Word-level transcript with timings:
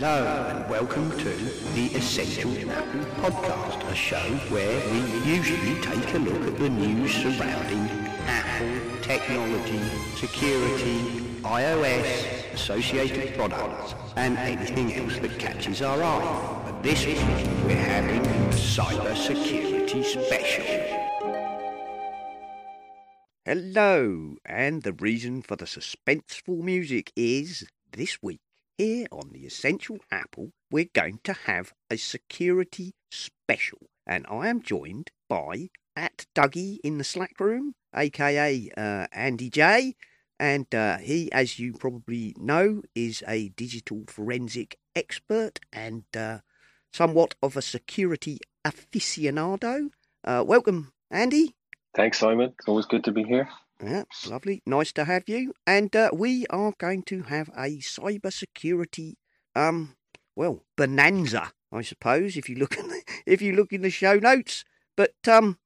Hello 0.00 0.46
and 0.48 0.70
welcome 0.70 1.10
to 1.10 1.28
the 1.74 1.94
Essential 1.94 2.50
Apple 2.70 3.00
Podcast, 3.20 3.86
a 3.90 3.94
show 3.94 4.16
where 4.48 4.80
we 4.90 5.30
usually 5.30 5.78
take 5.82 6.14
a 6.14 6.18
look 6.18 6.42
at 6.46 6.58
the 6.58 6.70
news 6.70 7.12
surrounding 7.12 7.86
Apple, 8.24 9.02
technology, 9.02 9.78
security, 10.16 11.20
iOS, 11.42 12.50
associated 12.54 13.34
products, 13.34 13.94
and 14.16 14.38
anything 14.38 14.94
else 14.94 15.18
that 15.18 15.38
catches 15.38 15.82
our 15.82 16.02
eye. 16.02 16.62
But 16.64 16.82
this 16.82 17.04
week 17.04 17.18
we're 17.66 17.76
having 17.76 18.24
a 18.24 18.54
cyber 18.54 19.14
security 19.14 20.02
special. 20.02 20.64
Hello, 23.44 24.36
and 24.46 24.82
the 24.82 24.94
reason 24.94 25.42
for 25.42 25.56
the 25.56 25.66
suspenseful 25.66 26.62
music 26.62 27.12
is 27.14 27.66
this 27.92 28.22
week 28.22 28.40
here 28.80 29.06
on 29.12 29.28
the 29.34 29.44
Essential 29.44 29.98
Apple, 30.10 30.52
we're 30.70 30.88
going 30.94 31.20
to 31.22 31.34
have 31.44 31.74
a 31.90 31.98
security 31.98 32.94
special, 33.10 33.90
and 34.06 34.24
I 34.30 34.48
am 34.48 34.62
joined 34.62 35.10
by 35.28 35.68
at 35.94 36.24
dougee 36.34 36.80
in 36.82 36.96
the 36.96 37.04
Slack 37.04 37.38
room, 37.38 37.74
aka 37.94 38.70
uh, 38.78 39.06
Andy 39.12 39.50
J. 39.50 39.96
And 40.38 40.74
uh, 40.74 40.96
he, 40.96 41.30
as 41.30 41.58
you 41.58 41.74
probably 41.74 42.34
know, 42.38 42.80
is 42.94 43.22
a 43.28 43.50
digital 43.50 44.04
forensic 44.08 44.78
expert 44.96 45.60
and 45.70 46.04
uh, 46.16 46.38
somewhat 46.90 47.34
of 47.42 47.58
a 47.58 47.62
security 47.62 48.38
aficionado. 48.66 49.90
Uh, 50.24 50.42
welcome, 50.46 50.94
Andy. 51.10 51.54
Thanks, 51.94 52.18
Simon. 52.18 52.54
It's 52.58 52.66
always 52.66 52.86
good 52.86 53.04
to 53.04 53.12
be 53.12 53.24
here. 53.24 53.46
Yeah, 53.82 54.04
lovely. 54.28 54.62
Nice 54.66 54.92
to 54.92 55.04
have 55.04 55.24
you. 55.26 55.54
And 55.66 55.94
uh, 55.96 56.10
we 56.12 56.46
are 56.48 56.74
going 56.78 57.02
to 57.04 57.22
have 57.22 57.48
a 57.56 57.78
cyber 57.78 58.32
security, 58.32 59.16
um, 59.54 59.96
well, 60.36 60.64
bonanza, 60.76 61.52
I 61.72 61.82
suppose, 61.82 62.36
if 62.36 62.48
you 62.48 62.56
look 62.56 62.76
in 62.76 62.88
the, 62.88 63.02
if 63.26 63.40
you 63.40 63.54
look 63.54 63.72
in 63.72 63.82
the 63.82 63.90
show 63.90 64.16
notes. 64.16 64.64
But 64.96 65.14
um, 65.26 65.58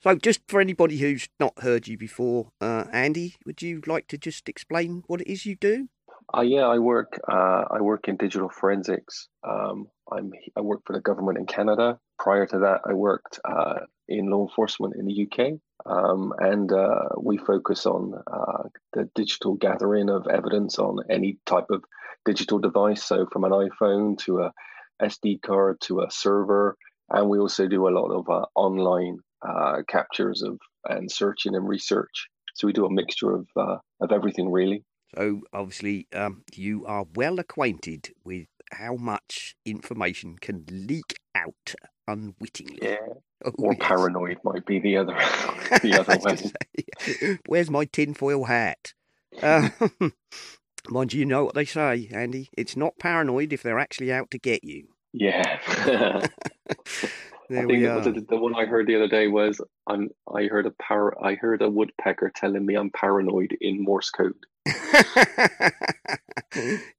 so 0.00 0.14
just 0.16 0.40
for 0.48 0.60
anybody 0.60 0.98
who's 0.98 1.28
not 1.40 1.62
heard 1.62 1.88
you 1.88 1.96
before, 1.96 2.50
uh, 2.60 2.84
Andy, 2.92 3.36
would 3.46 3.62
you 3.62 3.80
like 3.86 4.08
to 4.08 4.18
just 4.18 4.48
explain 4.48 5.02
what 5.06 5.22
it 5.22 5.30
is 5.30 5.46
you 5.46 5.56
do? 5.56 5.88
Uh, 6.36 6.42
yeah, 6.42 6.66
I 6.66 6.78
work. 6.78 7.18
Uh, 7.30 7.64
I 7.70 7.80
work 7.80 8.08
in 8.08 8.16
digital 8.16 8.48
forensics. 8.48 9.28
Um, 9.42 9.88
I'm. 10.10 10.32
I 10.56 10.60
work 10.60 10.80
for 10.86 10.94
the 10.94 11.00
government 11.00 11.38
in 11.38 11.46
Canada. 11.46 11.98
Prior 12.18 12.46
to 12.46 12.58
that, 12.60 12.80
I 12.84 12.94
worked 12.94 13.40
uh, 13.44 13.80
in 14.08 14.30
law 14.30 14.42
enforcement 14.42 14.94
in 14.96 15.06
the 15.06 15.22
UK, 15.22 15.58
um, 15.86 16.32
and 16.38 16.72
uh, 16.72 17.08
we 17.20 17.36
focus 17.38 17.86
on 17.86 18.14
uh, 18.26 18.68
the 18.92 19.08
digital 19.14 19.54
gathering 19.54 20.10
of 20.10 20.26
evidence 20.26 20.78
on 20.78 20.98
any 21.10 21.38
type 21.46 21.70
of 21.70 21.84
digital 22.24 22.58
device. 22.58 23.04
So, 23.04 23.26
from 23.32 23.44
an 23.44 23.52
iPhone 23.52 24.18
to 24.24 24.40
a 24.40 24.52
SD 25.02 25.42
card 25.42 25.80
to 25.82 26.00
a 26.00 26.10
server, 26.10 26.76
and 27.10 27.28
we 27.28 27.38
also 27.38 27.66
do 27.66 27.88
a 27.88 27.90
lot 27.90 28.10
of 28.10 28.28
uh, 28.28 28.46
online 28.54 29.18
captures 29.88 30.42
of 30.42 30.58
and 30.86 31.10
searching 31.10 31.54
and 31.54 31.68
research. 31.68 32.28
So 32.54 32.66
we 32.66 32.72
do 32.72 32.86
a 32.86 32.92
mixture 32.92 33.34
of 33.34 33.46
of 33.56 34.12
everything, 34.12 34.50
really. 34.50 34.84
So 35.14 35.42
obviously, 35.52 36.08
um, 36.12 36.42
you 36.54 36.86
are 36.86 37.04
well 37.14 37.38
acquainted 37.38 38.10
with 38.24 38.46
how 38.72 38.96
much 38.96 39.54
information 39.64 40.36
can 40.40 40.64
leak 40.68 41.14
out 41.34 41.74
unwittingly. 42.06 42.78
Yeah. 42.82 42.96
Oh, 43.44 43.52
or 43.58 43.72
yes. 43.72 43.80
paranoid 43.80 44.38
might 44.44 44.64
be 44.64 44.78
the 44.78 44.96
other 44.96 45.12
the 45.82 45.98
other 45.98 46.18
way. 46.18 47.38
Where's 47.46 47.70
my 47.70 47.84
tinfoil 47.84 48.44
hat? 48.44 48.94
Uh, 49.42 49.68
mind 50.88 51.12
you, 51.12 51.20
you 51.20 51.26
know 51.26 51.44
what 51.44 51.54
they 51.54 51.64
say, 51.64 52.08
Andy. 52.12 52.48
It's 52.56 52.76
not 52.76 52.98
paranoid 52.98 53.52
if 53.52 53.62
they're 53.62 53.78
actually 53.78 54.12
out 54.12 54.30
to 54.30 54.38
get 54.38 54.64
you. 54.64 54.88
Yeah. 55.12 56.26
There 57.50 57.62
I 57.62 57.66
think 57.66 57.82
the, 57.82 58.24
the, 58.26 58.36
one 58.38 58.54
I 58.54 58.64
heard 58.64 58.86
the 58.86 58.96
other 58.96 59.08
day 59.08 59.28
was 59.28 59.60
I'm, 59.86 60.08
I 60.34 60.44
heard 60.44 60.64
a 60.64 60.70
par, 60.70 61.22
I 61.22 61.34
heard 61.34 61.60
a 61.60 61.68
woodpecker 61.68 62.32
telling 62.34 62.64
me 62.64 62.74
I'm 62.74 62.90
paranoid 62.90 63.54
in 63.60 63.84
Morse 63.84 64.10
code. 64.10 64.46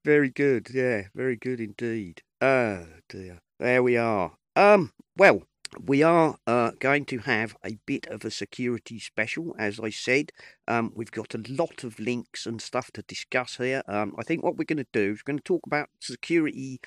very 0.05 0.29
good, 0.29 0.69
yeah, 0.71 1.03
very 1.15 1.35
good 1.35 1.59
indeed. 1.59 2.21
Oh 2.41 2.85
dear, 3.09 3.39
there 3.59 3.81
we 3.81 3.97
are. 3.97 4.33
Um, 4.55 4.91
well, 5.17 5.43
we 5.85 6.03
are 6.03 6.37
uh, 6.47 6.71
going 6.79 7.05
to 7.05 7.19
have 7.19 7.55
a 7.65 7.77
bit 7.85 8.07
of 8.07 8.23
a 8.23 8.31
security 8.31 8.99
special, 8.99 9.55
as 9.59 9.79
I 9.79 9.89
said. 9.89 10.31
Um, 10.67 10.93
we've 10.95 11.11
got 11.11 11.35
a 11.35 11.43
lot 11.49 11.83
of 11.83 11.99
links 11.99 12.45
and 12.45 12.61
stuff 12.61 12.91
to 12.91 13.01
discuss 13.01 13.57
here. 13.57 13.81
Um, 13.87 14.15
I 14.17 14.23
think 14.23 14.43
what 14.43 14.57
we're 14.57 14.65
going 14.65 14.77
to 14.77 14.87
do 14.93 15.11
is 15.11 15.19
we're 15.19 15.33
going 15.33 15.39
to 15.39 15.43
talk 15.43 15.65
about 15.65 15.89
security 15.99 16.79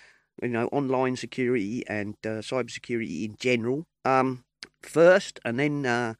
you 0.42 0.48
know, 0.48 0.68
online 0.68 1.16
security 1.16 1.84
and 1.88 2.14
uh, 2.24 2.40
cyber 2.40 2.70
security 2.70 3.24
in 3.24 3.36
general 3.38 3.86
um, 4.04 4.44
first, 4.82 5.40
and 5.44 5.58
then 5.58 5.84
uh, 5.84 6.14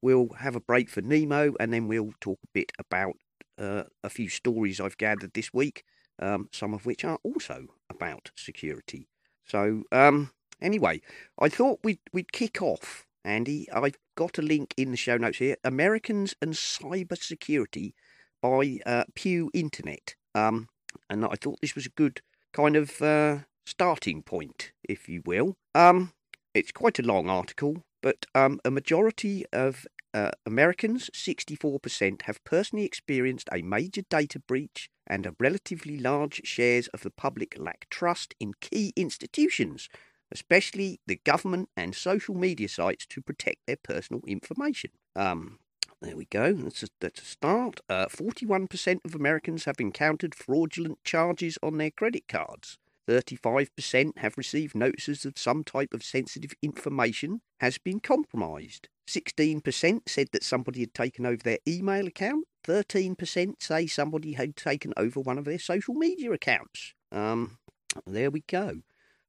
we'll 0.00 0.28
have 0.38 0.56
a 0.56 0.60
break 0.60 0.88
for 0.88 1.02
Nemo, 1.02 1.54
and 1.58 1.72
then 1.72 1.88
we'll 1.88 2.12
talk 2.20 2.38
a 2.44 2.48
bit 2.52 2.72
about 2.78 3.14
uh, 3.58 3.84
a 4.02 4.10
few 4.10 4.28
stories 4.28 4.80
I've 4.80 4.98
gathered 4.98 5.34
this 5.34 5.52
week, 5.52 5.84
um, 6.18 6.48
some 6.52 6.74
of 6.74 6.86
which 6.86 7.04
are 7.04 7.18
also 7.22 7.66
about 7.90 8.30
security. 8.36 9.08
So, 9.44 9.82
um, 9.92 10.30
anyway, 10.60 11.00
I 11.38 11.48
thought 11.48 11.80
we'd 11.84 12.00
we'd 12.12 12.32
kick 12.32 12.62
off, 12.62 13.06
Andy. 13.24 13.68
I've 13.72 13.96
got 14.16 14.38
a 14.38 14.42
link 14.42 14.74
in 14.76 14.90
the 14.90 14.96
show 14.96 15.16
notes 15.16 15.38
here: 15.38 15.56
Americans 15.64 16.34
and 16.40 16.54
Cyber 16.54 17.20
Security 17.20 17.94
by 18.42 18.78
uh, 18.84 19.04
Pew 19.14 19.50
Internet. 19.54 20.16
Um, 20.34 20.68
and 21.08 21.24
I 21.24 21.34
thought 21.40 21.60
this 21.60 21.74
was 21.74 21.86
a 21.86 21.90
good 21.90 22.20
kind 22.52 22.76
of 22.76 23.00
uh, 23.00 23.38
starting 23.66 24.22
point, 24.22 24.72
if 24.88 25.08
you 25.08 25.22
will. 25.24 25.56
Um, 25.74 26.12
it's 26.54 26.72
quite 26.72 26.98
a 26.98 27.02
long 27.02 27.28
article, 27.28 27.84
but 28.02 28.26
um, 28.34 28.60
a 28.64 28.70
majority 28.70 29.44
of 29.52 29.86
uh, 30.12 30.30
Americans, 30.46 31.10
64%, 31.12 32.22
have 32.22 32.44
personally 32.44 32.84
experienced 32.84 33.48
a 33.50 33.62
major 33.62 34.02
data 34.08 34.38
breach, 34.38 34.88
and 35.06 35.26
a 35.26 35.34
relatively 35.40 35.98
large 35.98 36.40
shares 36.44 36.86
of 36.88 37.02
the 37.02 37.10
public 37.10 37.56
lack 37.58 37.86
trust 37.90 38.34
in 38.38 38.52
key 38.60 38.92
institutions, 38.96 39.88
especially 40.34 41.00
the 41.06 41.20
government 41.24 41.68
and 41.76 41.94
social 41.94 42.34
media 42.34 42.68
sites, 42.68 43.06
to 43.06 43.22
protect 43.22 43.66
their 43.66 43.76
personal 43.76 44.22
information. 44.26 44.90
Um, 45.16 45.58
there 46.02 46.16
we 46.16 46.26
go. 46.26 46.52
That's 46.52 46.82
a, 46.82 46.88
that's 47.00 47.22
a 47.22 47.24
start. 47.24 47.80
Uh, 47.88 48.06
41% 48.06 48.98
of 49.04 49.14
Americans 49.14 49.64
have 49.64 49.80
encountered 49.80 50.34
fraudulent 50.34 51.02
charges 51.04 51.56
on 51.62 51.78
their 51.78 51.90
credit 51.90 52.28
cards. 52.28 52.78
35% 53.08 54.18
have 54.18 54.36
received 54.36 54.74
notices 54.74 55.22
that 55.22 55.38
some 55.38 55.62
type 55.62 55.92
of 55.92 56.02
sensitive 56.02 56.52
information 56.62 57.40
has 57.60 57.78
been 57.78 58.00
compromised. 58.00 58.88
16% 59.08 60.00
said 60.06 60.28
that 60.32 60.42
somebody 60.42 60.80
had 60.80 60.94
taken 60.94 61.26
over 61.26 61.42
their 61.42 61.58
email 61.68 62.06
account. 62.06 62.46
13% 62.66 63.62
say 63.62 63.86
somebody 63.86 64.32
had 64.32 64.56
taken 64.56 64.94
over 64.96 65.20
one 65.20 65.36
of 65.36 65.44
their 65.44 65.58
social 65.58 65.94
media 65.94 66.32
accounts. 66.32 66.94
Um, 67.12 67.58
there 68.06 68.30
we 68.30 68.42
go. 68.48 68.80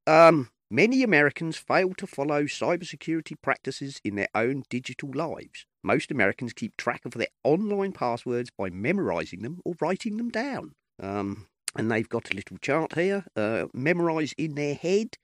Um, 0.08 0.50
many 0.76 1.04
Americans 1.04 1.56
fail 1.56 1.94
to 1.94 2.06
follow 2.06 2.44
cybersecurity 2.44 3.42
practices 3.42 4.02
in 4.04 4.16
their 4.16 4.28
own 4.36 4.64
digital 4.70 5.10
lives. 5.14 5.66
Most 5.82 6.12
Americans 6.12 6.52
keep 6.52 6.76
track 6.76 7.06
of 7.06 7.14
their 7.14 7.30
online 7.46 7.94
passwords 7.94 8.50
by 8.58 8.70
memorizing 8.70 9.42
them 9.42 9.62
or 9.64 9.76
writing 9.80 10.18
them 10.18 10.30
down. 10.30 10.74
Um, 11.02 11.48
and 11.78 11.90
they've 11.90 12.10
got 12.10 12.30
a 12.30 12.36
little 12.36 12.58
chart 12.58 12.96
here, 12.96 13.24
uh, 13.38 13.68
memorise 13.74 14.34
in 14.38 14.56
their 14.56 14.76
head, 14.76 15.16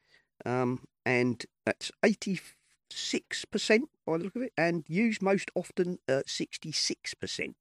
um, 0.45 0.85
and 1.05 1.45
that's 1.65 1.91
86% 2.01 2.41
by 4.07 4.17
the 4.17 4.23
look 4.23 4.35
of 4.37 4.43
it, 4.43 4.53
and 4.57 4.85
used 4.87 5.21
most 5.21 5.51
often 5.53 5.99
uh, 6.07 6.21
66%, 6.25 7.53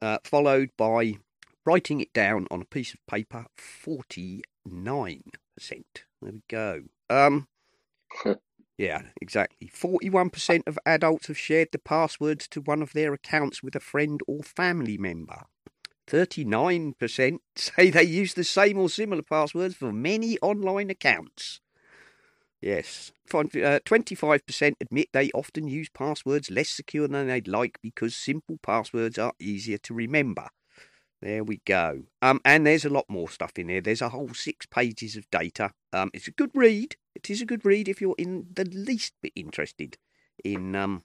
uh, 0.00 0.18
followed 0.24 0.70
by 0.78 1.18
writing 1.66 2.00
it 2.00 2.12
down 2.14 2.46
on 2.50 2.62
a 2.62 2.66
piece 2.66 2.94
of 2.94 3.04
paper, 3.06 3.44
49%. 3.58 4.42
There 6.24 6.32
we 6.32 6.42
go. 6.48 6.82
Um, 7.10 7.48
yeah, 8.78 9.02
exactly. 9.20 9.68
41% 9.68 10.62
of 10.66 10.78
adults 10.86 11.26
have 11.26 11.38
shared 11.38 11.68
the 11.70 11.78
passwords 11.78 12.48
to 12.48 12.60
one 12.62 12.80
of 12.80 12.92
their 12.94 13.12
accounts 13.12 13.62
with 13.62 13.76
a 13.76 13.80
friend 13.80 14.20
or 14.26 14.42
family 14.42 14.96
member. 14.96 15.42
39% 16.06 17.40
say 17.56 17.90
they 17.90 18.02
use 18.02 18.34
the 18.34 18.44
same 18.44 18.78
or 18.78 18.88
similar 18.88 19.22
passwords 19.22 19.74
for 19.74 19.92
many 19.92 20.38
online 20.40 20.90
accounts. 20.90 21.60
Yes. 22.60 23.12
Uh, 23.32 23.80
25% 23.84 24.76
admit 24.80 25.08
they 25.12 25.30
often 25.32 25.68
use 25.68 25.90
passwords 25.90 26.50
less 26.50 26.70
secure 26.70 27.06
than 27.06 27.26
they'd 27.26 27.48
like 27.48 27.78
because 27.82 28.16
simple 28.16 28.58
passwords 28.62 29.18
are 29.18 29.34
easier 29.38 29.76
to 29.78 29.92
remember. 29.92 30.48
There 31.22 31.44
we 31.44 31.60
go. 31.64 32.04
Um, 32.20 32.40
and 32.44 32.66
there's 32.66 32.84
a 32.84 32.90
lot 32.90 33.06
more 33.08 33.28
stuff 33.28 33.52
in 33.56 33.68
there. 33.68 33.80
There's 33.80 34.02
a 34.02 34.10
whole 34.10 34.34
six 34.34 34.66
pages 34.66 35.16
of 35.16 35.30
data. 35.30 35.72
Um, 35.92 36.10
it's 36.12 36.28
a 36.28 36.32
good 36.32 36.50
read. 36.54 36.96
It 37.14 37.30
is 37.30 37.40
a 37.40 37.46
good 37.46 37.64
read 37.64 37.88
if 37.88 38.00
you're 38.00 38.16
in 38.18 38.46
the 38.52 38.64
least 38.64 39.14
bit 39.22 39.32
interested 39.34 39.96
in 40.44 40.74
um, 40.74 41.04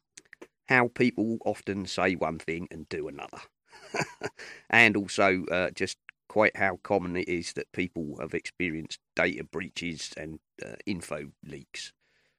how 0.68 0.90
people 0.90 1.38
often 1.46 1.86
say 1.86 2.16
one 2.16 2.40
thing 2.40 2.68
and 2.70 2.90
do 2.90 3.08
another. 3.08 3.40
and 4.70 4.98
also 4.98 5.46
uh, 5.46 5.70
just 5.72 5.98
quite 6.28 6.56
how 6.58 6.80
common 6.84 7.16
it 7.16 7.28
is 7.30 7.54
that 7.54 7.72
people 7.72 8.18
have 8.20 8.34
experienced 8.34 9.00
data 9.16 9.44
breaches 9.44 10.12
and 10.18 10.40
uh, 10.64 10.76
info 10.86 11.32
leaks. 11.46 11.94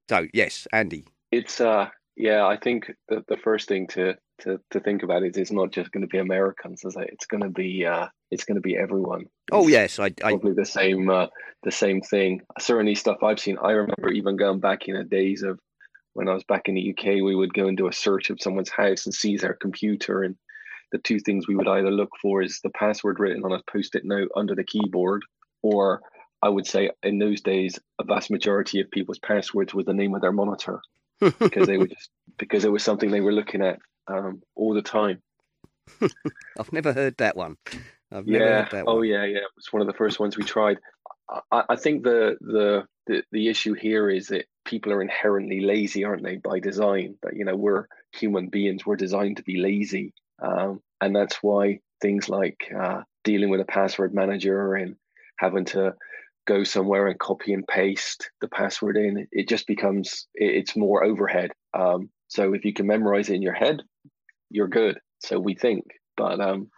So 0.08 0.28
yes, 0.32 0.66
Andy. 0.72 1.06
It's 1.30 1.60
uh 1.60 1.90
yeah, 2.16 2.46
I 2.46 2.58
think 2.58 2.92
the, 3.08 3.24
the 3.28 3.36
first 3.38 3.66
thing 3.66 3.86
to, 3.88 4.14
to, 4.40 4.60
to 4.70 4.80
think 4.80 5.02
about 5.02 5.22
is 5.22 5.36
it's 5.36 5.50
not 5.50 5.72
just 5.72 5.92
going 5.92 6.02
to 6.02 6.06
be 6.06 6.18
Americans, 6.18 6.84
is 6.84 6.96
it? 6.96 7.10
It's 7.12 7.26
going 7.26 7.42
to 7.42 7.48
be 7.48 7.86
uh, 7.86 8.08
it's 8.30 8.44
going 8.44 8.56
to 8.56 8.60
be 8.60 8.76
everyone. 8.76 9.26
Oh 9.52 9.68
yes, 9.68 9.98
I, 9.98 10.06
I 10.06 10.10
probably 10.10 10.54
the 10.54 10.64
same 10.64 11.10
uh, 11.10 11.26
the 11.62 11.70
same 11.70 12.00
thing. 12.00 12.42
Certainly, 12.58 12.94
stuff 12.96 13.22
I've 13.22 13.40
seen. 13.40 13.58
I 13.62 13.72
remember 13.72 14.10
even 14.10 14.36
going 14.36 14.60
back 14.60 14.88
in 14.88 14.96
the 14.96 15.04
days 15.04 15.42
of 15.42 15.58
when 16.14 16.28
I 16.28 16.34
was 16.34 16.44
back 16.44 16.62
in 16.66 16.74
the 16.74 16.90
UK, 16.90 17.22
we 17.22 17.34
would 17.34 17.54
go 17.54 17.66
and 17.66 17.76
do 17.76 17.88
a 17.88 17.92
search 17.92 18.30
of 18.30 18.40
someone's 18.40 18.70
house 18.70 19.06
and 19.06 19.14
seize 19.14 19.42
their 19.42 19.54
computer, 19.54 20.22
and 20.22 20.36
the 20.92 20.98
two 20.98 21.20
things 21.20 21.46
we 21.46 21.56
would 21.56 21.68
either 21.68 21.90
look 21.90 22.10
for 22.20 22.42
is 22.42 22.60
the 22.62 22.70
password 22.70 23.20
written 23.20 23.44
on 23.44 23.52
a 23.52 23.62
post-it 23.70 24.04
note 24.04 24.30
under 24.36 24.54
the 24.54 24.64
keyboard, 24.64 25.22
or 25.62 26.02
I 26.42 26.48
would 26.48 26.66
say 26.66 26.90
in 27.02 27.18
those 27.18 27.40
days, 27.40 27.78
a 28.00 28.04
vast 28.04 28.30
majority 28.30 28.80
of 28.80 28.90
people's 28.90 29.18
passwords 29.18 29.74
was 29.74 29.86
the 29.86 29.94
name 29.94 30.14
of 30.14 30.22
their 30.22 30.32
monitor 30.32 30.80
because 31.20 31.66
they 31.66 31.76
were 31.76 31.86
just 31.86 32.10
because 32.38 32.64
it 32.64 32.72
was 32.72 32.82
something 32.82 33.10
they 33.10 33.20
were 33.20 33.32
looking 33.32 33.62
at 33.62 33.78
um, 34.06 34.42
all 34.54 34.74
the 34.74 34.82
time. 34.82 35.22
I've 36.58 36.72
never 36.72 36.92
heard 36.92 37.16
that 37.18 37.36
one. 37.36 37.56
I've 38.12 38.26
never 38.26 38.44
yeah. 38.44 38.62
heard 38.62 38.70
that 38.72 38.84
Oh 38.86 38.96
one. 38.96 39.06
yeah, 39.08 39.24
yeah. 39.24 39.38
It 39.38 39.52
was 39.56 39.72
one 39.72 39.82
of 39.82 39.86
the 39.86 39.94
first 39.94 40.20
ones 40.20 40.36
we 40.36 40.44
tried. 40.44 40.78
I, 41.52 41.64
I 41.70 41.76
think 41.76 42.02
the, 42.02 42.36
the 42.40 42.84
the 43.06 43.22
the 43.32 43.48
issue 43.48 43.74
here 43.74 44.10
is 44.10 44.28
that 44.28 44.46
people 44.64 44.92
are 44.92 45.02
inherently 45.02 45.60
lazy, 45.60 46.04
aren't 46.04 46.22
they, 46.24 46.36
by 46.36 46.58
design? 46.60 47.16
That 47.22 47.36
you 47.36 47.44
know 47.44 47.56
we're 47.56 47.86
human 48.12 48.48
beings. 48.48 48.84
We're 48.84 48.96
designed 48.96 49.36
to 49.38 49.42
be 49.44 49.58
lazy, 49.58 50.12
um, 50.42 50.80
and 51.00 51.14
that's 51.14 51.36
why 51.42 51.80
things 52.00 52.28
like 52.28 52.70
uh, 52.76 53.02
dealing 53.24 53.50
with 53.50 53.60
a 53.60 53.64
password 53.64 54.14
manager 54.14 54.74
and 54.74 54.96
having 55.38 55.64
to 55.66 55.94
go 56.46 56.64
somewhere 56.64 57.06
and 57.06 57.18
copy 57.18 57.52
and 57.52 57.66
paste 57.66 58.30
the 58.40 58.48
password 58.48 58.96
in, 58.96 59.28
it 59.30 59.48
just 59.48 59.66
becomes 59.66 60.26
it's 60.34 60.76
more 60.76 61.04
overhead. 61.04 61.52
Um, 61.74 62.10
so 62.30 62.54
if 62.54 62.64
you 62.64 62.72
can 62.72 62.86
memorize 62.86 63.28
it 63.28 63.34
in 63.34 63.42
your 63.42 63.52
head, 63.52 63.82
you're 64.50 64.68
good. 64.68 64.98
So 65.18 65.38
we 65.38 65.54
think, 65.54 65.84
but 66.16 66.40
um, 66.40 66.70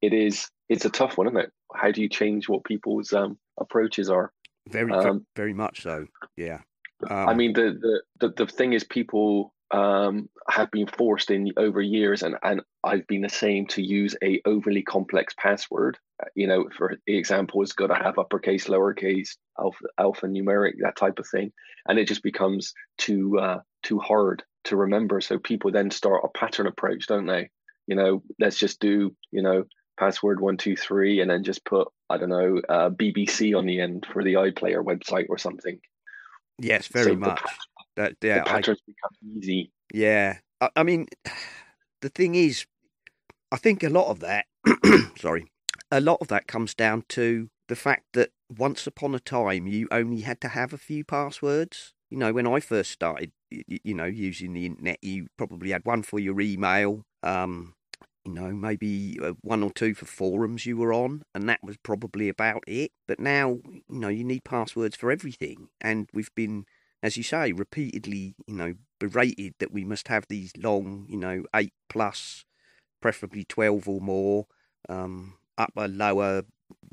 it 0.00 0.12
is 0.12 0.48
it's 0.68 0.84
a 0.84 0.90
tough 0.90 1.18
one, 1.18 1.26
isn't 1.26 1.38
it? 1.38 1.52
How 1.74 1.90
do 1.90 2.00
you 2.00 2.08
change 2.08 2.48
what 2.48 2.64
people's 2.64 3.12
um, 3.12 3.36
approaches 3.58 4.08
are? 4.08 4.32
Very, 4.68 4.92
Um, 4.92 5.26
very 5.36 5.52
much 5.52 5.82
so. 5.82 6.06
Yeah. 6.36 6.60
I 7.08 7.32
Um, 7.32 7.36
mean, 7.36 7.52
the, 7.54 7.76
the 7.80 8.02
the 8.20 8.44
the 8.44 8.46
thing 8.46 8.72
is, 8.72 8.84
people 8.84 9.52
um, 9.72 10.28
have 10.48 10.70
been 10.70 10.86
forced 10.86 11.30
in 11.30 11.52
over 11.56 11.80
years, 11.80 12.22
and 12.22 12.36
and 12.42 12.60
I've 12.84 13.06
been 13.06 13.22
the 13.22 13.28
same 13.28 13.66
to 13.68 13.82
use 13.82 14.14
a 14.22 14.40
overly 14.44 14.82
complex 14.82 15.34
password. 15.38 15.98
You 16.34 16.46
know, 16.46 16.68
for 16.76 16.98
example, 17.06 17.62
it's 17.62 17.72
got 17.72 17.88
to 17.88 17.94
have 17.94 18.18
uppercase, 18.18 18.68
lowercase, 18.68 19.30
alpha, 19.58 19.84
alphanumeric, 19.98 20.74
that 20.82 20.96
type 20.96 21.18
of 21.18 21.26
thing, 21.26 21.52
and 21.88 21.98
it 21.98 22.06
just 22.06 22.22
becomes 22.22 22.74
too 22.98 23.38
uh, 23.38 23.60
too 23.82 23.98
hard 23.98 24.44
to 24.64 24.76
remember. 24.76 25.20
So 25.20 25.38
people 25.38 25.70
then 25.72 25.90
start 25.90 26.24
a 26.24 26.38
pattern 26.38 26.66
approach, 26.66 27.06
don't 27.06 27.26
they? 27.26 27.50
You 27.86 27.96
know, 27.96 28.22
let's 28.38 28.58
just 28.58 28.80
do 28.80 29.14
you 29.30 29.42
know 29.42 29.64
password 29.98 30.40
one 30.40 30.56
two 30.56 30.76
three, 30.76 31.20
and 31.20 31.30
then 31.30 31.44
just 31.44 31.64
put 31.64 31.88
I 32.08 32.18
don't 32.18 32.28
know 32.28 32.60
uh, 32.68 32.90
BBC 32.90 33.56
on 33.56 33.66
the 33.66 33.80
end 33.80 34.06
for 34.12 34.22
the 34.22 34.34
iPlayer 34.34 34.84
website 34.84 35.26
or 35.28 35.38
something. 35.38 35.78
yes, 36.58 36.86
very 36.88 37.12
so 37.12 37.16
much. 37.16 37.42
That, 37.96 38.14
the 38.20 38.28
yeah, 38.28 38.42
I, 38.46 38.48
patterns 38.48 38.80
become 38.86 39.38
easy. 39.38 39.72
yeah. 39.92 40.38
I, 40.60 40.70
I 40.76 40.82
mean, 40.82 41.08
the 42.02 42.08
thing 42.08 42.34
is, 42.34 42.66
I 43.52 43.56
think 43.56 43.82
a 43.82 43.88
lot 43.88 44.08
of 44.08 44.20
that, 44.20 44.46
sorry, 45.18 45.50
a 45.90 46.00
lot 46.00 46.18
of 46.20 46.28
that 46.28 46.46
comes 46.46 46.74
down 46.74 47.04
to 47.10 47.48
the 47.68 47.76
fact 47.76 48.04
that 48.14 48.30
once 48.48 48.86
upon 48.86 49.14
a 49.14 49.20
time 49.20 49.66
you 49.66 49.86
only 49.90 50.22
had 50.22 50.40
to 50.40 50.48
have 50.48 50.72
a 50.72 50.78
few 50.78 51.04
passwords. 51.04 51.94
You 52.10 52.18
know, 52.18 52.32
when 52.32 52.46
I 52.46 52.60
first 52.60 52.90
started, 52.90 53.32
you 53.50 53.94
know, 53.94 54.04
using 54.04 54.52
the 54.52 54.66
internet, 54.66 54.98
you 55.02 55.26
probably 55.36 55.70
had 55.70 55.84
one 55.84 56.02
for 56.02 56.18
your 56.18 56.40
email, 56.40 57.04
um, 57.22 57.74
you 58.24 58.32
know, 58.32 58.50
maybe 58.52 59.18
uh, 59.22 59.32
one 59.40 59.62
or 59.62 59.70
two 59.72 59.94
for 59.94 60.06
forums 60.06 60.66
you 60.66 60.76
were 60.76 60.92
on, 60.92 61.22
and 61.34 61.48
that 61.48 61.60
was 61.62 61.76
probably 61.82 62.28
about 62.28 62.62
it. 62.66 62.92
But 63.08 63.18
now, 63.18 63.58
you 63.64 63.82
know, 63.88 64.08
you 64.08 64.24
need 64.24 64.44
passwords 64.44 64.96
for 64.96 65.10
everything, 65.10 65.68
and 65.80 66.08
we've 66.12 66.34
been, 66.34 66.64
as 67.02 67.16
you 67.16 67.22
say, 67.22 67.52
repeatedly, 67.52 68.34
you 68.46 68.54
know, 68.54 68.74
berated 68.98 69.54
that 69.58 69.72
we 69.72 69.84
must 69.84 70.08
have 70.08 70.26
these 70.28 70.52
long, 70.56 71.06
you 71.08 71.16
know, 71.16 71.44
eight 71.54 71.72
plus, 71.88 72.44
preferably 73.00 73.44
twelve 73.44 73.88
or 73.88 74.00
more, 74.00 74.46
um, 74.88 75.38
upper, 75.56 75.88
lower 75.88 76.42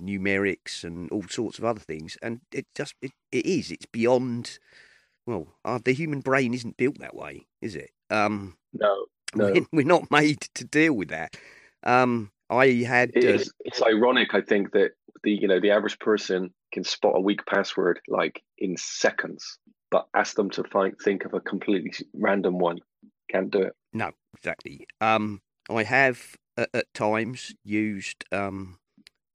numerics, 0.02 0.84
and 0.84 1.12
all 1.12 1.28
sorts 1.30 1.60
of 1.60 1.66
other 1.66 1.82
things. 1.82 2.18
And 2.22 2.40
it 2.52 2.66
just, 2.74 2.96
it, 3.02 3.12
it 3.32 3.46
is, 3.46 3.70
it's 3.70 3.86
beyond. 3.86 4.60
Well, 5.28 5.48
uh, 5.66 5.80
the 5.84 5.92
human 5.92 6.22
brain 6.22 6.54
isn't 6.54 6.78
built 6.78 7.00
that 7.00 7.16
way, 7.16 7.46
is 7.62 7.76
it? 7.76 7.92
Um, 8.10 8.56
No, 8.74 9.06
no. 9.36 9.54
we're, 9.74 9.86
not 9.86 10.10
made 10.10 10.40
to 10.56 10.64
deal 10.64 10.94
with 10.94 11.10
that. 11.10 11.36
Um, 11.84 12.32
I 12.50 12.68
had 12.68 13.10
uh, 13.10 13.20
It's, 13.20 13.52
it's 13.66 13.82
ironic, 13.82 14.34
I 14.34 14.42
think, 14.42 14.72
that 14.72 14.92
the 15.24 15.32
you 15.32 15.48
know 15.48 15.60
the 15.60 15.72
average 15.72 16.00
person 16.00 16.54
can 16.72 16.84
spot 16.84 17.14
a 17.16 17.20
weak 17.20 17.46
password 17.46 18.00
like 18.08 18.42
in 18.58 18.78
seconds, 18.78 19.58
but 19.92 20.08
ask 20.16 20.36
them 20.36 20.50
to 20.52 20.64
find 20.64 20.96
think 21.04 21.26
of 21.26 21.34
a 21.34 21.42
completely 21.42 21.92
random 22.14 22.58
one, 22.58 22.80
can't 23.30 23.52
do 23.52 23.64
it. 23.64 23.74
no, 23.94 24.12
exactly. 24.38 24.88
Um, 25.02 25.42
I 25.70 25.84
have 25.84 26.38
at, 26.56 26.70
at 26.74 26.94
times 26.94 27.54
used 27.66 28.24
um, 28.32 28.80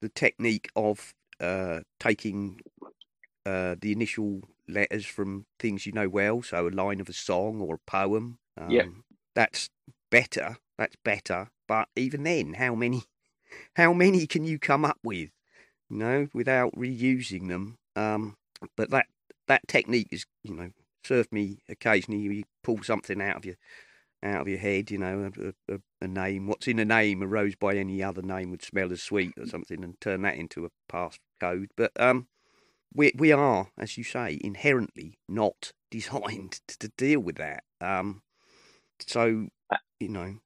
the 0.01 0.09
technique 0.09 0.71
of 0.75 1.13
uh, 1.39 1.81
taking 2.01 2.61
uh, 3.45 3.77
the 3.81 3.93
initial 3.93 4.43
letters 4.69 5.07
from 5.07 5.47
things 5.59 5.87
you 5.87 5.93
know 5.93 6.09
well, 6.09 6.43
so 6.43 6.69
a 6.69 6.71
line 6.71 7.01
of 7.01 7.09
a 7.09 7.13
song 7.13 7.61
or 7.61 7.77
a 7.77 7.91
poem. 7.91 8.39
Um, 8.57 8.69
Yeah. 8.73 8.87
that's 9.35 9.69
better. 10.11 10.57
That's 10.79 10.97
better. 11.05 11.49
But 11.69 11.89
even 11.97 12.23
then, 12.25 12.55
how 12.55 12.75
many, 12.75 13.05
how 13.77 13.93
many 13.93 14.27
can 14.27 14.45
you 14.45 14.59
come 14.59 14.85
up 14.85 14.99
with? 15.05 15.31
You 15.91 15.97
know, 15.99 16.29
without 16.35 16.73
reusing 16.75 17.49
them. 17.49 17.79
Um, 17.97 18.37
but 18.77 18.91
that 18.91 19.07
that 19.49 19.67
technique 19.69 20.09
is, 20.11 20.25
you 20.43 20.55
know, 20.55 20.71
served 21.05 21.33
me 21.33 21.59
occasionally. 21.69 22.21
You 22.23 22.45
pull 22.63 22.83
something 22.83 23.21
out 23.21 23.37
of 23.37 23.45
your 23.45 23.57
out 24.23 24.43
of 24.43 24.49
your 24.49 24.59
head, 24.59 24.91
you 24.91 24.99
know, 24.99 25.31
a, 25.69 25.75
a, 25.75 25.81
a 26.01 26.09
name. 26.09 26.47
What's 26.47 26.69
in 26.69 26.79
a 26.79 26.85
name, 26.85 27.23
a 27.23 27.27
rose 27.27 27.57
by 27.57 27.75
any 27.75 28.03
other 28.03 28.23
name 28.23 28.51
would 28.51 28.63
smell 28.63 28.93
as 28.93 29.03
sweet 29.03 29.35
or 29.39 29.47
something, 29.47 29.83
and 29.83 30.01
turn 30.01 30.23
that 30.23 30.37
into 30.37 30.65
a 30.67 30.71
passcode. 30.93 31.69
But 31.77 31.93
um, 32.01 32.29
we 32.95 33.13
we 33.17 33.33
are, 33.33 33.69
as 33.79 33.97
you 33.99 34.05
say, 34.05 34.39
inherently 34.43 35.19
not 35.29 35.73
designed 35.91 36.61
to 36.69 36.89
deal 36.97 37.21
with 37.21 37.37
that. 37.37 37.65
Um, 37.81 38.23
so 39.01 39.49
you 40.01 40.09
know, 40.09 40.37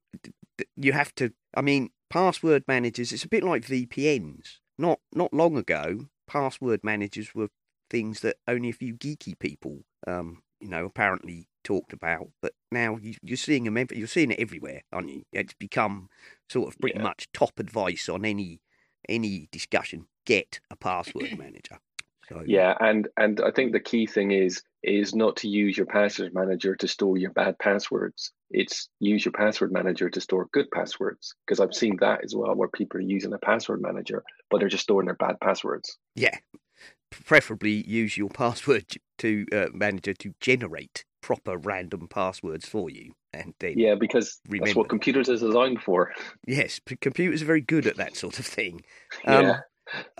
you 0.76 0.92
have 0.92 1.14
to. 1.16 1.32
I 1.54 1.60
mean, 1.62 1.90
password 2.10 2.64
managers. 2.68 3.12
It's 3.12 3.24
a 3.24 3.28
bit 3.28 3.44
like 3.44 3.66
VPNs. 3.66 4.58
Not 4.78 5.00
not 5.14 5.32
long 5.32 5.56
ago, 5.56 6.06
password 6.26 6.80
managers 6.84 7.34
were 7.34 7.48
things 7.88 8.20
that 8.20 8.36
only 8.48 8.70
a 8.70 8.72
few 8.74 8.94
geeky 8.94 9.38
people, 9.38 9.84
um, 10.06 10.42
you 10.60 10.68
know, 10.68 10.84
apparently 10.84 11.48
talked 11.64 11.92
about. 11.92 12.28
But 12.42 12.52
now 12.72 12.96
you, 13.00 13.14
you're 13.22 13.36
seeing 13.36 13.64
them. 13.64 13.76
ev- 13.76 13.92
You're 13.92 14.06
seeing 14.08 14.32
it 14.32 14.40
everywhere, 14.40 14.82
aren't 14.92 15.08
you? 15.10 15.22
It's 15.32 15.54
become 15.54 16.08
sort 16.50 16.68
of 16.68 16.78
pretty 16.80 16.96
Yeah. 16.98 17.04
much 17.04 17.28
top 17.32 17.58
advice 17.58 18.08
on 18.08 18.24
any 18.24 18.60
any 19.08 19.48
discussion. 19.52 20.06
Get 20.26 20.60
a 20.70 20.76
password 20.76 21.38
manager. 21.38 21.78
So 22.28 22.42
Yeah, 22.46 22.74
and 22.80 23.08
and 23.16 23.40
I 23.40 23.50
think 23.50 23.72
the 23.72 23.80
key 23.80 24.06
thing 24.06 24.30
is 24.30 24.62
is 24.82 25.14
not 25.14 25.36
to 25.38 25.48
use 25.48 25.76
your 25.76 25.86
password 25.86 26.32
manager 26.34 26.76
to 26.76 26.88
store 26.88 27.16
your 27.16 27.32
bad 27.32 27.58
passwords. 27.58 28.32
It's 28.50 28.88
use 29.00 29.24
your 29.24 29.32
password 29.32 29.72
manager 29.72 30.08
to 30.08 30.20
store 30.20 30.48
good 30.52 30.70
passwords 30.72 31.34
because 31.44 31.60
I've 31.60 31.74
seen 31.74 31.96
that 32.00 32.24
as 32.24 32.34
well, 32.34 32.54
where 32.54 32.68
people 32.68 32.98
are 32.98 33.02
using 33.02 33.32
a 33.32 33.38
password 33.38 33.82
manager 33.82 34.22
but 34.50 34.60
they're 34.60 34.68
just 34.68 34.84
storing 34.84 35.06
their 35.06 35.14
bad 35.14 35.40
passwords. 35.40 35.98
Yeah, 36.14 36.38
preferably 37.10 37.86
use 37.86 38.16
your 38.16 38.28
password 38.28 38.86
to 39.18 39.46
uh, 39.52 39.66
manager 39.72 40.14
to 40.14 40.34
generate 40.40 41.04
proper 41.20 41.56
random 41.56 42.06
passwords 42.08 42.68
for 42.68 42.88
you, 42.90 43.12
and 43.32 43.54
then 43.58 43.78
Yeah, 43.78 43.96
because 43.96 44.40
that's 44.48 44.76
what 44.76 44.88
computers 44.88 45.28
are 45.28 45.36
designed 45.36 45.82
for. 45.82 46.12
yes, 46.46 46.80
computers 47.00 47.42
are 47.42 47.46
very 47.46 47.60
good 47.60 47.86
at 47.86 47.96
that 47.96 48.16
sort 48.16 48.38
of 48.38 48.46
thing. 48.46 48.82
Um, 49.26 49.44
yeah, 49.44 49.56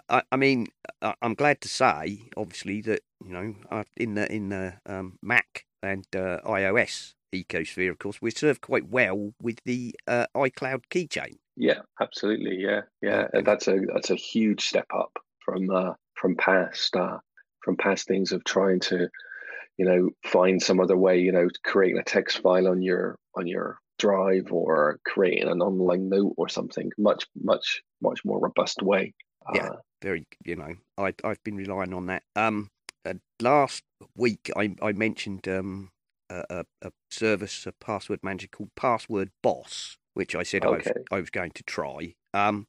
I, 0.08 0.22
I 0.30 0.36
mean, 0.36 0.68
I, 1.02 1.14
I'm 1.22 1.34
glad 1.34 1.60
to 1.62 1.68
say, 1.68 2.22
obviously, 2.36 2.80
that 2.82 3.00
you 3.24 3.32
know, 3.32 3.54
uh, 3.70 3.84
in 3.96 4.14
the 4.14 4.32
in 4.32 4.48
the 4.50 4.74
um, 4.86 5.18
Mac 5.22 5.64
and 5.82 6.06
uh, 6.14 6.40
iOS 6.44 7.14
ecosphere, 7.34 7.90
of 7.90 7.98
course, 7.98 8.20
we're 8.22 8.30
served 8.30 8.60
quite 8.60 8.88
well 8.88 9.32
with 9.40 9.58
the 9.64 9.94
uh, 10.06 10.26
iCloud 10.34 10.84
keychain. 10.90 11.36
Yeah, 11.56 11.80
absolutely. 12.00 12.56
Yeah, 12.58 12.82
yeah. 13.02 13.28
That's 13.44 13.68
a 13.68 13.78
that's 13.92 14.10
a 14.10 14.16
huge 14.16 14.62
step 14.62 14.86
up 14.94 15.18
from 15.44 15.70
uh, 15.70 15.94
from 16.14 16.36
past 16.36 16.94
uh, 16.96 17.18
from 17.62 17.76
past 17.76 18.06
things 18.06 18.32
of 18.32 18.44
trying 18.44 18.80
to, 18.80 19.08
you 19.76 19.84
know, 19.84 20.10
find 20.24 20.62
some 20.62 20.80
other 20.80 20.96
way. 20.96 21.18
You 21.18 21.32
know, 21.32 21.48
creating 21.64 21.98
a 21.98 22.04
text 22.04 22.38
file 22.38 22.68
on 22.68 22.82
your 22.82 23.18
on 23.34 23.46
your 23.46 23.78
drive 23.98 24.52
or 24.52 25.00
creating 25.06 25.48
an 25.48 25.62
online 25.62 26.08
note 26.08 26.34
or 26.36 26.48
something. 26.48 26.90
Much 26.98 27.26
much 27.42 27.82
much 28.02 28.24
more 28.24 28.38
robust 28.38 28.82
way. 28.82 29.14
Yeah. 29.54 29.68
Uh, 29.68 29.76
Very, 30.02 30.26
you 30.44 30.56
know, 30.56 30.74
I 30.98 31.14
I've 31.24 31.42
been 31.44 31.56
relying 31.56 31.94
on 31.94 32.06
that. 32.06 32.22
Um, 32.34 32.70
uh, 33.04 33.14
last 33.40 33.84
week 34.16 34.50
I 34.56 34.74
I 34.82 34.92
mentioned 34.92 35.46
um 35.48 35.90
a, 36.28 36.64
a, 36.82 36.90
service, 37.10 37.66
a 37.66 37.72
password 37.72 38.20
manager 38.22 38.48
called 38.48 38.70
Password 38.74 39.30
Boss, 39.42 39.96
which 40.14 40.34
I 40.34 40.42
said 40.42 40.64
I 40.64 40.70
was 40.70 40.86
I 41.12 41.20
was 41.20 41.30
going 41.30 41.52
to 41.52 41.62
try. 41.62 42.14
Um, 42.34 42.66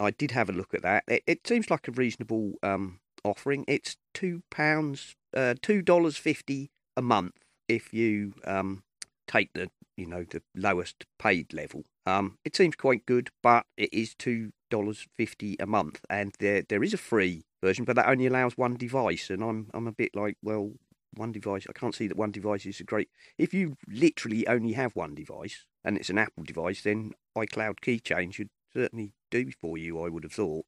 I 0.00 0.10
did 0.10 0.32
have 0.32 0.48
a 0.48 0.52
look 0.52 0.74
at 0.74 0.82
that. 0.82 1.04
It, 1.06 1.22
it 1.26 1.46
seems 1.46 1.70
like 1.70 1.88
a 1.88 1.92
reasonable 1.92 2.54
um 2.62 3.00
offering. 3.24 3.64
It's 3.68 3.96
two 4.12 4.42
pounds, 4.50 5.14
uh, 5.36 5.54
two 5.60 5.82
dollars 5.82 6.16
fifty 6.16 6.70
a 6.96 7.02
month 7.02 7.34
if 7.68 7.92
you 7.92 8.34
um 8.44 8.82
take 9.26 9.50
the 9.54 9.70
you 9.96 10.06
know 10.06 10.24
the 10.28 10.42
lowest 10.54 11.04
paid 11.18 11.52
level. 11.52 11.84
Um, 12.06 12.38
it 12.44 12.54
seems 12.56 12.76
quite 12.76 13.06
good, 13.06 13.30
but 13.42 13.64
it 13.76 13.92
is 13.92 14.14
two 14.14 14.50
dollars 14.70 15.06
fifty 15.16 15.56
a 15.60 15.66
month, 15.66 16.00
and 16.10 16.34
there 16.38 16.62
there 16.68 16.82
is 16.82 16.94
a 16.94 16.98
free 16.98 17.44
version, 17.62 17.84
but 17.84 17.96
that 17.96 18.08
only 18.08 18.26
allows 18.26 18.56
one 18.56 18.74
device, 18.76 19.30
and 19.30 19.42
I'm 19.42 19.70
I'm 19.74 19.86
a 19.86 19.92
bit 19.92 20.14
like, 20.14 20.36
well, 20.42 20.72
one 21.14 21.32
device. 21.32 21.66
I 21.68 21.72
can't 21.72 21.94
see 21.94 22.08
that 22.08 22.16
one 22.16 22.32
device 22.32 22.66
is 22.66 22.80
a 22.80 22.84
great. 22.84 23.08
If 23.38 23.54
you 23.54 23.76
literally 23.88 24.46
only 24.48 24.72
have 24.72 24.94
one 24.96 25.14
device 25.14 25.66
and 25.84 25.96
it's 25.96 26.10
an 26.10 26.18
Apple 26.18 26.44
device, 26.44 26.82
then 26.82 27.12
iCloud 27.36 27.76
Keychain 27.84 28.32
should 28.34 28.50
certainly 28.72 29.12
do 29.30 29.50
for 29.60 29.78
you. 29.78 30.00
I 30.02 30.08
would 30.08 30.24
have 30.24 30.32
thought. 30.32 30.66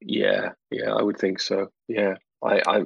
yeah, 0.00 0.50
yeah. 0.70 0.92
I 0.92 1.02
would 1.02 1.18
think 1.18 1.40
so. 1.40 1.68
Yeah. 1.88 2.16
I 2.42 2.60
I 2.66 2.82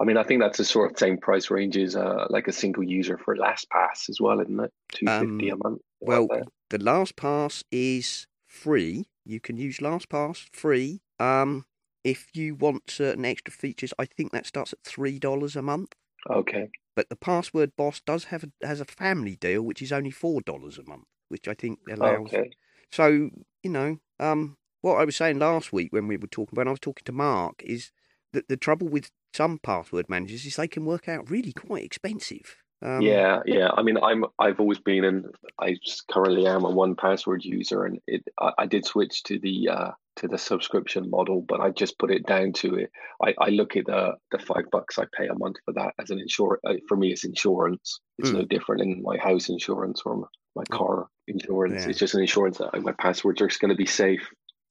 I 0.00 0.04
mean, 0.04 0.16
I 0.16 0.22
think 0.22 0.40
that's 0.40 0.58
the 0.58 0.64
sort 0.64 0.90
of 0.90 0.98
same 0.98 1.18
price 1.18 1.50
range 1.50 1.76
as 1.76 1.94
uh, 1.96 2.26
like 2.30 2.48
a 2.48 2.52
single 2.52 2.82
user 2.82 3.16
for 3.18 3.36
LastPass 3.36 4.08
as 4.08 4.18
well, 4.20 4.40
isn't 4.40 4.60
it? 4.60 4.72
Two 4.92 5.06
fifty 5.06 5.50
Um, 5.50 5.60
a 5.60 5.68
month. 5.68 5.82
Well, 6.00 6.28
the 6.74 6.84
LastPass 6.84 7.62
is 7.70 8.26
free. 8.48 9.06
You 9.24 9.38
can 9.38 9.56
use 9.56 9.78
LastPass 9.78 10.48
free. 10.50 11.02
Um, 11.20 11.66
if 12.02 12.26
you 12.34 12.56
want 12.56 12.90
certain 12.90 13.24
extra 13.24 13.54
features, 13.54 13.94
I 13.96 14.06
think 14.06 14.32
that 14.32 14.44
starts 14.44 14.72
at 14.72 14.82
three 14.82 15.20
dollars 15.20 15.54
a 15.54 15.62
month. 15.62 15.94
okay. 16.28 16.70
But 16.96 17.10
the 17.10 17.16
Password 17.16 17.76
Boss 17.76 18.00
does 18.00 18.24
have 18.24 18.44
a, 18.44 18.66
has 18.66 18.80
a 18.80 18.84
family 18.84 19.36
deal, 19.36 19.62
which 19.62 19.82
is 19.82 19.92
only 19.92 20.10
four 20.10 20.40
dollars 20.40 20.76
a 20.76 20.82
month, 20.82 21.04
which 21.28 21.46
I 21.46 21.54
think 21.54 21.78
allows. 21.88 22.34
Okay. 22.34 22.50
So 22.90 23.30
you 23.62 23.70
know, 23.70 23.98
um, 24.18 24.56
what 24.80 24.96
I 24.96 25.04
was 25.04 25.14
saying 25.14 25.38
last 25.38 25.72
week 25.72 25.92
when 25.92 26.08
we 26.08 26.16
were 26.16 26.26
talking 26.26 26.56
when 26.56 26.66
I 26.66 26.72
was 26.72 26.80
talking 26.80 27.04
to 27.04 27.12
Mark 27.12 27.62
is 27.62 27.92
that 28.32 28.48
the 28.48 28.56
trouble 28.56 28.88
with 28.88 29.12
some 29.32 29.60
password 29.60 30.08
managers 30.08 30.44
is 30.44 30.56
they 30.56 30.66
can 30.66 30.84
work 30.84 31.08
out 31.08 31.30
really 31.30 31.52
quite 31.52 31.84
expensive. 31.84 32.63
Um, 32.82 33.00
yeah, 33.00 33.40
yeah. 33.46 33.70
I 33.76 33.82
mean, 33.82 33.96
I'm 33.96 34.24
I've 34.38 34.60
always 34.60 34.78
been 34.78 35.04
and 35.04 35.26
I 35.58 35.76
currently 36.10 36.46
am 36.46 36.64
a 36.64 36.70
one 36.70 36.94
password 36.96 37.44
user, 37.44 37.84
and 37.84 37.98
it 38.06 38.22
I, 38.40 38.52
I 38.58 38.66
did 38.66 38.84
switch 38.84 39.22
to 39.24 39.38
the 39.38 39.68
uh 39.70 39.90
to 40.16 40.28
the 40.28 40.38
subscription 40.38 41.10
model, 41.10 41.40
but 41.42 41.60
I 41.60 41.70
just 41.70 41.98
put 41.98 42.10
it 42.10 42.24
down 42.26 42.52
to 42.54 42.76
it. 42.76 42.90
I, 43.22 43.34
I 43.38 43.48
look 43.48 43.76
at 43.76 43.86
the 43.86 44.14
the 44.30 44.38
five 44.38 44.70
bucks 44.70 44.98
I 44.98 45.06
pay 45.16 45.28
a 45.28 45.34
month 45.38 45.56
for 45.64 45.72
that 45.74 45.94
as 46.00 46.10
an 46.10 46.18
insure. 46.20 46.60
Uh, 46.66 46.74
for 46.88 46.96
me, 46.96 47.10
it's 47.12 47.24
insurance. 47.24 48.00
It's 48.18 48.30
Mm. 48.30 48.34
no 48.34 48.44
different 48.44 48.82
in 48.82 49.02
my 49.02 49.16
house 49.18 49.48
insurance 49.48 50.02
or 50.04 50.16
my, 50.16 50.26
my 50.56 50.64
car 50.70 51.08
insurance. 51.26 51.82
Yeah. 51.84 51.90
It's 51.90 51.98
just 51.98 52.14
an 52.14 52.20
insurance 52.20 52.58
that 52.58 52.80
my 52.82 52.92
passwords 52.92 53.40
are 53.40 53.48
going 53.58 53.70
to 53.70 53.74
be 53.76 53.86
safe. 53.86 54.28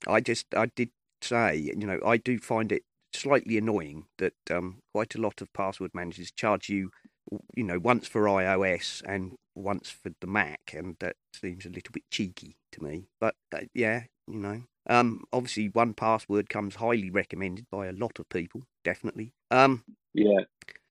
I 0.08 0.22
just 0.22 0.46
I 0.56 0.68
did 0.76 0.92
say, 1.22 1.56
you 1.58 1.88
know, 1.88 2.00
I 2.06 2.18
do 2.18 2.38
find 2.38 2.72
it 2.72 2.84
slightly 3.14 3.58
annoying 3.58 4.06
that 4.18 4.34
um, 4.50 4.80
quite 4.94 5.16
a 5.16 5.22
lot 5.22 5.42
of 5.42 5.52
password 5.54 5.92
managers 5.94 6.32
charge 6.32 6.70
you, 6.70 6.90
you 7.56 7.64
know, 7.64 7.80
once 7.80 8.08
for 8.08 8.24
iOS 8.24 9.02
and 9.06 9.34
once 9.56 9.90
for 9.90 10.12
the 10.20 10.28
Mac, 10.28 10.74
and 10.76 10.96
that 11.00 11.16
seems 11.34 11.66
a 11.66 11.70
little 11.70 11.92
bit 11.92 12.04
cheeky 12.12 12.56
to 12.72 12.84
me. 12.84 13.08
But 13.20 13.36
uh, 13.54 13.62
yeah, 13.74 14.04
you 14.28 14.40
know, 14.40 14.64
um, 14.90 15.24
obviously 15.32 15.70
one 15.70 15.94
password 15.94 16.50
comes 16.50 16.76
highly 16.76 17.10
recommended 17.10 17.66
by 17.72 17.88
a 17.88 17.94
lot 17.94 18.20
of 18.20 18.30
people, 18.30 18.64
definitely. 18.84 19.34
Um, 19.52 19.84
Yeah. 20.14 20.42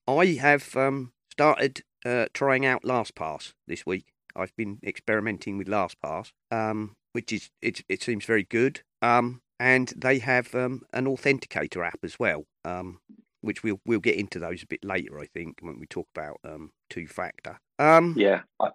I 0.09 0.27
have 0.41 0.77
um, 0.77 1.13
started 1.31 1.83
uh, 2.05 2.27
trying 2.35 2.67
out 2.67 2.83
LastPass 2.83 3.53
this 3.67 3.87
week. 3.87 4.07
I've 4.35 4.55
been 4.57 4.79
experimenting 4.85 5.59
with 5.59 5.69
LastPass, 5.69 6.33
um, 6.51 6.97
which 7.13 7.33
is 7.33 7.51
it. 7.61 7.83
It 7.89 8.03
seems 8.03 8.25
very 8.25 8.45
good. 8.45 8.81
Um, 9.01 9.43
and 9.61 9.93
they 9.97 10.19
have 10.19 10.55
um, 10.57 10.83
an 10.93 11.05
authenticator 11.05 11.87
app 11.87 12.01
as 12.03 12.19
well, 12.19 12.47
um, 12.65 12.99
which 13.43 13.63
we'll 13.63 13.81
we'll 13.85 14.01
get 14.01 14.17
into 14.17 14.39
those 14.39 14.63
a 14.63 14.67
bit 14.67 14.85
later. 14.85 15.21
I 15.21 15.27
think 15.27 15.59
when 15.61 15.79
we 15.79 15.87
talk 15.87 16.09
about 16.15 16.39
um, 16.45 16.71
two 16.89 17.07
factor. 17.07 17.61
Um, 17.79 18.15
Yeah. 18.17 18.43
I, 18.59 18.71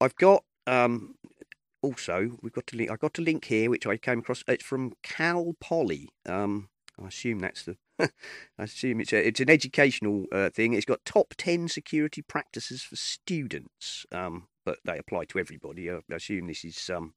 I've 0.00 0.16
got 0.16 0.44
um 0.66 1.16
also 1.82 2.38
we've 2.42 2.52
got 2.52 2.72
a 2.72 2.76
link. 2.76 2.90
I 2.90 2.96
got 2.96 3.18
a 3.18 3.22
link 3.22 3.44
here 3.46 3.70
which 3.70 3.86
I 3.86 3.96
came 3.96 4.20
across. 4.20 4.44
It's 4.46 4.64
from 4.64 4.92
Cal 5.02 5.54
Poly. 5.60 6.08
Um, 6.26 6.68
I 7.02 7.08
assume 7.08 7.40
that's 7.40 7.64
the. 7.64 7.76
I 7.98 8.08
assume 8.64 9.00
it's 9.00 9.12
a, 9.12 9.28
it's 9.28 9.40
an 9.40 9.50
educational 9.50 10.26
uh, 10.32 10.50
thing. 10.50 10.72
It's 10.72 10.84
got 10.84 11.04
top 11.04 11.34
ten 11.36 11.68
security 11.68 12.22
practices 12.22 12.82
for 12.82 12.96
students. 12.96 14.06
Um, 14.12 14.48
but 14.64 14.78
they 14.84 14.98
apply 14.98 15.26
to 15.26 15.38
everybody. 15.38 15.90
I 15.90 16.00
assume 16.12 16.46
this 16.46 16.64
is 16.64 16.90
um. 16.90 17.14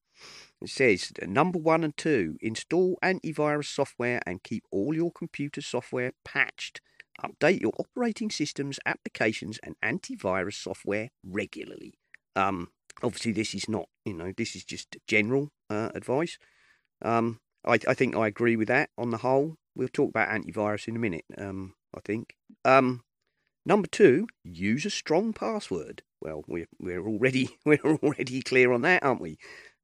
It 0.62 0.70
says 0.70 1.12
number 1.22 1.60
one 1.60 1.84
and 1.84 1.96
two: 1.96 2.38
install 2.42 2.98
antivirus 3.04 3.74
software 3.74 4.22
and 4.26 4.44
keep 4.44 4.64
all 4.72 4.94
your 4.94 5.12
computer 5.12 5.62
software 5.62 6.14
patched. 6.26 6.82
Update 7.24 7.62
your 7.62 7.74
operating 7.80 8.30
systems, 8.30 8.80
applications, 8.86 9.60
and 9.64 9.76
antivirus 9.84 10.54
software 10.54 11.10
regularly. 11.24 11.96
Um, 12.36 12.70
obviously, 13.02 13.32
this 13.32 13.56
is 13.56 13.68
not, 13.68 13.88
you 14.06 14.14
know, 14.14 14.34
this 14.36 14.56
is 14.56 14.64
just 14.64 14.98
general 15.08 15.50
uh, 15.70 15.90
advice. 15.96 16.38
Um, 17.02 17.40
I, 17.66 17.80
I 17.88 17.94
think 17.94 18.16
I 18.16 18.28
agree 18.28 18.56
with 18.56 18.68
that 18.68 18.90
on 18.98 19.10
the 19.10 19.18
whole. 19.18 19.56
We'll 19.76 19.88
talk 19.88 20.10
about 20.10 20.30
antivirus 20.30 20.88
in 20.88 20.96
a 20.96 21.00
minute. 21.00 21.26
Um, 21.38 21.74
I 21.96 22.00
think. 22.02 22.36
Um, 22.64 23.02
number 23.66 23.88
two, 23.88 24.28
use 24.44 24.86
a 24.86 24.90
strong 24.90 25.34
password. 25.34 26.04
Well, 26.22 26.44
we're 26.48 26.68
we're 26.80 27.06
already 27.08 27.50
we're 27.66 27.80
already 27.84 28.42
clear 28.42 28.72
on 28.72 28.82
that, 28.82 29.04
aren't 29.04 29.22
we? 29.22 29.38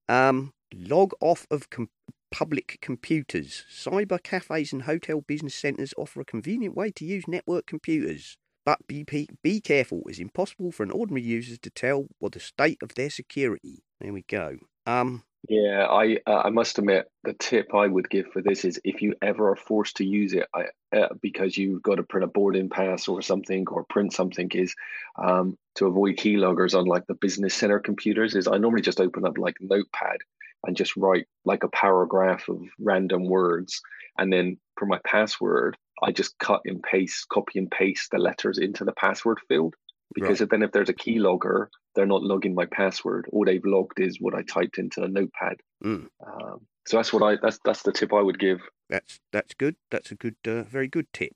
Um, 0.08 0.54
log 0.74 1.14
off 1.22 1.46
of 1.50 1.70
com- 1.70 1.90
public 2.32 2.80
computers. 2.82 3.64
Cyber 3.72 4.22
cafes 4.22 4.74
and 4.74 4.84
hotel 4.84 5.22
business 5.22 5.56
centres 5.56 5.94
offer 5.98 6.22
a 6.22 6.26
convenient 6.26 6.76
way 6.76 6.92
to 6.92 7.06
use 7.06 7.28
network 7.28 7.68
computers. 7.68 8.38
But 8.66 8.80
be, 8.88 9.06
be 9.44 9.62
careful. 9.62 10.04
It's 10.08 10.20
impossible 10.20 10.72
for 10.72 10.84
an 10.84 10.92
ordinary 10.92 11.22
user 11.22 11.58
to 11.58 11.70
tell 11.70 12.08
what 12.20 12.32
the 12.32 12.40
state 12.40 12.78
of 12.82 12.96
their 12.96 13.10
security. 13.10 13.84
There 14.00 14.14
we 14.14 14.24
go. 14.24 14.58
Um, 14.86 15.24
Yeah, 15.50 15.88
I 15.90 16.20
uh, 16.26 16.44
I 16.46 16.50
must 16.50 16.78
admit 16.80 17.12
the 17.24 17.34
tip 17.34 17.76
I 17.76 17.88
would 17.88 18.10
give 18.10 18.28
for 18.32 18.42
this 18.42 18.64
is 18.64 18.80
if 18.86 19.02
you 19.02 19.14
ever 19.22 19.50
are 19.50 19.58
forced 19.58 19.98
to 19.98 20.06
use 20.06 20.34
it 20.34 20.48
I, 20.56 20.68
uh, 20.96 21.10
because 21.22 21.58
you've 21.58 21.84
got 21.84 21.96
to 21.96 22.04
print 22.04 22.24
a 22.24 22.28
boarding 22.28 22.70
pass 22.70 23.10
or 23.10 23.22
something 23.22 23.68
or 23.68 23.84
print 23.84 24.14
something 24.14 24.50
is 24.52 24.74
um, 25.18 25.58
to 25.76 25.88
avoid 25.88 26.16
keyloggers 26.16 26.78
on 26.78 26.86
like 26.86 27.06
the 27.08 27.16
business 27.16 27.54
center 27.54 27.80
computers 27.80 28.36
is 28.36 28.48
I 28.48 28.58
normally 28.58 28.82
just 28.82 29.02
open 29.02 29.26
up 29.26 29.38
like 29.38 29.58
Notepad 29.60 30.20
and 30.66 30.78
just 30.78 30.96
write 30.96 31.26
like 31.46 31.64
a 31.64 31.70
paragraph 31.70 32.48
of 32.50 32.62
random 32.80 33.26
words 33.26 33.82
and 34.18 34.32
then 34.32 34.58
for 34.78 34.86
my 34.86 35.00
password 35.06 35.78
I 36.04 36.12
just 36.12 36.38
cut 36.40 36.62
and 36.66 36.82
paste 36.82 37.28
copy 37.30 37.60
and 37.60 37.70
paste 37.70 38.10
the 38.12 38.18
letters 38.18 38.58
into 38.58 38.84
the 38.84 38.94
password 38.94 39.40
field 39.48 39.76
because 40.14 40.40
then 40.40 40.64
if 40.64 40.72
there's 40.72 40.90
a 40.90 40.94
keylogger 40.94 41.68
they're 41.96 42.06
not 42.06 42.24
logging 42.24 42.56
my 42.56 42.66
password. 42.66 43.28
All 43.32 43.46
they've 43.46 43.66
logged 43.66 44.00
is 44.00 44.20
what 44.20 44.34
I 44.34 44.42
typed 44.44 44.78
into 44.78 45.02
the 45.02 45.08
notepad. 45.08 45.58
Mm. 45.84 46.08
Um, 46.26 46.62
so 46.88 46.98
that's 46.98 47.14
what 47.14 47.24
I 47.24 47.38
that's 47.42 47.60
that's 47.64 47.84
the 47.84 47.92
tip 47.92 48.14
I 48.14 48.22
would 48.22 48.40
give. 48.40 48.62
that's 48.90 49.20
that's 49.32 49.54
good. 49.54 49.76
That's 49.92 50.12
a 50.12 50.16
good, 50.16 50.36
uh, 50.48 50.64
very 50.64 50.88
good 50.88 51.08
tip. 51.14 51.34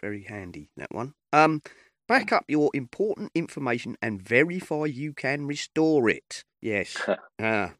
Very 0.00 0.22
handy 0.22 0.70
that 0.76 0.92
one. 0.92 1.14
Um, 1.32 1.62
back 2.06 2.32
up 2.32 2.44
your 2.48 2.70
important 2.72 3.32
information 3.34 3.96
and 4.00 4.22
verify 4.22 4.86
you 4.86 5.12
can 5.12 5.46
restore 5.46 6.08
it. 6.08 6.44
Yes. 6.60 6.96
Ah, 7.40 7.74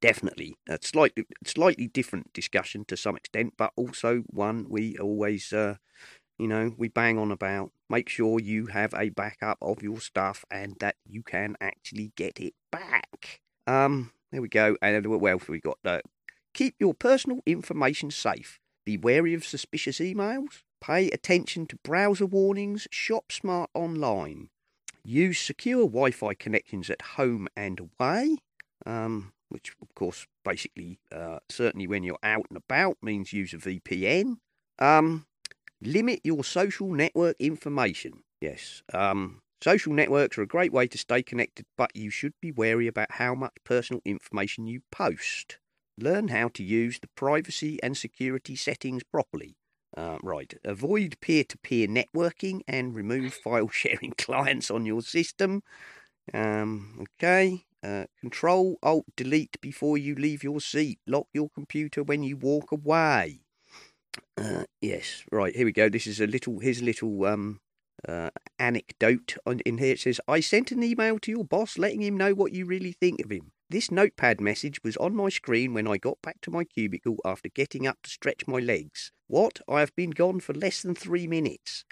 definitely. 0.00 0.56
A 0.68 0.78
slightly 0.80 1.24
slightly 1.44 1.88
different 1.88 2.32
discussion 2.32 2.84
to 2.86 2.96
some 2.96 3.16
extent, 3.16 3.54
but 3.56 3.72
also 3.76 4.22
one 4.28 4.66
we 4.68 4.96
always, 4.98 5.52
uh, 5.52 5.76
you 6.38 6.48
know, 6.48 6.74
we 6.76 6.88
bang 6.88 7.18
on 7.18 7.30
about. 7.30 7.70
Make 7.88 8.08
sure 8.08 8.40
you 8.40 8.66
have 8.66 8.94
a 8.94 9.10
backup 9.10 9.58
of 9.60 9.82
your 9.82 10.00
stuff 10.00 10.44
and 10.50 10.76
that 10.80 10.96
you 11.06 11.22
can 11.22 11.56
actually 11.60 12.12
get 12.16 12.40
it 12.40 12.54
back. 12.70 13.40
Um, 13.66 14.12
there 14.30 14.40
we 14.42 14.48
go. 14.48 14.76
And 14.80 15.06
what 15.06 15.30
else 15.30 15.48
we 15.48 15.60
got? 15.60 15.78
Uh, 15.84 16.00
keep 16.54 16.74
your 16.80 16.94
personal 16.94 17.40
information 17.46 18.10
safe. 18.10 18.58
Be 18.84 18.96
wary 18.96 19.34
of 19.34 19.44
suspicious 19.44 19.98
emails. 19.98 20.62
Pay 20.80 21.10
attention 21.10 21.66
to 21.66 21.76
browser 21.84 22.26
warnings. 22.26 22.88
Shop 22.90 23.30
smart 23.30 23.70
online. 23.74 24.48
Use 25.04 25.38
secure 25.38 25.82
Wi 25.82 26.10
Fi 26.10 26.34
connections 26.34 26.88
at 26.88 27.02
home 27.02 27.48
and 27.56 27.80
away. 27.80 28.36
Um, 28.86 29.32
which, 29.52 29.74
of 29.80 29.94
course, 29.94 30.26
basically, 30.44 30.98
uh, 31.14 31.38
certainly 31.48 31.86
when 31.86 32.02
you're 32.02 32.18
out 32.22 32.46
and 32.48 32.56
about, 32.56 32.96
means 33.02 33.32
use 33.32 33.52
a 33.52 33.58
VPN. 33.58 34.36
Um, 34.78 35.26
limit 35.80 36.20
your 36.24 36.42
social 36.42 36.92
network 36.92 37.36
information. 37.38 38.22
Yes. 38.40 38.82
Um, 38.92 39.42
social 39.62 39.92
networks 39.92 40.38
are 40.38 40.42
a 40.42 40.46
great 40.46 40.72
way 40.72 40.88
to 40.88 40.98
stay 40.98 41.22
connected, 41.22 41.66
but 41.76 41.94
you 41.94 42.10
should 42.10 42.34
be 42.40 42.50
wary 42.50 42.86
about 42.86 43.12
how 43.12 43.34
much 43.34 43.52
personal 43.64 44.00
information 44.04 44.66
you 44.66 44.80
post. 44.90 45.58
Learn 45.98 46.28
how 46.28 46.48
to 46.48 46.64
use 46.64 46.98
the 46.98 47.08
privacy 47.14 47.78
and 47.82 47.96
security 47.96 48.56
settings 48.56 49.02
properly. 49.04 49.56
Uh, 49.94 50.16
right. 50.22 50.54
Avoid 50.64 51.18
peer 51.20 51.44
to 51.44 51.58
peer 51.58 51.86
networking 51.86 52.62
and 52.66 52.94
remove 52.94 53.34
file 53.34 53.68
sharing 53.72 54.12
clients 54.16 54.70
on 54.70 54.86
your 54.86 55.02
system. 55.02 55.62
Um, 56.32 57.04
okay. 57.20 57.64
Uh, 57.82 58.04
control 58.20 58.78
Alt 58.82 59.06
Delete 59.16 59.60
before 59.60 59.98
you 59.98 60.14
leave 60.14 60.44
your 60.44 60.60
seat. 60.60 61.00
Lock 61.06 61.26
your 61.32 61.50
computer 61.50 62.02
when 62.02 62.22
you 62.22 62.36
walk 62.36 62.70
away. 62.70 63.40
Uh, 64.36 64.64
yes, 64.80 65.24
right. 65.32 65.54
Here 65.54 65.64
we 65.64 65.72
go. 65.72 65.88
This 65.88 66.06
is 66.06 66.20
a 66.20 66.26
little. 66.26 66.60
A 66.62 66.72
little 66.74 67.24
um, 67.24 67.60
uh, 68.06 68.30
anecdote 68.58 69.36
on, 69.44 69.60
in 69.60 69.78
here. 69.78 69.92
It 69.92 70.00
says, 70.00 70.20
"I 70.28 70.40
sent 70.40 70.70
an 70.70 70.82
email 70.82 71.18
to 71.20 71.30
your 71.30 71.44
boss 71.44 71.76
letting 71.76 72.02
him 72.02 72.16
know 72.16 72.34
what 72.34 72.52
you 72.52 72.66
really 72.66 72.92
think 72.92 73.20
of 73.20 73.32
him. 73.32 73.52
This 73.68 73.90
notepad 73.90 74.40
message 74.40 74.82
was 74.84 74.96
on 74.98 75.16
my 75.16 75.28
screen 75.28 75.74
when 75.74 75.88
I 75.88 75.96
got 75.96 76.20
back 76.22 76.40
to 76.42 76.50
my 76.50 76.64
cubicle 76.64 77.16
after 77.24 77.48
getting 77.48 77.86
up 77.86 77.98
to 78.02 78.10
stretch 78.10 78.46
my 78.46 78.58
legs. 78.58 79.12
What? 79.28 79.60
I 79.68 79.80
have 79.80 79.94
been 79.96 80.10
gone 80.10 80.40
for 80.40 80.52
less 80.52 80.82
than 80.82 80.94
three 80.94 81.26
minutes. 81.26 81.84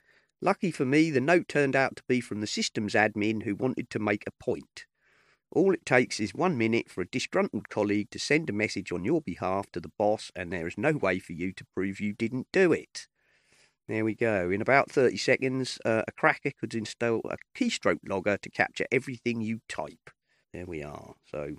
Lucky 0.42 0.70
for 0.70 0.85
me, 0.85 1.11
the 1.11 1.20
note 1.20 1.49
turned 1.49 1.75
out 1.75 1.97
to 1.97 2.02
be 2.06 2.20
from 2.20 2.40
the 2.40 2.47
systems 2.47 2.94
admin 2.94 3.42
who 3.42 3.54
wanted 3.54 3.90
to 3.90 3.99
make 3.99 4.25
a 4.26 4.44
point." 4.44 4.87
All 5.52 5.75
it 5.75 5.85
takes 5.85 6.21
is 6.21 6.33
one 6.35 6.57
minute 6.57 6.88
for 6.88 7.00
a 7.00 7.09
disgruntled 7.09 7.69
colleague 7.69 8.11
to 8.11 8.19
send 8.19 8.49
a 8.49 8.52
message 8.52 8.92
on 8.92 9.04
your 9.04 9.21
behalf 9.21 9.71
to 9.73 9.80
the 9.80 9.90
boss, 9.99 10.30
and 10.37 10.52
there 10.52 10.69
is 10.69 10.78
no 10.78 10.92
way 10.92 11.19
for 11.19 11.33
you 11.33 11.52
to 11.52 11.66
prove 11.75 12.00
you 12.00 12.12
didn't 12.12 12.47
do 12.52 12.73
it. 12.73 13.09
There 13.88 14.04
we 14.04 14.14
go. 14.14 14.50
In 14.50 14.61
about 14.61 14.90
30 14.90 15.16
seconds, 15.16 15.80
uh, 15.85 16.02
a 16.07 16.12
cracker 16.12 16.52
could 16.52 16.75
install 16.75 17.23
a 17.25 17.37
keystroke 17.59 17.99
logger 18.09 18.37
to 18.37 18.50
capture 18.50 18.87
everything 18.92 19.40
you 19.40 19.61
type. 19.69 20.11
There 20.52 20.66
we 20.66 20.85
are. 20.85 21.14
So, 21.28 21.57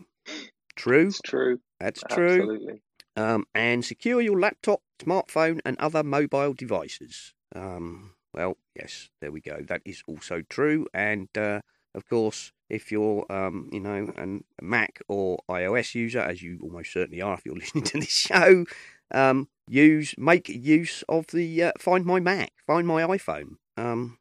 true. 0.77 1.07
It's 1.07 1.21
true. 1.21 1.59
That's 1.81 2.01
true. 2.09 2.41
Absolutely. 2.41 2.81
Um, 3.17 3.45
and 3.53 3.83
secure 3.83 4.21
your 4.21 4.39
laptop, 4.39 4.81
smartphone, 4.99 5.59
and 5.65 5.77
other 5.79 6.03
mobile 6.03 6.53
devices. 6.53 7.33
Um, 7.53 8.13
well, 8.33 8.55
yes, 8.75 9.09
there 9.19 9.33
we 9.33 9.41
go. 9.41 9.61
That 9.67 9.81
is 9.83 10.01
also 10.07 10.41
true. 10.47 10.87
And 10.93 11.27
uh, 11.37 11.59
of 11.93 12.07
course, 12.07 12.53
if 12.71 12.91
you're, 12.91 13.25
um, 13.29 13.69
you 13.71 13.81
know, 13.81 14.11
a 14.17 14.63
Mac 14.63 15.01
or 15.09 15.39
iOS 15.49 15.93
user, 15.93 16.19
as 16.19 16.41
you 16.41 16.57
almost 16.63 16.93
certainly 16.93 17.21
are 17.21 17.33
if 17.33 17.45
you're 17.45 17.55
listening 17.63 17.83
to 17.83 17.99
this 17.99 18.09
show, 18.09 18.65
um, 19.13 19.49
use 19.67 20.15
make 20.17 20.47
use 20.49 21.03
of 21.09 21.27
the 21.27 21.63
uh, 21.63 21.71
Find 21.77 22.05
My 22.05 22.19
Mac, 22.19 22.53
Find 22.65 22.87
My 22.87 23.03
iPhone. 23.03 23.57
Um, 23.77 24.17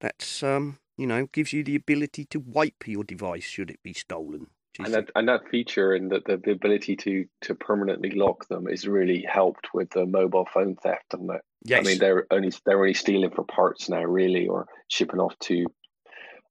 that's 0.00 0.42
um, 0.42 0.78
you 0.96 1.06
know 1.06 1.26
gives 1.26 1.52
you 1.52 1.62
the 1.62 1.76
ability 1.76 2.24
to 2.26 2.40
wipe 2.40 2.86
your 2.86 3.04
device 3.04 3.44
should 3.44 3.70
it 3.70 3.82
be 3.82 3.92
stolen. 3.92 4.48
And 4.80 4.94
that 4.94 5.10
and 5.16 5.28
that 5.28 5.48
feature 5.48 5.92
and 5.92 6.10
the, 6.10 6.20
the, 6.24 6.52
ability 6.52 6.94
to 6.96 7.26
to 7.42 7.54
permanently 7.54 8.12
lock 8.12 8.46
them 8.46 8.68
is 8.68 8.86
really 8.86 9.26
helped 9.28 9.74
with 9.74 9.90
the 9.90 10.06
mobile 10.06 10.46
phone 10.54 10.76
theft 10.76 11.14
and 11.14 11.28
that 11.30 11.40
yes, 11.64 11.80
I 11.80 11.82
mean 11.82 11.98
they're 11.98 12.26
only 12.30 12.52
they're 12.64 12.78
only 12.78 12.94
stealing 12.94 13.30
for 13.30 13.44
parts 13.44 13.88
now 13.88 14.04
really 14.04 14.46
or 14.46 14.68
shipping 14.86 15.18
off 15.18 15.36
to 15.40 15.66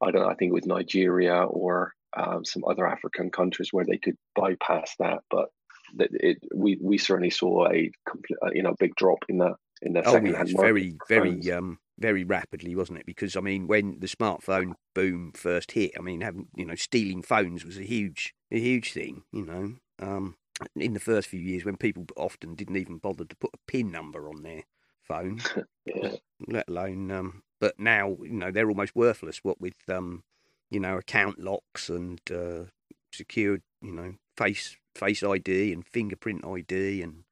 I 0.01 0.11
don't 0.11 0.21
know 0.21 0.29
I 0.29 0.35
think 0.35 0.49
it 0.51 0.55
was 0.55 0.65
Nigeria 0.65 1.43
or 1.43 1.93
um, 2.15 2.45
some 2.45 2.63
other 2.65 2.87
African 2.87 3.29
countries 3.29 3.69
where 3.71 3.85
they 3.85 3.97
could 3.97 4.17
bypass 4.35 4.95
that 4.99 5.19
but 5.29 5.49
that 5.95 6.09
it 6.13 6.37
we 6.53 6.77
we 6.81 6.97
certainly 6.97 7.29
saw 7.29 7.67
a 7.67 7.91
complete 8.07 8.37
you 8.53 8.63
know 8.63 8.75
big 8.79 8.95
drop 8.95 9.19
in 9.29 9.37
the 9.37 9.55
in 9.81 9.93
the 9.93 10.07
oh, 10.07 10.11
second 10.11 10.35
hand 10.35 10.53
very, 10.57 10.95
very, 11.07 11.51
um, 11.51 11.79
very 11.99 12.23
rapidly, 12.23 12.75
wasn't 12.75 12.99
it? 12.99 13.05
Because 13.05 13.35
I 13.35 13.41
mean, 13.41 13.67
when 13.67 13.99
the 13.99 14.07
smartphone 14.07 14.73
boom 14.95 15.31
first 15.35 15.71
hit, 15.71 15.91
I 15.97 16.01
mean, 16.01 16.21
having 16.21 16.47
you 16.55 16.65
know, 16.65 16.75
stealing 16.75 17.21
phones 17.21 17.65
was 17.65 17.77
a 17.77 17.83
huge, 17.83 18.33
a 18.51 18.59
huge 18.59 18.93
thing. 18.93 19.23
You 19.31 19.45
know, 19.45 19.73
um, 19.99 20.35
in 20.75 20.93
the 20.93 20.99
first 20.99 21.27
few 21.27 21.39
years 21.39 21.65
when 21.65 21.77
people 21.77 22.05
often 22.15 22.55
didn't 22.55 22.77
even 22.77 22.97
bother 22.97 23.25
to 23.25 23.35
put 23.35 23.51
a 23.53 23.71
pin 23.71 23.91
number 23.91 24.27
on 24.29 24.43
their 24.43 24.63
phone, 25.03 25.41
yeah. 25.85 26.15
let 26.47 26.67
alone. 26.67 27.11
Um, 27.11 27.43
but 27.59 27.79
now, 27.79 28.17
you 28.21 28.33
know, 28.33 28.51
they're 28.51 28.69
almost 28.69 28.95
worthless. 28.95 29.43
What 29.43 29.59
with, 29.59 29.77
um, 29.89 30.23
you 30.69 30.79
know, 30.79 30.97
account 30.97 31.39
locks 31.39 31.89
and 31.89 32.19
uh, 32.31 32.65
secured, 33.11 33.61
you 33.81 33.91
know, 33.91 34.15
face 34.35 34.77
face 34.95 35.23
ID 35.23 35.73
and 35.73 35.85
fingerprint 35.85 36.45
ID, 36.45 37.01
and 37.01 37.23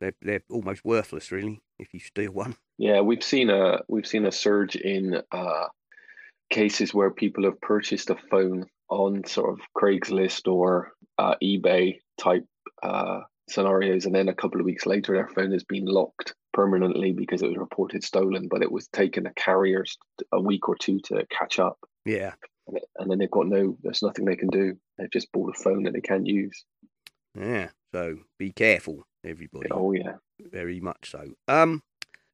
they're 0.00 0.14
they're 0.20 0.42
almost 0.50 0.84
worthless, 0.84 1.32
really, 1.32 1.60
if 1.78 1.94
you 1.94 2.00
steal 2.00 2.32
one. 2.32 2.56
Yeah, 2.78 3.00
we've 3.00 3.22
seen 3.22 3.50
a 3.50 3.80
we've 3.88 4.06
seen 4.06 4.26
a 4.26 4.32
surge 4.32 4.76
in 4.76 5.22
uh, 5.30 5.66
cases 6.50 6.92
where 6.92 7.10
people 7.10 7.44
have 7.44 7.60
purchased 7.60 8.10
a 8.10 8.16
phone 8.30 8.66
on 8.88 9.24
sort 9.24 9.52
of 9.52 9.60
Craigslist 9.76 10.52
or 10.52 10.92
uh, 11.18 11.34
eBay 11.42 12.00
type 12.18 12.44
uh, 12.82 13.20
scenarios, 13.48 14.04
and 14.06 14.14
then 14.14 14.28
a 14.28 14.34
couple 14.34 14.60
of 14.60 14.66
weeks 14.66 14.86
later, 14.86 15.14
their 15.14 15.28
phone 15.28 15.52
has 15.52 15.64
been 15.64 15.86
locked 15.86 16.34
permanently 16.52 17.12
because 17.12 17.42
it 17.42 17.48
was 17.48 17.56
reported 17.56 18.04
stolen, 18.04 18.48
but 18.48 18.62
it 18.62 18.70
was 18.70 18.88
taking 18.88 19.24
the 19.24 19.30
carriers 19.36 19.96
a 20.32 20.40
week 20.40 20.68
or 20.68 20.76
two 20.76 21.00
to 21.04 21.26
catch 21.30 21.58
up, 21.58 21.78
Yeah, 22.04 22.34
and, 22.66 22.76
it- 22.78 22.88
and 22.96 23.10
then 23.10 23.18
they've 23.18 23.30
got 23.30 23.46
no, 23.46 23.76
there's 23.82 24.02
nothing 24.02 24.24
they 24.24 24.36
can 24.36 24.48
do. 24.48 24.76
They've 24.98 25.10
just 25.10 25.32
bought 25.32 25.54
a 25.56 25.62
phone 25.62 25.82
that 25.84 25.92
they 25.92 26.00
can't 26.00 26.26
use. 26.26 26.64
yeah. 27.38 27.68
So 27.94 28.18
be 28.38 28.52
careful, 28.52 29.04
everybody. 29.24 29.68
Oh 29.70 29.92
yeah, 29.92 30.14
Very 30.40 30.80
much 30.80 31.10
so. 31.10 31.32
Um, 31.46 31.82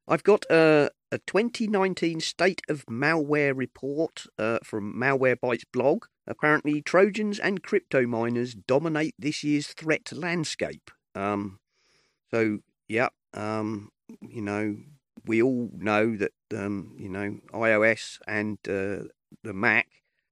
I've 0.07 0.23
got 0.23 0.45
a, 0.49 0.89
a 1.11 1.17
2019 1.27 2.21
State 2.21 2.61
of 2.69 2.85
Malware 2.85 3.55
report 3.55 4.23
uh, 4.39 4.59
from 4.63 4.93
Malwarebytes 4.95 5.65
blog. 5.73 6.05
Apparently, 6.25 6.81
Trojans 6.81 7.39
and 7.39 7.61
crypto 7.61 8.07
miners 8.07 8.53
dominate 8.55 9.15
this 9.19 9.43
year's 9.43 9.67
threat 9.67 10.13
landscape. 10.13 10.89
Um, 11.13 11.59
so, 12.31 12.59
yeah, 12.87 13.09
um, 13.33 13.89
you 14.21 14.41
know, 14.41 14.77
we 15.25 15.41
all 15.41 15.69
know 15.73 16.15
that, 16.15 16.31
um, 16.55 16.95
you 16.97 17.09
know, 17.09 17.39
iOS 17.53 18.19
and 18.27 18.57
uh, 18.67 19.07
the 19.43 19.53
Mac 19.53 19.87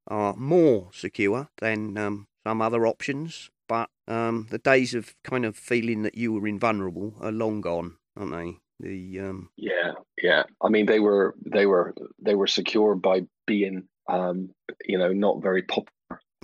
are 0.07 0.36
more 0.36 0.89
secure 0.93 1.49
than 1.60 1.97
um, 1.97 2.27
some 2.45 2.62
other 2.62 2.88
options. 2.88 3.49
But 3.67 3.89
um, 4.07 4.47
the 4.49 4.57
days 4.57 4.93
of 4.93 5.13
kind 5.23 5.45
of 5.45 5.57
feeling 5.57 6.03
that 6.03 6.15
you 6.15 6.33
were 6.33 6.47
invulnerable 6.47 7.15
are 7.19 7.31
long 7.31 7.62
gone, 7.62 7.97
aren't 8.15 8.31
they? 8.31 8.57
The 8.79 9.19
um, 9.19 9.49
Yeah, 9.57 9.93
yeah. 10.21 10.43
I 10.62 10.69
mean, 10.69 10.86
they 10.86 10.99
were 10.99 11.36
they 11.45 11.65
were 11.65 11.93
they 12.19 12.36
were 12.36 12.47
secure 12.47 12.95
by 12.95 13.23
being, 13.45 13.88
um, 14.07 14.51
you 14.86 14.97
know, 14.97 15.12
not 15.12 15.41
very 15.41 15.63
popular. 15.63 15.91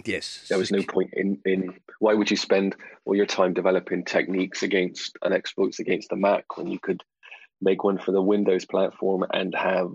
Yes, 0.06 0.46
There 0.50 0.58
was 0.58 0.72
no 0.72 0.84
point 0.84 1.12
in 1.14 1.40
in 1.46 1.76
why 2.00 2.14
would 2.14 2.32
you 2.32 2.38
spend 2.38 2.76
all 3.06 3.16
your 3.16 3.26
time 3.26 3.54
developing 3.54 4.06
techniques 4.06 4.64
against 4.64 5.18
and 5.22 5.34
exploits 5.34 5.80
against 5.80 6.10
the 6.10 6.16
Mac 6.16 6.58
when 6.58 6.68
you 6.68 6.80
could 6.80 7.04
make 7.62 7.84
one 7.84 7.98
for 7.98 8.12
the 8.12 8.22
Windows 8.22 8.66
platform 8.66 9.26
and 9.32 9.56
have 9.56 9.92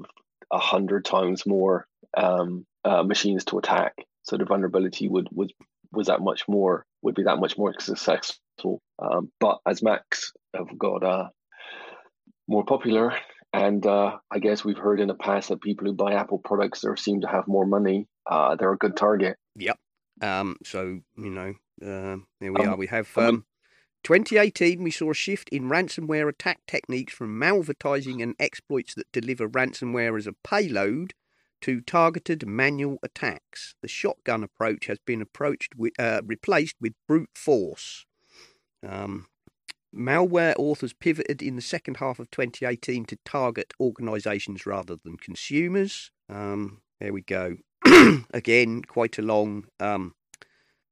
a 0.51 0.59
hundred 0.59 1.05
times 1.05 1.47
more 1.47 1.87
um, 2.17 2.67
uh, 2.85 3.03
machines 3.03 3.45
to 3.47 3.59
attack. 3.59 3.95
So 4.23 4.37
the 4.37 4.45
vulnerability 4.45 5.09
would 5.09 5.29
would 5.33 5.53
was 5.93 6.07
that 6.09 6.21
much 6.21 6.47
more 6.49 6.85
would 7.03 7.15
be 7.15 7.25
that 7.25 7.39
much 7.39 7.57
more 7.57 7.75
successful. 7.79 8.81
Um, 8.99 9.31
but 9.41 9.59
as 9.67 9.83
Macs 9.83 10.33
have 10.55 10.77
got 10.79 11.03
uh, 11.05 11.29
more 12.47 12.65
popular, 12.65 13.15
and 13.53 13.85
uh, 13.87 14.17
I 14.31 14.39
guess 14.39 14.65
we've 14.65 14.79
heard 14.79 15.01
in 15.01 15.09
the 15.09 15.15
past 15.15 15.49
that 15.49 15.63
people 15.63 15.87
who 15.87 15.95
buy 15.95 16.15
Apple 16.15 16.39
products 16.39 16.85
or 16.85 16.97
seem 16.97 17.23
to 17.23 17.29
have 17.29 17.49
more 17.49 17.67
money, 17.67 18.07
uh, 18.31 18.57
they're 18.57 18.73
a 18.73 18.79
good 18.79 18.97
target. 18.97 19.37
Um, 20.21 20.57
so 20.65 21.01
you 21.17 21.31
know, 21.31 21.55
um, 21.83 22.27
there 22.41 22.53
we 22.53 22.61
Um, 22.61 22.69
are. 22.71 22.77
We 22.77 22.87
have 22.89 23.09
I 23.17 23.27
um, 23.27 23.45
2018. 24.05 24.83
We 24.83 24.91
saw 24.91 25.11
a 25.11 25.15
shift 25.15 25.49
in 25.51 25.65
ransomware 25.69 26.29
attack 26.29 26.61
techniques 26.67 27.13
from 27.13 27.39
malvertising 27.39 28.23
and 28.23 28.35
exploits 28.39 28.95
that 28.95 29.11
deliver 29.13 29.49
ransomware 29.49 30.17
as 30.19 30.27
a 30.27 30.33
payload 30.33 31.15
to 31.61 31.81
targeted 31.81 32.47
manual 32.47 32.99
attacks. 33.03 33.75
The 33.83 33.89
shotgun 33.89 34.45
approach 34.45 34.87
has 34.87 34.99
been 35.05 35.21
approached 35.21 35.75
with, 35.77 35.93
uh, 35.99 36.23
replaced 36.25 36.77
with 36.81 36.95
brute 37.09 37.31
force. 37.35 38.07
Um, 38.87 39.27
malware 39.95 40.55
authors 40.57 40.93
pivoted 40.93 41.43
in 41.43 41.57
the 41.57 41.63
second 41.63 41.97
half 41.97 42.19
of 42.21 42.31
2018 42.31 43.07
to 43.07 43.19
target 43.25 43.75
organisations 43.81 44.67
rather 44.67 44.97
than 44.97 45.17
consumers. 45.17 46.13
Um, 46.29 46.83
there 47.01 47.13
we 47.13 47.23
go. 47.23 47.57
Again, 48.33 48.83
quite 48.83 49.19
a 49.19 49.23
long 49.23 49.67
um, 49.81 50.15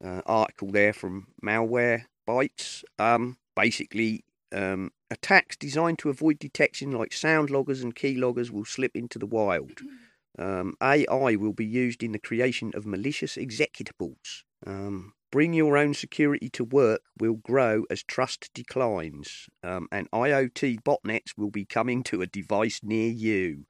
uh, 0.04 0.22
article 0.26 0.70
there 0.70 0.92
from 0.92 1.28
Malware 1.44 2.04
Bytes. 2.28 2.84
Um, 2.98 3.38
basically, 3.54 4.24
um, 4.52 4.90
attacks 5.10 5.56
designed 5.56 5.98
to 6.00 6.10
avoid 6.10 6.38
detection, 6.38 6.92
like 6.92 7.12
sound 7.12 7.50
loggers 7.50 7.82
and 7.82 7.94
key 7.94 8.16
loggers, 8.16 8.50
will 8.50 8.64
slip 8.64 8.92
into 8.94 9.18
the 9.18 9.26
wild. 9.26 9.80
Um, 10.38 10.74
AI 10.82 11.36
will 11.36 11.54
be 11.54 11.64
used 11.64 12.02
in 12.02 12.12
the 12.12 12.18
creation 12.18 12.70
of 12.74 12.84
malicious 12.84 13.36
executables. 13.36 14.42
Um, 14.66 15.14
bring 15.32 15.54
your 15.54 15.78
own 15.78 15.94
security 15.94 16.50
to 16.50 16.64
work 16.64 17.00
will 17.18 17.36
grow 17.36 17.84
as 17.90 18.02
trust 18.02 18.50
declines, 18.52 19.48
um, 19.62 19.88
and 19.90 20.10
IoT 20.10 20.82
botnets 20.82 21.38
will 21.38 21.50
be 21.50 21.64
coming 21.64 22.02
to 22.04 22.20
a 22.20 22.26
device 22.26 22.80
near 22.82 23.10
you. 23.10 23.64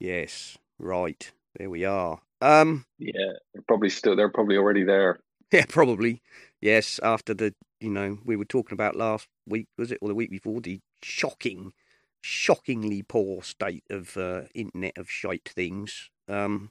Yes, 0.00 0.58
right. 0.78 1.30
There 1.56 1.70
we 1.70 1.84
are. 1.84 2.18
Um, 2.40 2.84
Yeah, 2.98 3.32
they're 3.54 3.64
probably 3.66 3.88
still 3.90 4.16
they're 4.16 4.28
probably 4.30 4.56
already 4.56 4.84
there. 4.84 5.20
yeah, 5.52 5.64
probably. 5.68 6.22
Yes, 6.60 6.98
after 7.02 7.34
the 7.34 7.54
you 7.80 7.90
know 7.90 8.18
we 8.24 8.36
were 8.36 8.44
talking 8.44 8.74
about 8.74 8.96
last 8.96 9.28
week, 9.46 9.68
was 9.78 9.92
it 9.92 9.98
or 10.02 10.08
the 10.08 10.14
week 10.14 10.30
before 10.30 10.60
the 10.60 10.80
shocking, 11.02 11.72
shockingly 12.20 13.02
poor 13.02 13.42
state 13.42 13.84
of 13.90 14.16
uh, 14.16 14.42
internet 14.54 14.96
of 14.98 15.10
shite 15.10 15.48
things. 15.48 16.10
Um, 16.28 16.70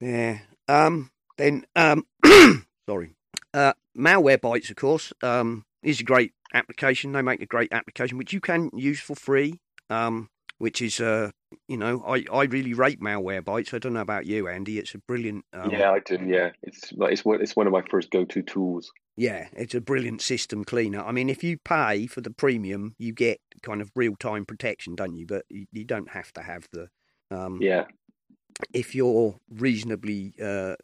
yeah. 0.00 0.38
Um. 0.68 1.10
Then 1.38 1.64
um. 1.74 2.06
sorry. 2.88 3.14
Uh, 3.54 3.72
Malwarebytes, 3.96 4.68
of 4.68 4.76
course, 4.76 5.12
um, 5.22 5.64
is 5.82 6.00
a 6.00 6.04
great 6.04 6.32
application. 6.52 7.12
They 7.12 7.22
make 7.22 7.40
a 7.40 7.46
great 7.46 7.72
application 7.72 8.18
which 8.18 8.32
you 8.34 8.40
can 8.40 8.70
use 8.74 9.00
for 9.00 9.14
free. 9.16 9.60
Um, 9.88 10.28
which 10.58 10.80
is 10.82 11.00
uh, 11.00 11.30
you 11.68 11.76
know, 11.76 12.02
I, 12.06 12.24
I 12.32 12.44
really 12.44 12.74
rate 12.74 13.00
Malwarebytes. 13.00 13.74
I 13.74 13.78
don't 13.78 13.94
know 13.94 14.00
about 14.00 14.26
you, 14.26 14.48
Andy. 14.48 14.78
It's 14.78 14.94
a 14.94 14.98
brilliant. 14.98 15.44
Um, 15.52 15.70
yeah, 15.70 15.90
I 15.90 16.00
do. 16.00 16.18
Yeah, 16.24 16.50
it's 16.62 16.92
it's 16.96 17.24
one 17.24 17.40
it's 17.40 17.56
one 17.56 17.66
of 17.66 17.72
my 17.72 17.82
first 17.90 18.10
go 18.10 18.24
to 18.24 18.42
tools. 18.42 18.90
Yeah, 19.16 19.48
it's 19.54 19.74
a 19.74 19.80
brilliant 19.80 20.20
system 20.20 20.64
cleaner. 20.64 21.02
I 21.02 21.12
mean, 21.12 21.30
if 21.30 21.42
you 21.42 21.56
pay 21.56 22.06
for 22.06 22.20
the 22.20 22.30
premium, 22.30 22.94
you 22.98 23.12
get 23.12 23.40
kind 23.62 23.80
of 23.80 23.90
real 23.94 24.14
time 24.16 24.44
protection, 24.44 24.94
don't 24.94 25.16
you? 25.16 25.26
But 25.26 25.44
you, 25.48 25.66
you 25.72 25.84
don't 25.84 26.10
have 26.10 26.32
to 26.34 26.42
have 26.42 26.68
the. 26.72 26.88
Um, 27.30 27.58
Yeah, 27.60 27.84
If 28.72 28.94
you're 28.94 29.36
reasonably, 29.50 30.34
uh, 30.42 30.76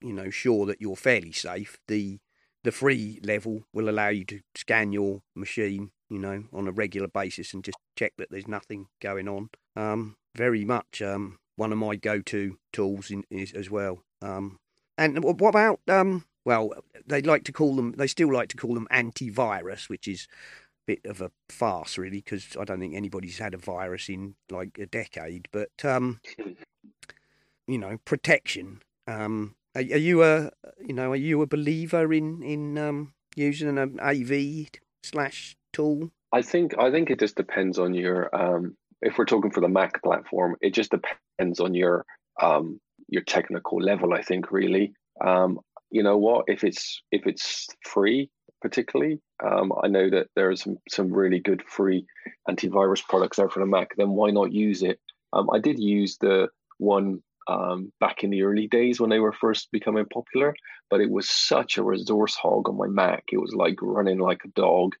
you 0.00 0.12
know, 0.12 0.30
sure 0.30 0.66
that 0.66 0.80
you're 0.80 0.96
fairly 0.96 1.32
safe, 1.32 1.78
the 1.88 2.18
the 2.62 2.72
free 2.72 3.20
level 3.22 3.64
will 3.72 3.90
allow 3.90 4.08
you 4.08 4.24
to 4.24 4.40
scan 4.54 4.92
your 4.92 5.22
machine, 5.34 5.90
you 6.14 6.20
know, 6.20 6.44
on 6.52 6.68
a 6.68 6.72
regular 6.72 7.08
basis 7.08 7.52
and 7.52 7.64
just 7.64 7.76
check 7.96 8.12
that 8.18 8.30
there's 8.30 8.46
nothing 8.46 8.86
going 9.02 9.26
on. 9.26 9.50
Um, 9.74 10.14
very 10.36 10.64
much 10.64 11.02
um, 11.02 11.38
one 11.56 11.72
of 11.72 11.78
my 11.78 11.96
go-to 11.96 12.56
tools 12.72 13.10
in, 13.10 13.24
is 13.30 13.52
as 13.52 13.68
well. 13.68 13.98
Um, 14.22 14.58
and 14.96 15.24
what 15.24 15.48
about 15.48 15.80
um, 15.88 16.24
well, 16.44 16.72
they 17.04 17.20
like 17.20 17.42
to 17.44 17.52
call 17.52 17.74
them. 17.74 17.94
They 17.96 18.06
still 18.06 18.32
like 18.32 18.48
to 18.50 18.56
call 18.56 18.74
them 18.74 18.86
antivirus, 18.92 19.88
which 19.88 20.06
is 20.06 20.28
a 20.30 20.92
bit 20.92 21.00
of 21.04 21.20
a 21.20 21.32
farce, 21.48 21.98
really, 21.98 22.18
because 22.18 22.56
I 22.60 22.62
don't 22.62 22.78
think 22.78 22.94
anybody's 22.94 23.38
had 23.38 23.54
a 23.54 23.58
virus 23.58 24.08
in 24.08 24.36
like 24.48 24.78
a 24.78 24.86
decade. 24.86 25.48
But 25.50 25.84
um, 25.84 26.20
you 27.66 27.78
know, 27.78 27.98
protection. 28.04 28.82
Um, 29.08 29.56
are, 29.74 29.80
are 29.80 29.82
you 29.82 30.22
a 30.22 30.52
you 30.78 30.94
know 30.94 31.10
are 31.10 31.16
you 31.16 31.42
a 31.42 31.46
believer 31.48 32.12
in 32.12 32.40
in 32.44 32.78
um, 32.78 33.14
using 33.34 33.76
an 33.76 33.98
AV 33.98 34.68
slash 35.02 35.56
tool? 35.74 36.10
I 36.32 36.42
think 36.42 36.78
I 36.78 36.90
think 36.90 37.10
it 37.10 37.20
just 37.20 37.36
depends 37.36 37.78
on 37.78 37.94
your 37.94 38.34
um 38.34 38.76
if 39.02 39.18
we're 39.18 39.26
talking 39.26 39.50
for 39.50 39.60
the 39.60 39.68
Mac 39.68 40.02
platform, 40.02 40.56
it 40.60 40.72
just 40.72 40.90
depends 40.90 41.60
on 41.60 41.74
your 41.74 42.04
um 42.40 42.80
your 43.08 43.22
technical 43.22 43.78
level, 43.78 44.14
I 44.14 44.22
think 44.22 44.50
really. 44.50 44.94
Um 45.24 45.60
you 45.90 46.02
know 46.02 46.16
what, 46.16 46.46
if 46.48 46.64
it's 46.64 47.02
if 47.12 47.26
it's 47.26 47.68
free 47.84 48.30
particularly, 48.62 49.20
um 49.44 49.72
I 49.82 49.88
know 49.88 50.08
that 50.10 50.28
there's 50.34 50.62
some, 50.62 50.78
some 50.88 51.12
really 51.12 51.40
good 51.40 51.62
free 51.68 52.06
antivirus 52.48 53.04
products 53.06 53.38
out 53.38 53.52
for 53.52 53.60
the 53.60 53.66
Mac, 53.66 53.94
then 53.96 54.10
why 54.10 54.30
not 54.30 54.52
use 54.52 54.82
it? 54.82 54.98
Um 55.32 55.48
I 55.52 55.58
did 55.58 55.78
use 55.78 56.16
the 56.18 56.48
one 56.78 57.22
um, 57.46 57.92
back 58.00 58.24
in 58.24 58.30
the 58.30 58.42
early 58.42 58.66
days 58.66 59.00
when 59.00 59.10
they 59.10 59.20
were 59.20 59.32
first 59.32 59.70
becoming 59.70 60.06
popular, 60.06 60.54
but 60.90 61.00
it 61.00 61.10
was 61.10 61.28
such 61.28 61.76
a 61.76 61.82
resource 61.82 62.34
hog 62.34 62.68
on 62.68 62.76
my 62.76 62.86
Mac. 62.86 63.24
It 63.32 63.38
was 63.38 63.54
like 63.54 63.76
running 63.82 64.18
like 64.18 64.42
a 64.44 64.48
dog. 64.48 64.94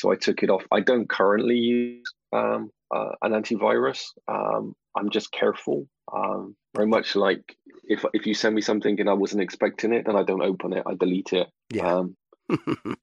So 0.00 0.10
I 0.10 0.16
took 0.16 0.42
it 0.42 0.50
off. 0.50 0.64
I 0.72 0.80
don't 0.80 1.08
currently 1.08 1.56
use 1.56 2.12
um, 2.32 2.70
uh, 2.94 3.12
an 3.22 3.32
antivirus. 3.32 4.02
Um, 4.28 4.74
I'm 4.96 5.10
just 5.10 5.30
careful. 5.30 5.86
Um, 6.12 6.56
very 6.74 6.88
much 6.88 7.16
like 7.16 7.56
if 7.84 8.04
if 8.14 8.26
you 8.26 8.34
send 8.34 8.54
me 8.54 8.62
something 8.62 8.98
and 8.98 9.10
I 9.10 9.12
wasn't 9.12 9.42
expecting 9.42 9.92
it, 9.92 10.06
then 10.06 10.16
I 10.16 10.22
don't 10.22 10.42
open 10.42 10.72
it. 10.72 10.84
I 10.86 10.94
delete 10.94 11.32
it. 11.32 11.48
Yeah. 11.70 11.94
Um, 11.96 12.16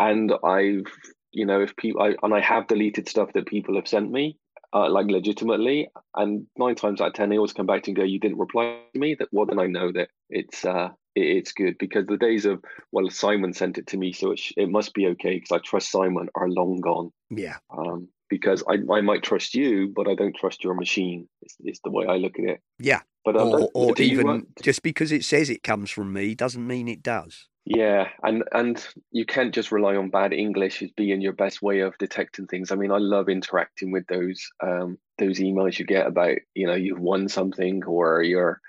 and 0.00 0.32
I've 0.44 0.86
you 1.32 1.46
know 1.46 1.60
if 1.60 1.76
people 1.76 2.02
I, 2.02 2.14
and 2.22 2.34
I 2.34 2.40
have 2.40 2.66
deleted 2.66 3.08
stuff 3.08 3.32
that 3.34 3.46
people 3.46 3.76
have 3.76 3.88
sent 3.88 4.10
me 4.10 4.38
uh, 4.72 4.88
like 4.88 5.06
legitimately 5.06 5.88
and 6.14 6.46
nine 6.56 6.74
times 6.74 7.00
out 7.00 7.08
of 7.08 7.14
ten 7.14 7.28
they 7.28 7.36
always 7.36 7.52
come 7.52 7.66
back 7.66 7.82
to 7.84 7.90
and 7.90 7.96
go 7.96 8.02
you 8.02 8.18
didn't 8.18 8.38
reply 8.38 8.80
to 8.92 8.98
me 8.98 9.14
that 9.18 9.28
well 9.32 9.46
then 9.46 9.58
I 9.58 9.66
know 9.66 9.92
that 9.92 10.08
it's 10.30 10.64
uh 10.64 10.90
it's 11.14 11.52
good 11.52 11.76
because 11.78 12.06
the 12.06 12.16
days 12.16 12.44
of 12.46 12.62
well 12.90 13.10
Simon 13.10 13.52
sent 13.52 13.78
it 13.78 13.86
to 13.88 13.96
me 13.96 14.12
so 14.12 14.32
it, 14.32 14.38
sh- 14.38 14.52
it 14.56 14.70
must 14.70 14.94
be 14.94 15.06
okay 15.08 15.34
because 15.36 15.52
I 15.52 15.58
trust 15.58 15.90
Simon 15.90 16.28
are 16.34 16.48
long 16.48 16.80
gone 16.80 17.10
yeah. 17.30 17.58
um 17.76 18.08
because 18.30 18.62
I, 18.68 18.78
I 18.92 19.00
might 19.02 19.22
trust 19.22 19.54
you 19.54 19.92
but 19.94 20.08
I 20.08 20.14
don't 20.14 20.34
trust 20.34 20.64
your 20.64 20.74
machine 20.74 21.28
is, 21.42 21.56
is 21.64 21.80
the 21.84 21.90
way 21.90 22.06
I 22.06 22.16
look 22.16 22.38
at 22.38 22.44
it 22.46 22.60
Yeah. 22.78 23.00
but 23.24 23.36
um, 23.36 23.48
Or, 23.48 23.70
or 23.74 23.94
even 23.98 24.26
want- 24.26 24.62
just 24.62 24.82
because 24.82 25.12
it 25.12 25.24
says 25.24 25.50
it 25.50 25.62
comes 25.62 25.90
from 25.90 26.12
me 26.12 26.34
doesn't 26.34 26.66
mean 26.66 26.88
it 26.88 27.02
does. 27.02 27.48
Yeah, 27.64 28.08
and 28.24 28.42
and 28.52 28.84
you 29.12 29.24
can't 29.24 29.54
just 29.54 29.70
rely 29.70 29.94
on 29.94 30.10
bad 30.10 30.32
English 30.32 30.82
as 30.82 30.90
being 30.96 31.20
your 31.20 31.32
best 31.32 31.62
way 31.62 31.78
of 31.80 31.96
detecting 31.96 32.48
things. 32.48 32.72
I 32.72 32.74
mean, 32.74 32.90
I 32.90 32.98
love 32.98 33.28
interacting 33.28 33.92
with 33.92 34.04
those 34.08 34.44
um 34.60 34.98
those 35.18 35.38
emails 35.38 35.78
you 35.78 35.84
get 35.86 36.08
about, 36.08 36.38
you 36.56 36.66
know, 36.66 36.74
you've 36.74 36.98
won 36.98 37.28
something 37.28 37.84
or 37.84 38.20
you're 38.20 38.60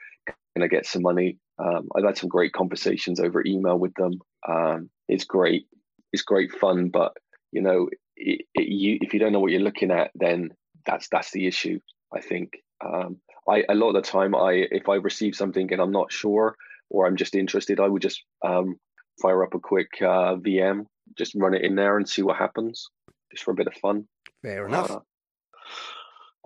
gonna 0.56 0.68
get 0.68 0.86
some 0.86 1.02
money. 1.02 1.40
Um, 1.60 1.90
I've 1.96 2.06
had 2.06 2.18
some 2.18 2.30
great 2.30 2.54
conversations 2.54 3.20
over 3.20 3.44
email 3.46 3.78
with 3.78 3.94
them. 3.96 4.20
Um, 4.48 4.90
it's 5.08 5.26
great, 5.26 5.68
it's 6.12 6.24
great 6.24 6.52
fun, 6.52 6.90
but 6.90 7.14
you 7.52 7.62
know, 7.62 7.90
it, 8.16 8.46
it, 8.56 8.68
you 8.68 8.98
if 9.02 9.14
you 9.14 9.20
don't 9.20 9.32
know 9.32 9.40
what 9.40 9.52
you're 9.52 9.62
looking 9.62 9.92
at, 9.92 10.12
then 10.16 10.50
that's 10.86 11.08
that's 11.12 11.32
the 11.32 11.48
issue. 11.48 11.80
I 12.14 12.22
think. 12.22 12.54
Um, 12.84 13.18
I 13.48 13.64
a 13.70 13.76
lot 13.76 13.90
of 13.90 14.04
the 14.04 14.10
time, 14.10 14.36
I 14.36 14.68
if 14.72 14.90
I 14.90 14.96
receive 14.96 15.36
something 15.36 15.72
and 15.72 15.82
I'm 15.82 15.92
not 15.92 16.12
sure 16.12 16.56
or 16.90 17.06
I'm 17.06 17.16
just 17.16 17.36
interested, 17.36 17.80
I 17.80 17.88
would 17.88 18.02
just 18.02 18.24
um, 18.46 18.76
fire 19.22 19.44
up 19.44 19.54
a 19.54 19.60
quick 19.60 19.90
uh, 20.02 20.36
VM, 20.36 20.86
just 21.18 21.34
run 21.36 21.54
it 21.54 21.64
in 21.64 21.76
there 21.76 21.98
and 21.98 22.08
see 22.08 22.22
what 22.22 22.38
happens, 22.38 22.90
just 23.32 23.44
for 23.44 23.52
a 23.52 23.56
bit 23.56 23.68
of 23.68 23.74
fun. 23.76 24.08
Fair 24.42 24.68
enough. 24.68 24.92
Uh, 24.92 25.00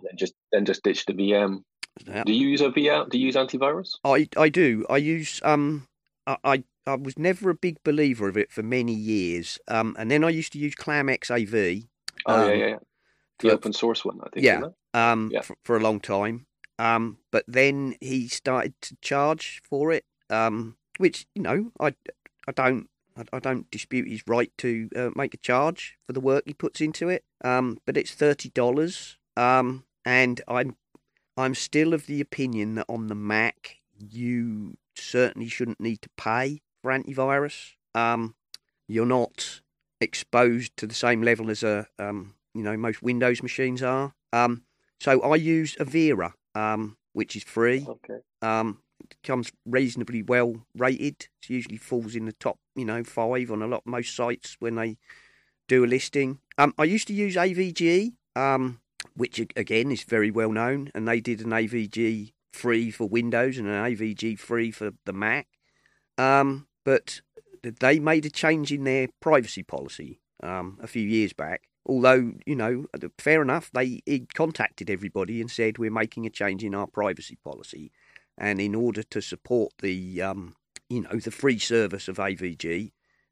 then 0.03 0.17
just 0.17 0.33
then 0.51 0.65
just 0.65 0.83
ditch 0.83 1.05
the 1.05 1.13
VM. 1.13 1.63
Yeah. 2.05 2.23
Do 2.25 2.33
you 2.33 2.47
use 2.47 2.61
a 2.61 2.69
VM? 2.69 3.09
Do 3.09 3.17
you 3.17 3.25
use 3.25 3.35
antivirus? 3.35 3.95
I 4.03 4.27
I 4.37 4.49
do. 4.49 4.85
I 4.89 4.97
use 4.97 5.41
um 5.43 5.87
I, 6.25 6.37
I 6.43 6.63
I 6.85 6.95
was 6.95 7.17
never 7.17 7.49
a 7.49 7.55
big 7.55 7.83
believer 7.83 8.27
of 8.29 8.37
it 8.37 8.51
for 8.51 8.63
many 8.63 8.93
years. 8.93 9.59
Um 9.67 9.95
and 9.99 10.09
then 10.11 10.23
I 10.23 10.29
used 10.29 10.53
to 10.53 10.59
use 10.59 10.75
ClamX 10.75 11.29
AV 11.31 11.87
Oh 12.25 12.47
yeah, 12.47 12.53
Um, 12.53 12.59
yeah, 12.59 12.65
yeah. 12.67 12.77
The 13.39 13.49
for- 13.49 13.53
open 13.55 13.73
source 13.73 14.03
one, 14.05 14.19
I 14.23 14.29
think. 14.29 14.45
Yeah. 14.45 14.61
um 14.93 15.29
Yeah. 15.33 15.41
for, 15.41 15.55
for 15.63 15.77
a 15.77 15.79
long 15.81 15.99
time. 15.99 16.45
Um 16.79 17.17
but 17.31 17.43
then 17.47 17.95
he 18.01 18.27
started 18.27 18.73
to 18.81 18.95
charge 19.01 19.61
for 19.69 19.91
it. 19.91 20.05
Um 20.29 20.77
which, 20.97 21.25
you 21.35 21.41
know, 21.41 21.71
I 21.79 21.93
I 22.47 22.51
don't 22.53 22.89
I, 23.33 23.39
don't 23.39 23.69
dispute 23.71 24.07
his 24.07 24.21
right 24.27 24.51
to 24.59 24.89
uh, 24.95 25.09
make 25.15 25.33
a 25.33 25.37
charge 25.37 25.97
for 26.05 26.13
the 26.13 26.19
work 26.19 26.43
he 26.45 26.53
puts 26.53 26.81
into 26.81 27.09
it. 27.09 27.23
Um 27.43 27.79
but 27.85 27.97
it's 27.97 28.15
$30. 28.15 29.15
Um 29.35 29.83
and 30.05 30.39
I'm 30.47 30.75
I'm 31.37 31.55
still 31.55 31.93
of 31.93 32.07
the 32.07 32.19
opinion 32.19 32.75
that 32.75 32.85
on 32.89 33.07
the 33.07 33.15
Mac 33.15 33.77
you 33.97 34.77
certainly 34.95 35.47
shouldn't 35.47 35.79
need 35.79 36.01
to 36.01 36.09
pay 36.17 36.61
for 36.81 36.91
antivirus. 36.91 37.73
Um, 37.95 38.35
you're 38.87 39.05
not 39.05 39.61
exposed 40.01 40.75
to 40.77 40.87
the 40.87 40.95
same 40.95 41.21
level 41.21 41.49
as 41.49 41.63
a 41.63 41.87
um, 41.99 42.35
you 42.53 42.63
know 42.63 42.77
most 42.77 43.01
Windows 43.01 43.41
machines 43.43 43.83
are. 43.83 44.13
Um, 44.33 44.63
so 44.99 45.21
I 45.21 45.35
use 45.35 45.75
Avira, 45.75 46.33
um, 46.55 46.97
which 47.13 47.35
is 47.35 47.43
free. 47.43 47.85
Okay. 47.87 48.19
Um, 48.41 48.81
it 48.99 49.17
comes 49.23 49.51
reasonably 49.65 50.23
well 50.23 50.65
rated. 50.75 51.27
It 51.41 51.49
usually 51.49 51.77
falls 51.77 52.15
in 52.15 52.25
the 52.25 52.33
top, 52.33 52.57
you 52.75 52.85
know, 52.85 53.03
five 53.03 53.51
on 53.51 53.61
a 53.61 53.67
lot 53.67 53.83
most 53.85 54.15
sites 54.15 54.57
when 54.59 54.75
they 54.75 54.97
do 55.67 55.85
a 55.85 55.87
listing. 55.87 56.39
Um, 56.57 56.73
I 56.77 56.85
used 56.85 57.07
to 57.07 57.13
use 57.13 57.35
AVG, 57.35 58.13
um, 58.35 58.79
which 59.17 59.39
again 59.55 59.91
is 59.91 60.03
very 60.03 60.31
well 60.31 60.51
known, 60.51 60.91
and 60.93 61.07
they 61.07 61.19
did 61.19 61.41
an 61.41 61.49
AVG 61.49 62.33
free 62.53 62.91
for 62.91 63.09
Windows 63.09 63.57
and 63.57 63.67
an 63.67 63.83
AVG 63.83 64.39
free 64.39 64.71
for 64.71 64.91
the 65.05 65.13
Mac. 65.13 65.47
Um, 66.17 66.67
but 66.85 67.21
they 67.63 67.99
made 67.99 68.25
a 68.25 68.29
change 68.29 68.71
in 68.71 68.83
their 68.83 69.07
privacy 69.19 69.63
policy 69.63 70.21
um, 70.41 70.77
a 70.81 70.87
few 70.87 71.01
years 71.01 71.33
back. 71.33 71.63
Although 71.85 72.33
you 72.45 72.55
know, 72.55 72.85
fair 73.17 73.41
enough, 73.41 73.71
they 73.73 74.01
contacted 74.35 74.89
everybody 74.89 75.41
and 75.41 75.49
said 75.49 75.77
we're 75.77 75.89
making 75.91 76.27
a 76.27 76.29
change 76.29 76.63
in 76.63 76.75
our 76.75 76.87
privacy 76.87 77.37
policy, 77.43 77.91
and 78.37 78.61
in 78.61 78.75
order 78.75 79.01
to 79.01 79.21
support 79.21 79.73
the 79.81 80.21
um, 80.21 80.55
you 80.89 81.01
know 81.01 81.17
the 81.17 81.31
free 81.31 81.57
service 81.57 82.07
of 82.07 82.17
AVG, 82.17 82.91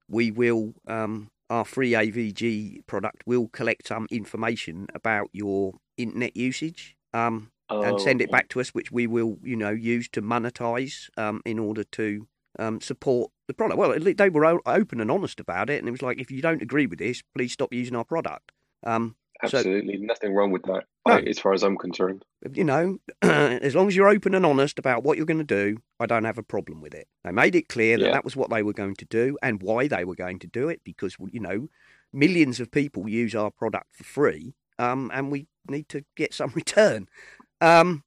we 0.09 0.31
will 0.31 0.73
um, 0.87 1.29
our 1.49 1.65
free 1.65 1.91
AVG 1.91 2.85
product 2.87 3.23
will 3.25 3.47
collect 3.49 3.87
some 3.87 4.07
information 4.11 4.87
about 4.93 5.29
your 5.31 5.73
internet 5.97 6.35
usage. 6.35 6.95
Um, 7.13 7.51
Oh, 7.67 7.81
and 7.81 7.99
send 7.99 8.21
it 8.21 8.29
back 8.29 8.49
to 8.49 8.61
us, 8.61 8.69
which 8.75 8.91
we 8.91 9.07
will, 9.07 9.39
you 9.41 9.55
know, 9.55 9.71
use 9.71 10.07
to 10.09 10.21
monetize 10.21 11.09
um, 11.17 11.41
in 11.45 11.57
order 11.57 11.83
to 11.83 12.27
um, 12.59 12.79
support 12.79 13.31
the 13.47 13.55
product. 13.55 13.79
Well, 13.79 13.97
they 13.99 14.29
were 14.29 14.61
open 14.67 15.01
and 15.01 15.09
honest 15.09 15.39
about 15.39 15.71
it, 15.71 15.79
and 15.79 15.87
it 15.87 15.91
was 15.91 16.03
like, 16.03 16.19
if 16.19 16.29
you 16.29 16.43
don't 16.43 16.61
agree 16.61 16.85
with 16.85 16.99
this, 16.99 17.23
please 17.35 17.53
stop 17.53 17.73
using 17.73 17.95
our 17.95 18.03
product. 18.03 18.51
Um, 18.85 19.15
so- 19.45 19.57
Absolutely, 19.57 19.97
nothing 19.97 20.33
wrong 20.33 20.51
with 20.51 20.63
that, 20.63 20.85
No. 21.07 21.13
I- 21.15 21.21
as 21.21 21.39
far 21.39 21.53
as 21.53 21.63
I'm 21.63 21.77
concerned. 21.77 22.23
you 22.53 22.63
know, 22.63 22.97
as 23.21 23.75
long 23.75 23.87
as 23.87 23.95
you're 23.95 24.07
open 24.07 24.33
and 24.35 24.45
honest 24.45 24.79
about 24.79 25.03
what 25.03 25.17
you're 25.17 25.25
going 25.25 25.39
to 25.39 25.43
do, 25.43 25.77
I 25.99 26.05
don't 26.05 26.23
have 26.25 26.37
a 26.37 26.43
problem 26.43 26.81
with 26.81 26.93
it. 26.93 27.07
They 27.23 27.31
made 27.31 27.55
it 27.55 27.67
clear 27.69 27.97
that 27.97 28.05
Yeah. 28.05 28.11
that 28.11 28.23
was 28.23 28.35
what 28.35 28.49
they 28.49 28.63
were 28.63 28.73
going 28.73 28.95
to 28.95 29.05
do 29.05 29.37
and 29.43 29.61
why 29.61 29.87
they 29.87 30.05
were 30.05 30.15
going 30.15 30.39
to 30.39 30.47
do 30.47 30.69
it 30.69 30.81
because, 30.83 31.15
you 31.31 31.39
know, 31.39 31.67
millions 32.13 32.59
of 32.59 32.71
people 32.71 33.09
use 33.09 33.35
our 33.35 33.51
product 33.51 33.87
for 33.95 34.03
free 34.03 34.53
um, 34.79 35.11
and 35.13 35.31
we 35.31 35.47
need 35.67 35.89
to 35.89 36.05
get 36.15 36.33
some 36.33 36.51
return. 36.55 37.07
Um, 37.61 38.03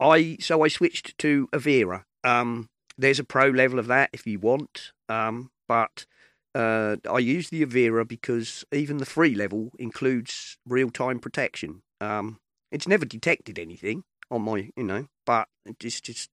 I 0.00 0.36
So 0.40 0.62
I 0.64 0.68
switched 0.68 1.16
to 1.18 1.48
Avira. 1.52 2.04
Um, 2.24 2.68
there's 2.98 3.18
a 3.20 3.24
pro 3.24 3.48
level 3.48 3.78
of 3.78 3.86
that 3.86 4.10
if 4.12 4.26
you 4.26 4.38
want, 4.38 4.92
um, 5.08 5.50
but 5.68 6.06
uh, 6.54 6.96
I 7.10 7.18
use 7.18 7.50
the 7.50 7.64
Avira 7.64 8.06
because 8.06 8.64
even 8.72 8.98
the 8.98 9.06
free 9.06 9.34
level 9.34 9.70
includes 9.78 10.58
real 10.66 10.90
time 10.90 11.18
protection. 11.18 11.82
Um, 12.00 12.38
it's 12.70 12.88
never 12.88 13.04
detected 13.04 13.58
anything 13.58 14.04
on 14.30 14.42
my, 14.42 14.70
you 14.76 14.84
know, 14.84 15.06
but 15.26 15.48
it 15.66 15.78
just, 15.78 16.30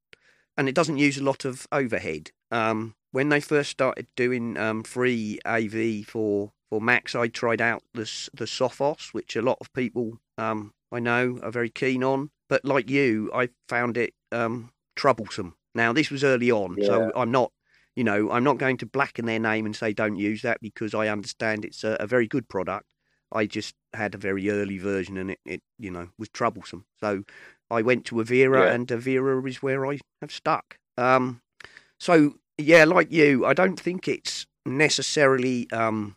and 0.57 0.67
it 0.69 0.75
doesn't 0.75 0.97
use 0.97 1.17
a 1.17 1.23
lot 1.23 1.45
of 1.45 1.67
overhead. 1.71 2.31
Um, 2.51 2.95
when 3.11 3.29
they 3.29 3.39
first 3.39 3.71
started 3.71 4.07
doing 4.15 4.57
um, 4.57 4.83
free 4.83 5.39
AV 5.45 6.05
for 6.05 6.51
for 6.69 6.79
Macs, 6.79 7.15
I 7.15 7.27
tried 7.27 7.61
out 7.61 7.83
the 7.93 8.03
the 8.33 8.45
Sophos, 8.45 9.13
which 9.13 9.35
a 9.35 9.41
lot 9.41 9.57
of 9.61 9.73
people 9.73 10.19
um, 10.37 10.73
I 10.91 10.99
know 10.99 11.39
are 11.41 11.51
very 11.51 11.69
keen 11.69 12.03
on. 12.03 12.29
But 12.47 12.65
like 12.65 12.89
you, 12.89 13.31
I 13.33 13.49
found 13.67 13.97
it 13.97 14.13
um, 14.31 14.71
troublesome. 14.95 15.55
Now 15.75 15.93
this 15.93 16.09
was 16.11 16.23
early 16.23 16.51
on, 16.51 16.77
so 16.83 17.11
I'm 17.15 17.31
not, 17.31 17.51
you 17.99 18.05
know, 18.05 18.31
I'm 18.31 18.45
not 18.45 18.59
going 18.59 18.77
to 18.77 18.85
blacken 18.85 19.25
their 19.25 19.39
name 19.39 19.65
and 19.65 19.75
say 19.75 19.91
don't 19.91 20.15
use 20.15 20.41
that 20.43 20.61
because 20.61 20.93
I 20.93 21.09
understand 21.09 21.65
it's 21.65 21.83
a, 21.83 21.97
a 21.99 22.07
very 22.07 22.29
good 22.29 22.47
product. 22.47 22.85
I 23.29 23.45
just 23.45 23.75
had 23.93 24.15
a 24.15 24.17
very 24.17 24.49
early 24.49 24.77
version 24.77 25.17
and 25.17 25.31
it, 25.31 25.39
it 25.45 25.61
you 25.77 25.91
know, 25.91 26.07
was 26.17 26.29
troublesome. 26.29 26.85
So 27.01 27.23
I 27.69 27.81
went 27.81 28.05
to 28.05 28.15
Avira 28.15 28.67
Yeah. 28.69 28.73
and 28.73 28.87
Avira 28.87 29.45
is 29.45 29.61
where 29.61 29.85
I 29.85 29.99
have 30.21 30.31
stuck. 30.31 30.77
Um, 30.97 31.41
so 31.99 32.35
yeah, 32.57 32.85
like 32.85 33.11
you, 33.11 33.45
I 33.45 33.53
don't 33.53 33.77
think 33.77 34.07
it's 34.07 34.47
necessarily 34.65 35.69
um, 35.73 36.15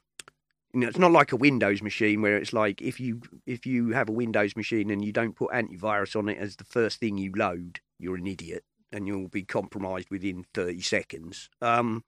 you 0.73 0.83
know, 0.83 0.87
it's 0.87 1.01
not 1.01 1.11
like 1.11 1.33
a 1.33 1.37
Windows 1.37 1.83
machine 1.83 2.23
where 2.23 2.37
it's 2.37 2.53
like 2.53 2.81
if 2.81 3.01
you 3.01 3.23
if 3.45 3.66
you 3.66 3.88
have 3.88 4.09
a 4.09 4.12
Windows 4.12 4.55
machine 4.55 4.88
and 4.88 5.05
you 5.05 5.11
don't 5.11 5.35
put 5.35 5.51
antivirus 5.51 6.14
on 6.14 6.29
it 6.29 6.38
as 6.38 6.55
the 6.55 6.64
first 6.64 7.01
thing 7.01 7.18
you 7.18 7.33
load, 7.35 7.81
you're 7.99 8.14
an 8.14 8.29
idiot 8.29 8.62
and 8.92 9.07
you'll 9.07 9.28
be 9.28 9.44
compromised 9.44 10.11
within 10.11 10.44
30 10.55 10.81
seconds. 10.81 11.48
Um, 11.61 12.05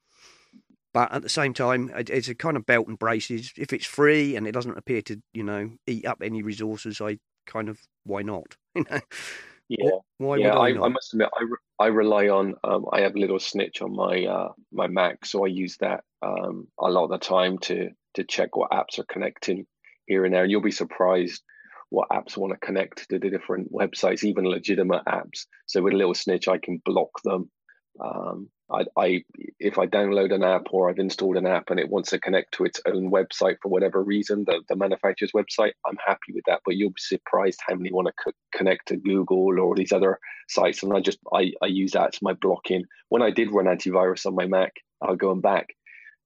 but 0.93 1.13
at 1.13 1.23
the 1.23 1.29
same 1.29 1.55
time, 1.55 1.91
it- 1.91 2.11
it's 2.11 2.29
a 2.29 2.35
kind 2.35 2.57
of 2.57 2.67
belt 2.67 2.87
and 2.89 2.99
braces. 2.99 3.53
If 3.57 3.73
it's 3.73 3.87
free 3.87 4.37
and 4.37 4.47
it 4.47 4.53
doesn't 4.53 4.79
appear 4.79 5.03
to, 5.03 5.23
you 5.33 5.43
know, 5.43 5.73
eat 5.87 6.07
up 6.07 6.23
any 6.23 6.43
resources, 6.43 7.01
I 7.01 7.19
kind 7.47 7.69
of 7.69 7.81
why 8.05 8.23
not? 8.23 8.57
You 8.75 8.85
know, 8.91 9.01
Yeah, 9.69 9.91
why 10.19 10.37
yeah. 10.37 10.55
would 10.55 10.55
I, 10.55 10.69
I, 10.69 10.73
not? 10.73 10.87
I 10.87 10.89
must 10.89 11.15
admit, 11.15 11.31
I, 11.39 11.43
re- 11.43 11.57
I 11.79 11.87
rely 11.87 12.29
on. 12.29 12.55
Um, 12.65 12.87
I 12.93 13.01
have 13.01 13.17
a 13.17 13.19
little 13.19 13.39
snitch 13.41 13.81
on 13.81 13.95
my 13.95 14.25
uh, 14.27 14.53
my 14.73 14.87
Mac, 14.89 15.25
so 15.25 15.45
I 15.45 15.49
use 15.49 15.77
that 15.79 16.05
um, 16.23 16.69
a 16.79 16.91
lot 16.91 17.05
of 17.05 17.11
the 17.11 17.19
time 17.19 17.59
to 17.61 17.91
to 18.15 18.25
check 18.25 18.57
what 18.57 18.71
apps 18.71 18.99
are 18.99 19.05
connecting 19.05 19.67
here 20.07 20.25
and 20.25 20.35
there. 20.35 20.43
And 20.43 20.51
you'll 20.51 20.61
be 20.61 20.71
surprised 20.71 21.43
what 21.91 22.09
apps 22.11 22.37
want 22.37 22.53
to 22.53 22.67
connect 22.67 23.09
to 23.11 23.19
the 23.19 23.31
different 23.31 23.73
websites, 23.73 24.25
even 24.25 24.45
legitimate 24.45 25.05
apps. 25.07 25.47
So 25.67 25.83
with 25.83 25.95
a 25.95 25.97
little 25.97 26.15
snitch, 26.15 26.49
I 26.49 26.59
can 26.59 26.81
block 26.85 27.11
them. 27.23 27.51
Um, 28.03 28.49
I, 28.71 28.85
I 28.97 29.25
if 29.61 29.79
I 29.79 29.87
download 29.87 30.35
an 30.35 30.43
app 30.43 30.67
or 30.71 30.89
I've 30.89 30.99
installed 30.99 31.37
an 31.37 31.47
app 31.47 31.71
and 31.71 31.79
it 31.79 31.89
wants 31.89 32.11
to 32.11 32.19
connect 32.19 32.55
to 32.55 32.65
its 32.65 32.81
own 32.87 33.11
website 33.11 33.57
for 33.63 33.69
whatever 33.69 34.03
reason, 34.03 34.45
the, 34.47 34.63
the 34.69 34.77
manufacturer's 34.77 35.33
website, 35.33 35.73
I'm 35.87 35.99
happy 36.05 36.33
with 36.35 36.45
that. 36.47 36.61
But 36.65 36.77
you'll 36.77 36.91
be 36.91 36.95
surprised 36.99 37.61
how 37.67 37.75
many 37.75 37.93
want 37.93 38.09
to 38.09 38.15
co- 38.25 38.59
connect 38.59 38.89
to 38.89 38.97
Google 38.97 39.61
or 39.61 39.77
these 39.77 39.93
other 39.93 40.19
sites, 40.49 40.83
and 40.83 40.93
I 40.93 41.01
just 41.01 41.19
I, 41.33 41.53
I 41.63 41.67
use 41.67 41.93
that 41.93 42.15
as 42.15 42.23
my 42.23 42.33
blocking. 42.33 42.85
When 43.11 43.23
I 43.23 43.31
did 43.31 43.53
run 43.53 43.67
antivirus 43.67 44.27
on 44.27 44.35
my 44.35 44.47
Mac, 44.47 44.73
I'll 45.03 45.17
going 45.17 45.41
back. 45.41 45.69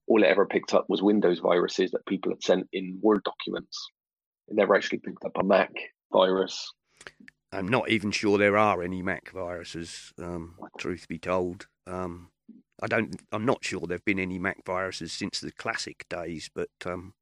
All 0.07 0.23
it 0.23 0.27
ever 0.27 0.47
picked 0.47 0.73
up 0.73 0.85
was 0.89 1.03
Windows 1.03 1.39
viruses 1.39 1.91
that 1.91 2.05
people 2.07 2.31
had 2.31 2.41
sent 2.41 2.67
in 2.73 2.99
Word 3.01 3.23
documents. 3.23 3.77
Never 4.51 4.75
actually 4.75 4.99
picked 4.99 5.25
up 5.25 5.37
a 5.39 5.43
Mac 5.43 5.71
virus. 6.11 6.71
I'm 7.51 7.67
not 7.67 7.89
even 7.89 8.11
sure 8.11 8.37
there 8.37 8.57
are 8.57 8.83
any 8.83 9.01
Mac 9.01 9.31
viruses. 9.31 10.13
Um, 10.19 10.55
truth 10.77 11.07
be 11.07 11.17
told, 11.17 11.67
um, 11.87 12.29
I 12.81 12.87
don't. 12.87 13.15
I'm 13.31 13.45
not 13.45 13.63
sure 13.63 13.81
there've 13.81 14.05
been 14.05 14.19
any 14.19 14.39
Mac 14.39 14.65
viruses 14.65 15.11
since 15.11 15.39
the 15.39 15.51
classic 15.51 16.05
days. 16.09 16.49
But 16.53 16.69
um, 16.85 17.13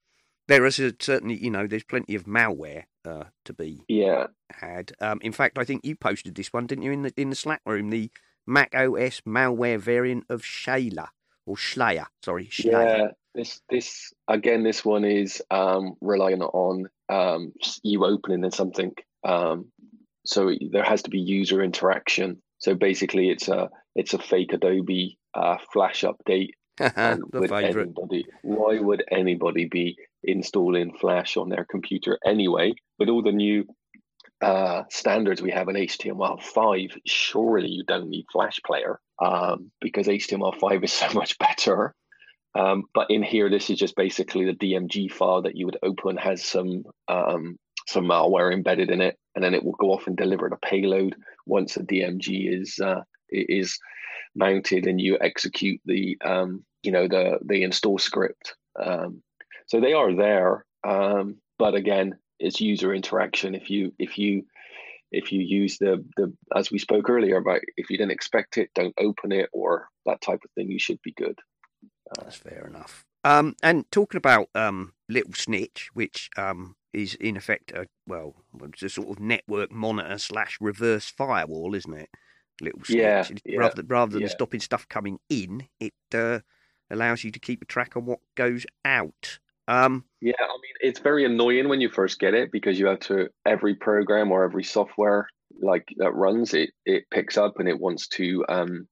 there 0.47 0.65
is 0.65 0.79
a, 0.79 0.93
certainly, 0.99 1.37
you 1.37 1.49
know, 1.49 1.67
there's 1.67 1.83
plenty 1.83 2.15
of 2.15 2.25
malware 2.25 2.83
uh, 3.05 3.25
to 3.45 3.53
be 3.53 3.81
Yeah, 3.87 4.27
had. 4.51 4.91
Um, 4.99 5.19
in 5.21 5.31
fact, 5.31 5.57
I 5.57 5.63
think 5.63 5.85
you 5.85 5.95
posted 5.95 6.35
this 6.35 6.51
one, 6.51 6.67
didn't 6.67 6.83
you, 6.83 6.91
in 6.91 7.03
the 7.03 7.13
in 7.17 7.29
the 7.29 7.35
Slack 7.35 7.61
room? 7.65 7.89
The 7.89 8.11
Mac 8.45 8.75
OS 8.75 9.21
malware 9.21 9.79
variant 9.79 10.25
of 10.29 10.41
Shayla 10.41 11.09
or 11.45 11.55
Shlayer. 11.55 12.07
Sorry, 12.23 12.47
Shlayer. 12.47 13.11
This 13.37 13.61
this 13.69 14.11
again, 14.27 14.63
this 14.63 14.83
one 14.83 15.05
is 15.05 15.43
um, 15.51 15.93
relying 16.01 16.41
on 16.41 16.87
um, 17.07 17.53
you 17.83 18.03
opening 18.03 18.49
something. 18.49 18.93
Um, 19.23 19.67
so 20.25 20.51
there 20.71 20.83
has 20.83 21.03
to 21.03 21.11
be 21.11 21.19
user 21.19 21.61
interaction. 21.61 22.41
So 22.57 22.73
basically, 22.73 23.29
it's 23.29 23.47
a 23.47 23.69
it's 23.95 24.15
a 24.15 24.17
fake 24.17 24.53
Adobe 24.53 25.19
uh, 25.35 25.57
Flash 25.71 26.03
update. 26.03 26.49
Would 26.79 27.51
anybody? 27.51 28.25
Why 28.41 28.79
would 28.79 29.03
anybody 29.11 29.65
be 29.65 29.97
installing 30.23 30.97
Flash 30.97 31.37
on 31.37 31.49
their 31.49 31.65
computer 31.65 32.17
anyway? 32.25 32.73
With 32.97 33.09
all 33.09 33.21
the 33.21 33.31
new 33.31 33.67
uh, 34.41 34.83
standards 34.89 35.43
we 35.43 35.51
have 35.51 35.69
in 35.69 35.75
HTML5, 35.75 37.01
surely 37.05 37.69
you 37.69 37.83
don't 37.83 38.09
need 38.09 38.25
Flash 38.31 38.59
Player 38.65 38.99
um, 39.19 39.71
because 39.79 40.07
HTML5 40.07 40.83
is 40.83 40.93
so 41.03 41.11
much 41.13 41.37
better. 41.37 41.93
Um, 42.55 42.83
but 42.93 43.09
in 43.09 43.23
here, 43.23 43.49
this 43.49 43.69
is 43.69 43.77
just 43.77 43.95
basically 43.95 44.45
the 44.45 44.53
DMG 44.53 45.11
file 45.11 45.43
that 45.43 45.55
you 45.55 45.65
would 45.65 45.77
open 45.83 46.17
has 46.17 46.43
some 46.43 46.83
um, 47.07 47.57
some 47.87 48.05
malware 48.05 48.53
embedded 48.53 48.89
in 48.89 49.01
it, 49.01 49.17
and 49.35 49.43
then 49.43 49.53
it 49.53 49.63
will 49.63 49.75
go 49.79 49.91
off 49.91 50.07
and 50.07 50.17
deliver 50.17 50.49
the 50.49 50.57
payload 50.57 51.15
once 51.45 51.75
the 51.75 51.83
DMG 51.83 52.61
is 52.61 52.79
uh, 52.79 53.01
is 53.29 53.77
mounted, 54.35 54.87
and 54.87 54.99
you 54.99 55.17
execute 55.21 55.79
the 55.85 56.17
um, 56.23 56.63
you 56.83 56.91
know 56.91 57.07
the 57.07 57.39
the 57.45 57.63
install 57.63 57.97
script. 57.97 58.55
Um, 58.81 59.21
so 59.67 59.79
they 59.79 59.93
are 59.93 60.13
there, 60.13 60.65
um, 60.87 61.37
but 61.59 61.75
again, 61.75 62.17
it's 62.39 62.61
user 62.61 62.93
interaction. 62.93 63.55
If 63.55 63.69
you 63.69 63.93
if 63.99 64.17
you 64.17 64.43
if 65.11 65.31
you 65.31 65.41
use 65.41 65.77
the 65.77 66.03
the 66.15 66.33
as 66.55 66.71
we 66.71 66.79
spoke 66.79 67.09
earlier 67.09 67.37
about 67.37 67.61
if 67.75 67.89
you 67.89 67.97
didn't 67.97 68.11
expect 68.11 68.57
it, 68.57 68.69
don't 68.75 68.95
open 68.99 69.31
it 69.31 69.49
or 69.53 69.87
that 70.05 70.21
type 70.21 70.39
of 70.43 70.51
thing, 70.51 70.69
you 70.69 70.79
should 70.79 71.01
be 71.01 71.13
good. 71.13 71.37
That's 72.15 72.35
fair 72.35 72.65
enough. 72.67 73.05
Um, 73.23 73.55
and 73.61 73.89
talking 73.91 74.17
about 74.17 74.49
um, 74.55 74.93
Little 75.09 75.33
Snitch, 75.33 75.89
which 75.93 76.29
um, 76.37 76.75
is 76.93 77.15
in 77.15 77.35
effect 77.35 77.71
a 77.71 77.87
well, 78.05 78.35
it's 78.63 78.83
a 78.83 78.89
sort 78.89 79.09
of 79.09 79.19
network 79.19 79.71
monitor 79.71 80.17
slash 80.17 80.57
reverse 80.61 81.09
firewall, 81.09 81.75
isn't 81.75 81.93
it? 81.93 82.09
Little 82.61 82.83
Snitch. 82.83 82.97
Yeah, 82.97 83.27
yeah, 83.45 83.59
rather 83.59 83.75
than, 83.75 83.87
rather 83.87 84.13
than 84.13 84.21
yeah. 84.23 84.27
stopping 84.29 84.61
stuff 84.61 84.87
coming 84.87 85.19
in, 85.29 85.67
it 85.79 85.93
uh, 86.13 86.39
allows 86.89 87.23
you 87.23 87.31
to 87.31 87.39
keep 87.39 87.61
a 87.61 87.65
track 87.65 87.97
on 87.97 88.05
what 88.05 88.19
goes 88.35 88.65
out. 88.85 89.39
Um, 89.67 90.05
Yeah, 90.21 90.33
I 90.39 90.57
mean, 90.61 90.73
it's 90.79 90.99
very 90.99 91.25
annoying 91.25 91.67
when 91.67 91.81
you 91.81 91.89
first 91.89 92.19
get 92.19 92.33
it 92.33 92.51
because 92.51 92.79
you 92.79 92.85
have 92.87 93.01
to 93.01 93.29
every 93.45 93.75
program 93.75 94.31
or 94.31 94.43
every 94.45 94.63
software 94.63 95.27
like 95.61 95.87
that 95.97 96.13
runs 96.13 96.53
it 96.53 96.69
it 96.85 97.09
picks 97.09 97.37
up 97.37 97.59
and 97.59 97.67
it 97.67 97.79
wants 97.79 98.07
to 98.07 98.45
um 98.47 98.87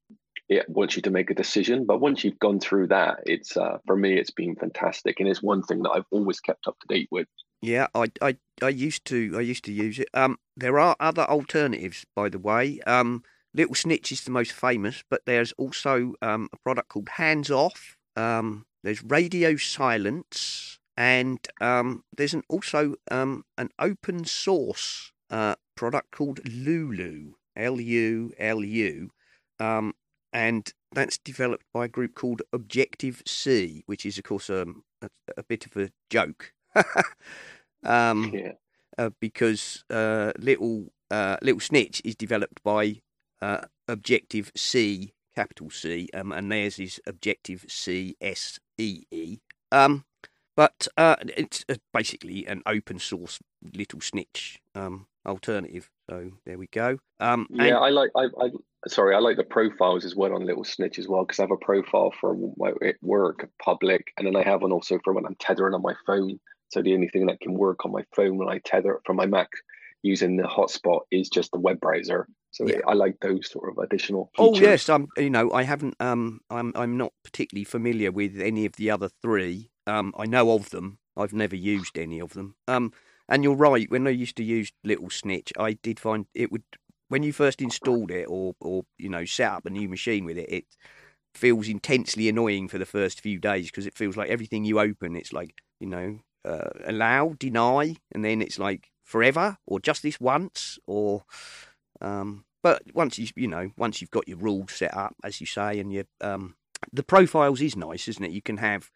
it 0.49 0.69
wants 0.69 0.95
you 0.95 1.01
to 1.01 1.11
make 1.11 1.29
a 1.29 1.35
decision. 1.35 1.85
But 1.85 2.01
once 2.01 2.23
you've 2.23 2.39
gone 2.39 2.59
through 2.59 2.87
that, 2.87 3.19
it's 3.25 3.57
uh 3.57 3.77
for 3.85 3.95
me 3.95 4.17
it's 4.17 4.31
been 4.31 4.55
fantastic 4.55 5.19
and 5.19 5.29
it's 5.29 5.43
one 5.43 5.63
thing 5.63 5.83
that 5.83 5.91
I've 5.91 6.05
always 6.11 6.39
kept 6.39 6.67
up 6.67 6.77
to 6.79 6.87
date 6.87 7.09
with. 7.11 7.27
Yeah, 7.61 7.87
I, 7.95 8.11
I, 8.21 8.37
I 8.61 8.69
used 8.69 9.05
to, 9.05 9.33
I 9.35 9.41
used 9.41 9.65
to 9.65 9.71
use 9.71 9.97
it. 9.97 10.09
Um, 10.13 10.37
there 10.55 10.77
are 10.77 10.95
other 10.99 11.23
alternatives, 11.23 12.05
by 12.15 12.29
the 12.29 12.37
way. 12.37 12.79
Um, 12.85 13.23
Little 13.55 13.73
Snitch 13.73 14.11
is 14.11 14.23
the 14.23 14.31
most 14.31 14.51
famous, 14.51 15.03
but 15.09 15.21
there's 15.25 15.51
also 15.53 16.13
um, 16.21 16.49
a 16.53 16.57
product 16.57 16.89
called 16.89 17.09
Hands 17.09 17.49
Off. 17.49 17.97
Um, 18.15 18.65
there's 18.83 19.01
Radio 19.03 19.55
Silence, 19.55 20.77
and 20.95 21.39
um, 21.59 22.03
there's 22.15 22.35
an, 22.35 22.43
also 22.49 22.95
um, 23.09 23.45
an 23.57 23.69
open 23.79 24.25
source 24.25 25.11
uh, 25.31 25.55
product 25.75 26.11
called 26.11 26.47
Lulu, 26.47 27.33
L 27.55 27.79
U 27.79 28.31
L 28.37 28.63
U, 28.63 29.09
um, 29.59 29.95
and 30.35 30.73
that's 30.91 31.17
developed 31.17 31.63
by 31.73 31.85
a 31.85 31.87
group 31.87 32.13
called 32.13 32.41
Objective-See, 32.51 33.83
which 33.85 34.05
is, 34.05 34.17
of 34.17 34.25
course, 34.25 34.49
um, 34.49 34.83
a, 35.01 35.09
a 35.37 35.43
bit 35.43 35.65
of 35.65 35.77
a 35.77 35.89
joke. 36.09 36.51
um, 37.85 38.31
Yeah. 38.33 38.51
uh, 38.97 39.11
because 39.21 39.85
uh, 39.89 40.33
little 40.37 40.91
uh, 41.09 41.37
little 41.41 41.61
snitch 41.61 42.01
is 42.03 42.15
developed 42.15 42.61
by 42.63 43.01
uh, 43.41 43.61
Objective 43.87 44.51
C, 44.57 45.13
capital 45.35 45.69
C, 45.69 46.09
um, 46.13 46.33
and 46.33 46.51
theirs 46.51 46.79
is 46.79 46.99
Objective 47.07 47.63
C 47.69 48.17
S 48.19 48.59
E 48.77 49.03
E. 49.11 49.37
Um, 49.71 50.03
but 50.57 50.87
uh, 50.97 51.15
it's 51.37 51.63
uh, 51.69 51.75
basically 51.93 52.45
an 52.45 52.61
open 52.65 52.99
source 52.99 53.39
little 53.73 54.01
snitch 54.01 54.59
um, 54.73 55.07
alternative. 55.25 55.89
So 56.09 56.31
there 56.45 56.57
we 56.57 56.67
go. 56.67 56.97
Um, 57.19 57.47
and- 57.51 57.67
Yeah, 57.67 57.77
I 57.79 57.89
like. 57.89 58.11
I, 58.15 58.25
I 58.39 58.49
sorry, 58.87 59.15
I 59.15 59.19
like 59.19 59.37
the 59.37 59.43
profiles 59.43 60.05
as 60.05 60.15
well 60.15 60.33
on 60.33 60.45
Little 60.45 60.63
Snitch 60.63 60.99
as 60.99 61.07
well 61.07 61.23
because 61.25 61.39
I 61.39 61.43
have 61.43 61.51
a 61.51 61.57
profile 61.57 62.13
for 62.19 62.37
my 62.57 62.71
work, 63.01 63.49
public, 63.63 64.11
and 64.17 64.27
then 64.27 64.35
I 64.35 64.43
have 64.43 64.61
one 64.61 64.71
also 64.71 64.99
for 65.03 65.13
when 65.13 65.25
I'm 65.25 65.35
tethering 65.39 65.73
on 65.73 65.81
my 65.81 65.95
phone. 66.05 66.39
So 66.69 66.81
the 66.81 66.93
only 66.93 67.07
thing 67.09 67.25
that 67.27 67.39
can 67.39 67.53
work 67.53 67.85
on 67.85 67.91
my 67.91 68.03
phone 68.15 68.37
when 68.37 68.49
I 68.49 68.59
tether 68.59 68.93
it 68.95 69.01
from 69.05 69.15
my 69.17 69.25
Mac 69.25 69.49
using 70.03 70.37
the 70.37 70.43
hotspot 70.43 71.01
is 71.09 71.29
just 71.29 71.51
the 71.51 71.59
web 71.59 71.79
browser. 71.79 72.27
So 72.51 72.67
Yeah. 72.67 72.79
I 72.87 72.93
like 72.93 73.15
those 73.21 73.49
sort 73.51 73.71
of 73.71 73.77
additional. 73.83 74.31
Oh 74.37 74.53
features. 74.53 74.67
yes, 74.67 74.89
um, 74.89 75.07
you 75.17 75.29
know, 75.29 75.51
I 75.51 75.63
haven't, 75.63 75.95
um, 75.99 76.41
I'm, 76.49 76.71
I'm 76.75 76.97
not 76.97 77.11
particularly 77.23 77.63
familiar 77.65 78.11
with 78.11 78.39
any 78.39 78.65
of 78.65 78.73
the 78.73 78.91
other 78.91 79.09
three. 79.21 79.71
Um, 79.87 80.13
I 80.17 80.25
know 80.25 80.51
of 80.51 80.69
them. 80.69 80.99
I've 81.17 81.33
never 81.33 81.55
used 81.55 81.97
any 81.97 82.19
of 82.19 82.33
them. 82.33 82.55
Um, 82.67 82.91
and 83.29 83.43
you're 83.43 83.55
right. 83.55 83.89
When 83.89 84.07
I 84.07 84.11
used 84.11 84.35
to 84.37 84.43
use 84.43 84.71
Little 84.83 85.09
Snitch, 85.09 85.51
I 85.57 85.73
did 85.73 85.99
find 85.99 86.25
it 86.33 86.51
would, 86.51 86.63
when 87.09 87.23
you 87.23 87.33
first 87.33 87.61
installed 87.61 88.11
it 88.11 88.25
or, 88.29 88.55
or 88.59 88.83
you 88.97 89.09
know, 89.09 89.25
set 89.25 89.51
up 89.51 89.65
a 89.65 89.69
new 89.69 89.89
machine 89.89 90.25
with 90.25 90.37
it, 90.37 90.51
it 90.51 90.65
feels 91.33 91.67
intensely 91.67 92.29
annoying 92.29 92.67
for 92.67 92.77
the 92.77 92.85
first 92.85 93.21
few 93.21 93.39
days 93.39 93.67
because 93.67 93.85
it 93.85 93.97
feels 93.97 94.17
like 94.17 94.29
everything 94.29 94.65
you 94.65 94.79
open, 94.79 95.15
it's 95.15 95.33
like, 95.33 95.55
you 95.79 95.87
know, 95.87 96.19
uh, 96.45 96.69
allow, 96.85 97.35
deny, 97.39 97.95
and 98.11 98.23
then 98.23 98.41
it's 98.41 98.59
like 98.59 98.91
forever 99.03 99.57
or 99.67 99.79
just 99.79 100.01
this 100.03 100.19
once 100.19 100.79
or 100.87 101.23
um, 102.01 102.45
but 102.63 102.81
once 102.95 103.19
you 103.19 103.27
you 103.35 103.47
know 103.47 103.69
once 103.77 104.01
you've 104.01 104.11
got 104.11 104.27
your 104.27 104.39
rules 104.39 104.73
set 104.73 104.95
up, 104.95 105.15
as 105.23 105.39
you 105.39 105.47
say, 105.47 105.79
and 105.79 105.93
your 105.93 106.05
um, 106.21 106.55
the 106.91 107.03
profiles 107.03 107.61
is 107.61 107.75
nice, 107.75 108.07
isn't 108.07 108.25
it? 108.25 108.31
You 108.31 108.41
can 108.41 108.57
have 108.57 108.89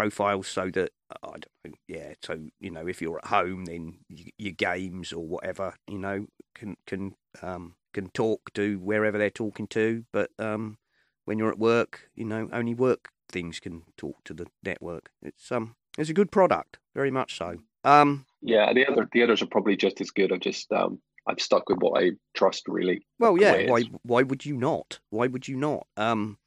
profiles 0.00 0.48
so 0.48 0.70
that 0.70 0.92
I 1.22 1.28
don't 1.30 1.46
know, 1.64 1.72
yeah. 1.86 2.14
So 2.22 2.38
you 2.58 2.70
know, 2.70 2.86
if 2.86 3.02
you're 3.02 3.18
at 3.18 3.26
home, 3.26 3.66
then 3.66 3.98
y 4.08 4.30
your 4.38 4.52
games 4.52 5.12
or 5.12 5.26
whatever, 5.26 5.74
you 5.86 5.98
know, 5.98 6.26
can 6.54 6.76
can 6.86 7.14
um, 7.42 7.74
can 7.92 8.08
talk 8.10 8.52
to 8.54 8.78
wherever 8.78 9.18
they're 9.18 9.30
talking 9.30 9.66
to. 9.68 10.04
But 10.10 10.30
um, 10.38 10.78
when 11.26 11.38
you're 11.38 11.50
at 11.50 11.58
work, 11.58 12.08
you 12.14 12.24
know, 12.24 12.48
only 12.50 12.74
work 12.74 13.10
things 13.28 13.60
can 13.60 13.82
talk 13.96 14.24
to 14.24 14.34
the 14.34 14.46
network. 14.62 15.10
It's 15.22 15.52
um, 15.52 15.76
it's 15.98 16.10
a 16.10 16.14
good 16.14 16.30
product, 16.30 16.78
very 16.94 17.10
much 17.10 17.36
so. 17.36 17.58
Um, 17.84 18.24
Yeah, 18.40 18.72
the 18.72 18.86
other 18.86 19.06
the 19.12 19.22
others 19.22 19.42
are 19.42 19.46
probably 19.46 19.76
just 19.76 20.00
as 20.00 20.10
good. 20.10 20.32
I've 20.32 20.40
just 20.40 20.72
um 20.72 21.00
I've 21.26 21.40
stuck 21.40 21.68
with 21.68 21.78
what 21.80 22.02
I 22.02 22.12
trust 22.34 22.68
really. 22.68 23.06
Well, 23.18 23.36
yeah. 23.36 23.70
Why? 23.70 23.82
Why 24.02 24.22
would 24.22 24.46
you 24.46 24.56
not? 24.56 25.00
Why 25.10 25.26
would 25.26 25.46
you 25.46 25.56
not? 25.56 25.86
Um, 25.96 26.38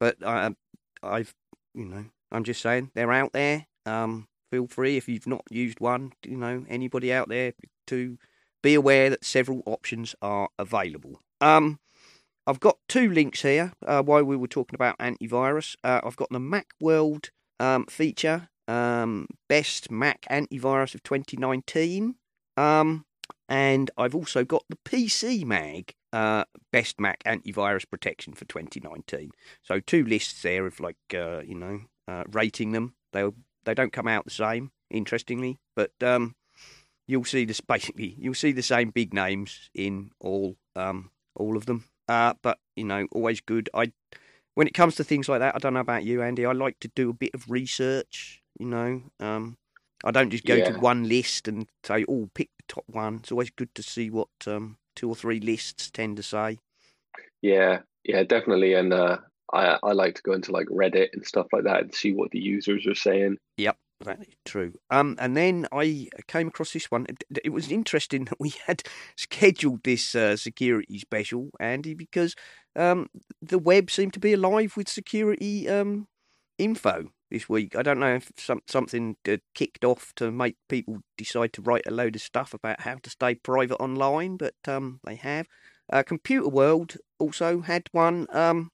but 0.00 0.16
I, 0.24 0.54
I've, 1.02 1.34
you 1.74 1.84
know, 1.84 2.04
I'm 2.30 2.44
just 2.44 2.62
saying 2.62 2.90
they're 2.94 3.12
out 3.12 3.32
there. 3.32 3.66
Um, 3.86 4.28
feel 4.50 4.66
free 4.66 4.96
if 4.96 5.08
you've 5.08 5.26
not 5.26 5.42
used 5.50 5.80
one. 5.80 6.12
You 6.24 6.36
know, 6.36 6.64
anybody 6.68 7.12
out 7.12 7.28
there 7.28 7.52
to 7.88 8.18
be 8.62 8.74
aware 8.74 9.10
that 9.10 9.24
several 9.24 9.62
options 9.66 10.14
are 10.22 10.48
available. 10.58 11.20
Um, 11.40 11.78
I've 12.46 12.60
got 12.60 12.78
two 12.88 13.10
links 13.10 13.42
here. 13.42 13.72
Uh, 13.86 14.02
while 14.02 14.24
we 14.24 14.36
were 14.36 14.48
talking 14.48 14.74
about 14.74 14.98
antivirus, 14.98 15.76
uh, 15.84 16.00
I've 16.04 16.16
got 16.16 16.30
the 16.30 16.38
MacWorld 16.38 17.30
um, 17.60 17.86
feature, 17.86 18.48
um, 18.68 19.26
best 19.48 19.90
Mac 19.90 20.26
antivirus 20.30 20.94
of 20.94 21.02
2019. 21.02 22.16
Um, 22.56 23.04
and 23.48 23.90
I've 23.96 24.14
also 24.14 24.44
got 24.44 24.64
the 24.68 24.76
PC 24.76 25.44
Mag 25.44 25.94
uh, 26.12 26.44
Best 26.72 27.00
Mac 27.00 27.22
Antivirus 27.24 27.88
Protection 27.88 28.34
for 28.34 28.44
2019. 28.44 29.32
So 29.62 29.80
two 29.80 30.04
lists 30.04 30.42
there 30.42 30.66
of 30.66 30.80
like 30.80 30.96
uh, 31.12 31.40
you 31.40 31.54
know 31.54 31.80
uh, 32.08 32.24
rating 32.30 32.72
them. 32.72 32.94
They 33.12 33.28
they 33.64 33.74
don't 33.74 33.92
come 33.92 34.08
out 34.08 34.24
the 34.24 34.30
same, 34.30 34.70
interestingly, 34.90 35.58
but 35.74 35.92
um, 36.02 36.34
you'll 37.06 37.24
see 37.24 37.44
this 37.44 37.60
basically. 37.74 38.14
You'll 38.18 38.34
see 38.34 38.52
the 38.52 38.62
same 38.62 38.90
big 38.90 39.14
names 39.14 39.70
in 39.74 40.10
all 40.20 40.56
um, 40.76 41.10
all 41.34 41.56
of 41.56 41.66
them. 41.66 41.84
Uh, 42.08 42.34
but 42.42 42.58
you 42.76 42.84
know, 42.84 43.06
always 43.12 43.40
good. 43.40 43.68
I 43.74 43.92
when 44.54 44.66
it 44.66 44.74
comes 44.74 44.94
to 44.96 45.04
things 45.04 45.28
like 45.28 45.40
that, 45.40 45.54
I 45.54 45.58
don't 45.58 45.74
know 45.74 45.80
about 45.80 46.04
you, 46.04 46.22
Andy. 46.22 46.46
I 46.46 46.52
like 46.52 46.78
to 46.80 46.88
do 46.94 47.10
a 47.10 47.14
bit 47.14 47.34
of 47.34 47.50
research. 47.50 48.42
You 48.58 48.66
know, 48.66 49.02
um, 49.20 49.56
I 50.04 50.10
don't 50.10 50.30
just 50.30 50.44
go 50.44 50.62
to 50.62 50.78
one 50.78 51.08
list 51.08 51.48
and 51.48 51.66
say, 51.82 52.04
"Oh, 52.08 52.30
pick 52.34 52.50
the 52.56 52.64
top 52.68 52.84
one." 52.86 53.16
It's 53.16 53.32
always 53.32 53.50
good 53.50 53.74
to 53.74 53.82
see 53.82 54.10
what 54.10 54.28
um, 54.46 54.76
two 54.94 55.08
or 55.08 55.16
three 55.16 55.40
lists 55.40 55.90
tend 55.90 56.16
to 56.18 56.22
say. 56.22 56.58
Yeah, 57.42 57.80
yeah, 58.04 58.22
definitely. 58.22 58.74
And 58.74 58.92
uh, 58.92 59.18
I 59.54 59.78
I 59.82 59.92
like 59.92 60.16
to 60.16 60.22
go 60.22 60.32
into 60.32 60.52
like 60.52 60.66
Reddit 60.66 61.08
and 61.12 61.24
stuff 61.24 61.46
like 61.52 61.64
that 61.64 61.82
and 61.82 61.94
see 61.94 62.12
what 62.12 62.30
the 62.30 62.40
users 62.40 62.86
are 62.86 62.94
saying. 62.94 63.38
Yep, 63.56 63.76
that 64.04 64.20
is 64.20 64.34
true. 64.44 64.74
Um, 64.90 65.16
and 65.18 65.36
then 65.36 65.66
I 65.72 66.08
came 66.26 66.48
across 66.48 66.72
this 66.72 66.90
one. 66.90 67.06
It- 67.08 67.40
It 67.44 67.50
was 67.50 67.70
interesting 67.70 68.24
that 68.26 68.40
we 68.40 68.54
had 68.66 68.82
scheduled 69.16 69.82
this 69.84 70.14
uh, 70.14 70.36
security 70.36 70.98
special, 70.98 71.50
Andy, 71.60 71.94
because 71.94 72.34
um, 72.76 73.08
the 73.40 73.58
web 73.58 73.90
seemed 73.90 74.12
to 74.14 74.20
be 74.20 74.32
alive 74.32 74.76
with 74.76 74.88
security 74.88 75.68
um, 75.68 76.08
info 76.58 77.10
this 77.30 77.48
week. 77.48 77.76
I 77.76 77.82
don't 77.82 78.00
know 78.00 78.14
if 78.16 78.30
some, 78.38 78.60
something 78.66 79.16
uh, 79.28 79.36
kicked 79.54 79.84
off 79.84 80.12
to 80.16 80.30
make 80.30 80.56
people 80.68 80.98
decide 81.16 81.52
to 81.54 81.62
write 81.62 81.86
a 81.86 81.90
load 81.90 82.16
of 82.16 82.22
stuff 82.22 82.54
about 82.54 82.80
how 82.80 82.96
to 83.02 83.10
stay 83.10 83.34
private 83.36 83.80
online, 83.80 84.36
but 84.36 84.54
um, 84.66 85.00
they 85.04 85.16
have. 85.16 85.46
Uh, 85.92 86.02
Computerworld 86.02 86.96
also 87.18 87.60
had 87.60 87.88
one. 87.92 88.26
Um, 88.32 88.70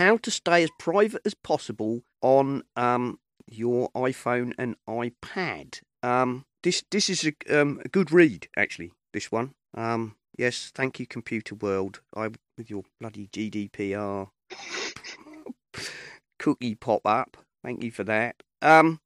how 0.00 0.16
to 0.16 0.30
stay 0.30 0.62
as 0.62 0.70
private 0.78 1.20
as 1.26 1.34
possible 1.34 2.00
on 2.22 2.62
um, 2.74 3.18
your 3.46 3.90
iPhone 3.90 4.54
and 4.56 4.74
iPad. 4.88 5.82
Um, 6.02 6.46
this 6.62 6.82
this 6.90 7.10
is 7.10 7.26
a, 7.26 7.60
um, 7.60 7.82
a 7.84 7.88
good 7.88 8.10
read 8.10 8.48
actually. 8.56 8.92
This 9.12 9.30
one. 9.30 9.52
Um, 9.74 10.16
yes, 10.38 10.72
thank 10.74 10.98
you, 10.98 11.06
Computerworld. 11.06 11.98
I 12.16 12.30
with 12.56 12.70
your 12.70 12.84
bloody 12.98 13.26
GDPR 13.26 14.30
cookie 16.38 16.74
pop 16.74 17.02
up. 17.04 17.36
Thank 17.62 17.84
you 17.84 17.90
for 17.90 18.04
that. 18.04 18.36
Um, 18.62 19.00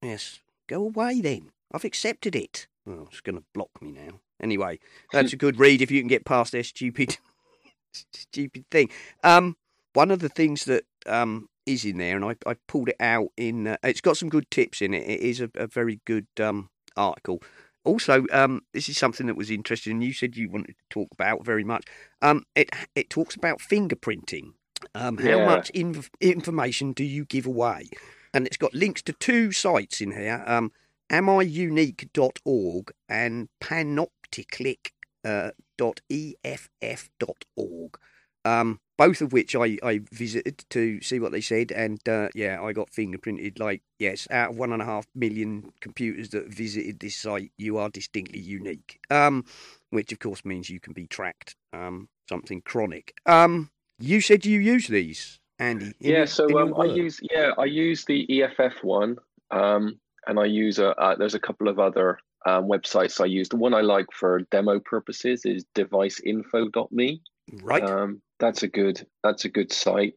yes, 0.00 0.40
go 0.66 0.82
away 0.82 1.20
then. 1.20 1.50
I've 1.70 1.84
accepted 1.84 2.34
it. 2.34 2.66
It's 2.86 3.20
going 3.20 3.36
to 3.36 3.44
block 3.54 3.70
me 3.82 3.92
now. 3.92 4.20
Anyway, 4.42 4.78
that's 5.12 5.32
a 5.32 5.36
good 5.36 5.60
read 5.60 5.82
if 5.82 5.90
you 5.90 6.00
can 6.00 6.08
get 6.08 6.24
past 6.24 6.52
their 6.52 6.64
stupid, 6.64 7.18
stupid 8.12 8.64
thing. 8.70 8.90
Um, 9.22 9.56
one 9.94 10.10
of 10.10 10.20
the 10.20 10.28
things 10.28 10.64
that 10.64 10.84
um 11.06 11.48
is 11.66 11.84
in 11.84 11.98
there, 11.98 12.16
and 12.16 12.24
I, 12.24 12.34
I 12.50 12.56
pulled 12.66 12.88
it 12.88 12.96
out 13.00 13.28
in. 13.36 13.68
Uh, 13.68 13.76
it's 13.84 14.00
got 14.00 14.16
some 14.16 14.28
good 14.28 14.50
tips 14.50 14.82
in 14.82 14.94
it. 14.94 15.08
It 15.08 15.20
is 15.20 15.40
a, 15.40 15.50
a 15.54 15.66
very 15.66 16.00
good 16.04 16.26
um 16.40 16.70
article. 16.96 17.42
Also, 17.84 18.24
um, 18.32 18.62
this 18.72 18.88
is 18.88 18.96
something 18.96 19.26
that 19.26 19.36
was 19.36 19.50
interesting, 19.50 19.92
and 19.94 20.04
you 20.04 20.12
said 20.12 20.36
you 20.36 20.48
wanted 20.48 20.76
to 20.78 20.84
talk 20.88 21.08
about 21.12 21.44
very 21.44 21.64
much. 21.64 21.84
Um, 22.20 22.44
it 22.54 22.70
it 22.94 23.10
talks 23.10 23.34
about 23.34 23.58
fingerprinting. 23.58 24.52
Um, 24.94 25.18
how 25.18 25.38
Yeah. 25.38 25.46
much 25.46 25.70
inf- 25.70 26.10
information 26.20 26.92
do 26.92 27.04
you 27.04 27.24
give 27.24 27.46
away? 27.46 27.88
And 28.34 28.46
it's 28.46 28.56
got 28.56 28.74
links 28.74 29.02
to 29.02 29.12
two 29.12 29.52
sites 29.52 30.00
in 30.00 30.12
here. 30.12 30.42
Um, 30.46 30.72
amiunique.org 31.10 32.92
and 33.08 33.48
panopticlick 33.60 34.90
uh, 35.24 35.50
dot 35.76 36.00
eff 36.10 37.10
dot 37.18 37.44
org. 37.56 37.98
Um, 38.44 38.80
both 39.02 39.20
of 39.20 39.32
which 39.32 39.56
I, 39.56 39.78
I 39.82 40.02
visited 40.12 40.64
to 40.70 41.00
see 41.00 41.18
what 41.18 41.32
they 41.32 41.40
said, 41.40 41.72
and 41.72 41.98
uh, 42.08 42.28
yeah, 42.36 42.62
I 42.62 42.72
got 42.72 42.92
fingerprinted. 42.92 43.58
Like, 43.58 43.82
yes, 43.98 44.28
out 44.30 44.50
of 44.50 44.56
one 44.56 44.72
and 44.72 44.80
a 44.80 44.84
half 44.84 45.06
million 45.12 45.72
computers 45.80 46.28
that 46.28 46.46
visited 46.46 47.00
this 47.00 47.16
site, 47.16 47.50
you 47.58 47.78
are 47.78 47.90
distinctly 47.90 48.38
unique. 48.38 49.00
Um, 49.10 49.44
which 49.90 50.12
of 50.12 50.20
course 50.20 50.44
means 50.44 50.70
you 50.70 50.78
can 50.78 50.92
be 50.92 51.08
tracked. 51.08 51.56
Um, 51.72 52.10
something 52.28 52.62
chronic. 52.62 53.12
Um, 53.26 53.70
you 53.98 54.20
said 54.20 54.46
you 54.46 54.60
use 54.60 54.86
these, 54.86 55.40
Andy. 55.58 55.94
yeah, 55.98 56.18
your- 56.18 56.26
so 56.28 56.60
um, 56.60 56.72
I 56.80 56.84
use 56.84 57.18
yeah 57.28 57.50
I 57.58 57.64
use 57.64 58.04
the 58.04 58.24
EFF 58.44 58.84
one, 58.84 59.16
um, 59.50 59.98
and 60.28 60.38
I 60.38 60.44
use 60.44 60.78
a 60.78 60.90
uh, 60.90 61.16
there's 61.16 61.34
a 61.34 61.40
couple 61.40 61.66
of 61.66 61.80
other 61.80 62.20
um, 62.46 62.68
websites 62.68 63.20
I 63.20 63.26
use. 63.26 63.48
The 63.48 63.56
one 63.56 63.74
I 63.74 63.80
like 63.80 64.06
for 64.12 64.42
demo 64.52 64.78
purposes 64.78 65.44
is 65.44 65.64
deviceinfo.me. 65.74 67.20
right. 67.62 67.82
Um, 67.82 68.22
that's 68.38 68.62
a 68.62 68.68
good 68.68 69.06
that's 69.22 69.44
a 69.44 69.48
good 69.48 69.72
site. 69.72 70.14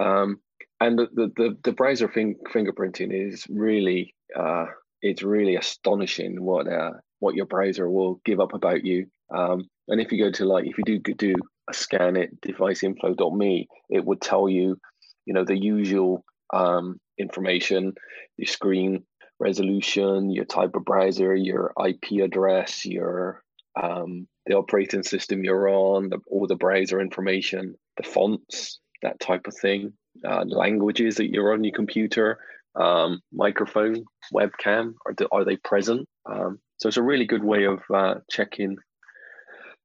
Um, 0.00 0.40
and 0.80 0.98
the, 0.98 1.08
the, 1.14 1.32
the, 1.36 1.58
the 1.62 1.72
browser 1.72 2.08
fin- 2.08 2.40
fingerprinting 2.52 3.12
is 3.12 3.46
really 3.48 4.14
uh, 4.36 4.66
it's 5.00 5.22
really 5.22 5.56
astonishing 5.56 6.42
what 6.42 6.66
uh, 6.66 6.92
what 7.20 7.34
your 7.34 7.46
browser 7.46 7.88
will 7.88 8.20
give 8.24 8.40
up 8.40 8.54
about 8.54 8.84
you. 8.84 9.06
Um, 9.34 9.68
and 9.88 10.00
if 10.00 10.12
you 10.12 10.22
go 10.22 10.30
to 10.32 10.44
like 10.44 10.66
if 10.66 10.76
you 10.78 10.84
do 10.84 11.14
do 11.14 11.34
a 11.70 11.74
scan 11.74 12.16
it 12.16 12.40
deviceinfo.me, 12.40 13.68
it 13.90 14.04
would 14.04 14.20
tell 14.20 14.48
you, 14.48 14.76
you 15.24 15.34
know, 15.34 15.44
the 15.44 15.56
usual 15.56 16.24
um, 16.52 16.98
information, 17.18 17.92
your 18.36 18.46
screen 18.46 19.04
resolution, 19.38 20.30
your 20.30 20.44
type 20.44 20.74
of 20.74 20.84
browser, 20.84 21.34
your 21.34 21.72
IP 21.84 22.22
address, 22.24 22.84
your 22.84 23.42
um, 23.80 24.26
the 24.46 24.54
operating 24.54 25.02
system 25.02 25.44
you're 25.44 25.68
on, 25.68 26.08
the, 26.08 26.18
all 26.30 26.46
the 26.46 26.56
browser 26.56 27.00
information, 27.00 27.74
the 27.96 28.02
fonts, 28.02 28.80
that 29.02 29.20
type 29.20 29.46
of 29.46 29.56
thing, 29.56 29.92
uh, 30.26 30.44
languages 30.46 31.16
that 31.16 31.30
you're 31.30 31.52
on 31.52 31.64
your 31.64 31.74
computer, 31.74 32.38
um, 32.74 33.20
microphone, 33.32 34.04
webcam, 34.32 34.94
are, 35.06 35.14
the, 35.14 35.28
are 35.30 35.44
they 35.44 35.56
present? 35.56 36.08
Um, 36.26 36.58
so 36.78 36.88
it's 36.88 36.96
a 36.96 37.02
really 37.02 37.26
good 37.26 37.44
way 37.44 37.66
of 37.66 37.80
uh, 37.94 38.14
checking, 38.30 38.76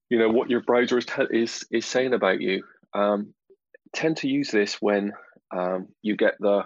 you 0.10 0.18
know, 0.18 0.30
what 0.30 0.50
your 0.50 0.62
browser 0.62 0.98
is, 0.98 1.06
is, 1.30 1.66
is 1.72 1.86
saying 1.86 2.14
about 2.14 2.42
you. 2.42 2.64
Um, 2.94 3.34
tend 3.94 4.18
to 4.18 4.28
use 4.28 4.50
this 4.50 4.82
when 4.82 5.14
um, 5.56 5.88
you 6.02 6.16
get 6.16 6.36
the 6.40 6.66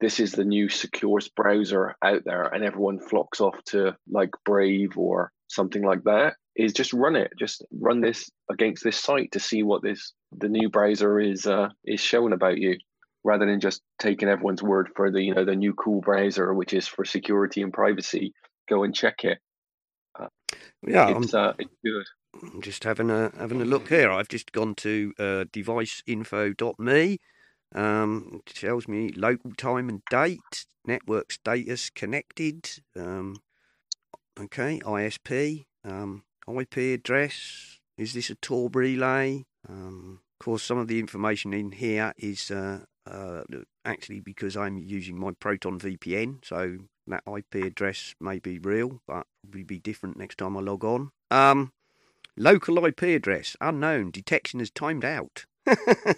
this 0.00 0.20
is 0.20 0.32
the 0.32 0.44
new 0.44 0.68
securest 0.68 1.34
browser 1.34 1.96
out 2.04 2.22
there 2.24 2.44
and 2.44 2.62
everyone 2.62 3.00
flocks 3.00 3.40
off 3.40 3.56
to 3.64 3.96
like 4.08 4.30
brave 4.44 4.96
or 4.96 5.32
something 5.48 5.82
like 5.82 6.04
that 6.04 6.36
is 6.58 6.72
just 6.72 6.92
run 6.92 7.16
it 7.16 7.32
just 7.38 7.64
run 7.70 8.00
this 8.00 8.30
against 8.50 8.84
this 8.84 8.98
site 8.98 9.32
to 9.32 9.40
see 9.40 9.62
what 9.62 9.82
this 9.82 10.12
the 10.36 10.48
new 10.48 10.68
browser 10.68 11.18
is 11.20 11.46
uh, 11.46 11.68
is 11.84 12.00
showing 12.00 12.32
about 12.32 12.58
you 12.58 12.76
rather 13.24 13.46
than 13.46 13.60
just 13.60 13.82
taking 13.98 14.28
everyone's 14.28 14.62
word 14.62 14.88
for 14.94 15.10
the 15.10 15.22
you 15.22 15.34
know 15.34 15.44
the 15.44 15.56
new 15.56 15.72
cool 15.74 16.00
browser 16.00 16.52
which 16.52 16.72
is 16.72 16.86
for 16.86 17.04
security 17.04 17.62
and 17.62 17.72
privacy. 17.72 18.32
Go 18.68 18.82
and 18.82 18.94
check 18.94 19.24
it. 19.24 19.38
Uh, 20.18 20.26
yeah 20.86 21.16
it's, 21.16 21.32
uh, 21.32 21.54
it's 21.58 21.74
good. 21.84 22.04
I'm 22.42 22.60
just 22.60 22.84
having 22.84 23.10
a 23.10 23.32
having 23.38 23.62
a 23.62 23.64
look 23.64 23.88
here. 23.88 24.10
I've 24.10 24.28
just 24.28 24.52
gone 24.52 24.74
to 24.76 25.14
uh, 25.18 25.44
deviceinfo.me 25.52 27.18
um, 27.74 28.40
it 28.46 28.54
tells 28.54 28.88
me 28.88 29.12
local 29.14 29.52
time 29.52 29.88
and 29.88 30.02
date, 30.10 30.66
network 30.86 31.32
status 31.32 31.90
connected. 31.90 32.70
Um, 32.96 33.36
okay, 34.38 34.80
ISP, 34.80 35.66
um, 35.84 36.22
IP 36.48 36.98
address. 36.98 37.80
Is 37.96 38.14
this 38.14 38.30
a 38.30 38.34
Tor 38.36 38.70
relay? 38.72 39.44
Um, 39.68 40.20
of 40.40 40.44
course, 40.44 40.62
some 40.62 40.78
of 40.78 40.88
the 40.88 40.98
information 40.98 41.52
in 41.52 41.72
here 41.72 42.12
is 42.16 42.50
uh, 42.50 42.80
uh, 43.06 43.42
actually 43.84 44.20
because 44.20 44.56
I'm 44.56 44.78
using 44.78 45.18
my 45.18 45.32
Proton 45.32 45.78
VPN, 45.78 46.44
so 46.44 46.78
that 47.06 47.24
IP 47.26 47.64
address 47.64 48.14
may 48.20 48.38
be 48.38 48.58
real, 48.58 49.00
but 49.06 49.26
probably 49.42 49.64
be 49.64 49.78
different 49.78 50.16
next 50.16 50.38
time 50.38 50.56
I 50.56 50.60
log 50.60 50.84
on. 50.84 51.10
Um, 51.30 51.72
local 52.36 52.84
IP 52.84 53.02
address 53.02 53.56
unknown. 53.60 54.10
Detection 54.10 54.60
is 54.60 54.70
timed 54.70 55.04
out 55.04 55.46
yeah. 55.86 56.14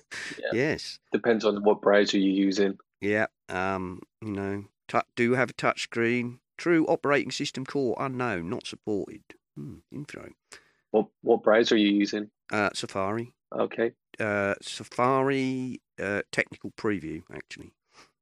Yes. 0.53 0.99
Depends 1.13 1.45
on 1.45 1.63
what 1.63 1.81
browser 1.81 2.19
you're 2.19 2.47
using. 2.47 2.79
Yeah. 3.01 3.27
Um, 3.49 4.03
you 4.21 4.33
know, 4.33 4.65
t- 4.89 4.99
do 5.17 5.33
have 5.33 5.51
a 5.51 5.55
touch 5.55 5.83
screen. 5.83 6.41
True 6.57 6.87
operating 6.87 7.31
system 7.31 7.65
core 7.65 7.97
unknown, 7.99 8.51
not 8.51 8.67
supported. 8.67 9.23
Hmm, 9.61 9.75
info. 9.93 10.29
What 10.91 11.07
what 11.23 11.43
browser 11.43 11.75
are 11.75 11.79
you 11.79 11.93
using? 11.93 12.31
Uh, 12.51 12.71
Safari. 12.73 13.33
Okay. 13.55 13.93
Uh, 14.19 14.55
Safari 14.63 15.81
uh, 16.03 16.23
technical 16.33 16.71
preview 16.73 17.23
actually. 17.33 17.73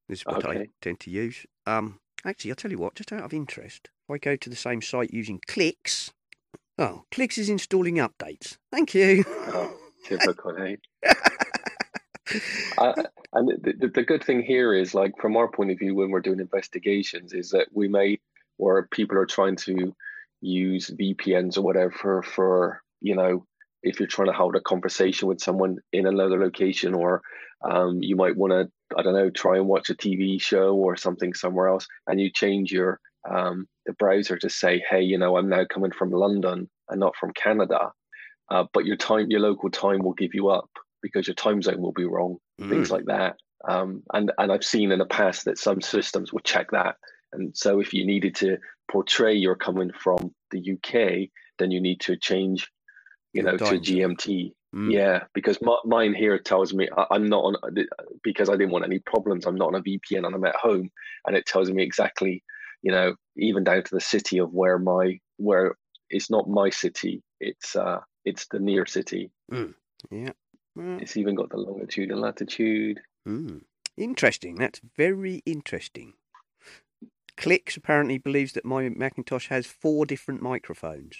This 0.08 0.20
is 0.20 0.26
what 0.26 0.44
okay. 0.44 0.60
I 0.60 0.66
tend 0.80 1.00
to 1.00 1.10
use. 1.10 1.46
Um, 1.66 2.00
actually, 2.24 2.50
I'll 2.50 2.56
tell 2.56 2.70
you 2.70 2.78
what. 2.78 2.94
Just 2.94 3.12
out 3.12 3.24
of 3.24 3.32
interest, 3.32 3.90
if 4.08 4.14
I 4.14 4.18
go 4.18 4.36
to 4.36 4.50
the 4.50 4.56
same 4.56 4.80
site 4.80 5.12
using 5.12 5.40
Cliqz, 5.46 6.10
Oh, 6.78 7.02
Cliqz 7.10 7.38
is 7.38 7.48
installing 7.48 7.96
updates. 7.96 8.56
Thank 8.70 8.94
you. 8.94 9.24
Oh. 9.28 9.76
Typical, 10.04 10.56
hey. 10.56 10.78
uh, 12.78 12.92
and 13.32 13.48
the, 13.62 13.90
the 13.92 14.02
good 14.04 14.22
thing 14.22 14.42
here 14.42 14.72
is, 14.72 14.94
like, 14.94 15.12
from 15.20 15.36
our 15.36 15.48
point 15.48 15.72
of 15.72 15.78
view, 15.78 15.94
when 15.96 16.10
we're 16.10 16.20
doing 16.20 16.38
investigations, 16.38 17.32
is 17.32 17.50
that 17.50 17.66
we 17.72 17.88
may, 17.88 18.20
or 18.58 18.86
people 18.92 19.18
are 19.18 19.26
trying 19.26 19.56
to 19.56 19.94
use 20.40 20.90
VPNs 20.90 21.58
or 21.58 21.62
whatever 21.62 22.22
for, 22.22 22.82
you 23.00 23.14
know, 23.14 23.44
if 23.82 24.00
you're 24.00 24.08
trying 24.08 24.28
to 24.28 24.34
hold 24.34 24.56
a 24.56 24.60
conversation 24.60 25.28
with 25.28 25.40
someone 25.40 25.76
in 25.92 26.06
another 26.06 26.38
location, 26.38 26.94
or 26.94 27.22
um, 27.68 27.98
you 28.02 28.16
might 28.16 28.36
want 28.36 28.52
to, 28.52 28.68
I 28.96 29.02
don't 29.02 29.14
know, 29.14 29.30
try 29.30 29.56
and 29.56 29.68
watch 29.68 29.90
a 29.90 29.94
TV 29.94 30.40
show 30.40 30.74
or 30.74 30.96
something 30.96 31.32
somewhere 31.34 31.68
else, 31.68 31.86
and 32.06 32.20
you 32.20 32.30
change 32.30 32.72
your 32.72 33.00
um, 33.30 33.66
the 33.86 33.92
browser 33.94 34.36
to 34.38 34.50
say, 34.50 34.82
hey, 34.90 35.02
you 35.02 35.18
know, 35.18 35.36
I'm 35.36 35.48
now 35.48 35.64
coming 35.64 35.92
from 35.92 36.10
London 36.10 36.68
and 36.88 37.00
not 37.00 37.16
from 37.16 37.32
Canada 37.32 37.92
uh, 38.50 38.64
but 38.72 38.86
your 38.86 38.96
time, 38.96 39.30
your 39.30 39.40
local 39.40 39.70
time 39.70 40.00
will 40.00 40.14
give 40.14 40.34
you 40.34 40.48
up 40.48 40.70
because 41.02 41.26
your 41.26 41.34
time 41.34 41.62
zone 41.62 41.80
will 41.80 41.92
be 41.92 42.04
wrong, 42.04 42.38
mm. 42.60 42.68
things 42.68 42.90
like 42.90 43.04
that. 43.06 43.36
Um, 43.68 44.02
and 44.14 44.32
and 44.38 44.52
I've 44.52 44.64
seen 44.64 44.92
in 44.92 45.00
the 45.00 45.06
past 45.06 45.44
that 45.44 45.58
some 45.58 45.80
systems 45.80 46.32
will 46.32 46.40
check 46.40 46.70
that. 46.70 46.96
And 47.32 47.54
so 47.56 47.80
if 47.80 47.92
you 47.92 48.06
needed 48.06 48.34
to 48.36 48.56
portray 48.90 49.34
you're 49.34 49.56
coming 49.56 49.92
from 49.92 50.34
the 50.50 50.72
UK, 50.72 51.28
then 51.58 51.70
you 51.70 51.80
need 51.80 52.00
to 52.00 52.16
change, 52.16 52.68
you 53.32 53.42
know, 53.42 53.56
to 53.56 53.78
GMT. 53.78 54.52
Mm. 54.74 54.92
Yeah, 54.92 55.24
because 55.34 55.58
my, 55.62 55.78
mine 55.84 56.14
here 56.14 56.38
tells 56.38 56.74
me 56.74 56.88
I, 56.94 57.16
am 57.16 57.28
not 57.28 57.44
on 57.44 57.56
because 58.22 58.50
I 58.50 58.56
didn't 58.56 58.70
want 58.70 58.84
any 58.84 58.98
problems. 58.98 59.46
I'm 59.46 59.54
not 59.54 59.68
on 59.68 59.76
a 59.76 59.82
VPN 59.82 60.26
and 60.26 60.34
I'm 60.34 60.44
at 60.44 60.56
home, 60.56 60.90
and 61.26 61.34
it 61.34 61.46
tells 61.46 61.70
me 61.70 61.82
exactly, 61.82 62.42
you 62.82 62.92
know, 62.92 63.14
even 63.36 63.64
down 63.64 63.82
to 63.82 63.94
the 63.94 64.00
city 64.00 64.38
of 64.38 64.52
where 64.52 64.78
my 64.78 65.18
where 65.38 65.76
it's 66.10 66.30
not 66.30 66.50
my 66.50 66.68
city. 66.68 67.22
It's 67.40 67.76
uh 67.76 68.00
it's 68.26 68.46
the 68.48 68.58
near 68.58 68.84
city. 68.84 69.30
Mm. 69.50 69.74
Yeah. 70.10 70.32
It's 70.80 71.16
even 71.16 71.34
got 71.34 71.50
the 71.50 71.56
longitude 71.56 72.10
and 72.10 72.20
latitude. 72.20 73.00
Mm. 73.26 73.62
Interesting. 73.96 74.54
That's 74.54 74.80
very 74.96 75.42
interesting. 75.44 76.14
Cliqz 77.38 77.76
apparently 77.76 78.18
believes 78.18 78.52
that 78.52 78.64
my 78.64 78.88
Macintosh 78.88 79.48
has 79.48 79.66
four 79.66 80.04
different 80.04 80.42
microphones. 80.42 81.16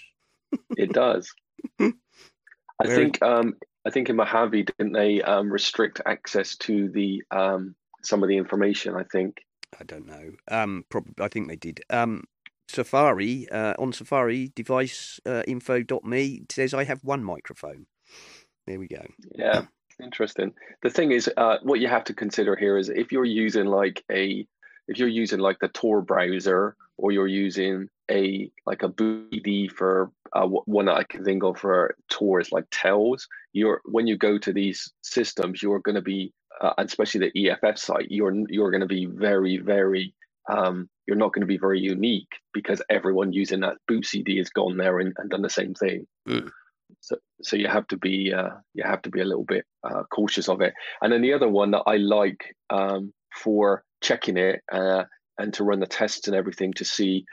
it 0.77 0.93
does. 0.93 1.33
I 1.79 2.87
think 2.87 3.21
um, 3.21 3.55
I 3.85 3.89
think 3.89 4.09
in 4.09 4.15
Mojave 4.15 4.63
didn't 4.63 4.93
they 4.93 5.21
um, 5.21 5.51
restrict 5.51 6.01
access 6.05 6.55
to 6.57 6.89
the 6.89 7.23
um, 7.31 7.75
some 8.03 8.23
of 8.23 8.29
the 8.29 8.37
information? 8.37 8.95
I 8.95 9.03
think. 9.03 9.37
I 9.79 9.83
don't 9.83 10.07
know. 10.07 10.31
Um, 10.49 10.85
probably. 10.89 11.13
I 11.19 11.27
think 11.27 11.47
they 11.47 11.55
did. 11.55 11.81
Um, 11.89 12.23
Safari, 12.69 13.49
uh, 13.49 13.73
on 13.79 13.93
Safari, 13.93 14.51
device 14.55 15.19
uh, 15.25 15.43
info.me 15.47 16.43
says 16.49 16.73
I 16.73 16.83
have 16.83 17.03
one 17.03 17.23
microphone. 17.23 17.87
There 18.67 18.79
we 18.79 18.87
go. 18.87 19.05
Yeah, 19.35 19.63
interesting. 20.03 20.53
The 20.83 20.89
thing 20.91 21.11
is, 21.11 21.29
uh, 21.35 21.57
what 21.63 21.79
you 21.79 21.87
have 21.87 22.03
to 22.05 22.13
consider 22.13 22.55
here 22.55 22.77
is 22.77 22.89
if 22.89 23.11
you're 23.11 23.25
using 23.25 23.65
like 23.65 24.03
a, 24.11 24.45
if 24.89 24.97
you're 24.97 25.07
using 25.07 25.39
like 25.39 25.59
the 25.59 25.67
Tor 25.69 26.01
browser 26.01 26.75
or 26.97 27.11
you're 27.11 27.27
using 27.27 27.87
a 28.09 28.51
like 28.65 28.83
a 28.83 28.89
BD 28.89 29.71
for 29.71 30.11
uh, 30.33 30.47
one 30.47 30.85
that 30.85 30.97
I 30.97 31.03
can 31.03 31.23
think 31.23 31.43
of 31.43 31.59
for 31.59 31.95
Tor 32.09 32.41
is 32.41 32.51
like 32.51 32.69
Tails. 32.71 33.27
You're 33.53 33.81
when 33.85 34.07
you 34.07 34.17
go 34.17 34.37
to 34.39 34.51
these 34.51 34.91
systems, 35.03 35.61
you're 35.61 35.79
going 35.79 35.95
to 35.95 36.01
be, 36.01 36.33
uh, 36.59 36.73
especially 36.79 37.29
the 37.29 37.49
EFF 37.49 37.77
site, 37.77 38.07
you're 38.09 38.33
you're 38.49 38.71
going 38.71 38.81
to 38.81 38.87
be 38.87 39.05
very 39.05 39.57
very 39.57 40.13
um, 40.49 40.89
you're 41.05 41.17
not 41.17 41.33
going 41.33 41.41
to 41.41 41.47
be 41.47 41.59
very 41.59 41.79
unique 41.79 42.31
because 42.51 42.81
everyone 42.89 43.31
using 43.31 43.59
that 43.59 43.77
boot 43.87 44.05
CD 44.05 44.37
has 44.37 44.49
gone 44.49 44.77
there 44.77 44.99
and, 44.99 45.13
and 45.17 45.29
done 45.29 45.43
the 45.43 45.49
same 45.49 45.75
thing. 45.75 46.07
Mm. 46.27 46.49
So, 47.01 47.17
so 47.43 47.55
you 47.55 47.67
have 47.67 47.87
to 47.89 47.97
be 47.97 48.33
uh, 48.33 48.49
you 48.73 48.83
have 48.83 49.03
to 49.03 49.11
be 49.11 49.21
a 49.21 49.25
little 49.25 49.45
bit 49.45 49.65
uh, 49.83 50.03
cautious 50.11 50.49
of 50.49 50.61
it. 50.61 50.73
And 51.03 51.13
then 51.13 51.21
the 51.21 51.33
other 51.33 51.47
one 51.47 51.69
that 51.71 51.83
I 51.85 51.97
like 51.97 52.55
um, 52.71 53.13
for 53.31 53.83
checking 54.01 54.37
it 54.37 54.61
uh, 54.71 55.03
and 55.37 55.53
to 55.55 55.63
run 55.63 55.79
the 55.79 55.87
tests 55.87 56.27
and 56.27 56.35
everything 56.35 56.73
to 56.73 56.85
see, 56.85 57.25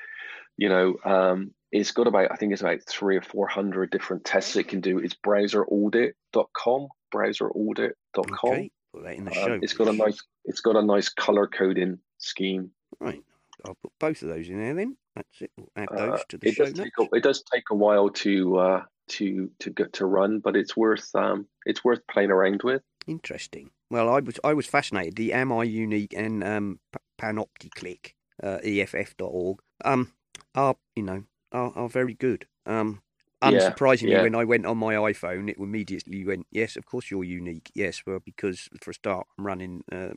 you 0.57 0.69
know, 0.69 0.97
um, 1.05 1.53
it's 1.73 1.93
got 1.93 2.07
about 2.07 2.31
I 2.31 2.37
think 2.37 2.53
it's 2.53 2.63
about 2.63 2.81
three 2.89 3.17
or 3.17 3.23
four 3.23 3.47
hundred 3.49 3.91
different 3.91 4.25
tests 4.25 4.57
it 4.57 4.69
can 4.69 4.81
do. 4.81 4.99
It's 4.99 5.15
browseraudit.com, 5.15 6.89
browseraudit.com. 7.15 8.51
Okay. 8.51 8.71
Put 8.95 9.05
that 9.05 9.15
in 9.17 9.25
the 9.25 9.31
uh, 9.33 9.35
show. 9.35 9.59
it's 9.61 9.75
got 9.75 9.89
a 9.89 9.93
nice 9.93 10.23
it's 10.45 10.61
got 10.61 10.77
a 10.77 10.83
nice 10.83 11.09
color 11.09 11.47
coding 11.47 11.99
scheme. 12.19 12.71
Right. 13.01 13.23
I'll 13.65 13.77
put 13.83 13.93
both 13.99 14.23
of 14.23 14.29
those 14.29 14.49
in 14.49 14.61
there 14.61 14.75
then. 14.75 14.97
That's 15.15 15.41
it. 15.41 15.51
We'll 15.57 15.71
add 15.77 15.89
those 15.91 16.21
uh, 16.21 16.25
to 16.29 16.39
the 16.39 16.49
it 16.49 16.55
show 16.55 16.65
does 16.65 16.75
notes. 16.77 16.91
A, 16.99 17.17
it 17.17 17.23
does 17.23 17.43
take 17.53 17.65
a 17.71 17.75
while 17.75 18.11
to 18.11 18.59
uh, 18.59 18.83
to 19.09 19.51
to 19.61 19.71
get 19.71 19.95
to 19.95 20.07
run, 20.07 20.41
but 20.41 20.57
it's 20.57 20.77
worth 20.77 21.15
um, 21.15 21.47
it's 21.65 21.85
worth 21.85 22.01
playing 22.11 22.31
around 22.31 22.63
with. 22.63 22.83
Interesting. 23.07 23.71
Well, 23.91 24.09
I 24.09 24.21
was 24.21 24.39
I 24.43 24.53
was 24.53 24.67
fascinated. 24.67 25.17
The 25.17 25.33
Am 25.33 25.53
I 25.53 25.65
Unique 25.65 26.15
and 26.17 26.43
um, 26.43 26.81
Panopticlick, 27.19 28.15
uh, 28.43 28.59
EFF.org, 28.65 29.61
um, 29.85 30.13
are 30.55 30.77
you 30.95 31.03
know 31.03 31.25
are, 31.53 31.73
are 31.77 31.89
very 31.89 32.15
good. 32.15 32.47
Um, 32.67 33.03
unsurprisingly, 33.43 34.11
yeah, 34.11 34.17
yeah. 34.17 34.23
when 34.23 34.35
I 34.35 34.45
went 34.45 34.67
on 34.67 34.79
my 34.79 34.95
iPhone, 34.95 35.49
it 35.49 35.59
immediately 35.59 36.25
went, 36.25 36.47
"Yes, 36.51 36.77
of 36.77 36.87
course 36.87 37.11
you're 37.11 37.25
unique." 37.25 37.71
Yes, 37.75 38.03
well, 38.07 38.21
because 38.25 38.69
for 38.81 38.91
a 38.91 38.95
start, 38.95 39.27
I'm 39.39 39.47
running 39.47 39.85
uh, 39.93 40.15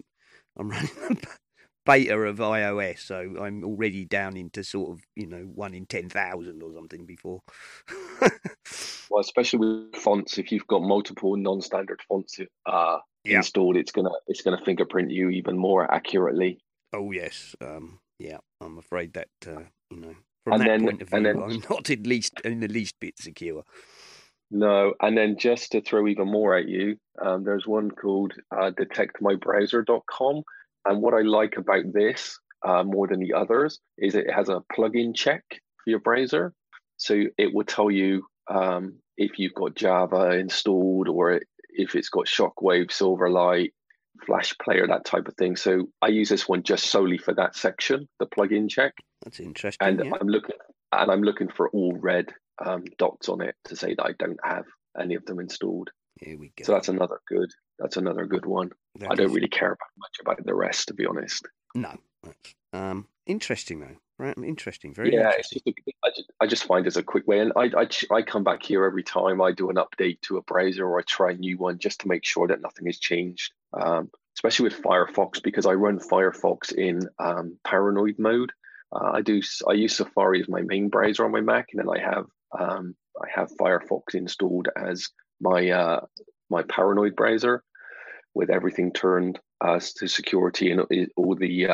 I'm 0.57 0.69
running 0.69 0.89
beta 1.85 2.17
of 2.17 2.37
iOS, 2.37 2.99
so 2.99 3.35
I'm 3.39 3.63
already 3.63 4.05
down 4.05 4.35
into 4.35 4.63
sort 4.63 4.91
of 4.91 5.03
you 5.15 5.27
know 5.27 5.43
one 5.53 5.73
in 5.73 5.85
ten 5.85 6.09
thousand 6.09 6.63
or 6.63 6.73
something 6.73 7.05
before. 7.05 7.41
well, 9.11 9.21
especially 9.21 9.59
with 9.59 9.95
fonts, 9.95 10.37
if 10.37 10.51
you've 10.51 10.67
got 10.67 10.81
multiple 10.81 11.35
non-standard 11.35 12.01
fonts 12.07 12.39
uh, 12.65 12.97
yeah. 13.23 13.37
installed, 13.37 13.77
it's 13.77 13.91
gonna 13.91 14.11
it's 14.27 14.41
gonna 14.41 14.61
fingerprint 14.63 15.11
you 15.11 15.29
even 15.29 15.57
more 15.57 15.91
accurately. 15.91 16.59
Oh 16.93 17.11
yes, 17.11 17.55
um, 17.61 17.99
yeah. 18.17 18.37
I'm 18.61 18.77
afraid 18.77 19.13
that 19.13 19.29
uh, 19.47 19.63
you 19.89 19.99
know 19.99 20.15
from 20.43 20.53
and 20.53 20.61
that 20.61 20.67
then, 20.67 20.81
point 20.81 21.01
of 21.01 21.09
view, 21.09 21.23
then, 21.23 21.41
I'm 21.41 21.63
not 21.69 21.89
at 21.89 22.07
least 22.07 22.39
in 22.43 22.59
the 22.59 22.67
least 22.67 22.95
bit 22.99 23.17
secure. 23.17 23.63
No, 24.51 24.93
and 25.01 25.17
then 25.17 25.37
just 25.37 25.71
to 25.73 25.81
throw 25.81 26.07
even 26.07 26.27
more 26.27 26.57
at 26.57 26.67
you, 26.67 26.97
um, 27.23 27.43
there's 27.43 27.67
one 27.67 27.91
called 27.91 28.33
uh, 28.51 28.71
detectmybrowser.com. 28.71 30.41
And 30.85 31.01
what 31.01 31.13
I 31.13 31.21
like 31.21 31.57
about 31.57 31.83
this 31.93 32.39
uh, 32.65 32.83
more 32.83 33.07
than 33.07 33.19
the 33.19 33.33
others 33.33 33.79
is 33.97 34.15
it 34.15 34.31
has 34.31 34.49
a 34.49 34.63
plugin 34.75 35.15
check 35.15 35.43
for 35.49 35.89
your 35.89 35.99
browser. 35.99 36.53
So 36.97 37.25
it 37.37 37.53
will 37.53 37.65
tell 37.65 37.91
you 37.91 38.25
um, 38.49 38.95
if 39.17 39.37
you've 39.37 39.53
got 39.53 39.75
Java 39.75 40.31
installed 40.31 41.07
or 41.07 41.41
if 41.79 41.95
it's 41.95 42.09
got 42.09 42.25
Shockwave, 42.25 42.89
Silverlight, 42.89 43.71
Flash 44.25 44.53
Player, 44.61 44.85
that 44.87 45.05
type 45.05 45.27
of 45.27 45.35
thing. 45.35 45.55
So 45.55 45.87
I 46.01 46.07
use 46.07 46.29
this 46.29 46.47
one 46.47 46.63
just 46.63 46.87
solely 46.87 47.17
for 47.17 47.33
that 47.35 47.55
section, 47.55 48.07
the 48.19 48.25
plug-in 48.25 48.67
check. 48.67 48.93
That's 49.23 49.39
interesting. 49.39 49.87
And 49.87 50.05
yeah. 50.05 50.11
I'm 50.19 50.27
looking 50.27 50.55
and 50.91 51.11
I'm 51.11 51.21
looking 51.21 51.49
for 51.49 51.69
all 51.69 51.93
red 51.93 52.33
um, 52.65 52.83
dots 52.97 53.29
on 53.29 53.41
it 53.41 53.55
to 53.65 53.75
say 53.75 53.93
that 53.95 54.05
I 54.05 54.13
don't 54.17 54.39
have 54.43 54.65
any 54.99 55.15
of 55.15 55.25
them 55.25 55.39
installed. 55.39 55.89
Here 56.19 56.37
we 56.37 56.51
go. 56.57 56.65
So 56.65 56.73
that's 56.73 56.89
another 56.89 57.19
good. 57.27 57.49
That's 57.77 57.97
another 57.97 58.25
good 58.25 58.45
one. 58.45 58.71
That 58.95 59.11
I 59.11 59.15
don't 59.15 59.29
is... 59.29 59.35
really 59.35 59.47
care 59.47 59.71
about 59.71 59.89
much 59.97 60.17
about 60.21 60.45
the 60.45 60.55
rest, 60.55 60.87
to 60.89 60.93
be 60.93 61.05
honest. 61.05 61.47
No, 61.75 61.95
that's 62.23 62.55
um, 62.73 63.07
interesting 63.25 63.79
though. 63.79 63.97
Right, 64.17 64.37
interesting. 64.37 64.93
Very 64.93 65.13
yeah. 65.13 65.27
Interesting. 65.27 65.61
It's 65.65 65.75
just 65.77 65.87
a, 65.87 65.91
I, 66.03 66.09
just, 66.09 66.31
I 66.41 66.47
just 66.47 66.63
find 66.65 66.85
it's 66.85 66.97
a 66.97 67.03
quick 67.03 67.25
way, 67.25 67.39
and 67.39 67.53
I, 67.55 67.71
I 67.75 67.87
I 68.11 68.21
come 68.21 68.43
back 68.43 68.61
here 68.61 68.83
every 68.83 69.03
time 69.03 69.41
I 69.41 69.53
do 69.53 69.69
an 69.69 69.77
update 69.77 70.19
to 70.23 70.37
a 70.37 70.41
browser 70.41 70.85
or 70.85 70.99
I 70.99 71.03
try 71.03 71.31
a 71.31 71.35
new 71.35 71.57
one 71.57 71.79
just 71.79 72.01
to 72.01 72.09
make 72.09 72.25
sure 72.25 72.47
that 72.47 72.61
nothing 72.61 72.85
has 72.87 72.99
changed. 72.99 73.53
Um, 73.73 74.11
especially 74.35 74.65
with 74.65 74.81
Firefox 74.81 75.43
because 75.43 75.65
I 75.65 75.73
run 75.73 75.99
Firefox 75.99 76.73
in 76.73 77.07
um, 77.19 77.57
paranoid 77.65 78.15
mode. 78.19 78.51
Uh, 78.91 79.11
I 79.13 79.21
do. 79.21 79.41
I 79.67 79.73
use 79.73 79.95
Safari 79.95 80.41
as 80.41 80.49
my 80.49 80.61
main 80.61 80.89
browser 80.89 81.23
on 81.23 81.31
my 81.31 81.41
Mac, 81.41 81.67
and 81.71 81.79
then 81.79 81.89
I 81.89 82.01
have 82.01 82.25
um, 82.57 82.95
I 83.21 83.27
have 83.33 83.51
Firefox 83.59 84.15
installed 84.15 84.67
as 84.75 85.09
my 85.39 85.69
uh, 85.69 86.01
my 86.49 86.63
paranoid 86.63 87.15
browser 87.15 87.63
with 88.33 88.49
everything 88.49 88.91
turned 88.91 89.39
uh, 89.61 89.79
to 89.97 90.07
security 90.07 90.71
and 90.71 90.81
all 91.15 91.35
the 91.35 91.67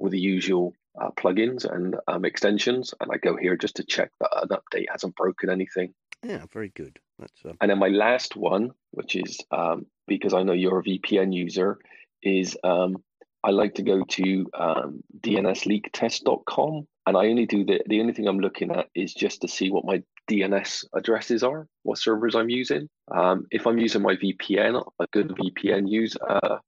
all 0.00 0.08
the 0.08 0.18
usual 0.18 0.74
uh, 1.00 1.10
plugins 1.10 1.70
and 1.70 1.96
um, 2.08 2.24
extensions. 2.24 2.94
And 3.00 3.10
I 3.12 3.18
go 3.18 3.36
here 3.36 3.56
just 3.56 3.76
to 3.76 3.84
check 3.84 4.10
that 4.20 4.30
an 4.42 4.48
update 4.48 4.86
hasn't 4.90 5.14
broken 5.14 5.50
anything. 5.50 5.94
Yeah, 6.22 6.44
very 6.52 6.70
good. 6.70 6.98
That's 7.18 7.44
uh... 7.44 7.52
and 7.60 7.70
then 7.70 7.78
my 7.78 7.88
last 7.88 8.36
one, 8.36 8.70
which 8.90 9.16
is 9.16 9.38
um, 9.50 9.86
because 10.06 10.34
I 10.34 10.42
know 10.42 10.52
you're 10.52 10.80
a 10.80 10.82
VPN 10.82 11.32
user, 11.32 11.78
is 12.22 12.56
um, 12.64 13.02
I 13.42 13.50
like 13.50 13.74
to 13.74 13.82
go 13.82 14.04
to 14.04 14.50
um, 14.54 15.02
DNSleaktest.com 15.20 16.86
and 17.06 17.16
I 17.16 17.26
only 17.26 17.46
do 17.46 17.64
the 17.64 17.80
the 17.86 18.00
only 18.00 18.12
thing 18.12 18.28
I'm 18.28 18.40
looking 18.40 18.70
at 18.70 18.88
is 18.94 19.14
just 19.14 19.40
to 19.40 19.48
see 19.48 19.70
what 19.70 19.84
my 19.84 20.02
DNS 20.30 20.84
addresses 20.94 21.42
are, 21.42 21.66
what 21.82 21.98
servers 21.98 22.34
I'm 22.34 22.50
using. 22.50 22.88
Um, 23.10 23.46
if 23.50 23.66
I'm 23.66 23.78
using 23.78 24.02
my 24.02 24.16
VPN, 24.16 24.84
a 25.00 25.06
good 25.12 25.28
VPN 25.28 25.90
use 25.90 26.16
uh, 26.16 26.58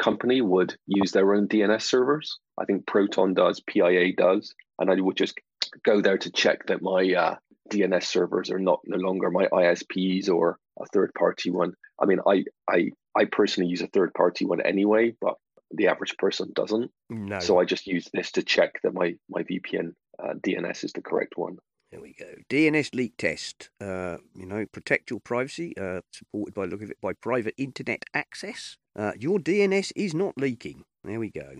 company 0.00 0.40
would 0.40 0.76
use 0.86 1.12
their 1.12 1.34
own 1.34 1.48
DNS 1.48 1.82
servers. 1.82 2.38
I 2.58 2.64
think 2.64 2.86
Proton 2.86 3.34
does, 3.34 3.60
PIA 3.60 4.14
does, 4.16 4.54
and 4.78 4.90
I 4.90 5.00
would 5.00 5.16
just 5.16 5.38
go 5.84 6.00
there 6.00 6.18
to 6.18 6.30
check 6.30 6.66
that 6.66 6.82
my 6.82 7.12
uh, 7.14 7.36
DNS 7.70 8.04
servers 8.04 8.50
are 8.50 8.58
not 8.58 8.80
no 8.86 8.98
longer 8.98 9.30
my 9.30 9.46
ISPs 9.46 10.28
or 10.28 10.58
a 10.80 10.86
third 10.86 11.12
party 11.14 11.50
one. 11.50 11.74
I 12.00 12.06
mean, 12.06 12.20
I 12.26 12.44
I 12.68 12.90
I 13.16 13.24
personally 13.26 13.70
use 13.70 13.82
a 13.82 13.86
third 13.88 14.14
party 14.14 14.44
one 14.44 14.60
anyway, 14.60 15.14
but 15.20 15.34
the 15.70 15.88
average 15.88 16.16
person 16.18 16.52
doesn't. 16.54 16.90
No. 17.08 17.38
So 17.38 17.58
I 17.58 17.64
just 17.64 17.86
use 17.86 18.08
this 18.12 18.32
to 18.32 18.42
check 18.42 18.80
that 18.82 18.94
my 18.94 19.14
my 19.30 19.42
VPN 19.42 19.94
uh, 20.22 20.34
DNS 20.34 20.84
is 20.84 20.92
the 20.92 21.02
correct 21.02 21.34
one. 21.36 21.58
There 21.92 22.00
we 22.00 22.14
go. 22.14 22.36
DNS 22.48 22.94
leak 22.94 23.18
test. 23.18 23.68
Uh, 23.78 24.16
you 24.34 24.46
know, 24.46 24.64
protect 24.72 25.10
your 25.10 25.20
privacy. 25.20 25.76
Uh, 25.76 26.00
supported 26.10 26.54
by 26.54 26.64
look 26.64 26.82
of 26.82 26.90
it 26.90 26.96
by 27.02 27.12
private 27.12 27.54
internet 27.58 28.04
access. 28.14 28.78
Uh, 28.98 29.12
your 29.18 29.38
DNS 29.38 29.92
is 29.94 30.14
not 30.14 30.32
leaking. 30.38 30.84
There 31.04 31.20
we 31.20 31.30
go. 31.30 31.56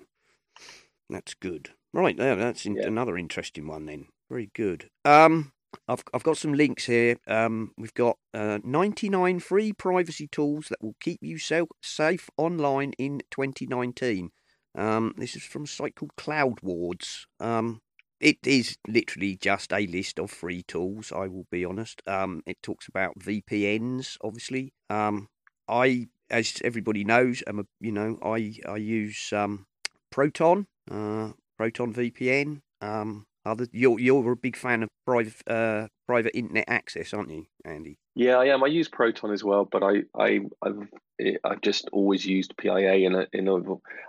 That's 1.10 1.34
good. 1.34 1.70
Right, 1.92 2.16
there. 2.16 2.34
That's 2.34 2.64
in, 2.64 2.76
yeah. 2.76 2.86
another 2.86 3.18
interesting 3.18 3.66
one. 3.66 3.84
Then 3.84 4.06
very 4.30 4.50
good. 4.54 4.88
Um, 5.04 5.52
I've 5.86 6.02
I've 6.14 6.22
got 6.22 6.38
some 6.38 6.54
links 6.54 6.86
here. 6.86 7.18
Um, 7.26 7.72
we've 7.76 7.92
got 7.92 8.16
uh, 8.32 8.58
99 8.64 9.38
free 9.40 9.74
privacy 9.74 10.28
tools 10.28 10.68
that 10.70 10.82
will 10.82 10.96
keep 10.98 11.18
you 11.20 11.36
so 11.36 11.68
safe 11.82 12.30
online 12.38 12.92
in 12.98 13.20
2019. 13.30 14.30
Um, 14.74 15.12
this 15.18 15.36
is 15.36 15.42
from 15.42 15.64
a 15.64 15.66
site 15.66 15.94
called 15.94 16.16
CloudWards. 16.16 17.26
Um, 17.38 17.82
it 18.22 18.38
is 18.46 18.78
literally 18.86 19.36
just 19.36 19.72
a 19.72 19.86
list 19.86 20.18
of 20.18 20.30
free 20.30 20.62
tools. 20.62 21.12
I 21.12 21.26
will 21.26 21.46
be 21.50 21.64
honest. 21.64 22.00
Um, 22.06 22.42
it 22.46 22.62
talks 22.62 22.88
about 22.88 23.18
VPNs, 23.18 24.16
obviously. 24.22 24.72
Um, 24.88 25.28
I, 25.68 26.06
as 26.30 26.58
everybody 26.64 27.04
knows, 27.04 27.42
am 27.46 27.58
a 27.58 27.64
you 27.80 27.92
know 27.92 28.18
I 28.22 28.54
I 28.66 28.76
use 28.76 29.32
um, 29.32 29.66
Proton, 30.10 30.66
uh, 30.90 31.32
Proton 31.58 31.92
VPN. 31.92 32.60
Um, 32.80 33.26
other, 33.44 33.66
you're 33.72 33.98
you're 33.98 34.32
a 34.32 34.36
big 34.36 34.56
fan 34.56 34.84
of 34.84 34.88
private 35.04 35.34
uh, 35.48 35.88
private 36.06 36.36
internet 36.36 36.64
access, 36.68 37.12
aren't 37.12 37.30
you, 37.30 37.46
Andy? 37.64 37.98
Yeah, 38.14 38.36
I 38.36 38.46
am. 38.46 38.62
I 38.62 38.68
use 38.68 38.88
Proton 38.88 39.32
as 39.32 39.42
well, 39.42 39.64
but 39.64 39.82
I 39.82 40.02
I 40.16 40.40
I've 40.64 40.88
I've 41.44 41.60
just 41.60 41.88
always 41.92 42.24
used 42.24 42.56
PIA. 42.56 42.94
In 42.94 43.14
a, 43.16 43.26
in 43.32 43.48
a, 43.48 43.56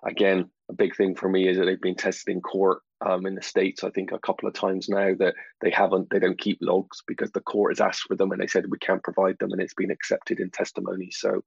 again, 0.08 0.50
a 0.70 0.74
big 0.74 0.96
thing 0.96 1.16
for 1.16 1.28
me 1.30 1.48
is 1.48 1.58
that 1.58 1.66
they've 1.66 1.82
been 1.82 1.96
tested 1.96 2.32
in 2.32 2.42
court 2.42 2.82
um, 3.06 3.26
in 3.26 3.36
the 3.36 3.42
states. 3.42 3.84
I 3.84 3.90
think 3.90 4.12
a 4.12 4.20
couple 4.20 4.48
of 4.48 4.54
times 4.54 4.88
now 4.90 5.14
that 5.20 5.36
they 5.62 5.72
haven't 5.72 6.10
they 6.10 6.20
don't 6.20 6.40
keep 6.40 6.60
logs 6.62 7.04
because 7.08 7.32
the 7.32 7.42
court 7.42 7.72
has 7.72 7.82
asked 7.82 8.04
for 8.08 8.16
them 8.16 8.32
and 8.32 8.42
they 8.42 8.48
said 8.48 8.66
we 8.70 8.80
can't 8.80 9.04
provide 9.04 9.38
them, 9.40 9.52
and 9.52 9.62
it's 9.62 9.74
been 9.74 9.92
accepted 9.92 10.40
in 10.40 10.50
testimony. 10.50 11.10
So 11.12 11.44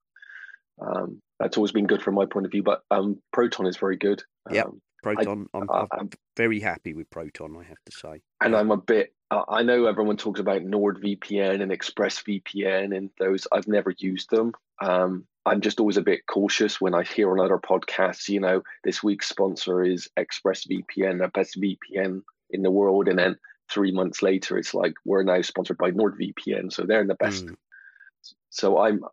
um, 0.81 1.21
that's 1.39 1.57
always 1.57 1.73
been 1.73 1.87
good 1.87 2.03
from 2.03 2.15
my 2.15 2.27
point 2.27 2.47
of 2.47 2.53
view. 2.53 2.63
But 2.63 2.83
um, 2.91 3.21
Proton 3.33 3.67
is 3.67 3.77
very 3.77 3.97
good. 3.97 4.23
Yeah. 4.51 4.65
Um, 4.65 4.81
Proton. 5.15 5.49
I, 5.55 5.59
am 5.59 5.69
I'm, 5.71 5.87
I'm 5.93 6.11
very 6.37 6.61
happy 6.61 6.95
with 6.95 7.09
Proton, 7.11 7.57
I 7.57 7.65
have 7.65 7.83
to 7.87 7.93
say. 7.93 8.23
And 8.41 8.57
I'm 8.57 8.71
a 8.71 8.77
bit. 8.77 9.13
I 9.31 9.63
know 9.63 9.87
everyone 9.87 10.17
talks 10.17 10.39
about 10.39 10.63
NordVPN 10.63 11.61
and 11.61 11.73
ExpressVPN 11.73 12.97
and 12.97 13.11
those. 13.19 13.47
I've 13.51 13.67
never 13.67 13.93
used 13.99 14.31
them. 14.31 14.53
Um, 14.81 15.27
I'm 15.45 15.61
just 15.61 15.81
always 15.81 15.97
a 15.97 16.03
bit 16.03 16.27
cautious 16.27 16.81
when 16.81 16.95
I 16.95 17.03
hear 17.03 17.31
on 17.31 17.41
other 17.41 17.59
podcasts. 17.59 18.29
You 18.29 18.41
know, 18.41 18.63
this 18.85 19.03
week's 19.03 19.29
sponsor 19.29 19.83
is 19.83 20.09
ExpressVPN, 20.17 21.19
the 21.19 21.31
best 21.35 21.61
VPN 21.61 22.23
in 22.51 22.63
the 22.63 22.71
world, 22.71 23.09
and 23.09 23.19
then 23.19 23.37
three 23.71 23.93
months 23.93 24.23
later, 24.23 24.59
it's 24.59 24.75
like 24.75 24.95
we're 25.05 25.23
now 25.23 25.43
sponsored 25.43 25.79
by 25.79 25.91
NordVPN, 25.91 26.73
so 26.73 26.83
they're 26.83 27.07
the 27.07 27.15
best. 27.15 27.47
Mm. 27.47 27.57
So 28.51 28.79
I'm 28.79 29.05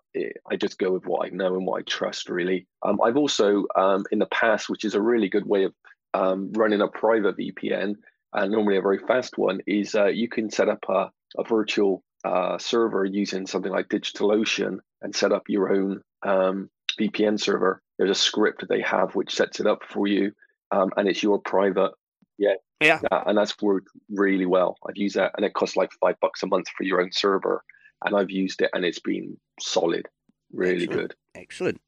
I 0.49 0.55
just 0.55 0.79
go 0.79 0.91
with 0.91 1.05
what 1.05 1.27
I 1.27 1.29
know 1.29 1.55
and 1.55 1.65
what 1.65 1.79
I 1.79 1.83
trust 1.83 2.29
really. 2.29 2.67
Um, 2.83 2.99
I've 3.01 3.17
also 3.17 3.65
um, 3.75 4.05
in 4.11 4.19
the 4.19 4.25
past, 4.27 4.69
which 4.69 4.85
is 4.85 4.95
a 4.95 5.01
really 5.01 5.29
good 5.29 5.45
way 5.45 5.65
of 5.65 5.73
um, 6.13 6.51
running 6.53 6.81
a 6.81 6.87
private 6.87 7.37
VPN, 7.37 7.95
and 8.33 8.51
normally 8.51 8.77
a 8.77 8.81
very 8.81 8.99
fast 8.99 9.37
one, 9.37 9.61
is 9.67 9.95
uh, 9.95 10.05
you 10.05 10.27
can 10.27 10.49
set 10.49 10.69
up 10.69 10.83
a, 10.89 11.11
a 11.37 11.43
virtual 11.47 12.03
uh, 12.23 12.57
server 12.57 13.05
using 13.05 13.45
something 13.47 13.71
like 13.71 13.89
DigitalOcean 13.89 14.77
and 15.01 15.15
set 15.15 15.31
up 15.31 15.43
your 15.47 15.73
own 15.73 16.01
um, 16.23 16.69
VPN 16.99 17.39
server. 17.39 17.81
There's 17.97 18.11
a 18.11 18.15
script 18.15 18.61
that 18.61 18.69
they 18.69 18.81
have 18.81 19.15
which 19.15 19.35
sets 19.35 19.59
it 19.59 19.67
up 19.67 19.83
for 19.87 20.07
you, 20.07 20.31
um, 20.71 20.91
and 20.97 21.07
it's 21.07 21.23
your 21.23 21.39
private. 21.39 21.91
Yeah, 22.37 22.55
yeah, 22.81 22.99
and 23.11 23.37
that's 23.37 23.61
worked 23.61 23.89
really 24.09 24.45
well. 24.45 24.77
I've 24.87 24.97
used 24.97 25.15
that, 25.15 25.33
and 25.37 25.45
it 25.45 25.53
costs 25.53 25.75
like 25.75 25.91
five 26.01 26.15
bucks 26.19 26.43
a 26.43 26.47
month 26.47 26.67
for 26.75 26.83
your 26.83 27.01
own 27.01 27.11
server 27.11 27.63
and 28.03 28.15
I've 28.15 28.31
used 28.31 28.61
it 28.61 28.69
and 28.73 28.85
it's 28.85 28.99
been 28.99 29.37
solid, 29.59 30.07
really 30.51 30.83
Excellent. 30.83 30.99
good. 30.99 31.15
Excellent. 31.35 31.81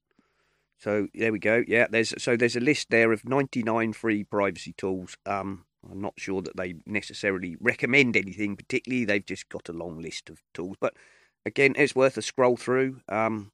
So 0.78 1.08
there 1.14 1.32
we 1.32 1.40
go. 1.40 1.64
Yeah, 1.68 1.88
there's 1.90 2.14
so 2.22 2.36
there's 2.36 2.56
a 2.56 2.62
list 2.62 2.90
there 2.90 3.12
of 3.12 3.28
99 3.28 3.94
free 3.94 4.24
privacy 4.24 4.74
tools. 4.78 5.18
Um, 5.26 5.66
I'm 5.90 6.02
not 6.02 6.14
sure 6.18 6.42
that 6.42 6.58
they 6.58 6.76
necessarily 6.86 7.56
recommend 7.60 8.18
anything 8.18 8.56
particularly. 8.56 9.06
They've 9.06 9.26
just 9.26 9.50
got 9.50 9.70
a 9.70 9.74
long 9.74 10.02
list 10.02 10.30
of 10.30 10.42
tools, 10.54 10.78
but 10.80 10.96
again, 11.46 11.74
it's 11.78 11.96
worth 11.96 12.18
a 12.18 12.22
scroll 12.22 12.58
through. 12.58 13.02
Um, 13.08 13.52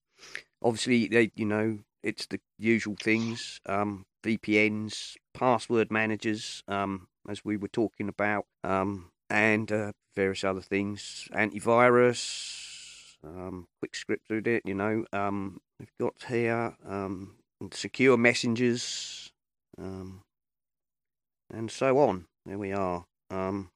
obviously, 0.61 1.07
they 1.07 1.31
you 1.35 1.45
know 1.45 1.79
it's 2.03 2.25
the 2.27 2.39
usual 2.57 2.95
things: 2.99 3.59
um, 3.65 4.05
VPNs, 4.23 5.15
password 5.33 5.91
managers, 5.91 6.63
um, 6.67 7.07
as 7.29 7.45
we 7.45 7.57
were 7.57 7.67
talking 7.67 8.09
about, 8.09 8.45
um, 8.63 9.11
and 9.29 9.71
uh, 9.71 9.91
various 10.15 10.43
other 10.43 10.61
things, 10.61 11.27
antivirus, 11.33 13.15
um, 13.23 13.67
quick 13.79 13.95
script 13.95 14.29
with 14.29 14.47
it. 14.47 14.63
You 14.65 14.75
know, 14.75 15.05
um, 15.13 15.59
we've 15.81 15.97
got 15.99 16.13
here 16.29 16.75
um, 16.87 17.37
secure 17.71 18.15
messengers, 18.15 19.31
um, 19.79 20.21
and 21.51 21.71
so 21.71 21.97
on. 21.97 22.25
There 22.45 22.59
we 22.59 22.71
are. 22.71 23.05
Um, 23.31 23.71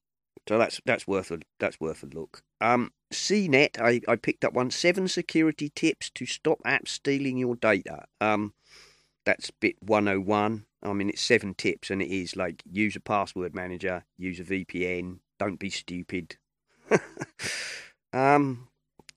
so 0.48 0.56
that's 0.56 0.80
that's 0.86 1.06
worth 1.08 1.32
a 1.32 1.40
that's 1.58 1.80
worth 1.80 2.04
a 2.04 2.06
look. 2.06 2.42
Um, 2.60 2.92
CNET, 3.12 3.80
I, 3.80 4.00
I 4.08 4.16
picked 4.16 4.44
up 4.44 4.54
one 4.54 4.70
seven 4.70 5.08
security 5.08 5.70
tips 5.74 6.10
to 6.10 6.26
stop 6.26 6.60
apps 6.64 6.88
stealing 6.88 7.38
your 7.38 7.56
data. 7.56 8.04
Um, 8.20 8.54
that's 9.24 9.50
bit 9.50 9.74
one 9.80 10.06
oh 10.06 10.20
one. 10.20 10.66
I 10.84 10.92
mean, 10.92 11.08
it's 11.08 11.22
seven 11.22 11.54
tips, 11.54 11.90
and 11.90 12.00
it 12.00 12.10
is 12.10 12.36
like 12.36 12.62
use 12.70 12.94
a 12.94 13.00
password 13.00 13.52
manager, 13.52 14.04
use 14.16 14.38
a 14.38 14.44
VPN, 14.44 15.18
don't 15.40 15.58
be 15.58 15.70
stupid. 15.70 16.36
um, 18.12 18.68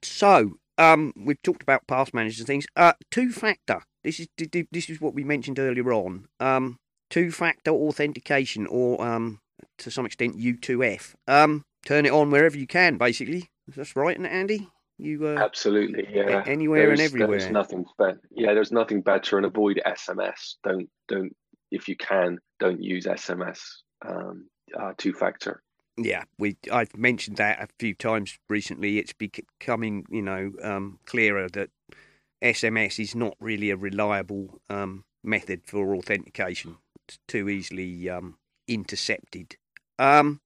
so 0.02 0.58
um, 0.80 1.14
we've 1.16 1.42
talked 1.44 1.62
about 1.62 1.86
pass 1.88 2.14
managers 2.14 2.40
and 2.40 2.48
things. 2.48 2.66
Uh, 2.76 2.94
two 3.12 3.32
factor. 3.32 3.82
This 4.04 4.20
is 4.20 4.28
this 4.72 4.90
is 4.90 5.02
what 5.02 5.14
we 5.14 5.24
mentioned 5.24 5.60
earlier 5.60 5.92
on. 5.92 6.28
Um, 6.40 6.78
two 7.10 7.32
factor 7.32 7.72
authentication, 7.72 8.66
or 8.66 9.06
um, 9.06 9.42
to 9.80 9.92
some 9.92 10.06
extent 10.06 10.38
U2F. 10.38 11.16
Um, 11.28 11.64
turn 11.86 12.06
it 12.06 12.14
on 12.14 12.32
wherever 12.32 12.58
you 12.58 12.66
can. 12.66 12.98
Basically, 12.98 13.50
that's 13.76 13.96
right, 13.96 14.16
isn't 14.16 14.26
it, 14.26 14.32
Andy? 14.32 14.70
You 14.98 15.28
uh, 15.28 15.38
absolutely, 15.40 16.08
yeah. 16.14 16.44
Anywhere 16.46 16.88
there's, 16.88 17.00
and 17.00 17.08
everywhere. 17.08 17.40
There's 17.40 17.52
nothing 17.52 17.86
better. 17.98 18.22
Yeah, 18.32 18.54
there's 18.54 18.72
nothing 18.72 19.02
better, 19.02 19.38
and 19.38 19.46
avoid 19.46 19.82
SMS. 19.86 20.56
Don't 20.64 20.90
don't 21.08 21.36
if 21.72 21.88
you 21.88 21.96
can, 21.98 22.40
don't 22.60 22.82
use 22.82 23.06
SMS. 23.06 23.60
Um, 24.08 24.48
uh, 24.78 24.94
two 24.98 25.14
factor. 25.14 25.62
Yeah, 26.02 26.24
we 26.38 26.58
I've 26.72 26.96
mentioned 26.96 27.38
that 27.38 27.62
a 27.62 27.68
few 27.78 27.94
times 27.94 28.38
recently. 28.48 29.00
It's 29.00 29.14
becoming 29.14 30.06
you 30.10 30.22
know 30.22 30.52
um, 30.64 31.00
clearer 31.06 31.50
that 31.50 31.70
SMS 32.42 33.00
is 33.00 33.16
not 33.16 33.36
really 33.40 33.70
a 33.70 33.76
reliable 33.76 34.62
um, 34.70 35.04
method 35.24 35.62
for 35.66 35.96
authentication. 35.96 36.78
It's 37.08 37.20
too 37.28 37.50
easily 37.50 38.10
um, 38.10 38.38
intercepted. 38.68 39.58
Um, 39.98 40.42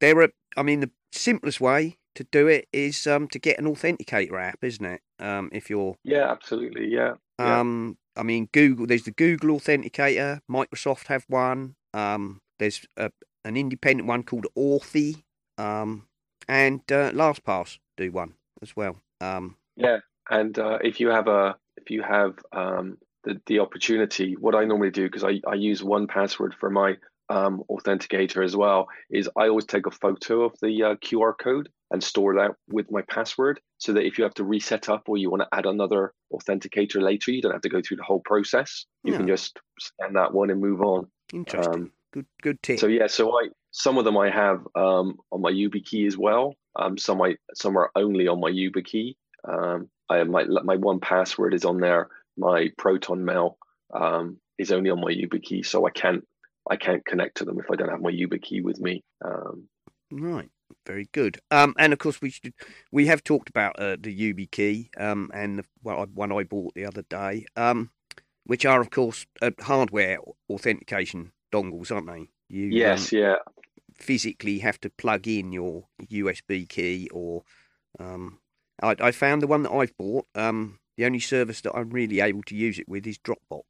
there 0.00 0.20
are, 0.20 0.30
I 0.56 0.62
mean, 0.62 0.80
the 0.80 0.90
simplest 1.12 1.60
way 1.60 1.98
to 2.14 2.24
do 2.24 2.48
it 2.48 2.68
is 2.72 3.06
um, 3.06 3.28
to 3.28 3.38
get 3.38 3.58
an 3.58 3.66
authenticator 3.66 4.40
app, 4.40 4.62
isn't 4.62 4.84
it? 4.84 5.00
Um, 5.18 5.50
if 5.52 5.68
you're 5.68 5.96
yeah, 6.02 6.30
absolutely, 6.30 6.88
yeah. 6.88 7.14
Um, 7.38 7.98
I 8.16 8.22
mean, 8.22 8.48
Google. 8.52 8.86
There's 8.86 9.04
the 9.04 9.10
Google 9.10 9.58
Authenticator. 9.58 10.40
Microsoft 10.50 11.06
have 11.06 11.24
one. 11.28 11.76
Um, 11.94 12.40
there's 12.58 12.84
a, 12.96 13.10
an 13.44 13.56
independent 13.56 14.08
one 14.08 14.22
called 14.22 14.46
Authy, 14.56 15.22
um, 15.58 16.06
and 16.48 16.80
uh, 16.90 17.10
LastPass 17.12 17.78
do 17.96 18.10
one 18.10 18.34
as 18.62 18.74
well. 18.76 18.96
Um, 19.20 19.56
yeah, 19.76 19.98
and 20.30 20.58
uh, 20.58 20.78
if 20.82 21.00
you 21.00 21.08
have 21.08 21.28
a 21.28 21.56
if 21.76 21.90
you 21.90 22.02
have 22.02 22.38
um, 22.52 22.98
the 23.24 23.40
the 23.46 23.60
opportunity, 23.60 24.36
what 24.36 24.54
I 24.54 24.64
normally 24.64 24.90
do 24.90 25.04
because 25.04 25.24
I 25.24 25.40
I 25.46 25.54
use 25.54 25.82
1Password 25.82 26.54
for 26.54 26.70
my 26.70 26.96
um, 27.30 27.62
authenticator 27.70 28.44
as 28.44 28.56
well 28.56 28.88
is 29.08 29.30
I 29.36 29.48
always 29.48 29.64
take 29.64 29.86
a 29.86 29.90
photo 29.90 30.42
of 30.42 30.54
the 30.60 30.82
uh, 30.82 30.94
QR 30.96 31.32
code 31.40 31.68
and 31.92 32.02
store 32.02 32.34
that 32.34 32.52
with 32.68 32.90
my 32.90 33.02
password 33.02 33.60
so 33.78 33.92
that 33.92 34.04
if 34.04 34.18
you 34.18 34.24
have 34.24 34.34
to 34.34 34.44
reset 34.44 34.88
up 34.88 35.08
or 35.08 35.16
you 35.16 35.30
want 35.30 35.42
to 35.42 35.48
add 35.56 35.66
another 35.66 36.12
authenticator 36.32 37.00
later, 37.00 37.30
you 37.30 37.40
don't 37.40 37.52
have 37.52 37.62
to 37.62 37.68
go 37.68 37.80
through 37.80 37.98
the 37.98 38.02
whole 38.02 38.20
process. 38.20 38.84
You 39.04 39.12
yeah. 39.12 39.18
can 39.18 39.28
just 39.28 39.58
scan 39.78 40.14
that 40.14 40.34
one 40.34 40.50
and 40.50 40.60
move 40.60 40.82
on. 40.82 41.06
Interesting. 41.32 41.74
Um, 41.74 41.92
good, 42.12 42.26
good 42.42 42.62
tip. 42.62 42.78
So 42.78 42.86
yeah, 42.86 43.06
so 43.06 43.32
I 43.32 43.48
some 43.72 43.98
of 43.98 44.04
them 44.04 44.18
I 44.18 44.30
have 44.30 44.66
um, 44.74 45.16
on 45.30 45.40
my 45.40 45.50
YubiKey 45.50 46.06
as 46.06 46.16
well. 46.16 46.54
Um, 46.76 46.98
some 46.98 47.20
I 47.22 47.36
some 47.54 47.76
are 47.76 47.90
only 47.94 48.28
on 48.28 48.40
my 48.40 48.50
YubiKey. 48.50 49.16
Um, 49.48 49.88
I 50.08 50.18
have 50.18 50.28
my 50.28 50.44
my 50.44 50.76
1Password 50.76 51.54
is 51.54 51.64
on 51.64 51.80
there. 51.80 52.08
My 52.36 52.68
Proton 52.78 53.24
Mail 53.24 53.58
um, 53.94 54.38
is 54.58 54.72
only 54.72 54.90
on 54.90 55.00
my 55.00 55.12
YubiKey, 55.12 55.64
so 55.64 55.86
I 55.86 55.90
can't 55.90 56.26
I 56.68 56.76
can't 56.76 57.04
connect 57.04 57.38
to 57.38 57.44
them 57.44 57.58
if 57.58 57.70
I 57.70 57.76
don't 57.76 57.90
have 57.90 58.00
my 58.00 58.12
YubiKey 58.12 58.62
with 58.62 58.80
me. 58.80 59.02
Um, 59.24 59.68
right. 60.10 60.50
Very 60.86 61.08
good. 61.12 61.38
Um, 61.50 61.74
and 61.78 61.92
of 61.92 61.98
course, 61.98 62.20
we 62.20 62.30
should, 62.30 62.54
we 62.92 63.06
have 63.06 63.24
talked 63.24 63.48
about 63.48 63.78
uh, 63.78 63.96
the 63.98 64.16
YubiKey 64.16 64.90
um, 65.00 65.30
and 65.34 65.58
the 65.58 65.64
one 65.82 66.32
I 66.32 66.44
bought 66.44 66.74
the 66.74 66.84
other 66.84 67.02
day, 67.02 67.46
um, 67.56 67.90
which 68.44 68.64
are, 68.64 68.80
of 68.80 68.90
course, 68.90 69.26
uh, 69.42 69.50
hardware 69.60 70.18
authentication 70.48 71.32
dongles, 71.52 71.90
aren't 71.92 72.06
they? 72.06 72.28
You, 72.48 72.66
yes, 72.66 73.12
um, 73.12 73.18
yeah. 73.18 73.34
Physically 73.94 74.58
have 74.60 74.80
to 74.80 74.90
plug 74.90 75.28
in 75.28 75.52
your 75.52 75.84
USB 76.02 76.68
key, 76.68 77.08
or 77.12 77.42
um, 77.98 78.38
I, 78.82 78.96
I, 79.00 79.10
found 79.12 79.42
the 79.42 79.46
one 79.46 79.62
that 79.64 79.72
I've 79.72 79.96
bought. 79.96 80.26
Um, 80.34 80.78
the 80.96 81.06
only 81.06 81.20
service 81.20 81.60
that 81.62 81.76
I'm 81.76 81.90
really 81.90 82.20
able 82.20 82.42
to 82.44 82.56
use 82.56 82.78
it 82.78 82.88
with 82.88 83.06
is 83.06 83.18
Dropbox. 83.18 83.62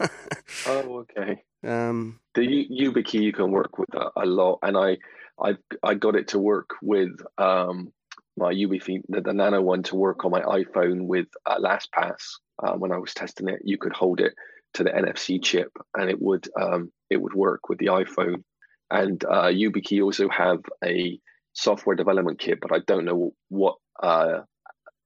oh, 0.66 0.98
okay. 1.00 1.42
Um, 1.62 2.20
the 2.34 2.42
YubiKey 2.42 3.22
you 3.22 3.32
can 3.32 3.50
work 3.50 3.78
with 3.78 3.92
a, 3.94 4.10
a, 4.16 4.26
lot, 4.26 4.58
and 4.62 4.76
I, 4.76 4.98
I, 5.42 5.56
I 5.82 5.94
got 5.94 6.16
it 6.16 6.28
to 6.28 6.38
work 6.38 6.70
with 6.82 7.10
um, 7.38 7.92
my 8.36 8.52
YubiKey, 8.52 9.02
the, 9.08 9.20
the, 9.20 9.32
Nano 9.32 9.62
one, 9.62 9.82
to 9.84 9.96
work 9.96 10.24
on 10.24 10.30
my 10.30 10.42
iPhone 10.42 11.06
with 11.06 11.26
uh, 11.46 11.58
LastPass. 11.58 12.34
Uh, 12.62 12.74
when 12.74 12.92
I 12.92 12.98
was 12.98 13.14
testing 13.14 13.48
it, 13.48 13.60
you 13.64 13.78
could 13.78 13.92
hold 13.92 14.20
it 14.20 14.34
to 14.74 14.84
the 14.84 14.90
NFC 14.90 15.42
chip, 15.42 15.72
and 15.96 16.10
it 16.10 16.20
would 16.20 16.48
um, 16.60 16.92
it 17.10 17.20
would 17.20 17.34
work 17.34 17.68
with 17.68 17.78
the 17.78 17.86
iPhone. 17.86 18.42
And 18.90 19.24
uh, 19.24 19.46
YubiKey 19.46 20.02
also 20.02 20.28
have 20.28 20.60
a 20.84 21.18
software 21.54 21.96
development 21.96 22.38
kit, 22.38 22.58
but 22.60 22.72
I 22.72 22.80
don't 22.86 23.04
know 23.04 23.32
what 23.48 23.76
uh, 24.02 24.40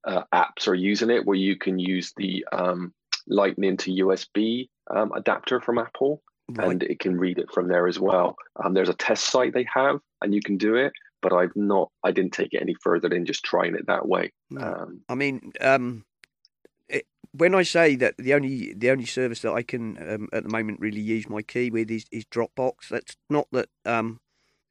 uh, 0.05 0.23
apps 0.35 0.67
are 0.67 0.75
using 0.75 1.11
it, 1.11 1.25
where 1.25 1.37
you 1.37 1.57
can 1.57 1.79
use 1.79 2.13
the 2.17 2.45
um, 2.53 2.93
Lightning 3.31 3.77
to 3.79 3.91
USB 3.91 4.69
um, 4.91 5.13
adapter 5.13 5.61
from 5.61 5.79
Apple, 5.79 6.23
right. 6.51 6.71
and 6.71 6.83
it 6.83 6.99
can 6.99 7.19
read 7.19 7.39
it 7.39 7.51
from 7.53 7.69
there 7.69 7.87
as 7.87 8.01
well. 8.01 8.37
Um, 8.63 8.73
there's 8.73 8.89
a 8.89 8.95
test 8.95 9.27
site 9.27 9.53
they 9.53 9.67
have, 9.73 10.01
and 10.23 10.35
you 10.35 10.41
can 10.41 10.57
do 10.57 10.77
it. 10.77 10.93
But 11.21 11.33
I've 11.33 11.55
not. 11.57 11.91
I 12.05 12.13
didn't 12.13 12.33
take 12.33 12.55
it 12.55 12.63
any 12.63 12.75
further 12.83 13.09
than 13.09 13.27
just 13.27 13.45
trying 13.45 13.75
it 13.75 13.87
that 13.87 14.09
way. 14.09 14.33
No. 14.51 14.63
Um, 14.63 15.01
I 15.09 15.15
mean, 15.15 15.53
um, 15.61 16.05
when 17.39 17.55
I 17.55 17.63
say 17.63 17.97
that 17.97 18.17
the 18.19 18.35
only 18.35 18.75
the 18.75 18.91
only 18.91 19.07
service 19.07 19.41
that 19.43 19.53
I 19.53 19.63
can 19.63 19.97
um, 20.09 20.29
at 20.33 20.43
the 20.43 20.49
moment 20.49 20.81
really 20.81 21.01
use 21.01 21.29
my 21.29 21.43
key 21.43 21.71
with 21.71 21.91
is, 21.91 22.05
is 22.11 22.25
Dropbox. 22.25 22.89
That's 22.91 23.17
not 23.31 23.47
that. 23.53 23.69
Um, 23.85 24.21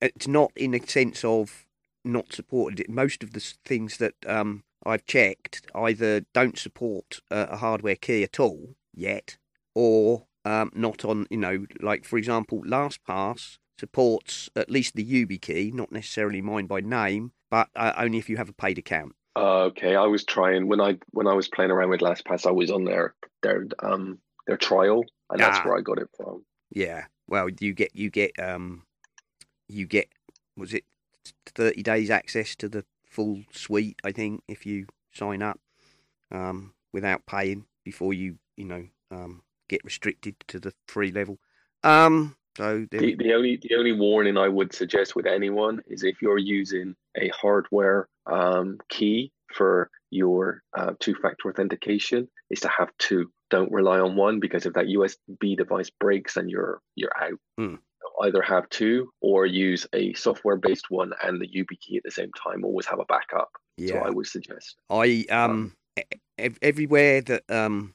it's 0.02 0.28
not 0.28 0.52
in 0.56 0.74
a 0.76 0.86
sense 0.86 1.24
of 1.24 1.66
not 2.04 2.34
supported. 2.34 2.88
Most 2.90 3.24
of 3.24 3.34
the 3.34 3.54
things 3.66 3.98
that 3.98 4.14
um, 4.28 4.64
I've 4.86 5.06
checked 5.06 5.66
either 5.74 6.22
don't 6.34 6.58
support 6.58 7.20
uh, 7.32 7.48
a 7.50 7.58
hardware 7.58 7.96
key 7.96 8.24
at 8.24 8.40
all 8.40 8.76
yet, 8.94 9.38
or 9.74 10.28
um, 10.46 10.72
not 10.76 11.04
on, 11.04 11.26
you 11.30 11.38
know, 11.38 11.66
like 11.82 12.06
for 12.06 12.18
example, 12.18 12.64
LastPass 12.64 13.58
supports 13.80 14.50
at 14.56 14.70
least 14.70 14.96
the 14.96 15.06
YubiKey, 15.06 15.74
not 15.74 15.92
necessarily 15.92 16.42
mine 16.42 16.68
by 16.68 16.80
name, 16.80 17.32
but 17.50 17.70
uh, 17.76 17.94
only 17.98 18.18
if 18.18 18.30
you 18.30 18.38
have 18.38 18.50
a 18.50 18.54
paid 18.54 18.78
account. 18.78 19.14
Uh, 19.38 19.66
okay, 19.66 19.96
I 19.96 20.06
was 20.08 20.26
trying 20.26 20.68
when 20.68 20.82
I 20.82 20.98
when 21.12 21.28
I 21.28 21.34
was 21.34 21.48
playing 21.48 21.70
around 21.70 21.90
with 21.90 22.02
LastPass, 22.02 22.48
I 22.48 22.52
was 22.52 22.72
on 22.72 22.86
their 22.86 23.14
their 23.44 23.68
um 23.84 24.18
their 24.48 24.58
trial, 24.58 25.06
and 25.30 25.40
that's 25.40 25.60
ah. 25.60 25.64
where 25.64 25.78
I 25.78 25.82
got 25.82 26.00
it 26.00 26.10
from. 26.18 26.44
Yeah, 26.72 27.06
well, 27.28 27.48
you 27.60 27.74
get 27.74 27.96
you 27.96 28.10
get 28.10 28.32
um 28.40 28.84
you 29.68 29.86
get 29.86 30.10
was 30.56 30.74
it 30.74 30.86
thirty 31.46 31.84
days 31.84 32.10
access 32.10 32.56
to 32.56 32.68
the 32.68 32.84
full 33.06 33.44
suite? 33.52 34.00
I 34.04 34.12
think 34.12 34.42
if 34.48 34.66
you 34.66 34.88
sign 35.14 35.44
up 35.44 35.60
um 36.32 36.74
without 36.92 37.28
paying 37.28 37.66
before 37.84 38.14
you 38.14 38.40
you 38.56 38.66
know 38.66 38.88
um 39.12 39.44
get 39.70 39.84
restricted 39.84 40.36
to 40.48 40.60
the 40.60 40.74
free 40.88 41.12
level. 41.12 41.38
Um, 41.84 42.36
so 42.58 42.88
the, 42.90 43.16
the 43.16 43.34
only 43.34 43.58
the 43.62 43.76
only 43.76 43.94
warning 43.94 44.36
I 44.36 44.48
would 44.48 44.74
suggest 44.74 45.16
with 45.16 45.28
anyone 45.28 45.84
is 45.86 46.04
if 46.04 46.24
you're 46.24 46.40
using 46.40 46.96
a 47.16 47.30
hardware 47.30 48.10
um, 48.26 48.80
key 48.90 49.32
for 49.54 49.92
your 50.10 50.64
uh, 50.76 50.94
two-factor 51.00 51.50
authentication, 51.50 52.28
is 52.50 52.62
to 52.62 52.68
have 52.70 52.90
two. 52.98 53.32
Don't 53.52 53.72
rely 53.72 54.00
on 54.00 54.16
one 54.16 54.40
because 54.40 54.66
if 54.66 54.74
that 54.74 54.88
USB 54.88 55.56
device 55.56 55.92
breaks, 55.92 56.34
then 56.34 56.50
you're 56.50 56.82
you're 56.96 57.16
out. 57.16 57.40
Mm. 57.60 57.78
Either 58.24 58.42
have 58.42 58.68
two 58.70 59.12
or 59.22 59.46
use 59.46 59.86
a 59.94 60.14
software-based 60.14 60.90
one 60.90 61.12
and 61.22 61.40
the 61.40 61.48
YubiKey 61.48 61.98
at 61.98 62.04
the 62.04 62.12
same 62.12 62.32
time. 62.32 62.66
Always 62.66 62.88
have 62.88 63.00
a 63.00 63.06
backup. 63.06 63.52
Yeah, 63.78 63.94
so 63.94 64.00
I 64.00 64.10
would 64.10 64.26
suggest. 64.26 64.78
I 64.90 65.26
um, 65.30 65.76
um 66.00 66.56
everywhere 66.62 67.22
that 67.22 67.44
um 67.50 67.94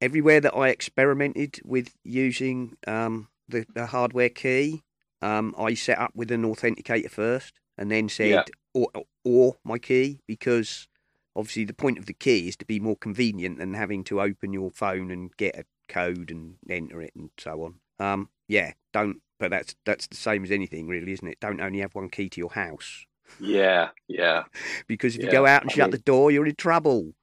everywhere 0.00 0.40
that 0.40 0.54
I 0.54 0.70
experimented 0.70 1.60
with 1.64 1.94
using 2.02 2.76
um, 2.88 3.28
the, 3.48 3.66
the, 3.74 3.86
hardware 3.86 4.28
key, 4.28 4.82
um, 5.22 5.54
I 5.58 5.74
set 5.74 5.98
up 5.98 6.12
with 6.14 6.30
an 6.30 6.42
authenticator 6.42 7.10
first, 7.10 7.54
and 7.76 7.90
then 7.90 8.08
said 8.08 8.30
yeah. 8.30 8.44
or, 8.72 8.88
or 9.24 9.56
my 9.64 9.78
key 9.78 10.20
because 10.26 10.88
obviously 11.36 11.64
the 11.64 11.74
point 11.74 11.98
of 11.98 12.06
the 12.06 12.12
key 12.12 12.48
is 12.48 12.56
to 12.56 12.64
be 12.64 12.80
more 12.80 12.96
convenient 12.96 13.58
than 13.58 13.74
having 13.74 14.04
to 14.04 14.20
open 14.20 14.52
your 14.52 14.70
phone 14.70 15.10
and 15.10 15.36
get 15.36 15.58
a 15.58 15.64
code 15.88 16.30
and 16.30 16.54
enter 16.68 17.02
it 17.02 17.12
and 17.14 17.30
so 17.38 17.64
on. 17.64 17.74
Um, 17.98 18.28
yeah, 18.48 18.72
don't. 18.92 19.20
But 19.38 19.50
that's 19.50 19.74
that's 19.84 20.06
the 20.06 20.16
same 20.16 20.44
as 20.44 20.50
anything, 20.50 20.86
really, 20.86 21.12
isn't 21.12 21.26
it? 21.26 21.40
Don't 21.40 21.60
only 21.60 21.80
have 21.80 21.94
one 21.94 22.08
key 22.08 22.28
to 22.30 22.40
your 22.40 22.52
house. 22.52 23.04
Yeah, 23.40 23.88
yeah. 24.06 24.44
because 24.86 25.16
if 25.16 25.22
yeah. 25.22 25.26
you 25.26 25.32
go 25.32 25.46
out 25.46 25.62
and 25.62 25.70
I 25.70 25.74
shut 25.74 25.86
mean, 25.86 25.92
the 25.92 25.98
door, 25.98 26.30
you're 26.30 26.46
in 26.46 26.54
trouble. 26.54 27.14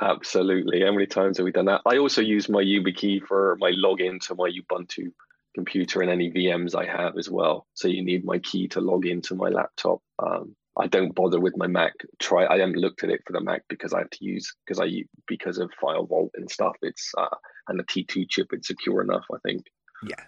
Absolutely. 0.00 0.80
How 0.82 0.92
many 0.92 1.06
times 1.06 1.36
have 1.36 1.44
we 1.44 1.52
done 1.52 1.66
that? 1.66 1.82
I 1.84 1.98
also 1.98 2.22
use 2.22 2.48
my 2.48 2.62
YubiKey 2.62 3.22
for 3.26 3.56
my 3.60 3.72
login 3.72 4.20
to 4.28 4.34
my 4.34 4.50
Ubuntu 4.50 5.12
computer 5.54 6.00
and 6.00 6.10
any 6.10 6.30
VMs 6.30 6.74
I 6.74 6.84
have 6.84 7.18
as 7.18 7.28
well. 7.28 7.66
So 7.74 7.88
you 7.88 8.04
need 8.04 8.24
my 8.24 8.38
key 8.38 8.68
to 8.68 8.80
log 8.80 9.06
into 9.06 9.34
my 9.34 9.48
laptop. 9.48 10.00
Um, 10.18 10.54
I 10.78 10.86
don't 10.86 11.14
bother 11.14 11.40
with 11.40 11.56
my 11.56 11.66
Mac. 11.66 11.92
Try 12.18 12.46
I 12.46 12.58
haven't 12.58 12.76
looked 12.76 13.04
at 13.04 13.10
it 13.10 13.22
for 13.26 13.32
the 13.32 13.40
Mac 13.40 13.62
because 13.68 13.92
I 13.92 13.98
have 13.98 14.10
to 14.10 14.24
use 14.24 14.54
because 14.64 14.80
I 14.80 15.04
because 15.26 15.58
of 15.58 15.70
File 15.80 16.06
Vault 16.06 16.30
and 16.34 16.50
stuff. 16.50 16.76
It's 16.82 17.12
uh, 17.18 17.36
and 17.68 17.78
the 17.78 17.84
T2 17.84 18.28
chip. 18.28 18.48
It's 18.52 18.68
secure 18.68 19.02
enough, 19.02 19.24
I 19.32 19.38
think. 19.44 19.66
Yeah, 20.02 20.24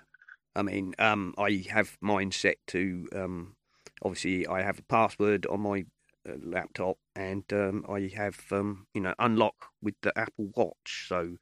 I 0.54 0.62
mean, 0.62 0.94
um, 0.98 1.34
I 1.38 1.64
have 1.70 1.96
mine 2.00 2.32
set 2.32 2.56
to 2.68 3.08
um, 3.14 3.54
obviously 4.02 4.46
I 4.46 4.62
have 4.62 4.78
a 4.78 4.82
password 4.82 5.46
on 5.46 5.60
my 5.60 5.84
uh, 6.28 6.34
laptop 6.42 6.98
and 7.16 7.44
um, 7.52 7.84
I 7.88 8.10
have 8.14 8.40
um, 8.50 8.86
you 8.94 9.00
know 9.00 9.14
unlock 9.18 9.54
with 9.80 9.94
the 10.02 10.16
Apple 10.18 10.50
Watch. 10.54 11.06
So 11.08 11.36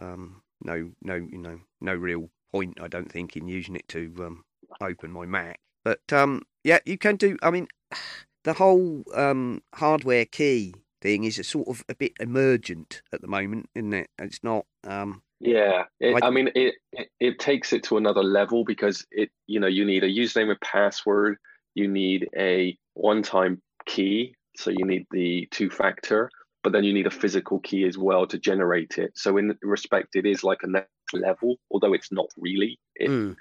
um, 0.00 0.42
no, 0.64 0.90
no, 1.02 1.14
you 1.14 1.38
know, 1.38 1.60
no 1.80 1.94
real 1.94 2.30
point 2.52 2.78
I 2.80 2.88
don't 2.88 3.10
think 3.10 3.36
in 3.36 3.48
using 3.48 3.76
it 3.76 3.88
to 3.88 4.12
um, 4.20 4.44
open 4.80 5.10
my 5.10 5.26
Mac. 5.26 5.58
But 5.84 6.12
um, 6.12 6.42
yeah, 6.64 6.78
you 6.84 6.98
can 6.98 7.16
do. 7.16 7.36
I 7.42 7.50
mean, 7.50 7.68
the 8.44 8.54
whole 8.54 9.04
um, 9.14 9.62
hardware 9.74 10.24
key 10.24 10.74
thing 11.00 11.24
is 11.24 11.38
a 11.38 11.44
sort 11.44 11.68
of 11.68 11.84
a 11.88 11.94
bit 11.94 12.12
emergent 12.20 13.02
at 13.12 13.20
the 13.20 13.26
moment, 13.26 13.68
isn't 13.74 13.92
it? 13.92 14.08
It's 14.18 14.42
not. 14.42 14.66
Um, 14.84 15.22
yeah, 15.40 15.84
it, 15.98 16.22
I, 16.22 16.28
I, 16.28 16.30
mean, 16.30 16.50
it, 16.54 16.76
it, 16.92 17.08
it 17.18 17.38
takes 17.40 17.72
it 17.72 17.82
to 17.84 17.96
another 17.96 18.22
level 18.22 18.64
because 18.64 19.04
it 19.10 19.30
you 19.46 19.58
know 19.58 19.66
you 19.66 19.84
need 19.84 20.04
a 20.04 20.08
username 20.08 20.50
and 20.50 20.60
password, 20.60 21.36
you 21.74 21.88
need 21.88 22.28
a 22.36 22.76
one-time 22.94 23.60
key, 23.86 24.36
so 24.56 24.70
you 24.70 24.84
need 24.84 25.06
the 25.10 25.48
two-factor, 25.50 26.30
but 26.62 26.72
then 26.72 26.84
you 26.84 26.92
need 26.92 27.06
a 27.06 27.10
physical 27.10 27.58
key 27.58 27.84
as 27.84 27.98
well 27.98 28.26
to 28.26 28.38
generate 28.38 28.98
it. 28.98 29.12
So 29.16 29.36
in 29.36 29.58
respect, 29.62 30.14
it 30.14 30.26
is 30.26 30.44
like 30.44 30.60
a 30.62 30.84
level, 31.12 31.56
although 31.70 31.92
it's 31.92 32.12
not 32.12 32.26
really. 32.36 32.78
It, 32.96 33.08
mm. 33.10 33.36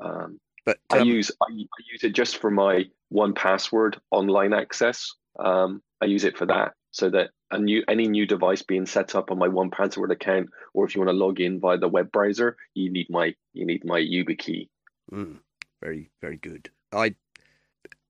um, 0.00 0.40
but 0.64 0.78
um, 0.90 0.98
I 0.98 1.02
use 1.02 1.30
I, 1.40 1.46
I, 1.52 1.82
use 1.90 2.04
it 2.04 2.12
just 2.12 2.38
for 2.38 2.50
my 2.50 2.86
one 3.08 3.34
password 3.34 4.00
online 4.10 4.52
access. 4.52 5.12
Um, 5.38 5.82
I 6.00 6.06
use 6.06 6.24
it 6.24 6.36
for 6.36 6.46
that, 6.46 6.72
so 6.90 7.10
that 7.10 7.30
a 7.50 7.58
new 7.58 7.82
any 7.88 8.06
new 8.08 8.26
device 8.26 8.62
being 8.62 8.86
set 8.86 9.14
up 9.14 9.30
on 9.30 9.38
my 9.38 9.48
one 9.48 9.70
password 9.70 10.10
account, 10.10 10.50
or 10.74 10.84
if 10.84 10.94
you 10.94 11.00
want 11.00 11.10
to 11.10 11.24
log 11.24 11.40
in 11.40 11.60
via 11.60 11.78
the 11.78 11.88
web 11.88 12.12
browser, 12.12 12.56
you 12.74 12.90
need 12.90 13.08
my 13.10 13.34
you 13.52 13.66
need 13.66 13.84
my 13.84 14.00
YubiKey. 14.00 14.68
Mm, 15.12 15.38
very 15.82 16.10
very 16.20 16.36
good. 16.36 16.70
I 16.92 17.14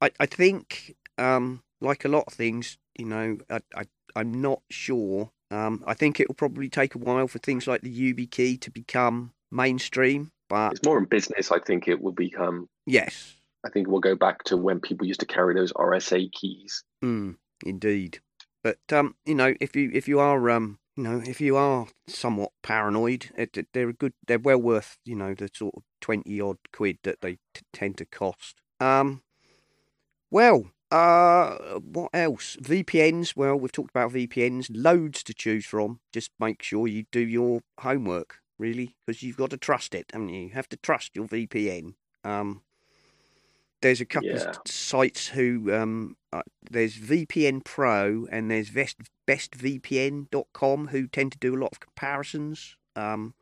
I 0.01 0.11
I 0.19 0.27
think 0.27 0.97
um, 1.19 1.63
like 1.81 2.05
a 2.05 2.09
lot 2.09 2.25
of 2.27 2.33
things, 2.33 2.79
you 2.99 3.07
know, 3.07 3.39
I, 3.49 3.61
I 3.75 3.85
I'm 4.17 4.41
not 4.41 4.63
sure. 4.71 5.31
Um, 5.51 5.83
I 5.87 5.95
think 5.95 6.21
it 6.21 6.29
will 6.29 6.35
probably 6.35 6.69
take 6.69 6.95
a 6.95 6.99
while 6.99 7.27
for 7.27 7.39
things 7.39 7.67
like 7.67 7.83
the 7.83 8.15
YubiKey 8.15 8.61
to 8.61 8.71
become 8.71 9.33
mainstream. 9.51 10.31
But 10.49 10.73
it's 10.73 10.85
more 10.85 10.99
in 10.99 11.05
business. 11.05 11.51
I 11.51 11.59
think 11.59 11.89
it 11.89 12.01
will 12.01 12.13
become. 12.13 12.69
Yes. 12.87 13.35
I 13.65 13.71
think 13.71 13.89
we'll 13.89 14.01
go 14.01 14.17
back 14.17 14.45
to 14.45 14.57
when 14.57 14.81
people 14.81 15.07
used 15.07 15.21
to 15.21 15.27
carry 15.27 15.55
those 15.55 15.73
RSA 15.73 16.33
keys. 16.33 16.83
Mm, 17.05 17.37
indeed. 17.65 18.21
But 18.63 18.79
um, 18.93 19.17
you 19.25 19.35
know, 19.35 19.55
if 19.61 19.77
you 19.77 19.91
if 19.93 20.09
you 20.09 20.21
are 20.21 20.51
um, 20.51 20.79
you 20.97 21.03
know, 21.03 21.23
if 21.25 21.41
you 21.41 21.57
are 21.57 21.87
somewhat 22.09 22.53
paranoid, 22.63 23.31
it, 23.37 23.57
they're 23.73 23.93
good. 23.93 24.13
They're 24.27 24.39
well 24.39 24.59
worth 24.59 24.99
you 25.05 25.15
know 25.15 25.35
the 25.35 25.51
sort 25.53 25.75
of 25.77 25.83
twenty 26.01 26.41
odd 26.41 26.59
quid 26.73 26.99
that 27.05 27.21
they 27.21 27.39
t- 27.55 27.63
tend 27.73 27.99
to 27.99 28.05
cost. 28.05 28.57
Um, 28.81 29.23
well, 30.31 30.71
uh, 30.91 31.79
what 31.79 32.11
else? 32.13 32.57
VPNs. 32.63 33.37
Well, 33.37 33.57
we've 33.57 33.73
talked 33.73 33.91
about 33.91 34.13
VPNs. 34.13 34.71
Loads 34.73 35.23
to 35.25 35.35
choose 35.35 35.67
from. 35.67 36.01
Just 36.13 36.31
make 36.39 36.63
sure 36.63 36.87
you 36.87 37.05
do 37.11 37.21
your 37.21 37.61
homework 37.79 38.39
really, 38.61 38.95
because 39.07 39.23
you've 39.23 39.39
got 39.39 39.51
to 39.51 39.57
trust 39.57 39.95
it, 39.95 40.07
haven't 40.13 40.29
you? 40.29 40.43
You 40.43 40.51
have 40.51 40.69
to 40.69 40.77
trust 40.77 41.17
your 41.17 41.27
VPN. 41.27 41.95
Um, 42.23 42.63
there's 43.81 44.01
a 44.01 44.05
couple 44.05 44.29
yeah. 44.29 44.51
of 44.51 44.59
sites 44.67 45.29
who 45.29 45.73
um, 45.75 46.17
uh, 46.33 46.43
there's 46.71 46.97
VPN 46.97 47.65
Pro 47.65 48.27
and 48.31 48.51
there's 48.51 48.71
Best, 48.71 48.99
BestVPN.com 49.27 50.89
who 50.89 51.07
tend 51.07 51.33
to 51.33 51.39
do 51.39 51.55
a 51.55 51.61
lot 51.61 51.73
of 51.73 51.81
comparisons. 51.81 52.77
Um, 52.95 53.35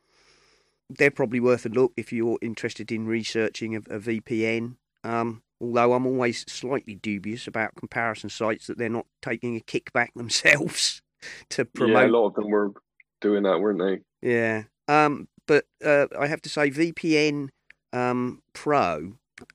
they're 0.88 1.11
probably 1.11 1.40
worth 1.40 1.66
a 1.66 1.70
look 1.70 1.92
if 1.96 2.12
you're 2.12 2.38
interested 2.40 2.92
in 2.92 3.07
researching 3.07 3.74
a, 3.74 3.78
a 3.78 3.99
VPN. 3.99 4.76
Um, 5.03 5.42
although 5.61 5.92
I'm 5.92 6.06
always 6.06 6.44
slightly 6.48 6.94
dubious 6.94 7.46
about 7.46 7.74
comparison 7.76 8.30
sites 8.30 8.66
that 8.66 8.78
they're 8.78 8.88
not 8.88 9.06
taking 9.22 9.56
a 9.56 9.61
kickback 9.61 10.09
themselves 10.16 11.02
to 11.50 11.64
promote. 11.64 11.96
Yeah, 11.96 12.06
a 12.06 12.09
lot 12.09 12.26
of 12.26 12.34
them 12.34 12.50
were 12.50 12.72
doing 13.20 13.42
that, 13.44 13.61
weren't 13.61 13.80
they? 13.80 14.28
Yeah. 14.28 14.64
Um, 14.86 15.28
but 15.46 15.64
uh, 15.84 16.06
I 16.18 16.26
have 16.26 16.42
to 16.42 16.48
say, 16.48 16.70
VPN 16.70 17.48
um, 17.92 18.42
Pro, 18.52 19.14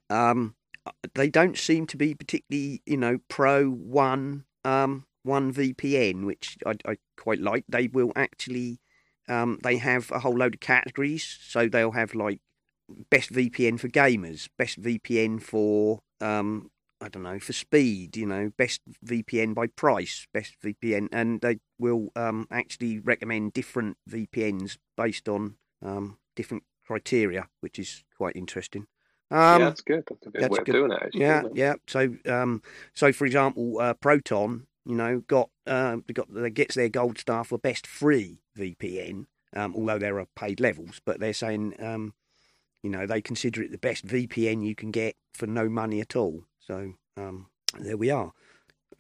um, 0.10 0.56
they 1.16 1.30
don't 1.30 1.58
seem 1.58 1.88
to 1.88 1.97
be 1.97 2.14
particularly, 2.14 2.82
you 2.86 2.97
know, 2.97 3.20
pro 3.30 3.70
one 3.70 4.45
um, 4.66 5.06
one 5.24 5.54
VPN, 5.54 6.26
which 6.26 6.58
I, 6.66 6.74
I 6.86 6.97
quite 7.18 7.39
like. 7.39 7.66
They 7.68 7.88
will 7.88 8.12
actually, 8.16 8.80
um, 9.30 9.60
they 9.64 9.78
have 9.78 10.12
a 10.12 10.20
whole 10.20 10.38
load 10.38 10.56
of 10.56 10.60
categories, 10.60 11.39
so 11.41 11.68
they'll 11.68 11.91
have 11.91 12.16
like 12.16 12.41
best 13.10 13.32
VPN 13.32 13.80
for 13.80 13.89
gamers, 13.89 14.50
best 14.58 14.82
VPN 14.82 15.41
for 15.41 16.00
um, 16.22 16.72
I 17.04 17.10
don't 17.10 17.24
know, 17.24 17.39
for 17.39 17.52
speed, 17.52 18.16
you 18.16 18.26
know, 18.26 18.52
best 18.58 18.80
VPN 19.06 19.54
by 19.54 19.68
price, 19.68 20.26
best 20.34 20.56
VPN, 20.64 21.10
and 21.12 21.41
they 21.41 21.60
will 21.78 22.10
um, 22.16 22.48
actually 22.50 23.00
recommend 23.00 23.52
different 23.52 23.98
VPNs 24.10 24.78
based 24.96 25.28
on 25.28 25.56
um, 25.82 26.18
different 26.36 26.64
criteria, 26.88 27.50
which 27.60 27.78
is 27.78 28.06
quite 28.18 28.38
interesting. 28.38 28.88
Um, 29.30 29.62
yeah, 29.62 29.66
that's 29.66 29.82
good. 29.82 30.04
That's 30.10 30.28
a 30.28 30.30
good 30.30 30.41
that's 30.41 30.52
way 30.52 30.64
good. 30.64 30.76
of 30.76 30.82
doing 30.82 30.91
it. 30.91 31.04
Actually, 31.04 31.22
yeah, 31.22 31.41
yeah. 31.54 31.74
So, 31.88 32.16
um, 32.28 32.62
so 32.94 33.12
for 33.12 33.26
example, 33.26 33.80
uh, 33.80 33.96
Proton, 33.96 34.68
you 34.86 34.96
know, 34.96 35.24
got 35.28 35.50
uh, 35.68 35.98
got 36.14 36.34
they 36.34 36.50
gets 36.52 36.76
their 36.76 36.89
gold 36.89 37.18
star 37.18 37.44
for 37.44 37.58
best 37.58 37.86
free 37.86 38.41
VPN, 38.58 39.26
um, 39.56 39.76
although 39.76 40.00
there 40.00 40.20
are 40.20 40.28
paid 40.38 40.62
levels, 40.62 41.02
but 41.06 41.20
they're 41.20 41.34
saying, 41.34 41.74
um, 41.80 42.14
you 42.84 42.90
know, 42.90 43.08
they 43.08 43.22
consider 43.22 43.64
it 43.64 43.72
the 43.72 43.78
best 43.78 44.06
VPN 44.06 44.64
you 44.64 44.76
can 44.76 44.92
get 44.92 45.16
for 45.34 45.48
no 45.48 45.70
money 45.70 46.02
at 46.02 46.16
all. 46.16 46.44
So 46.60 46.94
um, 47.18 47.48
there 47.80 47.98
we 47.98 48.12
are. 48.12 48.34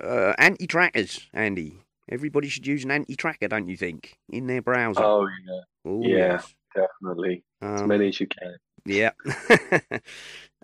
Uh, 0.01 0.33
anti 0.37 0.65
trackers, 0.65 1.27
Andy. 1.33 1.79
Everybody 2.09 2.49
should 2.49 2.67
use 2.67 2.83
an 2.83 2.91
anti 2.91 3.15
tracker, 3.15 3.47
don't 3.47 3.67
you 3.69 3.77
think, 3.77 4.17
in 4.29 4.47
their 4.47 4.61
browser? 4.61 5.03
Oh 5.03 5.27
yeah, 5.45 5.91
Ooh, 5.91 6.01
yeah, 6.03 6.17
yes. 6.33 6.55
definitely. 6.75 7.43
Um, 7.61 7.75
as 7.75 7.83
many 7.83 8.07
as 8.09 8.19
you 8.19 8.27
can. 8.27 8.55
Yeah. 8.85 9.11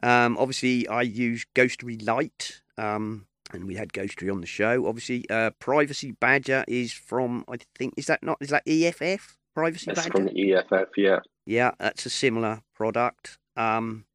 um, 0.04 0.38
obviously, 0.38 0.88
I 0.88 1.04
use 1.04 1.46
Ghostery 1.56 2.06
Lite. 2.06 2.62
Um, 2.78 3.28
and 3.52 3.66
we 3.66 3.76
had 3.76 3.94
Ghostery 3.94 4.32
on 4.32 4.42
the 4.42 4.48
show. 4.48 4.88
Obviously, 4.88 5.26
uh, 5.30 5.52
Privacy 5.60 6.12
Badger 6.12 6.64
is 6.68 6.94
from 6.94 7.46
I 7.50 7.58
think 7.76 7.94
is 7.98 8.06
that 8.08 8.22
not 8.24 8.38
is 8.40 8.50
that 8.50 8.64
EFF 8.68 9.38
Privacy 9.56 9.86
that's 9.88 10.08
Badger? 10.08 10.12
from 10.12 10.30
EFF, 10.30 10.90
yeah. 10.98 11.20
Yeah, 11.50 11.72
that's 11.80 12.06
a 12.06 12.12
similar 12.12 12.62
product. 12.76 13.40
Um, 13.58 14.06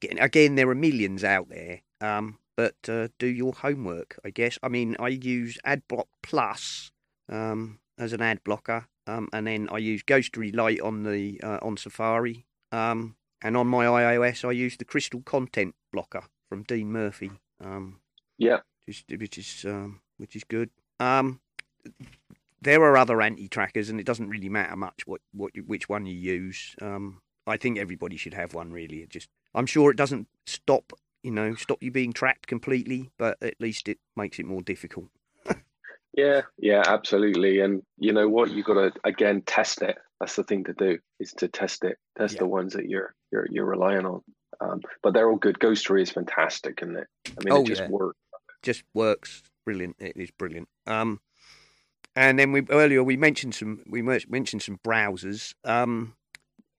again, 0.00 0.54
there 0.54 0.70
are 0.70 0.76
millions 0.76 1.24
out 1.24 1.48
there. 1.48 1.80
Um, 2.00 2.38
but 2.56 2.76
uh, 2.88 3.08
do 3.18 3.26
your 3.26 3.52
homework, 3.52 4.16
I 4.24 4.30
guess. 4.30 4.60
I 4.62 4.68
mean, 4.68 4.94
I 5.00 5.08
use 5.08 5.58
AdBlock 5.66 6.06
Plus 6.22 6.92
um, 7.28 7.80
as 7.98 8.12
an 8.12 8.22
ad 8.22 8.44
blocker, 8.44 8.86
um, 9.08 9.28
and 9.32 9.48
then 9.48 9.68
I 9.72 9.78
use 9.78 10.04
Ghostery 10.04 10.54
Lite 10.54 10.80
on 10.82 11.02
the 11.02 11.40
uh, 11.42 11.58
on 11.62 11.76
Safari, 11.76 12.46
um, 12.70 13.16
and 13.42 13.56
on 13.56 13.66
my 13.66 13.86
iOS 13.86 14.48
I 14.48 14.52
use 14.52 14.76
the 14.76 14.84
Crystal 14.84 15.22
Content 15.22 15.74
Blocker 15.92 16.22
from 16.48 16.62
Dean 16.62 16.92
Murphy. 16.92 17.32
Um, 17.60 18.02
yeah, 18.38 18.60
which, 18.86 19.04
which 19.08 19.36
is 19.36 19.64
um, 19.66 20.00
which 20.18 20.36
is 20.36 20.44
good. 20.44 20.70
Um, 22.66 22.72
there 22.72 22.82
are 22.82 22.96
other 22.96 23.20
anti-trackers, 23.20 23.90
and 23.90 24.00
it 24.00 24.06
doesn't 24.06 24.28
really 24.28 24.48
matter 24.48 24.76
much 24.76 25.06
what, 25.06 25.20
what 25.32 25.52
which 25.66 25.88
one 25.88 26.06
you 26.06 26.14
use. 26.14 26.74
I 27.46 27.58
think 27.58 27.78
everybody 27.78 28.16
should 28.16 28.34
have 28.34 28.54
one. 28.54 28.72
Really, 28.72 28.98
it 28.98 29.10
just 29.10 29.28
I'm 29.54 29.66
sure 29.66 29.90
it 29.90 29.96
doesn't 29.96 30.28
stop 30.46 30.92
you 31.24 31.30
know, 31.30 31.54
stop 31.54 31.82
you 31.82 31.90
being 31.90 32.12
tracked 32.12 32.46
completely, 32.46 33.10
but 33.18 33.42
at 33.42 33.54
least 33.58 33.88
it 33.88 33.98
makes 34.14 34.38
it 34.38 34.44
more 34.44 34.60
difficult. 34.60 35.08
yeah, 36.12 36.42
yeah, 36.58 36.82
absolutely. 36.86 37.60
And 37.60 37.82
you 37.98 38.12
know 38.12 38.28
what? 38.28 38.50
You've 38.50 38.66
got 38.66 38.74
to 38.74 38.92
again 39.02 39.42
test 39.44 39.82
it. 39.82 39.96
That's 40.20 40.36
the 40.36 40.44
thing 40.44 40.64
to 40.64 40.74
do 40.74 40.98
is 41.18 41.32
to 41.38 41.48
test 41.48 41.82
it. 41.82 41.96
Test 42.16 42.34
yeah. 42.34 42.40
the 42.40 42.46
ones 42.46 42.74
that 42.74 42.88
you're 42.88 43.14
you're 43.32 43.48
you're 43.50 43.64
relying 43.64 44.04
on. 44.04 44.20
Um, 44.60 44.82
but 45.02 45.14
they're 45.14 45.28
all 45.28 45.36
good. 45.36 45.58
Ghostery 45.58 46.02
is 46.02 46.10
fantastic, 46.10 46.80
isn't 46.82 46.96
it? 46.96 47.08
I 47.26 47.44
mean, 47.44 47.54
oh, 47.54 47.62
it 47.62 47.68
just 47.68 47.80
yeah. 47.80 47.88
works. 47.88 48.18
Just 48.62 48.84
works. 48.92 49.42
Brilliant. 49.64 49.96
It 49.98 50.16
is 50.16 50.30
brilliant. 50.30 50.68
Um, 50.86 51.20
and 52.16 52.38
then 52.38 52.52
we 52.52 52.62
earlier 52.70 53.02
we 53.02 53.16
mentioned 53.16 53.54
some 53.54 53.82
we 53.86 54.02
mentioned 54.02 54.62
some 54.62 54.78
browsers. 54.84 55.54
Um, 55.64 56.14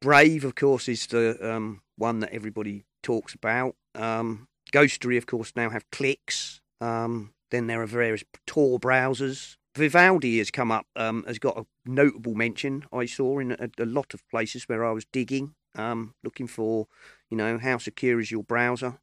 Brave, 0.02 0.44
of 0.46 0.56
course, 0.56 0.88
is 0.88 1.08
the 1.08 1.38
um, 1.42 1.82
one 1.98 2.20
that 2.20 2.34
everybody 2.34 2.86
talks 3.02 3.34
about. 3.34 3.76
Um, 3.96 4.48
Ghostery, 4.72 5.18
of 5.18 5.26
course, 5.26 5.54
now 5.56 5.70
have 5.70 5.90
Cliqz. 5.90 6.60
Um, 6.82 7.32
then 7.50 7.68
there 7.68 7.82
are 7.82 7.88
various 7.88 8.24
Tor 8.46 8.80
browsers. 8.80 9.56
Vivaldi 9.76 10.38
has 10.38 10.52
come 10.52 10.72
up, 10.72 10.86
um, 10.96 11.24
has 11.28 11.40
got 11.40 11.58
a 11.58 11.66
notable 11.86 12.34
mention 12.34 12.86
I 12.94 13.06
saw 13.06 13.40
in 13.40 13.52
a, 13.52 13.70
a 13.78 13.86
lot 13.86 14.14
of 14.14 14.28
places 14.30 14.64
where 14.70 14.86
I 14.86 14.92
was 14.92 15.06
digging. 15.12 15.54
um, 15.78 16.14
looking 16.24 16.48
for, 16.48 16.88
you 17.30 17.38
know, 17.38 17.58
how 17.58 17.78
secure 17.78 18.20
is 18.20 18.32
your 18.32 18.44
browser. 18.44 19.00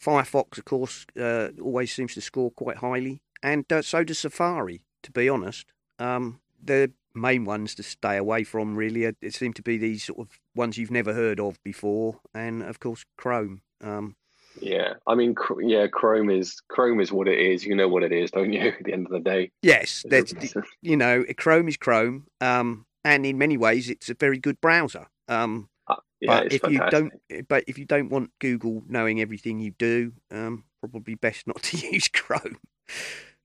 Firefox, 0.00 0.58
of 0.58 0.64
course, 0.64 1.06
uh, 1.18 1.48
always 1.62 1.94
seems 1.94 2.14
to 2.14 2.20
score 2.20 2.50
quite 2.50 2.78
highly, 2.78 3.20
and 3.44 3.70
uh, 3.70 3.82
so 3.82 4.02
does 4.02 4.18
Safari. 4.18 4.82
To 5.04 5.12
be 5.12 5.28
honest, 5.28 5.66
um, 5.98 6.40
the 6.62 6.90
main 7.14 7.44
ones 7.44 7.74
to 7.76 7.82
stay 7.82 8.16
away 8.16 8.42
from 8.42 8.74
really 8.74 9.04
it 9.04 9.34
seem 9.34 9.52
to 9.52 9.62
be 9.62 9.76
these 9.76 10.02
sort 10.02 10.18
of 10.18 10.40
ones 10.56 10.78
you've 10.78 10.90
never 10.90 11.12
heard 11.12 11.38
of 11.38 11.62
before, 11.62 12.20
and 12.34 12.62
of 12.62 12.80
course 12.80 13.04
Chrome. 13.18 13.60
Um, 13.82 14.16
yeah, 14.60 14.94
I 15.06 15.14
mean, 15.14 15.34
yeah, 15.60 15.86
Chrome 15.88 16.30
is 16.30 16.60
Chrome 16.68 17.00
is 17.00 17.12
what 17.12 17.28
it 17.28 17.38
is. 17.38 17.64
You 17.64 17.76
know 17.76 17.86
what 17.86 18.02
it 18.02 18.12
is, 18.12 18.30
don't 18.30 18.52
you? 18.52 18.60
At 18.78 18.82
the 18.82 18.94
end 18.94 19.06
of 19.06 19.12
the 19.12 19.20
day. 19.20 19.50
Yes, 19.62 20.04
that's 20.08 20.32
you 20.80 20.96
know, 20.96 21.24
Chrome 21.36 21.68
is 21.68 21.76
Chrome, 21.76 22.26
um, 22.40 22.86
and 23.04 23.26
in 23.26 23.36
many 23.36 23.58
ways, 23.58 23.90
it's 23.90 24.08
a 24.08 24.14
very 24.14 24.38
good 24.38 24.58
browser. 24.62 25.06
Um, 25.28 25.68
uh, 25.86 25.96
yeah, 26.20 26.40
but 26.40 26.52
if 26.52 26.62
fantastic. 26.62 26.72
you 26.72 26.90
don't, 27.30 27.48
but 27.48 27.64
if 27.66 27.78
you 27.78 27.84
don't 27.84 28.08
want 28.08 28.30
Google 28.40 28.82
knowing 28.88 29.20
everything 29.20 29.60
you 29.60 29.72
do, 29.78 30.12
um, 30.30 30.64
probably 30.80 31.14
best 31.14 31.46
not 31.46 31.62
to 31.64 31.76
use 31.76 32.08
Chrome. 32.08 32.56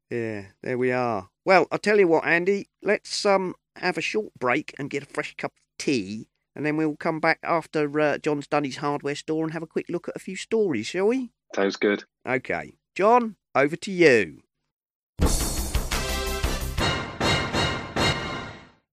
Yeah, 0.10 0.46
there 0.62 0.78
we 0.78 0.92
are. 0.92 1.30
Well, 1.46 1.68
I'll 1.72 1.80
tell 1.80 2.00
you 2.00 2.08
what, 2.08 2.26
Andy. 2.26 2.70
Let's 2.82 3.26
um 3.26 3.56
have 3.76 3.98
a 3.98 4.02
short 4.02 4.34
break 4.40 4.74
and 4.78 4.90
get 4.90 5.04
a 5.04 5.06
fresh 5.06 5.36
cup 5.38 5.52
of 5.52 5.78
tea 5.78 6.28
and 6.56 6.66
then 6.66 6.76
we'll 6.76 6.98
come 6.98 7.22
back 7.22 7.40
after 7.42 8.00
uh, 8.00 8.18
John's 8.18 8.48
done 8.48 8.66
his 8.66 8.76
hardware 8.78 9.16
store 9.16 9.46
and 9.46 9.54
have 9.54 9.64
a 9.64 9.68
quick 9.68 9.86
look 9.88 10.10
at 10.10 10.16
a 10.18 10.20
few 10.20 10.36
stories, 10.36 10.88
shall 10.88 11.08
we? 11.08 11.32
Sounds 11.56 11.78
good. 11.78 12.04
Okay. 12.28 12.74
John, 12.96 13.38
over 13.56 13.78
to 13.78 13.92
you. 13.92 14.42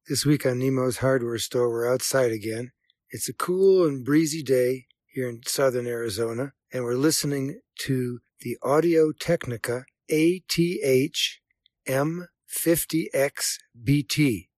This 0.09 0.25
week 0.25 0.47
on 0.47 0.61
Nemo's 0.61 0.99
hardware 0.99 1.39
store, 1.39 1.69
we're 1.69 1.93
outside 1.93 2.31
again. 2.31 2.71
It's 3.11 3.29
a 3.29 3.35
cool 3.35 3.85
and 3.85 4.05
breezy 4.05 4.45
day 4.45 4.87
here 5.13 5.29
in 5.29 5.41
southern 5.45 5.89
Arizona, 5.89 6.53
and 6.73 6.85
we're 6.85 6.95
listening 6.95 7.61
to 7.81 8.21
the 8.43 8.57
Audio 8.63 9.11
Technica 9.11 9.87
ATH 10.09 11.41
M50X 11.89 13.59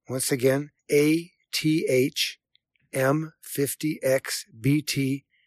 Once 0.08 0.32
again, 0.32 0.70
ATH 0.90 2.36
M50X 2.94 4.44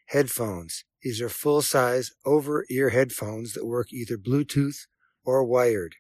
headphones. 0.08 0.84
These 1.02 1.22
are 1.22 1.30
full 1.30 1.62
size 1.62 2.12
over 2.26 2.66
ear 2.70 2.90
headphones 2.90 3.54
that 3.54 3.66
work 3.66 3.92
either 3.92 4.18
Bluetooth 4.18 4.88
or 5.24 5.44
wired. 5.44 5.96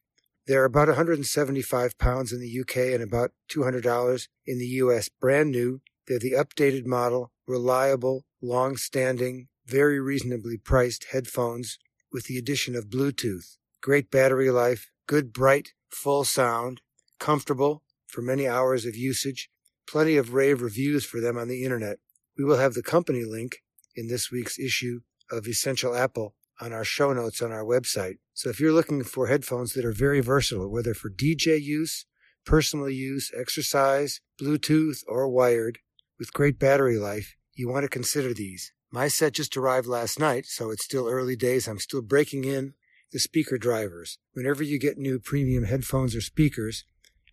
They're 0.47 0.65
about 0.65 0.87
175 0.87 1.97
pounds 1.97 2.31
in 2.33 2.39
the 2.39 2.59
UK 2.59 2.93
and 2.93 3.01
about 3.01 3.31
$200 3.51 4.27
in 4.45 4.59
the 4.59 4.65
US. 4.65 5.09
Brand 5.09 5.51
new. 5.51 5.81
They're 6.07 6.19
the 6.19 6.33
updated 6.33 6.85
model, 6.85 7.31
reliable, 7.47 8.25
long 8.41 8.75
standing, 8.75 9.47
very 9.65 9.99
reasonably 9.99 10.57
priced 10.57 11.05
headphones 11.11 11.77
with 12.11 12.25
the 12.25 12.37
addition 12.37 12.75
of 12.75 12.89
Bluetooth. 12.89 13.57
Great 13.81 14.11
battery 14.11 14.51
life, 14.51 14.91
good 15.07 15.33
bright, 15.33 15.69
full 15.89 16.23
sound, 16.23 16.81
comfortable 17.19 17.81
for 18.05 18.21
many 18.21 18.47
hours 18.47 18.85
of 18.85 18.95
usage, 18.95 19.49
plenty 19.87 20.17
of 20.17 20.35
rave 20.35 20.61
reviews 20.61 21.03
for 21.03 21.19
them 21.19 21.35
on 21.35 21.47
the 21.47 21.63
internet. 21.63 21.97
We 22.37 22.43
will 22.43 22.57
have 22.57 22.75
the 22.75 22.83
company 22.83 23.23
link 23.25 23.63
in 23.95 24.07
this 24.07 24.29
week's 24.31 24.59
issue 24.59 24.99
of 25.31 25.47
Essential 25.47 25.95
Apple 25.95 26.35
on 26.59 26.73
our 26.73 26.83
show 26.83 27.11
notes 27.11 27.41
on 27.41 27.51
our 27.51 27.63
website. 27.63 28.19
So 28.35 28.49
if 28.49 28.59
you're 28.59 28.71
looking 28.71 29.03
for 29.03 29.25
headphones 29.25 29.73
that 29.73 29.83
are 29.83 29.91
very 29.91 30.19
versatile, 30.19 30.69
whether 30.69 30.93
for 30.93 31.09
DJ 31.09 31.59
use, 31.59 32.05
personal 32.45 32.87
use, 32.87 33.31
exercise, 33.35 34.21
Bluetooth, 34.39 34.99
or 35.07 35.27
wired, 35.27 35.79
with 36.19 36.33
great 36.33 36.59
battery 36.59 36.99
life, 36.99 37.35
you 37.55 37.67
want 37.67 37.83
to 37.83 37.89
consider 37.89 38.31
these. 38.31 38.73
My 38.91 39.07
set 39.07 39.33
just 39.33 39.57
arrived 39.57 39.87
last 39.87 40.19
night, 40.19 40.45
so 40.45 40.69
it's 40.69 40.85
still 40.85 41.09
early 41.09 41.35
days. 41.35 41.67
I'm 41.67 41.79
still 41.79 42.03
breaking 42.03 42.43
in 42.43 42.75
the 43.11 43.19
speaker 43.19 43.57
drivers. 43.57 44.17
Whenever 44.33 44.63
you 44.63 44.79
get 44.79 44.97
new 44.97 45.19
premium 45.19 45.65
headphones 45.65 46.15
or 46.15 46.21
speakers, 46.21 46.85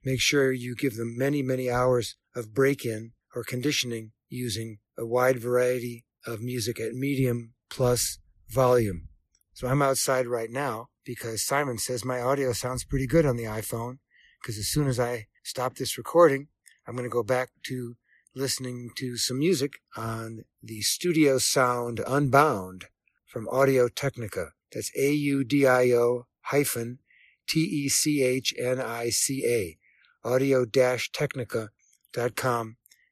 make 0.04 0.20
sure 0.20 0.52
you 0.52 0.74
give 0.74 0.96
them 0.96 1.16
many, 1.16 1.42
many 1.42 1.70
hours 1.70 2.16
of 2.34 2.54
break 2.54 2.84
in 2.84 3.12
or 3.34 3.44
conditioning 3.44 4.12
using 4.28 4.78
a 4.96 5.06
wide 5.06 5.38
variety 5.38 6.04
of 6.26 6.40
music 6.40 6.80
at 6.80 6.94
medium 6.94 7.54
plus 7.70 8.18
volume. 8.48 9.08
So 9.52 9.68
I'm 9.68 9.82
outside 9.82 10.26
right 10.26 10.50
now 10.50 10.88
because 11.04 11.44
Simon 11.44 11.78
says 11.78 12.04
my 12.04 12.20
audio 12.20 12.52
sounds 12.52 12.84
pretty 12.84 13.06
good 13.06 13.26
on 13.26 13.36
the 13.36 13.44
iPhone. 13.44 13.98
Because 14.40 14.58
as 14.58 14.68
soon 14.68 14.86
as 14.86 15.00
I 15.00 15.26
stop 15.42 15.74
this 15.74 15.98
recording, 15.98 16.48
I'm 16.86 16.94
going 16.94 17.08
to 17.08 17.12
go 17.12 17.22
back 17.22 17.50
to 17.66 17.96
listening 18.34 18.90
to 18.96 19.16
some 19.16 19.38
music 19.38 19.80
on 19.96 20.44
the 20.62 20.80
Studio 20.80 21.38
Sound 21.38 22.00
Unbound 22.06 22.84
from 23.28 23.46
Audio 23.48 23.88
Technica. 23.88 24.52
That's 24.72 24.90
A 24.96 25.12
U 25.12 25.44
D 25.44 25.66
I 25.66 25.92
O 25.92 26.26
hyphen 26.40 26.98
T 27.46 27.60
E 27.60 27.88
C 27.88 28.22
H 28.22 28.54
N 28.58 28.80
I 28.80 29.10
C 29.10 29.44
A. 29.46 29.78
Audio 30.26 30.64
Technica.com 30.64 31.68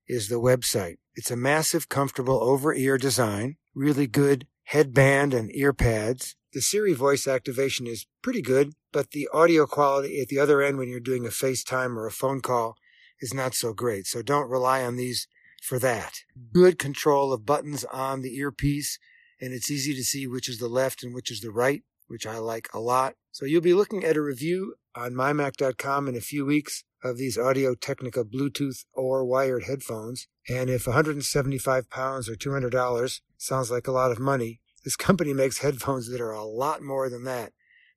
is 0.09 0.29
the 0.29 0.41
website. 0.41 0.97
It's 1.15 1.31
a 1.31 1.37
massive, 1.37 1.89
comfortable 1.89 2.43
over 2.43 2.75
ear 2.75 2.99
design, 2.99 3.57
really 3.75 4.07
good 4.07 4.47
headband 4.65 5.33
and 5.33 5.55
ear 5.55 5.73
pads. 5.73 6.35
The 6.53 6.61
Siri 6.61 6.95
voice 6.95 7.29
activation 7.29 7.87
is 7.87 8.07
pretty 8.23 8.43
good, 8.43 8.73
but 8.93 9.11
the 9.11 9.29
audio 9.33 9.67
quality 9.67 10.21
at 10.21 10.29
the 10.29 10.39
other 10.39 10.63
end 10.63 10.79
when 10.79 10.89
you're 10.89 11.01
doing 11.01 11.27
a 11.27 11.31
FaceTime 11.31 11.97
or 11.97 12.07
a 12.07 12.13
phone 12.13 12.41
call 12.41 12.77
is 13.21 13.35
not 13.35 13.55
so 13.55 13.73
great. 13.73 14.07
So 14.07 14.23
don't 14.23 14.51
rely 14.51 14.83
on 14.83 14.97
these 14.97 15.29
for 15.63 15.79
that. 15.81 16.21
Good 16.53 16.79
control 16.79 17.33
of 17.33 17.47
buttons 17.47 17.85
on 17.85 18.23
the 18.23 18.37
earpiece, 18.37 18.99
and 19.41 19.53
it's 19.53 19.71
easy 19.71 19.95
to 19.95 20.03
see 20.03 20.27
which 20.27 20.49
is 20.49 20.59
the 20.59 20.69
left 20.69 21.03
and 21.03 21.15
which 21.15 21.31
is 21.31 21.41
the 21.41 21.51
right, 21.51 21.83
which 22.07 22.27
I 22.27 22.39
like 22.39 22.69
a 22.73 22.81
lot. 22.81 23.15
So 23.33 23.45
you'll 23.45 23.61
be 23.61 23.75
looking 23.75 24.05
at 24.05 24.17
a 24.17 24.23
review 24.23 24.75
on 24.95 25.13
mymac.com 25.13 26.09
in 26.09 26.17
a 26.17 26.21
few 26.21 26.47
weeks 26.47 26.85
of 27.05 27.19
these 27.19 27.39
Audio 27.39 27.75
Technica 27.75 28.25
Bluetooth 28.25 28.85
or 28.93 29.25
wired 29.25 29.65
headphones. 29.65 30.27
And 30.49 30.71
if 30.71 30.87
175 30.87 31.91
pounds 31.91 32.29
or 32.29 32.35
$200 32.35 33.21
sounds 33.37 33.71
like 33.71 33.87
a 33.87 33.93
lot 33.93 34.11
of 34.11 34.19
money, 34.19 34.61
this 34.85 34.97
company 34.97 35.33
makes 35.33 35.59
headphones 35.59 36.09
that 36.11 36.21
are 36.21 36.33
a 36.33 36.45
lot 36.45 36.83
more 36.83 37.11
than 37.11 37.25
that, 37.25 37.53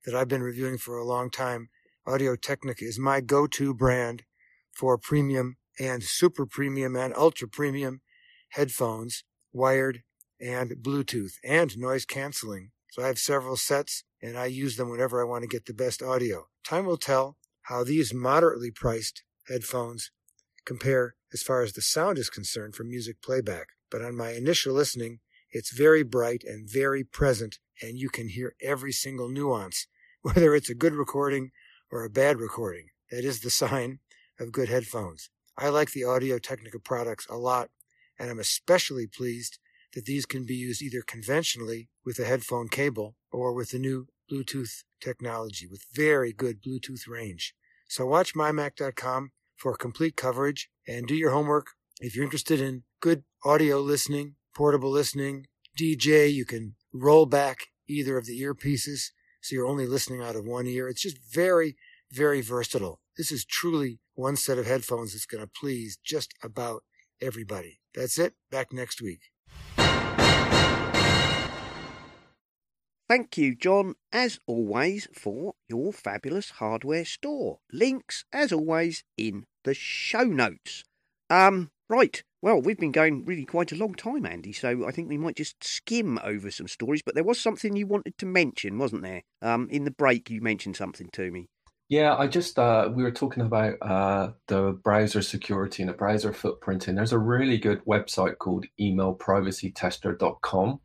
that 0.06 0.16
I've 0.16 0.28
been 0.28 0.44
reviewing 0.44 0.78
for 0.78 0.98
a 0.98 1.06
long 1.06 1.30
time. 1.30 1.70
Audio 2.06 2.36
Technica 2.36 2.84
is 2.84 3.00
my 3.00 3.22
go-to 3.22 3.74
brand 3.74 4.24
for 4.72 4.98
premium 4.98 5.58
and 5.80 6.04
super 6.04 6.46
premium 6.46 6.96
and 6.96 7.14
ultra 7.16 7.48
premium 7.48 8.02
headphones, 8.50 9.24
wired 9.54 10.02
and 10.42 10.72
Bluetooth 10.82 11.34
and 11.44 11.78
noise 11.78 12.06
canceling. 12.06 12.72
So 12.92 13.04
I 13.04 13.08
have 13.08 13.20
several 13.20 13.58
sets 13.58 14.04
and 14.22 14.38
I 14.38 14.46
use 14.46 14.78
them 14.78 14.90
whenever 14.90 15.22
I 15.22 15.28
want 15.28 15.44
to 15.44 15.48
get 15.48 15.66
the 15.66 15.74
best 15.74 16.02
audio. 16.02 16.48
Time 16.64 16.86
will 16.86 16.98
tell 16.98 17.38
how 17.64 17.84
these 17.84 18.14
moderately 18.14 18.72
priced 18.72 19.24
headphones 19.48 20.12
compare 20.66 21.16
as 21.34 21.44
far 21.44 21.62
as 21.62 21.74
the 21.74 21.82
sound 21.82 22.18
is 22.18 22.30
concerned 22.30 22.76
for 22.76 22.84
music 22.84 23.22
playback. 23.22 23.68
But 23.92 24.02
on 24.02 24.16
my 24.16 24.32
initial 24.32 24.74
listening, 24.74 25.20
it's 25.52 25.72
very 25.72 26.04
bright 26.04 26.44
and 26.46 26.70
very 26.70 27.04
present, 27.04 27.58
and 27.82 27.98
you 27.98 28.10
can 28.10 28.30
hear 28.30 28.56
every 28.62 28.92
single 28.92 29.30
nuance, 29.30 29.88
whether 30.22 30.54
it's 30.56 30.70
a 30.70 30.76
good 30.76 30.94
recording 30.94 31.52
or 31.92 32.04
a 32.04 32.10
bad 32.10 32.40
recording. 32.40 32.88
That 33.12 33.24
is 33.24 33.42
the 33.42 33.50
sign 33.50 34.00
of 34.40 34.52
good 34.52 34.70
headphones. 34.70 35.30
I 35.58 35.70
like 35.70 35.92
the 35.92 36.04
Audio 36.04 36.38
Technica 36.38 36.80
products 36.80 37.28
a 37.30 37.36
lot, 37.36 37.70
and 38.20 38.30
I'm 38.30 38.40
especially 38.40 39.08
pleased 39.08 39.58
that 39.94 40.06
these 40.06 40.26
can 40.26 40.46
be 40.46 40.56
used 40.56 40.82
either 40.82 41.02
conventionally 41.02 41.90
with 42.06 42.20
a 42.20 42.26
headphone 42.26 42.68
cable 42.68 43.16
or 43.32 43.54
with 43.54 43.72
the 43.72 43.80
new 43.80 44.08
Bluetooth 44.32 44.84
technology 45.02 45.68
with 45.68 45.86
very 45.94 46.32
good 46.32 46.62
Bluetooth 46.62 47.08
range. 47.08 47.56
So 47.88 48.06
watch 48.06 48.36
mymac.com 48.36 49.32
for 49.56 49.76
complete 49.76 50.16
coverage 50.16 50.70
and 50.88 51.08
do 51.08 51.16
your 51.16 51.32
homework. 51.32 51.68
If 52.00 52.16
you're 52.16 52.24
interested 52.24 52.62
in 52.62 52.84
good 53.02 53.24
audio 53.44 53.80
listening, 53.80 54.36
portable 54.56 54.92
listening, 54.92 55.48
DJ, 55.78 56.32
you 56.32 56.46
can 56.46 56.76
roll 56.94 57.26
back 57.26 57.68
either 57.88 58.18
of 58.18 58.26
the 58.26 58.40
earpieces 58.42 59.12
so 59.42 59.56
you're 59.56 59.66
only 59.66 59.88
listening 59.88 60.22
out 60.22 60.36
of 60.36 60.46
one 60.46 60.68
ear. 60.68 60.88
It's 60.88 61.02
just 61.02 61.18
very, 61.34 61.76
very 62.12 62.42
versatile. 62.42 63.00
This 63.18 63.32
is 63.32 63.46
truly 63.46 64.00
one 64.14 64.36
set 64.36 64.58
of 64.58 64.66
headphones 64.66 65.14
that's 65.14 65.26
going 65.26 65.44
to 65.44 65.50
please 65.50 65.98
just 66.04 66.34
about 66.44 66.84
everybody. 67.22 67.80
That's 67.96 68.18
it. 68.20 68.34
Back 68.52 68.72
next 68.72 69.02
week. 69.02 69.22
Thank 73.10 73.40
you, 73.40 73.56
John, 73.56 73.96
as 74.14 74.38
always, 74.46 75.08
for 75.16 75.56
your 75.68 75.92
fabulous 75.92 76.52
hardware 76.52 77.06
store. 77.06 77.58
Links, 77.74 78.24
as 78.32 78.54
always, 78.54 79.04
in 79.18 79.46
the 79.64 79.74
show 79.74 80.26
notes. 80.26 80.84
Um, 81.28 81.72
right. 81.90 82.22
Well, 82.44 82.62
we've 82.62 82.78
been 82.78 82.92
going 82.92 83.26
really 83.26 83.46
quite 83.46 83.72
a 83.72 83.76
long 83.76 83.96
time, 83.96 84.28
Andy, 84.28 84.54
so 84.54 84.88
I 84.88 84.92
think 84.92 85.10
we 85.10 85.18
might 85.18 85.36
just 85.36 85.64
skim 85.64 86.20
over 86.24 86.52
some 86.52 86.68
stories. 86.68 87.02
But 87.04 87.16
there 87.16 87.24
was 87.24 87.42
something 87.42 87.76
you 87.76 87.88
wanted 87.88 88.16
to 88.20 88.28
mention, 88.28 88.78
wasn't 88.78 89.02
there? 89.02 89.24
Um, 89.42 89.68
in 89.72 89.86
the 89.86 89.92
break, 89.92 90.30
you 90.30 90.40
mentioned 90.40 90.76
something 90.76 91.10
to 91.14 91.32
me. 91.32 91.48
Yeah, 91.90 92.16
I 92.16 92.28
just 92.28 92.60
uh, 92.60 92.92
we 92.94 93.02
were 93.02 93.12
talking 93.12 93.42
about 93.42 93.74
uh, 93.82 94.34
the 94.46 94.80
browser 94.84 95.24
security 95.24 95.82
and 95.82 95.90
the 95.90 95.96
browser 95.96 96.32
footprint, 96.32 96.88
and 96.88 97.00
there's 97.00 97.14
a 97.14 97.18
really 97.18 97.58
good 97.58 97.84
website 97.86 98.38
called 98.38 98.68
emailprivacytester.com, 98.80 100.80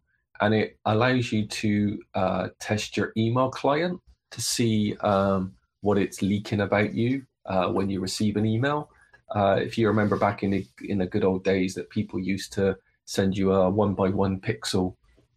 and 0.45 0.53
it 0.53 0.79
allows 0.85 1.33
you 1.33 1.47
to 1.47 1.99
uh, 2.15 2.49
test 2.61 2.99
your 2.99 3.13
email 3.17 3.49
client 3.49 3.99
to 4.31 4.43
see 4.43 4.95
um, 5.01 5.55
what 5.81 5.97
it's 5.97 6.21
leaking 6.21 6.61
about 6.61 6.93
you 6.95 7.25
uh, 7.47 7.69
when 7.69 7.89
you 7.89 7.99
receive 7.99 8.37
an 8.37 8.45
email. 8.45 8.91
Uh, 9.35 9.59
if 9.59 9.79
you 9.79 9.89
remember 9.89 10.19
back 10.19 10.43
in 10.43 10.51
the 10.51 10.67
in 10.83 10.99
the 10.99 11.07
good 11.07 11.25
old 11.25 11.45
days, 11.45 11.73
that 11.75 11.89
people 11.89 12.21
used 12.21 12.53
to 12.53 12.77
send 13.07 13.39
you 13.39 13.53
a 13.53 13.71
one 13.71 13.95
by 13.95 14.11
one 14.11 14.39
pixel 14.39 14.97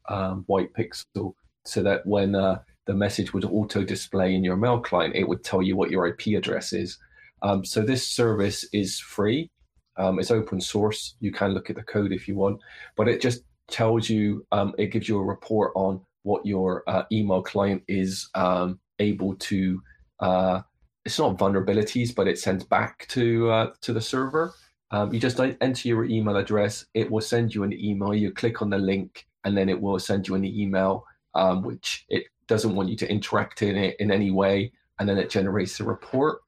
um, 0.10 0.44
white 0.48 0.74
pixel, 0.74 1.34
so 1.64 1.82
that 1.82 2.06
when 2.06 2.36
uh, 2.36 2.60
the 2.86 2.94
message 2.94 3.34
would 3.34 3.46
auto 3.46 3.84
display 3.84 4.36
in 4.36 4.44
your 4.44 4.58
mail 4.58 4.80
client, 4.80 5.16
it 5.16 5.28
would 5.28 5.44
tell 5.44 5.62
you 5.62 5.78
what 5.78 5.90
your 5.90 6.06
IP 6.06 6.38
address 6.38 6.74
is. 6.74 6.98
Um, 7.44 7.64
so 7.64 7.82
this 7.82 8.06
service 8.06 8.66
is 8.74 9.00
free. 9.00 9.50
Um, 9.96 10.20
it's 10.20 10.32
open 10.32 10.60
source. 10.60 11.16
You 11.22 11.32
can 11.32 11.54
look 11.54 11.70
at 11.70 11.78
the 11.78 11.84
code 11.84 12.12
if 12.12 12.28
you 12.28 12.36
want, 12.36 12.60
but 12.98 13.08
it 13.08 13.22
just 13.22 13.44
tells 13.70 14.10
you, 14.10 14.46
um, 14.52 14.74
it 14.78 14.88
gives 14.88 15.08
you 15.08 15.18
a 15.18 15.24
report 15.24 15.72
on 15.76 16.02
what 16.24 16.46
your 16.46 16.84
uh, 16.88 17.04
email 17.12 17.42
client 17.42 17.84
is 17.88 18.30
um, 18.36 18.80
able 19.00 19.36
to. 19.36 19.82
Uh, 20.20 20.62
it's 21.06 21.20
not 21.20 21.38
vulnerabilities, 21.38 22.14
but 22.14 22.28
it 22.28 22.38
sends 22.38 22.64
back 22.64 23.08
to 23.10 23.50
uh, 23.50 23.72
to 23.82 23.94
the 23.94 24.02
server. 24.02 24.54
Um, 24.92 25.14
you 25.14 25.20
just 25.20 25.40
enter 25.40 25.88
your 25.88 26.06
email 26.06 26.38
address. 26.38 26.86
It 26.94 27.10
will 27.10 27.22
send 27.22 27.54
you 27.54 27.64
an 27.64 27.74
email. 27.74 28.14
You 28.14 28.32
click 28.32 28.62
on 28.62 28.70
the 28.70 28.78
link, 28.78 29.26
and 29.44 29.58
then 29.58 29.70
it 29.70 29.80
will 29.80 30.00
send 30.00 30.28
you 30.28 30.36
an 30.36 30.46
email, 30.46 31.06
um, 31.34 31.64
which 31.64 32.06
it 32.10 32.26
doesn't 32.48 32.76
want 32.76 32.90
you 32.90 32.96
to 32.98 33.10
interact 33.10 33.62
in 33.62 33.76
it 33.76 33.96
in 34.00 34.12
any 34.12 34.32
way, 34.32 34.72
and 35.00 35.08
then 35.08 35.18
it 35.18 35.30
generates 35.30 35.80
a 35.80 35.84
report. 35.84 36.40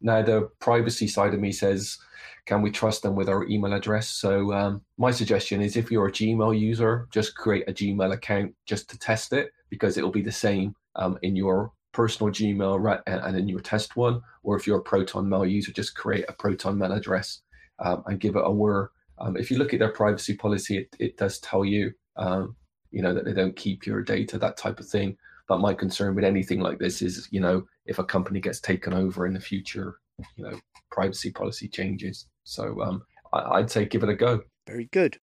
Now, 0.00 0.22
the 0.22 0.50
privacy 0.58 1.06
side 1.06 1.34
of 1.34 1.40
me 1.40 1.52
says, 1.52 1.98
can 2.46 2.62
we 2.62 2.70
trust 2.70 3.02
them 3.02 3.14
with 3.14 3.28
our 3.28 3.46
email 3.46 3.72
address? 3.72 4.08
So, 4.08 4.52
um, 4.52 4.82
my 4.98 5.10
suggestion 5.10 5.60
is 5.60 5.76
if 5.76 5.90
you're 5.90 6.08
a 6.08 6.12
Gmail 6.12 6.58
user, 6.58 7.06
just 7.10 7.36
create 7.36 7.68
a 7.68 7.72
Gmail 7.72 8.12
account 8.12 8.54
just 8.66 8.88
to 8.90 8.98
test 8.98 9.32
it 9.32 9.52
because 9.68 9.96
it'll 9.96 10.10
be 10.10 10.22
the 10.22 10.32
same 10.32 10.74
um, 10.96 11.18
in 11.22 11.36
your 11.36 11.72
personal 11.92 12.32
Gmail 12.32 13.02
and 13.06 13.36
in 13.36 13.48
your 13.48 13.60
test 13.60 13.96
one. 13.96 14.22
Or 14.42 14.56
if 14.56 14.66
you're 14.66 14.78
a 14.78 14.82
Proton 14.82 15.28
Mail 15.28 15.44
user, 15.44 15.72
just 15.72 15.94
create 15.94 16.24
a 16.28 16.32
Proton 16.32 16.78
Mail 16.78 16.92
address 16.92 17.42
um, 17.78 18.02
and 18.06 18.20
give 18.20 18.36
it 18.36 18.44
a 18.44 18.50
whir. 18.50 18.90
Um, 19.18 19.36
if 19.36 19.50
you 19.50 19.58
look 19.58 19.74
at 19.74 19.80
their 19.80 19.92
privacy 19.92 20.34
policy, 20.34 20.78
it, 20.78 20.96
it 20.98 21.16
does 21.18 21.38
tell 21.40 21.64
you 21.64 21.92
um, 22.16 22.56
you 22.90 23.02
know, 23.02 23.14
that 23.14 23.24
they 23.24 23.32
don't 23.32 23.56
keep 23.56 23.86
your 23.86 24.02
data, 24.02 24.38
that 24.38 24.56
type 24.56 24.80
of 24.80 24.88
thing. 24.88 25.16
But 25.48 25.60
my 25.60 25.74
concern 25.74 26.14
with 26.14 26.24
anything 26.24 26.60
like 26.60 26.78
this 26.78 27.02
is, 27.02 27.28
you 27.30 27.40
know, 27.40 27.66
if 27.90 27.98
a 27.98 28.04
company 28.04 28.40
gets 28.40 28.60
taken 28.60 28.94
over 28.94 29.26
in 29.26 29.34
the 29.34 29.40
future, 29.40 29.96
you 30.36 30.44
know, 30.44 30.58
privacy 30.92 31.30
policy 31.30 31.68
changes. 31.68 32.26
So 32.44 32.80
um, 32.80 33.02
I, 33.32 33.58
would 33.58 33.70
say 33.70 33.84
give 33.84 34.04
it 34.04 34.08
a 34.08 34.14
go. 34.14 34.42
Very 34.66 34.88
good. 34.92 35.18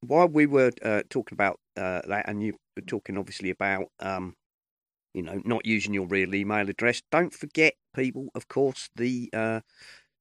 While 0.00 0.28
we 0.28 0.46
were 0.46 0.72
uh, 0.82 1.02
talking 1.08 1.36
about 1.36 1.60
uh, 1.76 2.02
that, 2.08 2.28
and 2.28 2.42
you 2.42 2.54
were 2.76 2.82
talking 2.82 3.16
obviously 3.16 3.50
about, 3.50 3.86
um, 4.00 4.34
you 5.14 5.22
know, 5.22 5.40
not 5.44 5.64
using 5.64 5.94
your 5.94 6.06
real 6.06 6.34
email 6.34 6.68
address, 6.68 7.02
don't 7.10 7.32
forget, 7.32 7.74
people, 7.94 8.28
of 8.34 8.48
course, 8.48 8.90
the 8.96 9.30
uh, 9.32 9.60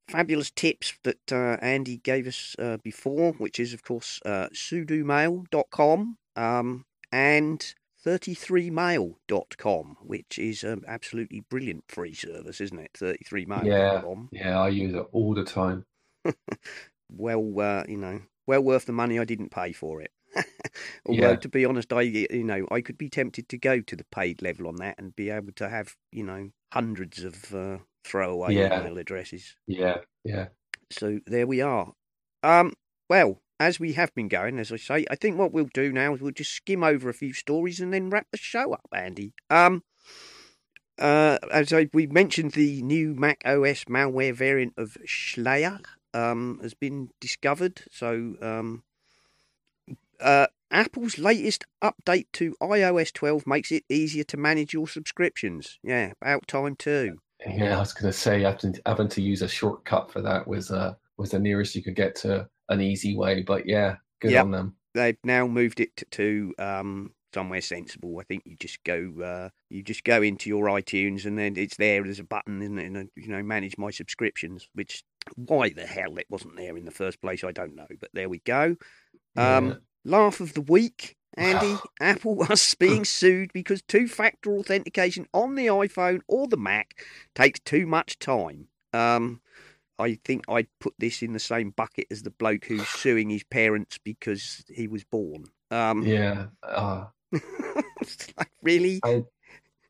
fabulous 0.08 0.52
tips 0.52 0.93
that 1.04 1.32
uh, 1.32 1.58
Andy 1.62 1.98
gave 1.98 2.28
us 2.28 2.56
uh, 2.60 2.78
before, 2.84 3.34
which 3.34 3.60
is, 3.60 3.74
of 3.74 3.84
course, 3.84 4.20
uh, 4.24 4.50
sudomail.com. 4.54 6.18
Um, 6.36 6.86
and 7.12 7.74
33mail.com, 8.08 9.97
which 10.01 10.39
is 10.39 10.64
an 10.64 10.84
absolutely 10.88 11.41
brilliant 11.41 11.84
free 11.89 12.14
service, 12.14 12.62
isn't 12.62 12.80
it? 12.80 12.93
33mail.com. 12.93 14.30
Yeah, 14.32 14.49
yeah, 14.49 14.60
I 14.62 14.70
use 14.70 14.93
it 14.93 15.05
all 15.12 15.34
the 15.34 15.43
time. 15.43 15.86
well, 17.10 17.60
uh, 17.60 17.84
you 17.86 17.97
know, 17.97 18.22
well 18.45 18.62
worth 18.62 18.86
the 18.86 18.93
money 18.93 19.20
I 19.20 19.26
didn't 19.26 19.51
pay 19.51 19.74
for 19.74 20.01
it. 20.01 20.12
Although, 21.05 21.32
yeah. 21.32 21.36
to 21.36 21.49
be 21.49 21.66
honest, 21.66 21.91
I 21.91 22.01
you 22.01 22.43
know 22.45 22.66
I 22.72 22.80
could 22.80 22.97
be 22.97 23.10
tempted 23.10 23.49
to 23.49 23.58
go 23.58 23.82
to 23.82 23.95
the 23.95 24.05
paid 24.05 24.41
level 24.41 24.68
on 24.68 24.78
that 24.78 24.95
and 24.97 25.16
be 25.16 25.30
able 25.30 25.51
to 25.53 25.68
have 25.68 25.95
you 26.12 26.24
know 26.24 26.51
hundreds 26.72 27.24
of 27.26 27.53
uh, 27.53 27.80
throwaway 28.05 28.55
yeah. 28.55 28.80
email 28.80 28.97
addresses. 28.99 29.58
Yeah, 29.68 29.97
yeah. 30.24 30.47
So 30.91 31.20
there 31.26 31.47
we 31.47 31.60
are. 31.60 31.91
Um, 32.43 32.74
well, 33.10 33.41
as 33.60 33.80
we 33.80 33.93
have 33.93 34.14
been 34.14 34.28
going, 34.28 34.60
as 34.60 34.72
I 34.72 34.78
say, 34.78 35.05
I 35.10 35.16
think 35.16 35.38
what 35.38 35.51
we'll 35.51 35.70
do 35.74 35.91
now 35.91 36.14
is 36.14 36.22
we'll 36.22 36.32
just 36.32 36.53
skim 36.53 36.84
over 36.84 37.10
a 37.10 37.14
few 37.14 37.34
stories 37.34 37.80
and 37.80 37.93
then 37.93 38.10
wrap 38.10 38.28
the 38.32 38.38
show 38.38 38.74
up, 38.74 38.88
Andy. 38.93 39.34
Um, 39.49 39.84
uh, 40.99 41.38
as 41.51 41.74
I, 41.74 41.89
we 41.93 42.08
mentioned, 42.08 42.51
the 42.51 42.82
new 42.82 43.14
Mac 43.16 43.41
OS 43.45 43.86
malware 43.86 44.34
variant 44.34 44.74
of 44.78 44.97
Shlayer 45.05 45.82
um, 46.14 46.60
has 46.62 46.74
been 46.74 47.10
discovered. 47.20 47.84
So, 47.91 48.36
um, 48.41 48.84
uh, 50.20 50.47
Apple's 50.70 51.18
latest 51.18 51.64
update 51.82 52.28
to 52.34 52.55
iOS 52.62 53.14
12 53.14 53.47
makes 53.47 53.72
it 53.72 53.84
easier 53.89 54.24
to 54.26 54.38
manage 54.38 54.74
your 54.74 54.88
subscriptions. 54.88 55.80
Yeah, 55.84 56.14
about 56.22 56.47
time 56.47 56.76
too. 56.76 57.20
Yeah, 57.45 57.78
I 57.78 57.80
was 57.80 57.93
going 57.93 58.12
to 58.12 58.18
say 58.18 58.41
having 58.41 58.74
to, 58.74 58.82
having 58.86 59.10
to 59.10 59.22
use 59.22 59.41
a 59.41 59.47
shortcut 59.47 60.12
for 60.12 60.22
that 60.24 60.47
was 60.47 60.72
uh, 60.72 60.95
was 61.18 61.32
the 61.32 61.39
nearest 61.39 61.76
you 61.76 61.84
could 61.84 61.95
get 61.95 62.16
to 62.16 62.49
an 62.70 62.82
easy 62.82 63.15
way. 63.15 63.43
But 63.43 63.65
yeah, 63.65 63.97
good 64.22 64.32
yep. 64.32 64.45
on 64.45 64.51
them. 64.51 64.76
They've 64.93 65.18
now 65.24 65.47
moved 65.47 65.80
it 65.80 66.03
to 66.11 66.53
um, 66.57 67.11
somewhere 67.34 67.61
sensible. 67.61 68.18
I 68.20 68.24
think 68.24 68.43
you 68.45 68.55
just 68.55 68.84
go 68.84 69.13
uh, 69.24 69.49
you 69.70 69.84
just 69.84 70.03
go 70.03 70.22
into 70.22 70.49
your 70.49 70.65
iTunes 70.65 71.26
and 71.26 71.38
then 71.38 71.55
it's 71.57 71.78
there. 71.78 72.03
There's 72.03 72.20
a 72.20 72.24
button, 72.24 72.61
isn't 72.61 72.80
it? 72.80 72.86
And 72.86 73.09
you 73.15 73.28
know, 73.28 73.43
manage 73.43 73.78
my 73.78 73.91
subscriptions. 73.91 74.68
Which 74.74 75.03
why 75.36 75.70
the 75.70 75.86
hell 75.86 76.18
it 76.18 76.28
wasn't 76.30 76.55
there 76.55 76.78
in 76.78 76.86
the 76.86 76.91
first 76.91 77.22
place, 77.22 77.43
I 77.43 77.51
don't 77.51 77.76
know. 77.76 77.88
But 77.99 78.09
there 78.13 78.30
we 78.30 78.39
go. 78.39 78.76
Um, 79.36 79.68
yeah. 79.68 79.74
Laugh 80.05 80.39
of 80.39 80.53
the 80.53 80.61
week. 80.61 81.15
Andy, 81.36 81.76
Apple 82.01 82.36
was 82.36 82.76
being 82.76 83.05
sued 83.05 83.51
because 83.53 83.82
two 83.84 84.07
factor 84.07 84.57
authentication 84.57 85.28
on 85.34 85.55
the 85.55 85.68
iPhone 85.68 86.22
or 86.28 86.47
the 86.47 86.57
Mac 86.57 87.05
takes 87.36 87.59
too 87.59 87.86
much 87.86 88.20
time. 88.20 88.68
Um, 88.93 89.41
I 90.00 90.20
think 90.24 90.45
I'd 90.48 90.68
put 90.80 90.93
this 91.00 91.22
in 91.22 91.34
the 91.34 91.39
same 91.39 91.72
bucket 91.72 92.08
as 92.12 92.24
the 92.24 92.30
bloke 92.30 92.66
who's 92.66 92.88
suing 92.88 93.30
his 93.30 93.43
parents 93.43 93.98
because 93.98 94.64
he 94.70 94.88
was 94.88 95.04
born. 95.04 95.45
Um, 95.72 96.04
yeah. 96.04 96.48
Uh, 96.64 97.06
like, 98.38 98.52
really? 98.62 99.02
I, 99.04 99.24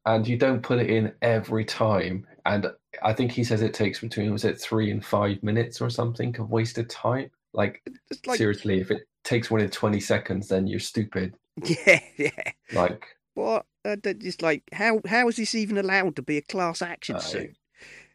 and 0.05 0.27
you 0.27 0.37
don't 0.37 0.63
put 0.63 0.79
it 0.79 0.89
in 0.89 1.11
every 1.21 1.65
time. 1.65 2.25
And 2.45 2.71
I 3.03 3.13
think 3.13 3.31
he 3.31 3.43
says 3.43 3.61
it 3.61 3.73
takes 3.73 3.99
between, 3.99 4.31
was 4.31 4.45
it 4.45 4.59
three 4.59 4.89
and 4.89 5.05
five 5.05 5.43
minutes 5.43 5.81
or 5.81 5.89
something 5.89 6.35
of 6.39 6.49
wasted 6.49 6.89
time? 6.89 7.29
Like, 7.53 7.81
like 8.25 8.37
seriously, 8.37 8.79
if 8.79 8.89
it 8.89 9.07
takes 9.23 9.51
one 9.51 9.61
in 9.61 9.69
20 9.69 9.99
seconds, 9.99 10.47
then 10.47 10.67
you're 10.67 10.79
stupid. 10.79 11.35
Yeah, 11.63 11.99
yeah. 12.17 12.51
Like, 12.71 13.07
what? 13.33 13.65
Uh, 13.83 13.95
just 14.19 14.43
like, 14.43 14.61
how 14.71 15.01
how 15.07 15.27
is 15.27 15.37
this 15.37 15.55
even 15.55 15.79
allowed 15.79 16.15
to 16.17 16.21
be 16.21 16.37
a 16.37 16.41
class 16.43 16.83
action 16.83 17.19
suit? 17.19 17.55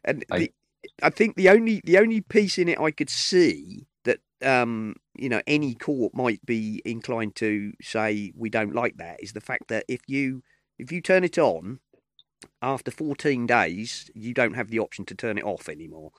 And 0.05 0.23
I, 0.31 0.39
the, 0.39 0.51
I 1.01 1.09
think 1.09 1.35
the 1.35 1.49
only 1.49 1.81
the 1.83 1.97
only 1.97 2.21
piece 2.21 2.57
in 2.57 2.69
it 2.69 2.79
I 2.79 2.91
could 2.91 3.09
see 3.09 3.87
that 4.03 4.19
um, 4.43 4.95
you 5.15 5.29
know 5.29 5.41
any 5.47 5.75
court 5.75 6.13
might 6.13 6.45
be 6.45 6.81
inclined 6.85 7.35
to 7.37 7.73
say 7.81 8.31
we 8.35 8.49
don't 8.49 8.75
like 8.75 8.97
that 8.97 9.21
is 9.21 9.33
the 9.33 9.41
fact 9.41 9.67
that 9.69 9.85
if 9.87 10.01
you 10.07 10.43
if 10.77 10.91
you 10.91 11.01
turn 11.01 11.23
it 11.23 11.37
on 11.37 11.79
after 12.61 12.91
14 12.91 13.45
days 13.47 14.09
you 14.13 14.33
don't 14.33 14.55
have 14.55 14.69
the 14.69 14.79
option 14.79 15.05
to 15.05 15.15
turn 15.15 15.37
it 15.37 15.43
off 15.43 15.69
anymore. 15.69 16.11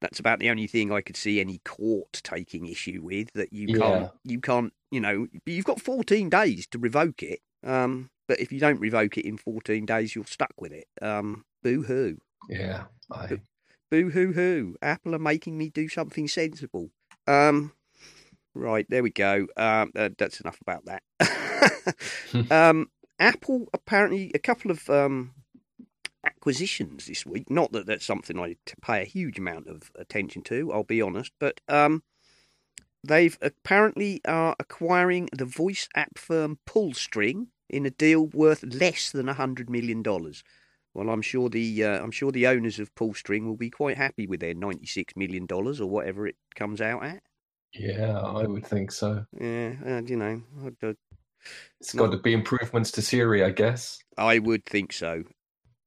That's 0.00 0.18
about 0.18 0.40
the 0.40 0.50
only 0.50 0.66
thing 0.66 0.90
I 0.90 1.00
could 1.00 1.16
see 1.16 1.40
any 1.40 1.58
court 1.64 2.20
taking 2.24 2.66
issue 2.66 3.00
with 3.02 3.32
that 3.34 3.52
you 3.52 3.68
can't 3.78 4.10
you 4.24 4.40
can't 4.40 4.72
you 4.90 5.00
know 5.00 5.28
you've 5.46 5.64
got 5.64 5.80
14 5.80 6.28
days 6.28 6.66
to 6.68 6.78
revoke 6.78 7.22
it 7.22 7.40
um, 7.64 8.10
but 8.26 8.40
if 8.40 8.50
you 8.50 8.58
don't 8.58 8.80
revoke 8.80 9.16
it 9.16 9.24
in 9.24 9.36
14 9.36 9.86
days 9.86 10.14
you're 10.14 10.24
stuck 10.24 10.54
with 10.60 10.72
it. 10.72 10.88
Um, 11.00 11.44
boo 11.62 11.82
hoo 11.82 12.18
yeah 12.48 12.84
I 13.12 13.38
Boo 13.92 14.08
hoo 14.08 14.32
hoo. 14.32 14.74
Apple 14.80 15.14
are 15.14 15.18
making 15.18 15.58
me 15.58 15.68
do 15.68 15.86
something 15.86 16.26
sensible. 16.26 16.88
Um, 17.26 17.72
right, 18.54 18.86
there 18.88 19.02
we 19.02 19.10
go. 19.10 19.46
Um, 19.54 19.92
uh, 19.94 20.08
that's 20.16 20.40
enough 20.40 20.58
about 20.62 20.86
that. 20.86 21.94
um, 22.50 22.90
Apple 23.20 23.68
apparently 23.74 24.30
a 24.34 24.38
couple 24.38 24.70
of 24.70 24.88
um, 24.88 25.34
acquisitions 26.24 27.04
this 27.04 27.26
week. 27.26 27.50
Not 27.50 27.72
that 27.72 27.84
that's 27.84 28.06
something 28.06 28.40
I 28.40 28.56
pay 28.80 29.02
a 29.02 29.04
huge 29.04 29.38
amount 29.38 29.66
of 29.66 29.92
attention 29.94 30.40
to. 30.44 30.72
I'll 30.72 30.84
be 30.84 31.02
honest, 31.02 31.32
but 31.38 31.60
um, 31.68 32.02
they've 33.04 33.36
apparently 33.42 34.22
are 34.24 34.56
acquiring 34.58 35.28
the 35.36 35.44
voice 35.44 35.86
app 35.94 36.16
firm 36.16 36.60
Pullstring 36.66 37.48
in 37.68 37.84
a 37.84 37.90
deal 37.90 38.26
worth 38.26 38.62
less 38.62 39.10
than 39.10 39.28
a 39.28 39.34
hundred 39.34 39.68
million 39.68 40.02
dollars. 40.02 40.42
Well, 40.94 41.08
I'm 41.10 41.22
sure 41.22 41.48
the 41.48 41.84
uh, 41.84 42.02
I'm 42.02 42.10
sure 42.10 42.32
the 42.32 42.46
owners 42.46 42.78
of 42.78 42.94
Pullstring 42.94 43.46
will 43.46 43.56
be 43.56 43.70
quite 43.70 43.96
happy 43.96 44.26
with 44.26 44.40
their 44.40 44.54
96 44.54 45.14
million 45.16 45.46
dollars 45.46 45.80
or 45.80 45.88
whatever 45.88 46.26
it 46.26 46.36
comes 46.54 46.80
out 46.80 47.04
at. 47.04 47.22
Yeah, 47.74 48.18
I 48.20 48.46
would 48.46 48.66
think 48.66 48.92
so. 48.92 49.24
Yeah, 49.40 49.74
and 49.84 50.08
you 50.10 50.16
know, 50.16 50.42
I'd, 50.66 50.76
uh, 50.86 50.92
it's 51.80 51.94
got 51.94 52.10
to 52.10 52.18
be 52.18 52.32
improvements 52.34 52.90
to 52.92 53.02
Siri, 53.02 53.42
I 53.42 53.50
guess. 53.50 53.98
I 54.18 54.38
would 54.38 54.64
think 54.66 54.92
so. 54.92 55.24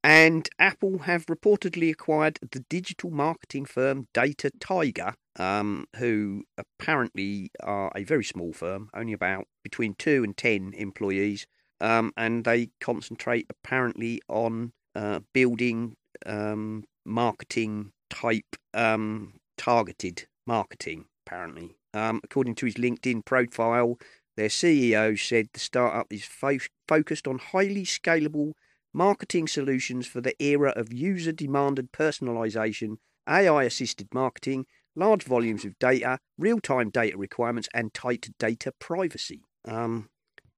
and 0.03 0.49
Apple 0.59 0.99
have 0.99 1.25
reportedly 1.27 1.91
acquired 1.91 2.39
the 2.51 2.59
digital 2.69 3.11
marketing 3.11 3.65
firm 3.65 4.07
DataTiger, 4.13 5.13
um, 5.37 5.85
who 5.97 6.43
apparently 6.57 7.51
are 7.63 7.91
a 7.95 8.03
very 8.03 8.23
small 8.23 8.53
firm, 8.53 8.89
only 8.93 9.13
about 9.13 9.47
between 9.63 9.95
two 9.95 10.23
and 10.23 10.35
ten 10.37 10.73
employees, 10.75 11.47
um, 11.81 12.11
and 12.17 12.45
they 12.45 12.69
concentrate 12.81 13.47
apparently 13.49 14.21
on 14.29 14.73
uh, 14.95 15.19
building 15.33 15.95
um, 16.25 16.83
marketing 17.05 17.91
type 18.09 18.55
um, 18.73 19.33
targeted 19.57 20.27
marketing. 20.47 21.05
Apparently, 21.25 21.75
um, 21.93 22.21
according 22.23 22.55
to 22.55 22.65
his 22.65 22.75
LinkedIn 22.75 23.25
profile, 23.25 23.97
their 24.37 24.49
CEO 24.49 25.17
said 25.17 25.47
the 25.53 25.59
startup 25.59 26.07
is 26.11 26.23
fo- 26.23 26.59
focused 26.87 27.27
on 27.27 27.39
highly 27.39 27.83
scalable 27.83 28.53
marketing 28.93 29.47
solutions 29.47 30.07
for 30.07 30.21
the 30.21 30.41
era 30.41 30.71
of 30.75 30.93
user 30.93 31.31
demanded 31.31 31.91
personalization, 31.91 32.97
AI 33.27 33.63
assisted 33.63 34.07
marketing, 34.13 34.65
large 34.95 35.23
volumes 35.23 35.65
of 35.65 35.77
data, 35.79 36.19
real 36.37 36.59
time 36.59 36.89
data 36.89 37.17
requirements, 37.17 37.67
and 37.73 37.93
tight 37.93 38.29
data 38.39 38.71
privacy. 38.79 39.41
Um, 39.65 40.09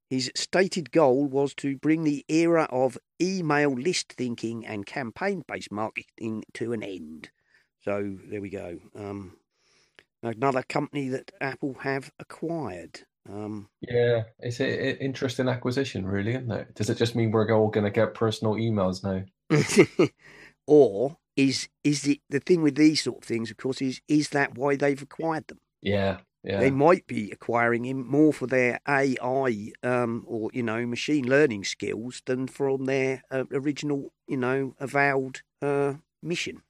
his 0.10 0.32
stated 0.36 0.92
goal 0.92 1.26
was 1.26 1.54
to 1.56 1.78
bring 1.78 2.04
the 2.04 2.26
era 2.30 2.68
of 2.70 2.98
email 3.22 3.72
list 3.72 4.14
thinking 4.14 4.66
and 4.66 4.86
campaign 4.86 5.44
based 5.48 5.72
marketing 5.72 6.44
to 6.54 6.74
an 6.74 6.84
end. 6.84 7.30
So 7.84 8.18
there 8.30 8.42
we 8.42 8.50
go. 8.50 8.80
Um, 8.96 9.38
another 10.24 10.64
company 10.64 11.10
that 11.10 11.32
Apple 11.42 11.76
have 11.82 12.12
acquired. 12.20 13.02
Um, 13.30 13.68
yeah, 13.82 14.24
it's 14.40 14.60
an 14.62 14.68
interesting 14.68 15.50
acquisition, 15.50 16.06
really, 16.06 16.32
isn't 16.32 16.52
it? 16.52 16.74
Does 16.76 16.90
it 16.90 16.98
just 16.98 17.16
mean 17.16 17.32
we're 17.32 17.52
all 17.52 17.70
going 17.70 17.84
to 17.84 17.92
get 17.92 18.14
personal 18.14 18.56
emails 18.56 19.04
now? 19.04 19.24
or 20.68 21.18
is 21.36 21.68
is 21.84 22.08
it 22.08 22.20
the 22.30 22.40
thing 22.40 22.62
with 22.62 22.76
these 22.76 23.04
sort 23.04 23.20
of 23.20 23.24
things? 23.24 23.52
Of 23.52 23.58
course, 23.58 23.82
is 23.82 24.02
is 24.08 24.30
that 24.30 24.58
why 24.58 24.76
they've 24.76 25.02
acquired 25.02 25.48
them? 25.48 25.60
Yeah, 25.82 26.18
yeah. 26.48 26.62
They 26.62 26.72
might 26.72 27.06
be 27.08 27.30
acquiring 27.30 27.84
him 27.84 28.08
more 28.08 28.32
for 28.32 28.48
their 28.48 28.80
AI 28.88 29.74
um, 29.84 30.24
or 30.26 30.50
you 30.54 30.64
know 30.64 30.86
machine 30.86 31.28
learning 31.28 31.66
skills 31.66 32.22
than 32.26 32.48
from 32.48 32.86
their 32.86 33.22
uh, 33.30 33.44
original 33.52 34.14
you 34.28 34.38
know 34.38 34.74
avowed 34.80 35.42
uh, 35.62 35.96
mission. 36.24 36.62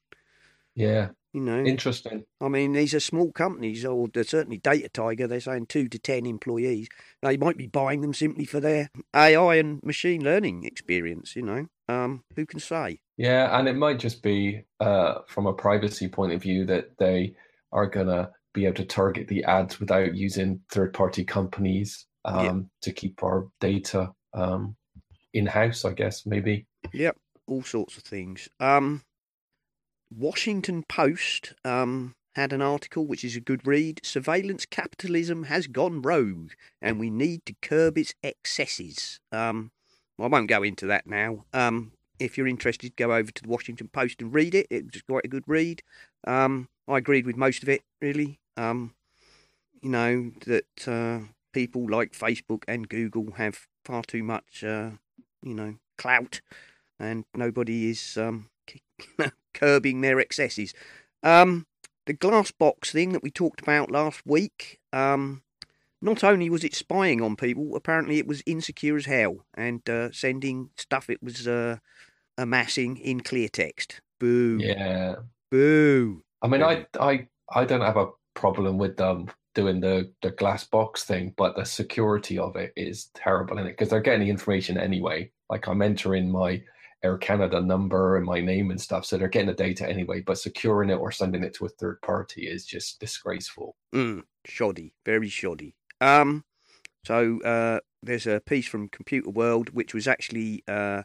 Yeah, 0.73 1.09
you 1.31 1.41
know, 1.41 1.63
interesting. 1.63 2.25
I 2.41 2.47
mean, 2.47 2.73
these 2.73 2.95
are 2.95 2.99
small 2.99 3.31
companies, 3.31 3.85
or 3.85 4.07
they're 4.07 4.23
certainly 4.23 4.57
DataTiger. 4.57 5.29
They're 5.29 5.39
saying 5.39 5.67
two 5.67 5.87
to 5.89 5.99
ten 5.99 6.25
employees. 6.25 6.89
They 7.21 7.37
might 7.37 7.57
be 7.57 7.67
buying 7.67 8.01
them 8.01 8.15
simply 8.15 8.45
for 8.45 8.59
their 8.59 8.89
AI 9.15 9.55
and 9.57 9.79
machine 9.83 10.23
learning 10.23 10.63
experience. 10.63 11.35
You 11.35 11.43
know, 11.43 11.67
um, 11.87 12.23
who 12.35 12.47
can 12.47 12.59
say? 12.59 12.97
Yeah, 13.15 13.59
and 13.59 13.67
it 13.67 13.75
might 13.75 13.99
just 13.99 14.23
be 14.23 14.63
uh, 14.79 15.19
from 15.27 15.45
a 15.45 15.53
privacy 15.53 16.07
point 16.07 16.33
of 16.33 16.41
view 16.41 16.65
that 16.65 16.97
they 16.97 17.35
are 17.71 17.85
gonna 17.85 18.31
be 18.57 18.65
able 18.65 18.75
to 18.75 18.85
target 18.85 19.27
the 19.27 19.43
ads 19.43 19.79
without 19.79 20.15
using 20.15 20.59
third-party 20.71 21.23
companies 21.23 22.07
um, 22.25 22.45
yeah. 22.45 22.59
to 22.81 22.91
keep 22.91 23.23
our 23.23 23.47
data 23.59 24.11
um, 24.33 24.75
in-house. 25.33 25.85
I 25.85 25.93
guess 25.93 26.25
maybe. 26.25 26.65
Yep, 26.91 27.17
all 27.47 27.63
sorts 27.63 27.97
of 27.97 28.03
things. 28.03 28.49
Um, 28.59 29.03
Washington 30.09 30.83
Post 30.89 31.53
um, 31.63 32.15
had 32.35 32.51
an 32.51 32.61
article 32.61 33.05
which 33.05 33.23
is 33.23 33.35
a 33.35 33.41
good 33.41 33.65
read. 33.67 34.01
Surveillance 34.03 34.65
capitalism 34.65 35.43
has 35.43 35.67
gone 35.67 36.01
rogue, 36.01 36.51
and 36.81 36.99
we 36.99 37.09
need 37.09 37.45
to 37.45 37.55
curb 37.61 37.97
its 37.97 38.15
excesses. 38.23 39.19
Um, 39.31 39.71
I 40.19 40.25
won't 40.25 40.49
go 40.49 40.63
into 40.63 40.87
that 40.87 41.05
now. 41.05 41.45
Um, 41.53 41.91
if 42.19 42.37
you're 42.37 42.47
interested, 42.47 42.95
go 42.95 43.13
over 43.13 43.31
to 43.31 43.43
the 43.43 43.49
Washington 43.49 43.89
Post 43.93 44.21
and 44.21 44.33
read 44.33 44.55
it. 44.55 44.65
It 44.71 44.85
was 44.91 45.03
quite 45.03 45.25
a 45.25 45.27
good 45.27 45.43
read. 45.45 45.83
Um, 46.25 46.69
I 46.87 46.97
agreed 46.97 47.27
with 47.27 47.37
most 47.37 47.61
of 47.61 47.69
it, 47.69 47.81
really. 48.01 48.39
Um, 48.57 48.93
you 49.81 49.89
know 49.89 50.31
that 50.45 50.87
uh, 50.87 51.27
people 51.53 51.89
like 51.89 52.11
Facebook 52.11 52.63
and 52.67 52.89
Google 52.89 53.33
have 53.33 53.67
far 53.85 54.03
too 54.03 54.23
much, 54.23 54.63
uh, 54.63 54.91
you 55.41 55.53
know, 55.53 55.75
clout, 55.97 56.41
and 56.99 57.25
nobody 57.35 57.89
is 57.89 58.17
um, 58.17 58.49
curbing 59.53 60.01
their 60.01 60.19
excesses. 60.19 60.73
Um, 61.23 61.67
the 62.05 62.13
Glassbox 62.13 62.91
thing 62.91 63.11
that 63.13 63.23
we 63.23 63.31
talked 63.31 63.61
about 63.61 63.91
last 63.91 64.21
week, 64.25 64.79
um, 64.93 65.43
not 66.01 66.23
only 66.23 66.49
was 66.49 66.63
it 66.63 66.75
spying 66.75 67.21
on 67.21 67.35
people, 67.35 67.75
apparently 67.75 68.17
it 68.17 68.27
was 68.27 68.43
insecure 68.45 68.95
as 68.95 69.05
hell 69.05 69.45
and 69.55 69.87
uh, 69.89 70.11
sending 70.11 70.69
stuff 70.77 71.09
it 71.09 71.21
was 71.21 71.47
uh, 71.47 71.77
amassing 72.37 72.97
in 72.97 73.21
clear 73.21 73.49
text. 73.49 74.01
Boo. 74.19 74.57
Yeah. 74.61 75.15
Boo. 75.51 76.23
I 76.41 76.47
mean, 76.47 76.63
I, 76.63 76.85
I, 76.99 77.27
I 77.53 77.65
don't 77.65 77.81
have 77.81 77.97
a 77.97 78.09
problem 78.37 78.77
with 78.77 78.95
them 78.97 79.27
doing 79.55 79.79
the, 79.79 80.11
the 80.21 80.31
Glassbox 80.31 80.99
thing, 80.99 81.33
but 81.35 81.55
the 81.55 81.65
security 81.65 82.37
of 82.37 82.55
it 82.55 82.71
is 82.75 83.09
terrible 83.15 83.57
in 83.57 83.65
it 83.65 83.71
because 83.71 83.89
they're 83.89 83.99
getting 83.99 84.21
the 84.21 84.29
information 84.29 84.77
anyway. 84.77 85.31
Like 85.49 85.67
I'm 85.67 85.81
entering 85.81 86.31
my 86.31 86.61
Air 87.03 87.17
Canada 87.17 87.59
number 87.59 88.17
and 88.17 88.25
my 88.25 88.39
name 88.39 88.69
and 88.69 88.79
stuff. 88.79 89.05
So 89.05 89.17
they're 89.17 89.27
getting 89.27 89.47
the 89.47 89.53
data 89.53 89.89
anyway, 89.89 90.21
but 90.21 90.37
securing 90.37 90.91
it 90.91 90.95
or 90.95 91.11
sending 91.11 91.43
it 91.43 91.55
to 91.55 91.65
a 91.65 91.69
third 91.69 91.99
party 92.01 92.47
is 92.47 92.65
just 92.65 92.99
disgraceful. 92.99 93.75
Mm, 93.93 94.21
shoddy, 94.45 94.93
very 95.05 95.29
shoddy. 95.29 95.75
Um, 96.01 96.43
so 97.03 97.41
uh, 97.41 97.79
there's 98.03 98.27
a 98.27 98.41
piece 98.45 98.67
from 98.67 98.89
Computerworld 98.89 99.69
which 99.69 99.93
was 99.95 100.07
actually 100.07 100.63
uh, 100.67 101.01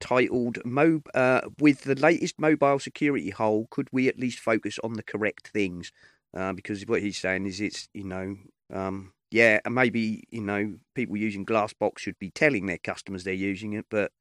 titled 0.00 0.58
"Mo 0.64 1.02
uh, 1.14 1.42
with 1.58 1.82
the 1.82 1.96
latest 1.96 2.38
mobile 2.38 2.78
security 2.78 3.30
hole, 3.30 3.66
could 3.70 3.88
we 3.92 4.08
at 4.08 4.18
least 4.18 4.38
focus 4.38 4.78
on 4.82 4.94
the 4.94 5.02
correct 5.02 5.48
things?" 5.48 5.92
Uh, 6.36 6.52
because 6.52 6.86
what 6.86 7.02
he's 7.02 7.18
saying 7.18 7.46
is 7.46 7.60
it's 7.60 7.88
you 7.92 8.04
know 8.04 8.36
um, 8.72 9.12
yeah 9.30 9.58
maybe 9.68 10.24
you 10.30 10.40
know 10.40 10.74
people 10.94 11.16
using 11.16 11.44
Glassbox 11.44 11.98
should 11.98 12.18
be 12.18 12.30
telling 12.30 12.66
their 12.66 12.78
customers 12.78 13.24
they're 13.24 13.34
using 13.34 13.72
it, 13.72 13.86
but 13.90 14.12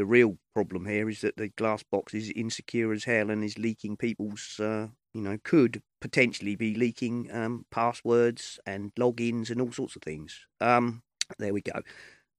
the 0.00 0.06
real 0.06 0.38
problem 0.54 0.86
here 0.86 1.10
is 1.10 1.20
that 1.20 1.36
the 1.36 1.50
Glassbox 1.50 2.14
is 2.14 2.30
insecure 2.30 2.90
as 2.90 3.04
hell 3.04 3.28
and 3.28 3.44
is 3.44 3.58
leaking 3.58 3.98
people's, 3.98 4.58
uh, 4.58 4.88
you 5.12 5.20
know, 5.20 5.36
could 5.44 5.82
potentially 6.00 6.56
be 6.56 6.74
leaking 6.74 7.28
um, 7.30 7.66
passwords 7.70 8.58
and 8.64 8.94
logins 8.94 9.50
and 9.50 9.60
all 9.60 9.72
sorts 9.72 9.96
of 9.96 10.02
things. 10.02 10.46
Um, 10.58 11.02
there 11.38 11.52
we 11.52 11.60
go. 11.60 11.82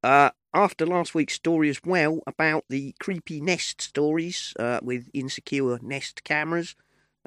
Uh, 0.03 0.31
after 0.55 0.87
last 0.87 1.13
week's 1.13 1.35
story 1.35 1.69
as 1.69 1.79
well 1.85 2.21
about 2.25 2.65
the 2.67 2.95
creepy 2.99 3.39
Nest 3.39 3.79
stories 3.79 4.53
uh, 4.57 4.79
with 4.81 5.07
insecure 5.13 5.77
Nest 5.83 6.23
cameras, 6.23 6.75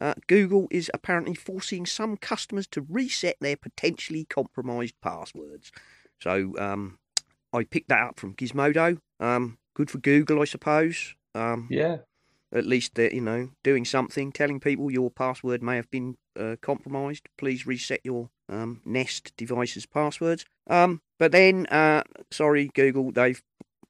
uh, 0.01 0.15
Google 0.27 0.67
is 0.71 0.91
apparently 0.93 1.35
forcing 1.35 1.87
some 1.87 2.17
customers 2.17 2.67
to 2.69 2.87
reset 2.89 3.37
their 3.41 3.57
potentially 3.57 4.25
compromised 4.25 4.95
passwords. 5.01 5.71
So 6.21 6.55
um, 6.59 6.99
I 7.53 7.65
picked 7.65 7.89
that 7.89 8.03
up 8.03 8.21
from 8.21 8.35
Gizmodo. 8.35 8.99
Um, 9.21 9.59
good 9.75 9.91
for 9.91 9.99
Google, 9.99 10.41
I 10.41 10.45
suppose. 10.45 11.15
Um, 11.35 11.69
yeah. 11.71 11.99
At 12.53 12.67
least 12.67 12.95
they're, 12.95 13.13
you 13.13 13.21
know, 13.21 13.51
doing 13.65 13.85
something, 13.85 14.31
telling 14.31 14.61
people 14.61 14.91
your 14.91 15.11
password 15.11 15.63
may 15.63 15.77
have 15.77 15.91
been 15.91 16.17
uh, 16.39 16.57
compromised. 16.61 17.29
Please 17.37 17.67
reset 17.67 18.01
your 18.05 18.31
um, 18.49 18.81
Nest 18.85 19.33
device's 19.37 19.87
passwords. 19.87 20.45
Um, 20.69 21.01
but 21.19 21.33
then, 21.33 21.67
uh, 21.67 22.05
sorry, 22.31 22.71
Google, 22.75 23.11
they've 23.11 23.43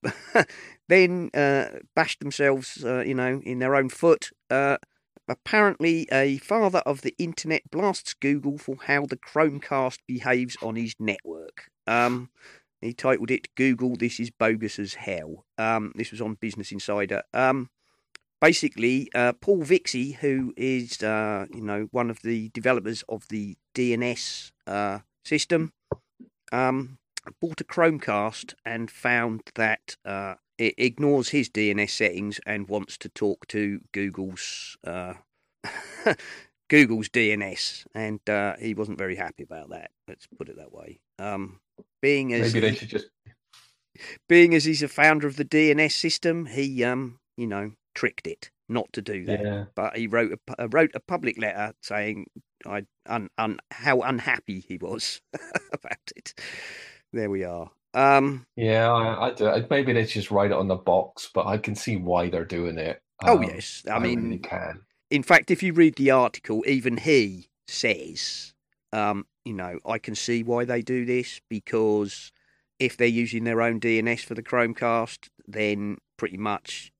then 0.88 1.30
uh, 1.34 1.66
bashed 1.94 2.20
themselves, 2.20 2.82
uh, 2.84 3.00
you 3.00 3.14
know, 3.14 3.40
in 3.44 3.58
their 3.58 3.74
own 3.76 3.88
foot. 3.88 4.30
Apparently, 5.26 6.06
a 6.12 6.38
father 6.38 6.80
of 6.80 7.00
the 7.00 7.14
internet 7.18 7.62
blasts 7.70 8.14
Google 8.14 8.58
for 8.58 8.76
how 8.84 9.06
the 9.06 9.16
Chromecast 9.16 9.98
behaves 10.06 10.56
on 10.62 10.76
his 10.76 10.94
network. 10.98 11.70
Um, 11.86 12.30
he 12.80 12.92
titled 12.92 13.30
it 13.30 13.54
"Google, 13.54 13.96
this 13.96 14.20
is 14.20 14.30
bogus 14.30 14.78
as 14.78 14.94
hell." 14.94 15.46
Um, 15.56 15.92
this 15.94 16.10
was 16.10 16.20
on 16.20 16.34
Business 16.34 16.72
Insider. 16.72 17.22
Um, 17.32 17.70
basically, 18.40 19.08
uh, 19.14 19.32
Paul 19.32 19.62
Vixie, 19.62 20.12
who 20.12 20.52
is 20.56 21.02
uh, 21.02 21.46
you 21.50 21.62
know 21.62 21.88
one 21.90 22.10
of 22.10 22.20
the 22.22 22.50
developers 22.50 23.02
of 23.08 23.26
the 23.28 23.56
DNS 23.74 24.52
uh, 24.66 24.98
system, 25.24 25.72
um, 26.52 26.98
bought 27.40 27.62
a 27.62 27.64
Chromecast 27.64 28.52
and 28.66 28.90
found 28.90 29.42
that 29.54 29.96
uh, 30.04 30.34
it 30.58 30.74
ignores 30.78 31.30
his 31.30 31.48
DNS 31.48 31.90
settings 31.90 32.40
and 32.46 32.68
wants 32.68 32.96
to 32.98 33.08
talk 33.08 33.46
to 33.48 33.80
Google's 33.92 34.76
uh, 34.84 35.14
Google's 36.68 37.08
DNS, 37.08 37.86
and 37.94 38.20
uh, 38.28 38.56
he 38.58 38.74
wasn't 38.74 38.98
very 38.98 39.16
happy 39.16 39.42
about 39.42 39.70
that. 39.70 39.90
Let's 40.08 40.26
put 40.26 40.48
it 40.48 40.56
that 40.56 40.72
way. 40.72 41.00
Um, 41.18 41.60
being 42.00 42.32
as 42.32 42.54
maybe 42.54 42.68
they 42.68 42.74
should 42.74 42.88
just 42.88 43.06
being 44.28 44.54
as 44.54 44.64
he's 44.64 44.82
a 44.82 44.88
founder 44.88 45.26
of 45.26 45.36
the 45.36 45.44
DNS 45.44 45.92
system, 45.92 46.46
he 46.46 46.84
um 46.84 47.18
you 47.36 47.46
know 47.46 47.72
tricked 47.94 48.26
it 48.26 48.50
not 48.68 48.92
to 48.92 49.02
do 49.02 49.24
that. 49.26 49.42
Yeah. 49.42 49.64
But 49.74 49.96
he 49.96 50.06
wrote 50.06 50.38
a 50.58 50.68
wrote 50.68 50.92
a 50.94 51.00
public 51.00 51.38
letter 51.38 51.74
saying 51.82 52.26
I 52.66 52.84
un, 53.06 53.28
un, 53.38 53.58
how 53.70 54.00
unhappy 54.00 54.60
he 54.60 54.78
was 54.78 55.20
about 55.72 56.12
it. 56.16 56.34
There 57.12 57.30
we 57.30 57.44
are. 57.44 57.70
Um, 57.94 58.46
Yeah, 58.56 58.92
I, 58.92 59.26
I 59.28 59.32
do. 59.34 59.66
Maybe 59.70 59.92
they 59.92 60.04
just 60.04 60.30
write 60.30 60.50
it 60.50 60.56
on 60.56 60.68
the 60.68 60.76
box, 60.76 61.30
but 61.34 61.46
I 61.46 61.58
can 61.58 61.74
see 61.74 61.96
why 61.96 62.30
they're 62.30 62.44
doing 62.44 62.78
it. 62.78 63.02
oh 63.26 63.40
Um, 63.40 63.40
yes, 63.40 63.82
I 63.90 63.96
I 63.96 63.98
mean, 63.98 64.24
really 64.24 64.38
can. 64.38 64.82
in 65.10 65.22
fact, 65.22 65.50
if 65.50 65.62
you 65.62 65.72
read 65.72 65.96
the 65.96 66.10
article, 66.10 66.62
even 66.66 66.98
he 66.98 67.48
says, 67.66 68.54
um, 68.92 69.26
you 69.44 69.54
know, 69.54 69.78
I 69.86 69.98
can 69.98 70.14
see 70.14 70.42
why 70.42 70.64
they 70.64 70.82
do 70.82 71.04
this 71.04 71.40
because 71.48 72.32
if 72.78 72.96
they're 72.96 73.06
using 73.08 73.44
their 73.44 73.62
own 73.62 73.80
DNS 73.80 74.24
for 74.24 74.34
the 74.34 74.42
Chromecast, 74.42 75.28
then 75.46 75.98
pretty 76.16 76.36
much, 76.36 76.92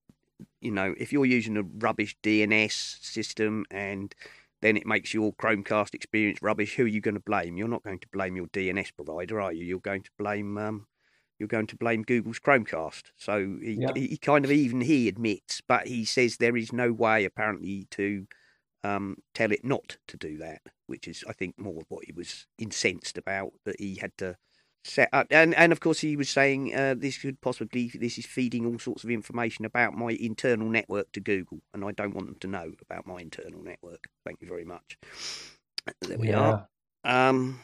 you 0.60 0.70
know, 0.70 0.94
if 0.98 1.12
you're 1.12 1.26
using 1.26 1.56
a 1.56 1.62
rubbish 1.62 2.16
DNS 2.22 2.72
system 2.72 3.64
and 3.70 4.14
then 4.64 4.78
it 4.78 4.86
makes 4.86 5.12
your 5.12 5.34
Chromecast 5.34 5.92
experience 5.94 6.40
rubbish, 6.40 6.74
who 6.76 6.84
are 6.84 6.88
you 6.88 7.02
going 7.02 7.16
to 7.16 7.20
blame? 7.20 7.58
You're 7.58 7.68
not 7.68 7.82
going 7.82 7.98
to 7.98 8.08
blame 8.10 8.34
your 8.34 8.46
DNS 8.46 8.94
provider, 8.96 9.38
are 9.38 9.52
you? 9.52 9.62
You're 9.62 9.78
going 9.78 10.02
to 10.02 10.10
blame 10.18 10.56
um, 10.56 10.86
you're 11.38 11.48
going 11.48 11.66
to 11.66 11.76
blame 11.76 12.02
Google's 12.02 12.38
Chromecast. 12.38 13.02
So 13.14 13.58
he, 13.60 13.76
Yeah. 13.82 13.92
he 13.94 14.16
kind 14.16 14.42
of 14.42 14.50
even 14.50 14.80
he 14.80 15.06
admits, 15.06 15.60
but 15.60 15.86
he 15.86 16.06
says 16.06 16.38
there 16.38 16.56
is 16.56 16.72
no 16.72 16.94
way 16.94 17.26
apparently 17.26 17.86
to 17.90 18.26
um, 18.82 19.16
tell 19.34 19.52
it 19.52 19.64
not 19.64 19.98
to 20.08 20.16
do 20.16 20.38
that, 20.38 20.62
which 20.86 21.08
is 21.08 21.24
I 21.28 21.34
think 21.34 21.58
more 21.58 21.82
what 21.88 22.06
he 22.06 22.12
was 22.12 22.46
incensed 22.58 23.18
about 23.18 23.52
that 23.66 23.78
he 23.78 23.96
had 23.96 24.16
to 24.18 24.36
set 24.84 25.08
up. 25.12 25.26
And 25.30 25.54
and 25.54 25.72
of 25.72 25.80
course 25.80 26.00
he 26.00 26.16
was 26.16 26.30
saying 26.30 26.74
uh, 26.74 26.94
this 26.96 27.18
could 27.18 27.40
possibly 27.40 27.90
this 27.94 28.18
is 28.18 28.26
feeding 28.26 28.66
all 28.66 28.78
sorts 28.78 29.02
of 29.02 29.10
information 29.10 29.64
about 29.64 29.94
my 29.94 30.10
internal 30.20 30.68
network 30.68 31.10
to 31.12 31.20
Google, 31.20 31.60
and 31.72 31.84
I 31.84 31.92
don't 31.92 32.14
want 32.14 32.26
them 32.26 32.38
to 32.40 32.46
know 32.46 32.72
about 32.82 33.06
my 33.06 33.20
internal 33.20 33.62
network. 33.62 34.08
Thank 34.24 34.40
you 34.40 34.48
very 34.48 34.64
much. 34.64 34.98
There 36.00 36.18
we 36.18 36.32
are. 36.32 36.68
Um, 37.04 37.60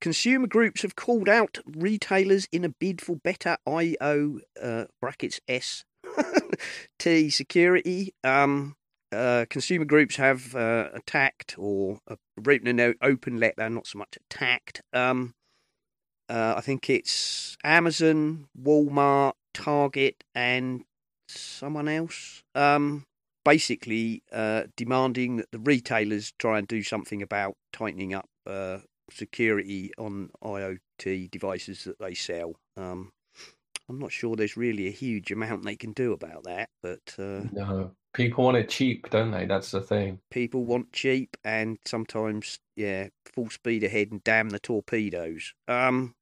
consumer 0.00 0.46
groups 0.46 0.82
have 0.82 0.96
called 0.96 1.28
out 1.28 1.58
retailers 1.66 2.46
in 2.52 2.64
a 2.64 2.68
bid 2.68 3.00
for 3.00 3.16
better 3.16 3.56
IO 3.66 4.40
uh, 4.60 4.84
brackets 5.00 5.40
S 5.48 5.84
T 6.98 7.30
security. 7.30 8.14
Um, 8.22 8.76
uh, 9.12 9.44
consumer 9.50 9.84
groups 9.84 10.16
have 10.16 10.54
uh, 10.54 10.88
attacked 10.94 11.56
or 11.58 12.00
uh, 12.08 12.16
written 12.36 12.78
an 12.78 12.94
open 13.02 13.38
letter, 13.38 13.68
not 13.68 13.86
so 13.86 13.98
much 13.98 14.16
attacked. 14.16 14.80
Um, 14.92 15.34
uh, 16.32 16.54
I 16.56 16.62
think 16.62 16.88
it's 16.88 17.58
Amazon, 17.62 18.48
Walmart, 18.58 19.34
Target, 19.52 20.24
and 20.34 20.84
someone 21.28 21.88
else. 21.88 22.42
Um, 22.54 23.04
basically, 23.44 24.22
uh, 24.32 24.62
demanding 24.74 25.36
that 25.36 25.50
the 25.52 25.58
retailers 25.58 26.32
try 26.38 26.58
and 26.58 26.66
do 26.66 26.82
something 26.82 27.20
about 27.20 27.56
tightening 27.70 28.14
up 28.14 28.30
uh, 28.46 28.78
security 29.10 29.92
on 29.98 30.30
IoT 30.42 31.30
devices 31.30 31.84
that 31.84 31.98
they 31.98 32.14
sell. 32.14 32.54
Um, 32.78 33.12
I'm 33.90 33.98
not 33.98 34.12
sure 34.12 34.34
there's 34.34 34.56
really 34.56 34.86
a 34.86 34.92
huge 34.92 35.30
amount 35.30 35.64
they 35.64 35.76
can 35.76 35.92
do 35.92 36.12
about 36.12 36.44
that, 36.44 36.70
but 36.82 37.14
uh, 37.18 37.42
No, 37.52 37.92
people 38.12 38.44
want 38.44 38.56
it 38.56 38.68
cheap, 38.68 39.10
don't 39.10 39.30
they? 39.30 39.46
That's 39.46 39.70
the 39.70 39.80
thing. 39.80 40.20
people 40.30 40.64
want 40.64 40.92
cheap 40.92 41.36
and 41.44 41.78
sometimes, 41.84 42.58
yeah, 42.76 43.08
full 43.24 43.50
speed 43.50 43.84
ahead 43.84 44.10
and 44.10 44.22
damn 44.24 44.50
the 44.50 44.58
torpedoes. 44.58 45.54
Um, 45.68 46.14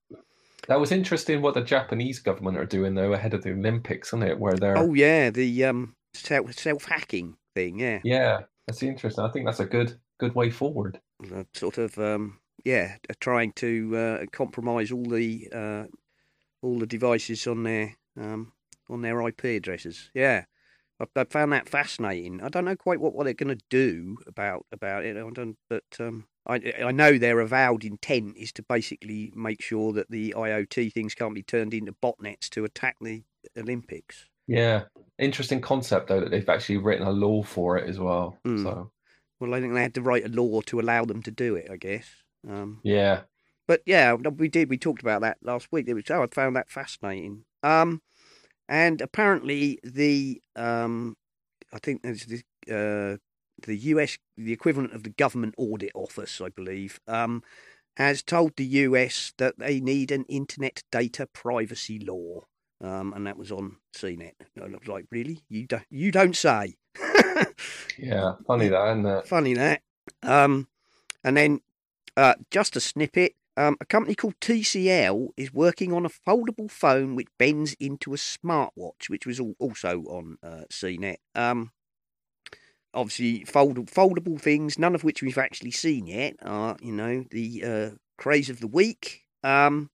That 0.68 0.80
was 0.80 0.92
interesting 0.92 1.42
what 1.42 1.54
the 1.54 1.62
Japanese 1.62 2.18
government 2.18 2.58
are 2.58 2.66
doing 2.66 2.94
though 2.94 3.12
ahead 3.12 3.34
of 3.34 3.42
the 3.42 3.52
Olympics, 3.52 4.08
isn't 4.08 4.22
it? 4.22 4.38
Where 4.38 4.54
they're 4.54 4.78
oh 4.78 4.94
yeah, 4.94 5.30
the 5.30 5.64
um, 5.64 5.96
self 6.14 6.52
self 6.54 6.84
hacking 6.84 7.36
thing, 7.54 7.80
yeah. 7.80 8.00
yeah, 8.04 8.40
that's 8.66 8.82
interesting. 8.82 9.24
I 9.24 9.30
think 9.30 9.46
that's 9.46 9.60
a 9.60 9.66
good 9.66 9.98
good 10.18 10.34
way 10.34 10.50
forward. 10.50 11.00
uh, 11.34 11.44
sort 11.54 11.78
of 11.78 11.98
um, 11.98 12.38
yeah, 12.64 12.96
uh, 13.08 13.14
trying 13.20 13.52
to 13.54 13.96
uh, 13.96 14.26
compromise 14.32 14.92
all 14.92 15.04
the 15.04 15.48
uh, 15.52 15.84
all 16.62 16.78
the 16.78 16.86
devices 16.86 17.46
on 17.46 17.62
their 17.62 17.96
um, 18.18 18.52
on 18.88 19.02
their 19.02 19.26
IP 19.26 19.44
addresses. 19.44 20.10
Yeah, 20.14 20.44
I, 21.00 21.20
I 21.20 21.24
found 21.24 21.52
that 21.52 21.68
fascinating. 21.68 22.40
I 22.42 22.48
don't 22.48 22.64
know 22.64 22.76
quite 22.76 23.00
what, 23.00 23.14
what 23.14 23.24
they're 23.24 23.34
going 23.34 23.56
to 23.56 23.64
do 23.70 24.18
about 24.26 24.66
about 24.72 25.04
it. 25.04 25.16
I 25.16 25.30
don't, 25.30 25.56
but 25.68 25.84
um, 25.98 26.26
I 26.46 26.74
I 26.82 26.92
know 26.92 27.18
their 27.18 27.40
avowed 27.40 27.84
intent 27.84 28.36
is 28.36 28.52
to 28.52 28.62
basically 28.62 29.32
make 29.34 29.62
sure 29.62 29.92
that 29.92 30.10
the 30.10 30.34
IoT 30.36 30.92
things 30.92 31.14
can't 31.14 31.34
be 31.34 31.42
turned 31.42 31.74
into 31.74 31.94
botnets 32.02 32.48
to 32.50 32.64
attack 32.64 32.96
the 33.00 33.22
Olympics. 33.56 34.26
Yeah, 34.46 34.84
interesting 35.18 35.60
concept 35.60 36.08
though 36.08 36.20
that 36.20 36.30
they've 36.30 36.48
actually 36.48 36.78
written 36.78 37.06
a 37.06 37.12
law 37.12 37.42
for 37.42 37.76
it 37.76 37.88
as 37.88 37.98
well. 37.98 38.36
Mm. 38.46 38.62
So 38.62 38.90
Well, 39.38 39.54
I 39.54 39.60
think 39.60 39.74
they 39.74 39.82
had 39.82 39.94
to 39.94 40.02
write 40.02 40.26
a 40.26 40.28
law 40.28 40.60
to 40.62 40.80
allow 40.80 41.04
them 41.04 41.22
to 41.22 41.30
do 41.30 41.54
it. 41.56 41.68
I 41.70 41.76
guess. 41.76 42.06
Um, 42.48 42.80
yeah, 42.82 43.22
But 43.68 43.82
yeah, 43.84 44.14
we 44.14 44.48
did. 44.48 44.70
We 44.70 44.78
talked 44.78 45.02
about 45.02 45.20
that 45.20 45.38
last 45.42 45.68
week. 45.70 45.86
It 45.88 45.94
was, 45.94 46.04
oh, 46.10 46.22
I 46.22 46.26
found 46.34 46.56
that 46.56 46.70
fascinating. 46.70 47.44
Um, 47.62 48.00
and 48.70 49.00
apparently 49.00 49.80
the 49.82 50.40
um, 50.54 51.16
I 51.72 51.78
think 51.80 52.02
there's 52.02 52.24
the 52.24 52.42
uh, 52.70 53.16
the 53.66 53.76
US, 53.76 54.16
the 54.38 54.52
equivalent 54.52 54.94
of 54.94 55.02
the 55.02 55.10
government 55.10 55.54
audit 55.58 55.90
office, 55.94 56.40
I 56.40 56.48
believe, 56.48 57.00
um, 57.06 57.42
has 57.96 58.22
told 58.22 58.56
the 58.56 58.64
US 58.64 59.34
that 59.36 59.58
they 59.58 59.80
need 59.80 60.10
an 60.10 60.24
internet 60.28 60.82
data 60.90 61.26
privacy 61.26 61.98
law. 61.98 62.44
Um, 62.82 63.12
and 63.12 63.26
that 63.26 63.36
was 63.36 63.52
on 63.52 63.76
CNET. 63.94 64.32
I 64.58 64.64
was 64.64 64.88
like, 64.88 65.04
really? 65.10 65.42
You 65.50 65.66
don't? 65.66 65.84
You 65.90 66.10
don't 66.10 66.34
say? 66.34 66.76
yeah, 67.98 68.36
funny 68.46 68.68
that, 68.68 68.92
isn't 68.92 69.04
it? 69.04 69.26
Funny 69.26 69.52
that. 69.52 69.82
Um, 70.22 70.68
and 71.22 71.36
then 71.36 71.60
uh, 72.16 72.34
just 72.50 72.76
a 72.76 72.80
snippet. 72.80 73.34
Um, 73.56 73.76
a 73.80 73.84
company 73.84 74.14
called 74.14 74.38
TCL 74.40 75.28
is 75.36 75.52
working 75.52 75.92
on 75.92 76.06
a 76.06 76.10
foldable 76.10 76.70
phone 76.70 77.16
which 77.16 77.28
bends 77.38 77.74
into 77.80 78.14
a 78.14 78.16
smartwatch, 78.16 79.08
which 79.08 79.26
was 79.26 79.40
also 79.58 80.02
on 80.04 80.38
uh, 80.42 80.62
CNET. 80.70 81.16
Um, 81.34 81.72
obviously, 82.94 83.44
fold- 83.44 83.86
foldable 83.86 84.40
things, 84.40 84.78
none 84.78 84.94
of 84.94 85.04
which 85.04 85.22
we've 85.22 85.38
actually 85.38 85.72
seen 85.72 86.06
yet, 86.06 86.36
are 86.42 86.76
you 86.80 86.92
know 86.92 87.24
the 87.30 87.64
uh, 87.64 87.90
craze 88.18 88.50
of 88.50 88.60
the 88.60 88.68
week. 88.68 89.22
Um, 89.42 89.90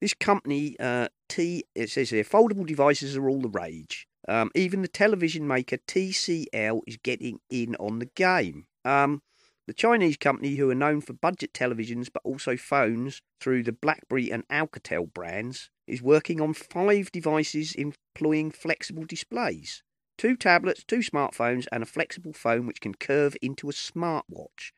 this 0.00 0.14
company, 0.14 0.76
uh, 0.80 1.08
T, 1.28 1.64
it 1.74 1.90
says 1.90 2.10
here, 2.10 2.24
foldable 2.24 2.66
devices 2.66 3.16
are 3.16 3.28
all 3.28 3.40
the 3.40 3.48
rage. 3.48 4.06
Um, 4.28 4.50
even 4.54 4.82
the 4.82 4.88
television 4.88 5.46
maker 5.46 5.78
TCL 5.78 6.80
is 6.86 6.96
getting 7.02 7.40
in 7.50 7.74
on 7.76 7.98
the 7.98 8.06
game. 8.06 8.66
Um, 8.84 9.22
the 9.66 9.74
Chinese 9.74 10.16
company, 10.16 10.56
who 10.56 10.70
are 10.70 10.74
known 10.74 11.00
for 11.00 11.12
budget 11.12 11.52
televisions 11.52 12.08
but 12.12 12.22
also 12.24 12.56
phones 12.56 13.20
through 13.40 13.62
the 13.62 13.72
BlackBerry 13.72 14.30
and 14.30 14.46
Alcatel 14.48 15.12
brands, 15.12 15.70
is 15.86 16.02
working 16.02 16.40
on 16.40 16.54
five 16.54 17.12
devices 17.12 17.74
employing 17.74 18.50
flexible 18.50 19.04
displays 19.04 19.82
two 20.18 20.36
tablets, 20.36 20.84
two 20.84 20.98
smartphones, 20.98 21.66
and 21.72 21.82
a 21.82 21.86
flexible 21.86 22.32
phone 22.32 22.66
which 22.66 22.80
can 22.80 22.94
curve 22.94 23.36
into 23.42 23.68
a 23.68 23.72
smartwatch. 23.72 24.70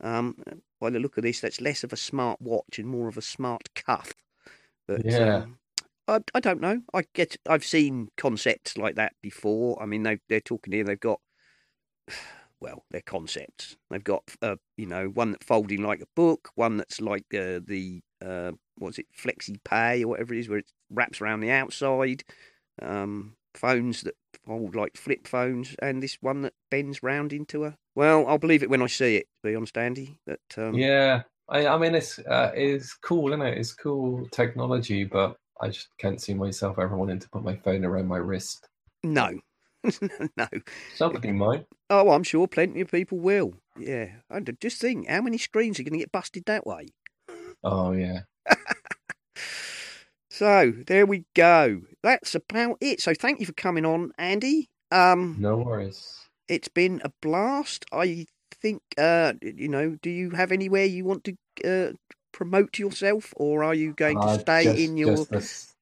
Um, 0.00 0.36
by 0.80 0.90
the 0.90 1.00
look 1.00 1.16
of 1.16 1.22
this, 1.22 1.40
that's 1.40 1.60
less 1.60 1.84
of 1.84 1.92
a 1.92 1.96
smart 1.96 2.40
watch 2.40 2.78
and 2.78 2.88
more 2.88 3.08
of 3.08 3.16
a 3.18 3.22
smart 3.22 3.74
cuff. 3.74 4.14
But 4.86 5.04
Yeah. 5.04 5.18
um, 5.20 5.58
I, 6.08 6.20
I 6.34 6.40
don't 6.40 6.60
know. 6.60 6.82
I 6.94 7.04
get 7.14 7.36
I've 7.48 7.64
seen 7.64 8.08
concepts 8.16 8.76
like 8.78 8.94
that 8.96 9.14
before. 9.22 9.82
I 9.82 9.86
mean, 9.86 10.02
they 10.02 10.18
they're 10.28 10.40
talking 10.40 10.72
here. 10.72 10.84
They've 10.84 10.98
got 11.00 11.20
well, 12.60 12.84
they're 12.90 13.02
concepts. 13.02 13.76
They've 13.90 14.02
got 14.02 14.22
uh, 14.42 14.56
you 14.76 14.86
know 14.86 15.08
one 15.08 15.32
that's 15.32 15.46
folding 15.46 15.82
like 15.82 16.00
a 16.00 16.08
book, 16.14 16.50
one 16.54 16.76
that's 16.76 17.00
like 17.00 17.26
uh, 17.34 17.60
the 17.64 18.00
uh, 18.24 18.52
what's 18.76 18.98
it, 18.98 19.06
FlexPai 19.18 20.02
or 20.02 20.08
whatever 20.08 20.34
it 20.34 20.40
is, 20.40 20.48
where 20.48 20.58
it 20.58 20.70
wraps 20.90 21.20
around 21.20 21.40
the 21.40 21.50
outside. 21.50 22.24
Um, 22.80 23.36
phones 23.54 24.02
that 24.02 24.14
fold 24.46 24.74
like 24.74 24.96
flip 24.96 25.26
phones, 25.26 25.74
and 25.80 26.02
this 26.02 26.18
one 26.20 26.42
that 26.42 26.54
bends 26.70 27.02
round 27.02 27.32
into 27.32 27.64
a. 27.64 27.76
Well, 27.94 28.26
I'll 28.26 28.38
believe 28.38 28.62
it 28.62 28.70
when 28.70 28.82
I 28.82 28.86
see 28.86 29.16
it. 29.16 29.26
To 29.42 29.50
be 29.50 29.56
honest, 29.56 29.76
Andy. 29.76 30.18
But 30.26 30.40
um, 30.56 30.74
Yeah, 30.74 31.22
I, 31.48 31.66
I 31.66 31.78
mean 31.78 31.94
it's 31.94 32.18
uh, 32.18 32.52
it's 32.54 32.94
cool, 32.94 33.28
isn't 33.32 33.42
it? 33.42 33.58
It's 33.58 33.74
cool 33.74 34.26
technology, 34.30 35.04
but 35.04 35.36
I 35.60 35.68
just 35.68 35.88
can't 35.98 36.20
see 36.20 36.34
myself 36.34 36.78
ever 36.78 36.96
wanting 36.96 37.20
to 37.20 37.28
put 37.30 37.44
my 37.44 37.56
phone 37.56 37.84
around 37.84 38.08
my 38.08 38.18
wrist. 38.18 38.68
no, 39.02 39.38
no. 40.36 40.46
Somebody 40.94 41.32
might. 41.32 41.66
Oh, 41.90 42.10
I'm 42.10 42.22
sure 42.24 42.46
plenty 42.48 42.80
of 42.80 42.90
people 42.90 43.18
will. 43.18 43.54
Yeah, 43.78 44.08
and 44.30 44.56
just 44.60 44.80
think 44.80 45.08
how 45.08 45.20
many 45.22 45.38
screens 45.38 45.78
are 45.78 45.82
going 45.82 45.92
to 45.94 45.98
get 45.98 46.12
busted 46.12 46.44
that 46.46 46.66
way. 46.66 46.88
Oh 47.62 47.92
yeah. 47.92 48.20
So 50.30 50.72
there 50.86 51.06
we 51.06 51.24
go. 51.34 51.82
That's 52.02 52.34
about 52.34 52.76
it. 52.80 53.00
So 53.00 53.14
thank 53.14 53.40
you 53.40 53.46
for 53.46 53.52
coming 53.54 53.86
on, 53.86 54.12
Andy. 54.18 54.68
Um, 54.90 55.36
No 55.38 55.56
worries. 55.56 56.28
it's 56.48 56.68
been 56.68 57.00
a 57.04 57.10
blast. 57.22 57.86
I 57.92 58.26
think, 58.60 58.82
uh, 58.98 59.32
you 59.40 59.68
know, 59.68 59.96
do 60.02 60.10
you 60.10 60.30
have 60.32 60.52
anywhere 60.52 60.84
you 60.84 61.04
want 61.04 61.24
to 61.24 61.36
uh, 61.64 61.92
promote 62.32 62.78
yourself, 62.78 63.32
or 63.36 63.64
are 63.64 63.74
you 63.74 63.94
going 63.94 64.20
to 64.20 64.26
Uh, 64.26 64.38
stay 64.38 64.64
just- 64.64 64.78
in 64.78 64.96
your? 64.98 65.24
just 65.26 65.75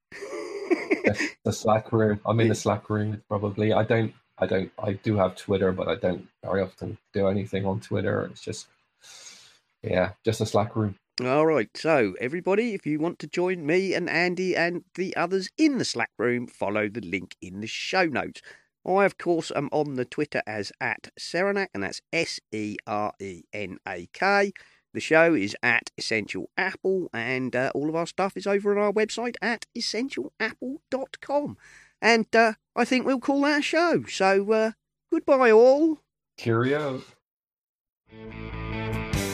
the, 1.45 1.53
Slack 1.53 1.93
room. 1.93 2.21
I'm 2.27 2.41
in 2.41 2.49
the 2.49 2.55
Slack 2.55 2.89
room 2.91 3.23
probably. 3.29 3.73
I 3.73 3.85
don't. 3.85 4.13
I 4.39 4.47
don't. 4.47 4.71
I 4.83 4.95
do 4.95 5.17
have 5.17 5.37
Twitter, 5.37 5.73
but 5.73 5.89
I 5.89 5.95
don't 5.95 6.27
very 6.43 6.63
often 6.63 6.99
do 7.13 7.29
anything 7.29 7.65
on 7.67 7.81
Twitter. 7.81 8.29
It's 8.31 8.41
just, 8.41 8.67
yeah, 9.83 10.13
just 10.25 10.41
a 10.41 10.47
Slack 10.47 10.75
room. 10.75 10.97
All 11.23 11.47
right, 11.47 11.71
so 11.77 12.15
everybody, 12.21 12.75
if 12.75 12.85
you 12.87 12.99
want 12.99 13.21
to 13.21 13.29
join 13.29 13.65
me 13.65 13.95
and 13.95 14.11
Andy 14.11 14.57
and 14.57 14.83
the 14.97 15.15
others 15.15 15.49
in 15.57 15.79
the 15.79 15.85
Slack 15.85 16.11
room, 16.19 16.49
follow 16.49 16.89
the 16.89 17.03
link 17.03 17.37
in 17.41 17.61
the 17.61 17.69
show 17.69 18.07
notes. 18.07 18.43
I, 18.85 19.05
of 19.05 19.17
course, 19.17 19.53
am 19.55 19.69
on 19.71 19.95
the 19.95 20.05
Twitter 20.05 20.43
as 20.45 20.73
at 20.81 21.11
Serenak, 21.19 21.69
and 21.73 21.85
that's 21.85 22.03
S 22.13 22.41
E 22.51 22.77
R 22.87 23.13
E 23.21 23.43
N 23.53 23.79
A 23.87 24.09
K. 24.13 24.53
The 24.95 25.01
show 25.01 25.35
is 25.35 25.57
at 25.61 25.91
Essential 25.99 26.51
Apple, 26.57 27.11
and 27.13 27.55
uh, 27.57 27.73
all 27.75 27.89
of 27.89 27.97
our 27.97 28.07
stuff 28.07 28.37
is 28.37 28.47
over 28.47 28.71
on 28.71 28.79
our 28.83 28.93
website 28.93 29.35
at 29.43 29.67
essentialapple.com. 29.77 31.59
And 32.01 32.27
uh, 32.37 32.53
I 32.77 32.85
think 32.85 33.05
we'll 33.05 33.19
call 33.19 33.43
that 33.43 33.59
a 33.59 33.63
show. 33.63 34.05
So, 34.05 34.53
uh, 34.53 34.71
goodbye, 35.11 35.51
all. 35.51 35.99
Cheerio. 36.39 37.03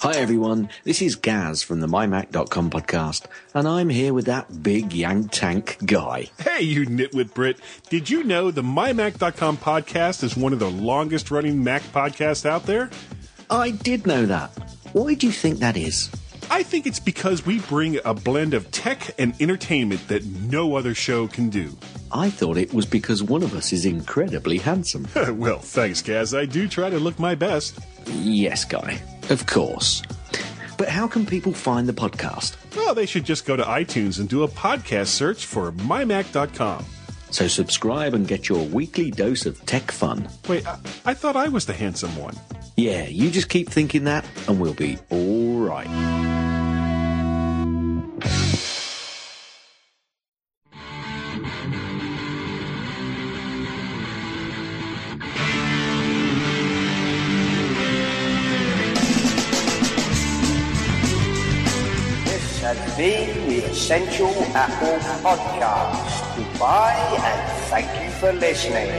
Hi 0.00 0.12
everyone, 0.16 0.68
this 0.84 1.00
is 1.00 1.16
Gaz 1.16 1.62
from 1.62 1.80
the 1.80 1.86
MyMac.com 1.86 2.70
podcast, 2.70 3.24
and 3.54 3.66
I'm 3.66 3.88
here 3.88 4.12
with 4.12 4.26
that 4.26 4.62
big 4.62 4.92
yank 4.92 5.30
tank 5.32 5.78
guy. 5.86 6.28
Hey, 6.38 6.62
you 6.62 6.84
nitwit 6.86 7.32
Brit. 7.32 7.58
Did 7.88 8.10
you 8.10 8.22
know 8.22 8.50
the 8.50 8.62
MyMac.com 8.62 9.56
podcast 9.56 10.22
is 10.22 10.36
one 10.36 10.52
of 10.52 10.58
the 10.58 10.70
longest 10.70 11.30
running 11.30 11.64
Mac 11.64 11.82
podcasts 11.82 12.44
out 12.44 12.64
there? 12.64 12.90
I 13.48 13.70
did 13.70 14.06
know 14.06 14.26
that. 14.26 14.50
Why 14.92 15.14
do 15.14 15.26
you 15.26 15.32
think 15.32 15.60
that 15.60 15.76
is? 15.78 16.10
I 16.50 16.62
think 16.62 16.86
it's 16.86 17.00
because 17.00 17.46
we 17.46 17.60
bring 17.60 17.98
a 18.04 18.12
blend 18.14 18.54
of 18.54 18.70
tech 18.70 19.14
and 19.18 19.34
entertainment 19.40 20.06
that 20.08 20.24
no 20.24 20.76
other 20.76 20.94
show 20.94 21.26
can 21.26 21.48
do. 21.48 21.76
I 22.12 22.30
thought 22.30 22.56
it 22.56 22.72
was 22.72 22.86
because 22.86 23.22
one 23.22 23.42
of 23.42 23.54
us 23.54 23.72
is 23.72 23.84
incredibly 23.86 24.58
handsome. 24.58 25.06
well, 25.38 25.58
thanks, 25.58 26.02
Gaz. 26.02 26.34
I 26.34 26.46
do 26.46 26.68
try 26.68 26.90
to 26.90 26.98
look 26.98 27.18
my 27.18 27.34
best. 27.34 27.78
yes, 28.06 28.64
Guy. 28.64 29.00
Of 29.30 29.46
course. 29.46 30.02
But 30.78 30.88
how 30.88 31.08
can 31.08 31.24
people 31.26 31.52
find 31.52 31.88
the 31.88 31.92
podcast? 31.92 32.56
Well, 32.76 32.94
they 32.94 33.06
should 33.06 33.24
just 33.24 33.46
go 33.46 33.56
to 33.56 33.62
iTunes 33.64 34.20
and 34.20 34.28
do 34.28 34.42
a 34.42 34.48
podcast 34.48 35.08
search 35.08 35.46
for 35.46 35.72
mymac.com. 35.72 36.84
So 37.30 37.48
subscribe 37.48 38.14
and 38.14 38.28
get 38.28 38.48
your 38.48 38.62
weekly 38.66 39.10
dose 39.10 39.46
of 39.46 39.64
tech 39.66 39.90
fun. 39.90 40.28
Wait, 40.48 40.66
I, 40.66 40.78
I 41.06 41.14
thought 41.14 41.34
I 41.36 41.48
was 41.48 41.66
the 41.66 41.72
handsome 41.72 42.14
one. 42.16 42.36
Yeah, 42.76 43.06
you 43.06 43.30
just 43.30 43.48
keep 43.48 43.68
thinking 43.70 44.04
that, 44.04 44.24
and 44.48 44.60
we'll 44.60 44.74
be 44.74 44.98
all 45.10 45.58
right. 45.58 45.88
Essential 63.86 64.34
Apple 64.52 64.98
Podcast. 65.22 66.36
Goodbye 66.36 66.98
and 67.22 67.52
thank 67.70 68.02
you 68.02 68.10
for 68.18 68.32
listening. 68.32 68.90